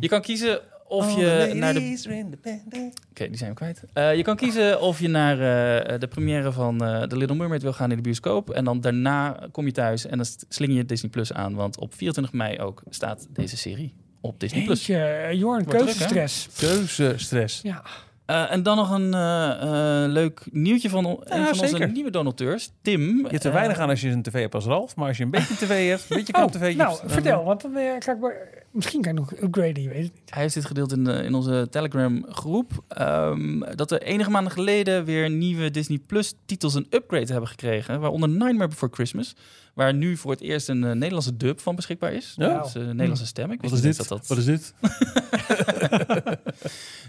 Je 0.00 0.08
kan 0.08 0.20
kiezen 0.22 0.60
of 0.92 1.16
je 1.16 1.52
naar 1.54 1.74
de... 1.74 2.90
Oké, 3.10 3.28
die 3.28 3.36
zijn 3.36 3.50
we 3.50 3.56
kwijt. 3.56 3.82
Eh, 3.92 4.16
je 4.16 4.22
kan 4.22 4.36
kiezen 4.36 4.80
of 4.80 5.00
je 5.00 5.08
naar 5.08 5.32
eh, 5.32 5.98
de 5.98 6.06
première 6.06 6.52
van 6.52 6.84
eh 6.84 7.02
The 7.02 7.16
Little 7.16 7.36
Mermaid 7.36 7.62
wil 7.62 7.72
gaan 7.72 7.90
in 7.90 7.96
de 7.96 8.02
bioscoop. 8.02 8.50
En 8.50 8.64
dan 8.64 8.80
daarna 8.80 9.48
kom 9.52 9.66
je 9.66 9.72
thuis 9.72 10.06
en 10.06 10.16
dan 10.16 10.26
sling 10.48 10.76
je 10.76 10.84
Disney 10.84 11.10
Plus 11.10 11.32
aan. 11.32 11.54
Want 11.54 11.78
op 11.78 11.94
24 11.94 12.34
mei 12.34 12.58
ook 12.58 12.82
staat 12.90 13.26
deze 13.30 13.56
serie 13.56 13.94
op 14.20 14.40
Disney 14.40 14.64
Plus. 14.64 14.86
Jeetje, 14.86 15.38
Jorn, 15.38 15.64
druk, 15.64 15.80
keuzestress. 15.80 16.48
Keuzestress. 16.58 17.60
Ja. 17.62 17.82
Eh, 18.26 18.52
en 18.52 18.62
dan 18.62 18.76
nog 18.76 18.90
een 18.90 19.14
eh, 19.14 20.02
eh, 20.04 20.10
leuk 20.10 20.42
nieuwtje 20.50 20.88
van, 20.88 21.04
een 21.04 21.46
van 21.46 21.60
onze 21.60 21.78
nieuwe 21.78 22.10
donateurs, 22.10 22.70
Tim. 22.82 23.16
Je 23.16 23.28
hebt 23.28 23.44
er 23.44 23.52
weinig 23.52 23.78
aan 23.78 23.88
als 23.88 24.00
je 24.00 24.08
een 24.08 24.22
tv 24.22 24.40
hebt 24.40 24.54
als 24.54 24.64
Ralf. 24.64 24.96
Maar 24.96 25.08
als 25.08 25.16
je 25.16 25.24
een 25.24 25.30
beetje 25.30 25.54
tv 25.54 25.88
hebt, 25.88 26.06
een 26.08 26.16
beetje 26.16 26.34
Oh, 26.42 26.44
tv 26.44 26.76
nou, 26.76 26.98
vertel, 27.04 27.44
want 27.44 27.62
dan 27.62 27.72
ga 27.98 28.12
ik 28.12 28.20
maar, 28.20 28.64
misschien 28.70 29.02
kan 29.02 29.12
ik 29.12 29.18
nog 29.18 29.32
upgraden, 29.32 29.82
je 29.82 29.88
weet 29.88 30.02
het 30.02 30.12
niet. 30.14 30.30
Hij 30.30 30.42
heeft 30.42 30.54
dit 30.54 30.64
gedeeld 30.64 30.92
in, 30.92 31.04
de, 31.04 31.12
in 31.12 31.34
onze 31.34 31.66
Telegram 31.70 32.26
groep. 32.28 32.82
ehm, 32.88 33.60
dat 33.76 33.90
we 33.90 33.98
enige 33.98 34.30
maanden 34.30 34.52
geleden 34.52 35.04
weer 35.04 35.30
nieuwe 35.30 35.70
Disney 35.70 35.98
Plus 36.06 36.34
titels 36.46 36.74
een 36.74 36.86
upgrade 36.90 37.32
hebben 37.32 37.48
gekregen. 37.48 38.00
Waaronder 38.00 38.28
Nightmare 38.28 38.68
Before 38.68 38.92
Christmas. 38.94 39.34
Waar 39.74 39.94
nu 39.94 40.16
voor 40.16 40.30
het 40.30 40.40
eerst 40.40 40.68
een 40.68 40.84
eh, 40.84 40.90
Nederlandse 40.92 41.36
dub 41.36 41.60
van 41.60 41.74
beschikbaar 41.74 42.12
is. 42.12 42.34
Ja? 42.36 42.62
Dus, 42.62 42.74
eh, 42.74 42.82
een 42.82 42.88
Nederlandse 42.88 43.26
stem. 43.26 43.50
Ik 43.50 43.60
Wat 43.60 43.70
wist 43.70 43.84
is 43.84 43.98
niet 43.98 44.08
dit? 44.08 44.10
eens 44.10 44.26
Dat 44.26 44.28
Wat 44.28 44.38
is 44.38 44.44
dit? 44.44 44.74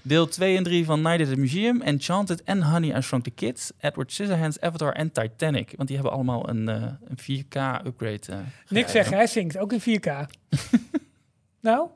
Deel 0.04 0.28
2 0.28 0.58
en 0.58 0.64
3 0.64 0.86
van 0.86 1.02
Night 1.02 1.22
at 1.22 1.28
the 1.34 1.40
Museum, 1.40 1.82
Enchanted 1.82 2.44
en 2.44 2.62
Honey, 2.64 2.98
I 2.98 3.02
Shrunk 3.02 3.24
the 3.24 3.32
Kids, 3.32 3.72
Edward 3.80 4.12
Scissorhands, 4.12 4.60
Avatar 4.60 4.94
en 4.94 5.12
Titanic. 5.12 5.74
Want 5.76 5.88
die 5.88 5.98
hebben 5.98 6.16
allemaal 6.16 6.50
een, 6.50 6.70
eh, 6.70 6.82
een 7.08 7.18
4K 7.18 7.56
upgrade. 7.86 8.20
eh, 8.28 8.36
Niks 8.38 8.48
gekregen. 8.68 8.90
zeggen, 8.90 9.18
hij 9.18 9.28
zingt 9.28 9.58
ook 9.58 9.74
in 9.74 9.82
4K. 9.82 10.26
nou, 11.62 11.88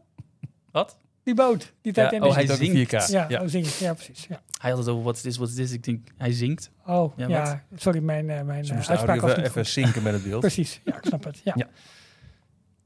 Wat? 0.71 0.97
die 1.23 1.33
boot, 1.33 1.73
die 1.81 1.91
Ja, 1.95 2.09
tijd 2.09 2.21
oh, 2.21 2.33
hij 2.33 2.45
Zit 2.47 2.55
ook 2.55 2.61
in 2.61 2.75
zingt. 2.87 3.03
4K. 3.05 3.09
Ja, 3.09 3.25
Ja. 3.29 3.41
oh, 3.41 3.47
zingt. 3.47 3.77
Ja, 3.77 3.93
precies. 3.93 4.25
Ja. 4.29 4.41
Hij 4.57 4.69
had 4.69 4.79
het 4.79 4.87
over 4.87 5.03
what's 5.03 5.21
this, 5.21 5.37
what's 5.37 5.53
this. 5.55 5.71
Ik 5.71 5.83
denk, 5.83 6.07
hij 6.17 6.31
zingt. 6.31 6.69
Oh, 6.85 7.17
Ja, 7.17 7.27
ja, 7.27 7.63
sorry, 7.75 7.99
mijn, 7.99 8.29
eh, 8.29 8.41
mijn 8.41 8.65
Ze 8.65 8.73
uitspraak 8.73 9.05
was 9.07 9.15
even, 9.15 9.27
niet 9.27 9.37
even 9.37 9.51
goed. 9.63 9.67
zinken 9.67 10.03
met 10.03 10.13
het 10.13 10.23
beeld. 10.23 10.39
Precies, 10.47 10.81
ja, 10.83 10.95
ik 10.97 11.05
snap 11.05 11.23
het. 11.23 11.41
Ja. 11.43 11.53
Ja. 11.55 11.67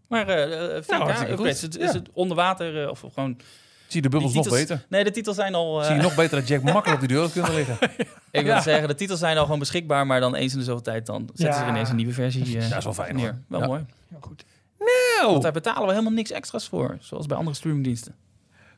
Maar 0.07 0.25
4K 0.25 0.29
hartstikke 0.29 1.01
upgrade. 1.11 1.35
goed. 1.37 1.45
Is, 1.47 1.61
het, 1.61 1.77
is 1.77 1.91
Ja. 1.91 1.97
het 1.97 2.09
onder 2.13 2.35
water 2.37 2.89
of 2.89 2.99
gewoon... 2.99 3.37
Zie 3.87 4.01
je 4.01 4.09
de 4.09 4.17
bubbels 4.17 4.33
nog 4.33 4.49
beter. 4.49 4.85
Nee, 4.89 5.03
de 5.03 5.11
titels 5.11 5.35
zijn 5.35 5.55
al... 5.55 5.79
eh, 5.81 5.85
Zie 5.85 5.95
je 5.95 6.01
nog 6.01 6.15
beter 6.15 6.39
dat 6.39 6.47
Jack 6.47 6.61
makkelijk 6.73 7.01
op 7.01 7.07
die 7.07 7.07
deur 7.07 7.21
had 7.21 7.31
kunnen 7.31 7.53
liggen. 7.53 7.77
Ik 8.31 8.45
wil 8.45 8.61
zeggen, 8.61 8.87
de 8.87 8.95
titels 8.95 9.19
zijn 9.19 9.37
al 9.37 9.43
gewoon 9.43 9.59
beschikbaar, 9.59 10.07
maar 10.07 10.19
dan 10.19 10.35
eens 10.35 10.53
in 10.53 10.59
de 10.59 10.65
zoveel 10.65 10.81
tijd 10.81 11.05
dan 11.05 11.29
zetten 11.33 11.53
ze 11.55 11.59
Ja. 11.59 11.65
er 11.65 11.69
ineens 11.73 11.89
een 11.89 11.95
nieuwe 11.95 12.13
versie 12.13 12.57
eh, 12.59 12.69
Dat 12.69 12.77
is 12.77 12.83
wel 12.83 12.93
fijn, 12.93 13.19
hoor. 13.19 13.35
Wel 13.47 13.59
Ja. 13.59 13.67
mooi. 13.67 13.85
Ja, 14.07 14.17
goed. 14.19 14.43
Nou, 14.79 15.31
Want 15.31 15.43
daar 15.43 15.51
betalen 15.51 15.81
we 15.85 15.89
helemaal 15.91 16.11
niks 16.13 16.31
extra's 16.31 16.67
voor, 16.67 16.97
zoals 16.99 17.25
bij 17.25 17.37
andere 17.37 17.55
streamingdiensten. 17.55 18.15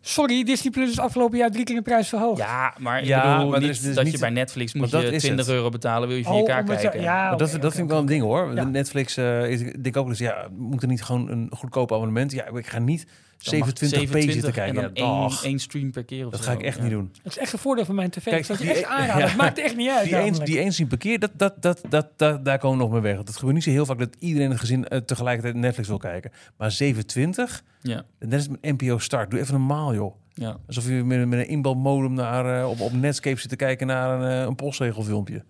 Sorry, 0.05 0.43
Disney 0.43 0.71
Plus 0.71 0.89
is 0.89 0.99
afgelopen 0.99 1.37
jaar 1.37 1.51
drie 1.51 1.63
keer 1.63 1.75
de 1.75 1.81
prijs 1.81 2.09
verhoogd. 2.09 2.37
Ja, 2.37 2.73
maar 2.79 2.99
ik 2.99 3.05
Ja, 3.05 3.35
bedoel 3.35 3.51
maar 3.51 3.59
niet 3.59 3.69
is 3.69 3.81
dus 3.81 3.95
dat 3.95 4.03
niet- 4.03 4.13
je 4.13 4.19
bij 4.19 4.29
Netflix 4.29 4.73
moet 4.73 4.91
dat 4.91 5.01
je 5.01 5.11
is 5.11 5.21
20 5.21 5.45
het. 5.45 5.55
euro 5.55 5.69
betalen, 5.69 6.07
wil 6.07 6.17
je 6.17 6.23
4K 6.23 6.31
Oh, 6.49 6.57
omdat 6.59 6.75
ze- 6.75 6.81
kijken. 6.81 7.01
ja, 7.01 7.29
Maar 7.29 7.37
dat, 7.37 7.51
dat 7.51 7.55
oké, 7.55 7.71
vind 7.71 7.83
ik 7.83 7.89
wel 7.89 7.99
een 7.99 8.05
ding 8.05 8.21
hoor. 8.23 8.55
Ja. 8.55 8.63
Netflix, 8.63 9.17
eh, 9.17 9.49
is, 9.49 9.61
ik 9.61 9.83
denk 9.83 9.97
ook 9.97 10.07
dus 10.07 10.17
ja, 10.19 10.47
moet 10.57 10.81
er 10.81 10.87
niet 10.87 11.03
gewoon 11.03 11.29
een 11.29 11.49
goedkoop 11.55 11.91
abonnement? 11.93 12.31
Ja, 12.31 12.45
ik 12.53 12.67
ga 12.67 12.79
niet 12.79 13.05
Dan 13.43 13.59
mag 13.59 13.69
27p 13.69 14.19
zitten 14.31 14.51
kijken. 14.51 14.83
En 14.83 14.91
dan 14.93 15.05
Ja, 15.29 15.29
één, 15.43 15.59
stream 15.59 15.91
per 15.91 16.03
keer 16.03 16.25
of 16.25 16.31
dat 16.31 16.43
zo. 16.43 16.45
ga 16.45 16.51
ik 16.57 16.61
echt 16.61 16.77
Ja. 16.77 16.83
niet 16.83 16.91
doen. 16.91 17.11
Dat 17.23 17.31
is 17.31 17.37
echt 17.37 17.53
een 17.53 17.59
voordeel 17.59 17.85
van 17.85 17.95
mijn 17.95 18.09
tv. 18.09 18.23
Kijk, 18.23 18.47
het 18.47 18.57
die- 18.57 18.67
je 18.67 18.73
echt 18.73 18.83
aanraden. 18.85 19.21
ja. 19.23 19.27
Het 19.27 19.37
maakt 19.37 19.57
echt 19.59 19.75
niet 19.75 19.89
uit. 19.89 20.03
Die 20.05 20.17
eens, 20.17 20.39
die 20.39 20.59
eens 20.59 20.75
zien 20.75 20.87
per 20.87 20.97
keer, 20.97 21.19
dat, 21.19 21.31
dat, 21.35 21.61
dat, 21.61 21.81
dat, 21.89 22.07
dat, 22.17 22.45
daar 22.45 22.57
komen 22.57 22.77
we 22.77 22.83
nog 22.83 22.91
mee 22.93 23.01
weg. 23.01 23.17
Het 23.17 23.35
gebeurt 23.35 23.53
niet 23.53 23.63
zo 23.63 23.69
heel 23.69 23.85
vaak 23.85 23.99
dat 23.99 24.15
iedereen 24.19 24.45
in 24.45 24.51
het 24.51 24.59
gezin 24.59 24.87
eh, 24.87 24.99
tegelijkertijd 24.99 25.55
Netflix 25.55 25.87
wil 25.87 25.97
kijken. 25.97 26.31
Maar 26.57 26.71
27, 26.71 27.63
Ja, 27.81 28.05
net 28.19 28.33
als 28.33 28.47
met 28.47 28.61
NPO 28.61 28.97
Start, 28.97 29.31
doe 29.31 29.39
even 29.39 29.53
normaal 29.53 29.93
joh. 29.93 30.15
ja. 30.33 30.57
Alsof 30.67 30.87
je 30.87 31.03
met, 31.03 31.27
met 31.27 31.39
een 31.39 31.47
inbelmodem 31.47 32.13
naar, 32.13 32.59
eh, 32.61 32.69
op, 32.69 32.79
op 32.79 32.93
Netscape 32.93 33.39
zit 33.39 33.49
te 33.49 33.55
kijken 33.55 33.87
naar 33.87 34.19
een, 34.21 34.29
eh, 34.41 34.45
een 34.47 34.55
postzegelfilmpje. 34.55 35.43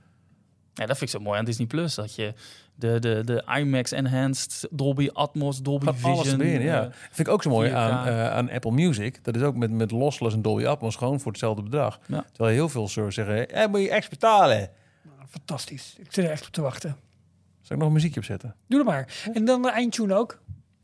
ja, 0.73 0.85
dat 0.85 0.97
vind 0.97 1.01
ik 1.13 1.17
zo 1.17 1.23
mooi 1.23 1.39
aan 1.39 1.45
Disney 1.45 1.67
Plus. 1.67 1.95
Dat 1.95 2.15
je 2.15 2.33
de, 2.75 2.99
de, 2.99 3.21
de 3.25 3.43
IMAX 3.59 3.91
Enhanced, 3.91 4.67
Dolby 4.71 5.09
Atmos, 5.13 5.61
Dolby 5.61 5.85
Gaat 5.85 6.03
alles 6.03 6.19
Vision... 6.21 6.41
erin, 6.41 6.61
ja. 6.61 6.83
eh, 6.83 6.91
Vind 7.11 7.27
ik 7.27 7.33
ook 7.33 7.43
zo 7.43 7.49
mooi 7.49 7.69
4K. 7.69 7.73
aan, 7.73 8.07
eh, 8.07 8.31
aan 8.31 8.49
Apple 8.49 8.71
Music. 8.71 9.23
Dat 9.23 9.35
is 9.35 9.41
ook 9.41 9.55
met, 9.55 9.71
met 9.71 9.91
lossless 9.91 10.35
en 10.35 10.41
Dolby 10.41 10.65
Atmos 10.65 10.95
gewoon 10.95 11.19
voor 11.19 11.31
hetzelfde 11.31 11.63
bedrag. 11.63 11.99
Ja. 12.07 12.25
Terwijl 12.31 12.55
heel 12.55 12.69
veel 12.69 12.87
service 12.87 13.23
zeggen, 13.23 13.49
eh, 13.49 13.67
moet 13.67 13.81
je 13.81 13.89
extra 13.89 14.09
betalen. 14.09 14.69
Fantastisch. 15.29 15.95
Ik 15.99 16.13
zit 16.13 16.25
er 16.25 16.31
echt 16.31 16.45
op 16.47 16.51
te 16.53 16.61
wachten. 16.61 16.95
Zal 17.61 17.75
ik 17.75 17.77
nog 17.77 17.87
een 17.87 17.93
muziekje 17.93 18.19
opzetten? 18.19 18.55
Doe 18.67 18.79
er 18.79 18.85
maar. 18.85 19.27
En 19.33 19.45
dan 19.45 19.61
de 19.61 19.71
eindtune 19.71 20.13
ook. 20.15 20.41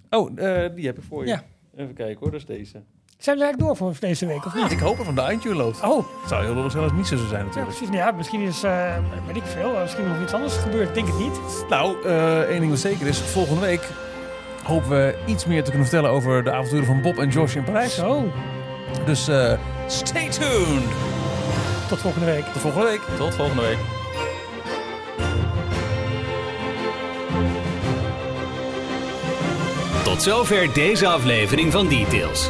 Oh, 0.10 0.30
eh, 0.40 0.76
die 0.76 0.86
heb 0.86 0.98
ik 0.98 1.04
voor 1.04 1.24
je. 1.24 1.30
Ja. 1.30 1.44
Even 1.76 1.94
kijken 1.94 2.20
hoor, 2.20 2.32
dat 2.32 2.40
is 2.40 2.46
deze. 2.46 2.82
Zijn 3.20 3.38
we 3.38 3.44
eigenlijk 3.44 3.80
door 3.80 3.88
voor 3.92 4.00
deze 4.00 4.26
week 4.26 4.46
of 4.46 4.56
niet? 4.56 4.72
Ik 4.72 4.80
hoop 4.80 4.98
dat 5.06 5.16
de 5.16 5.22
eindtune 5.22 5.56
loopt. 5.56 5.82
Oh, 5.84 5.98
Het 6.22 6.30
zou 6.30 6.44
heel 6.46 6.54
lullig 6.54 6.72
zijn 6.72 6.84
als 6.84 6.92
het 6.92 7.00
niet 7.02 7.10
zo 7.10 7.16
zou 7.18 7.28
zijn 7.28 7.40
ja, 7.42 7.48
natuurlijk. 7.48 7.78
precies. 7.78 7.96
Ja, 7.96 8.12
misschien 8.12 8.42
is, 8.42 8.64
eh 8.64 8.94
weet 9.28 9.36
ik 9.36 9.44
veel, 9.46 9.76
eh, 9.76 9.82
misschien 9.82 10.08
nog 10.08 10.22
iets 10.22 10.34
anders 10.34 10.56
gebeurd. 10.56 10.88
Ik 10.88 10.94
denk 10.94 11.08
het 11.08 11.18
niet. 11.20 11.40
Nou, 11.70 12.06
eh 12.06 12.40
één 12.42 12.60
ding 12.60 12.72
wat 12.72 12.80
zeker 12.80 13.08
is, 13.08 13.20
volgende 13.20 13.62
week 13.62 13.82
hopen 14.64 14.90
we 14.90 15.16
iets 15.26 15.46
meer 15.46 15.64
te 15.64 15.70
kunnen 15.70 15.88
vertellen 15.88 16.12
over 16.16 16.44
de 16.44 16.52
avonturen 16.52 16.86
van 16.86 17.02
Bob 17.02 17.18
en 17.18 17.30
Josh 17.30 17.56
in 17.56 17.64
Parijs. 17.64 17.96
Zo, 17.96 18.32
Dus 19.06 19.28
eh, 19.28 19.54
stay 19.88 20.30
tuned. 20.30 20.84
tot 21.88 22.00
volgende 22.00 22.26
week. 22.26 22.44
Tot 22.46 22.62
volgende 22.62 22.88
week. 22.88 23.02
Tot 23.18 23.36
volgende 23.36 23.62
week. 23.62 23.78
Tot 30.04 30.22
zover 30.22 30.74
deze 30.74 31.08
aflevering 31.08 31.72
van 31.72 31.88
Details. 31.88 32.50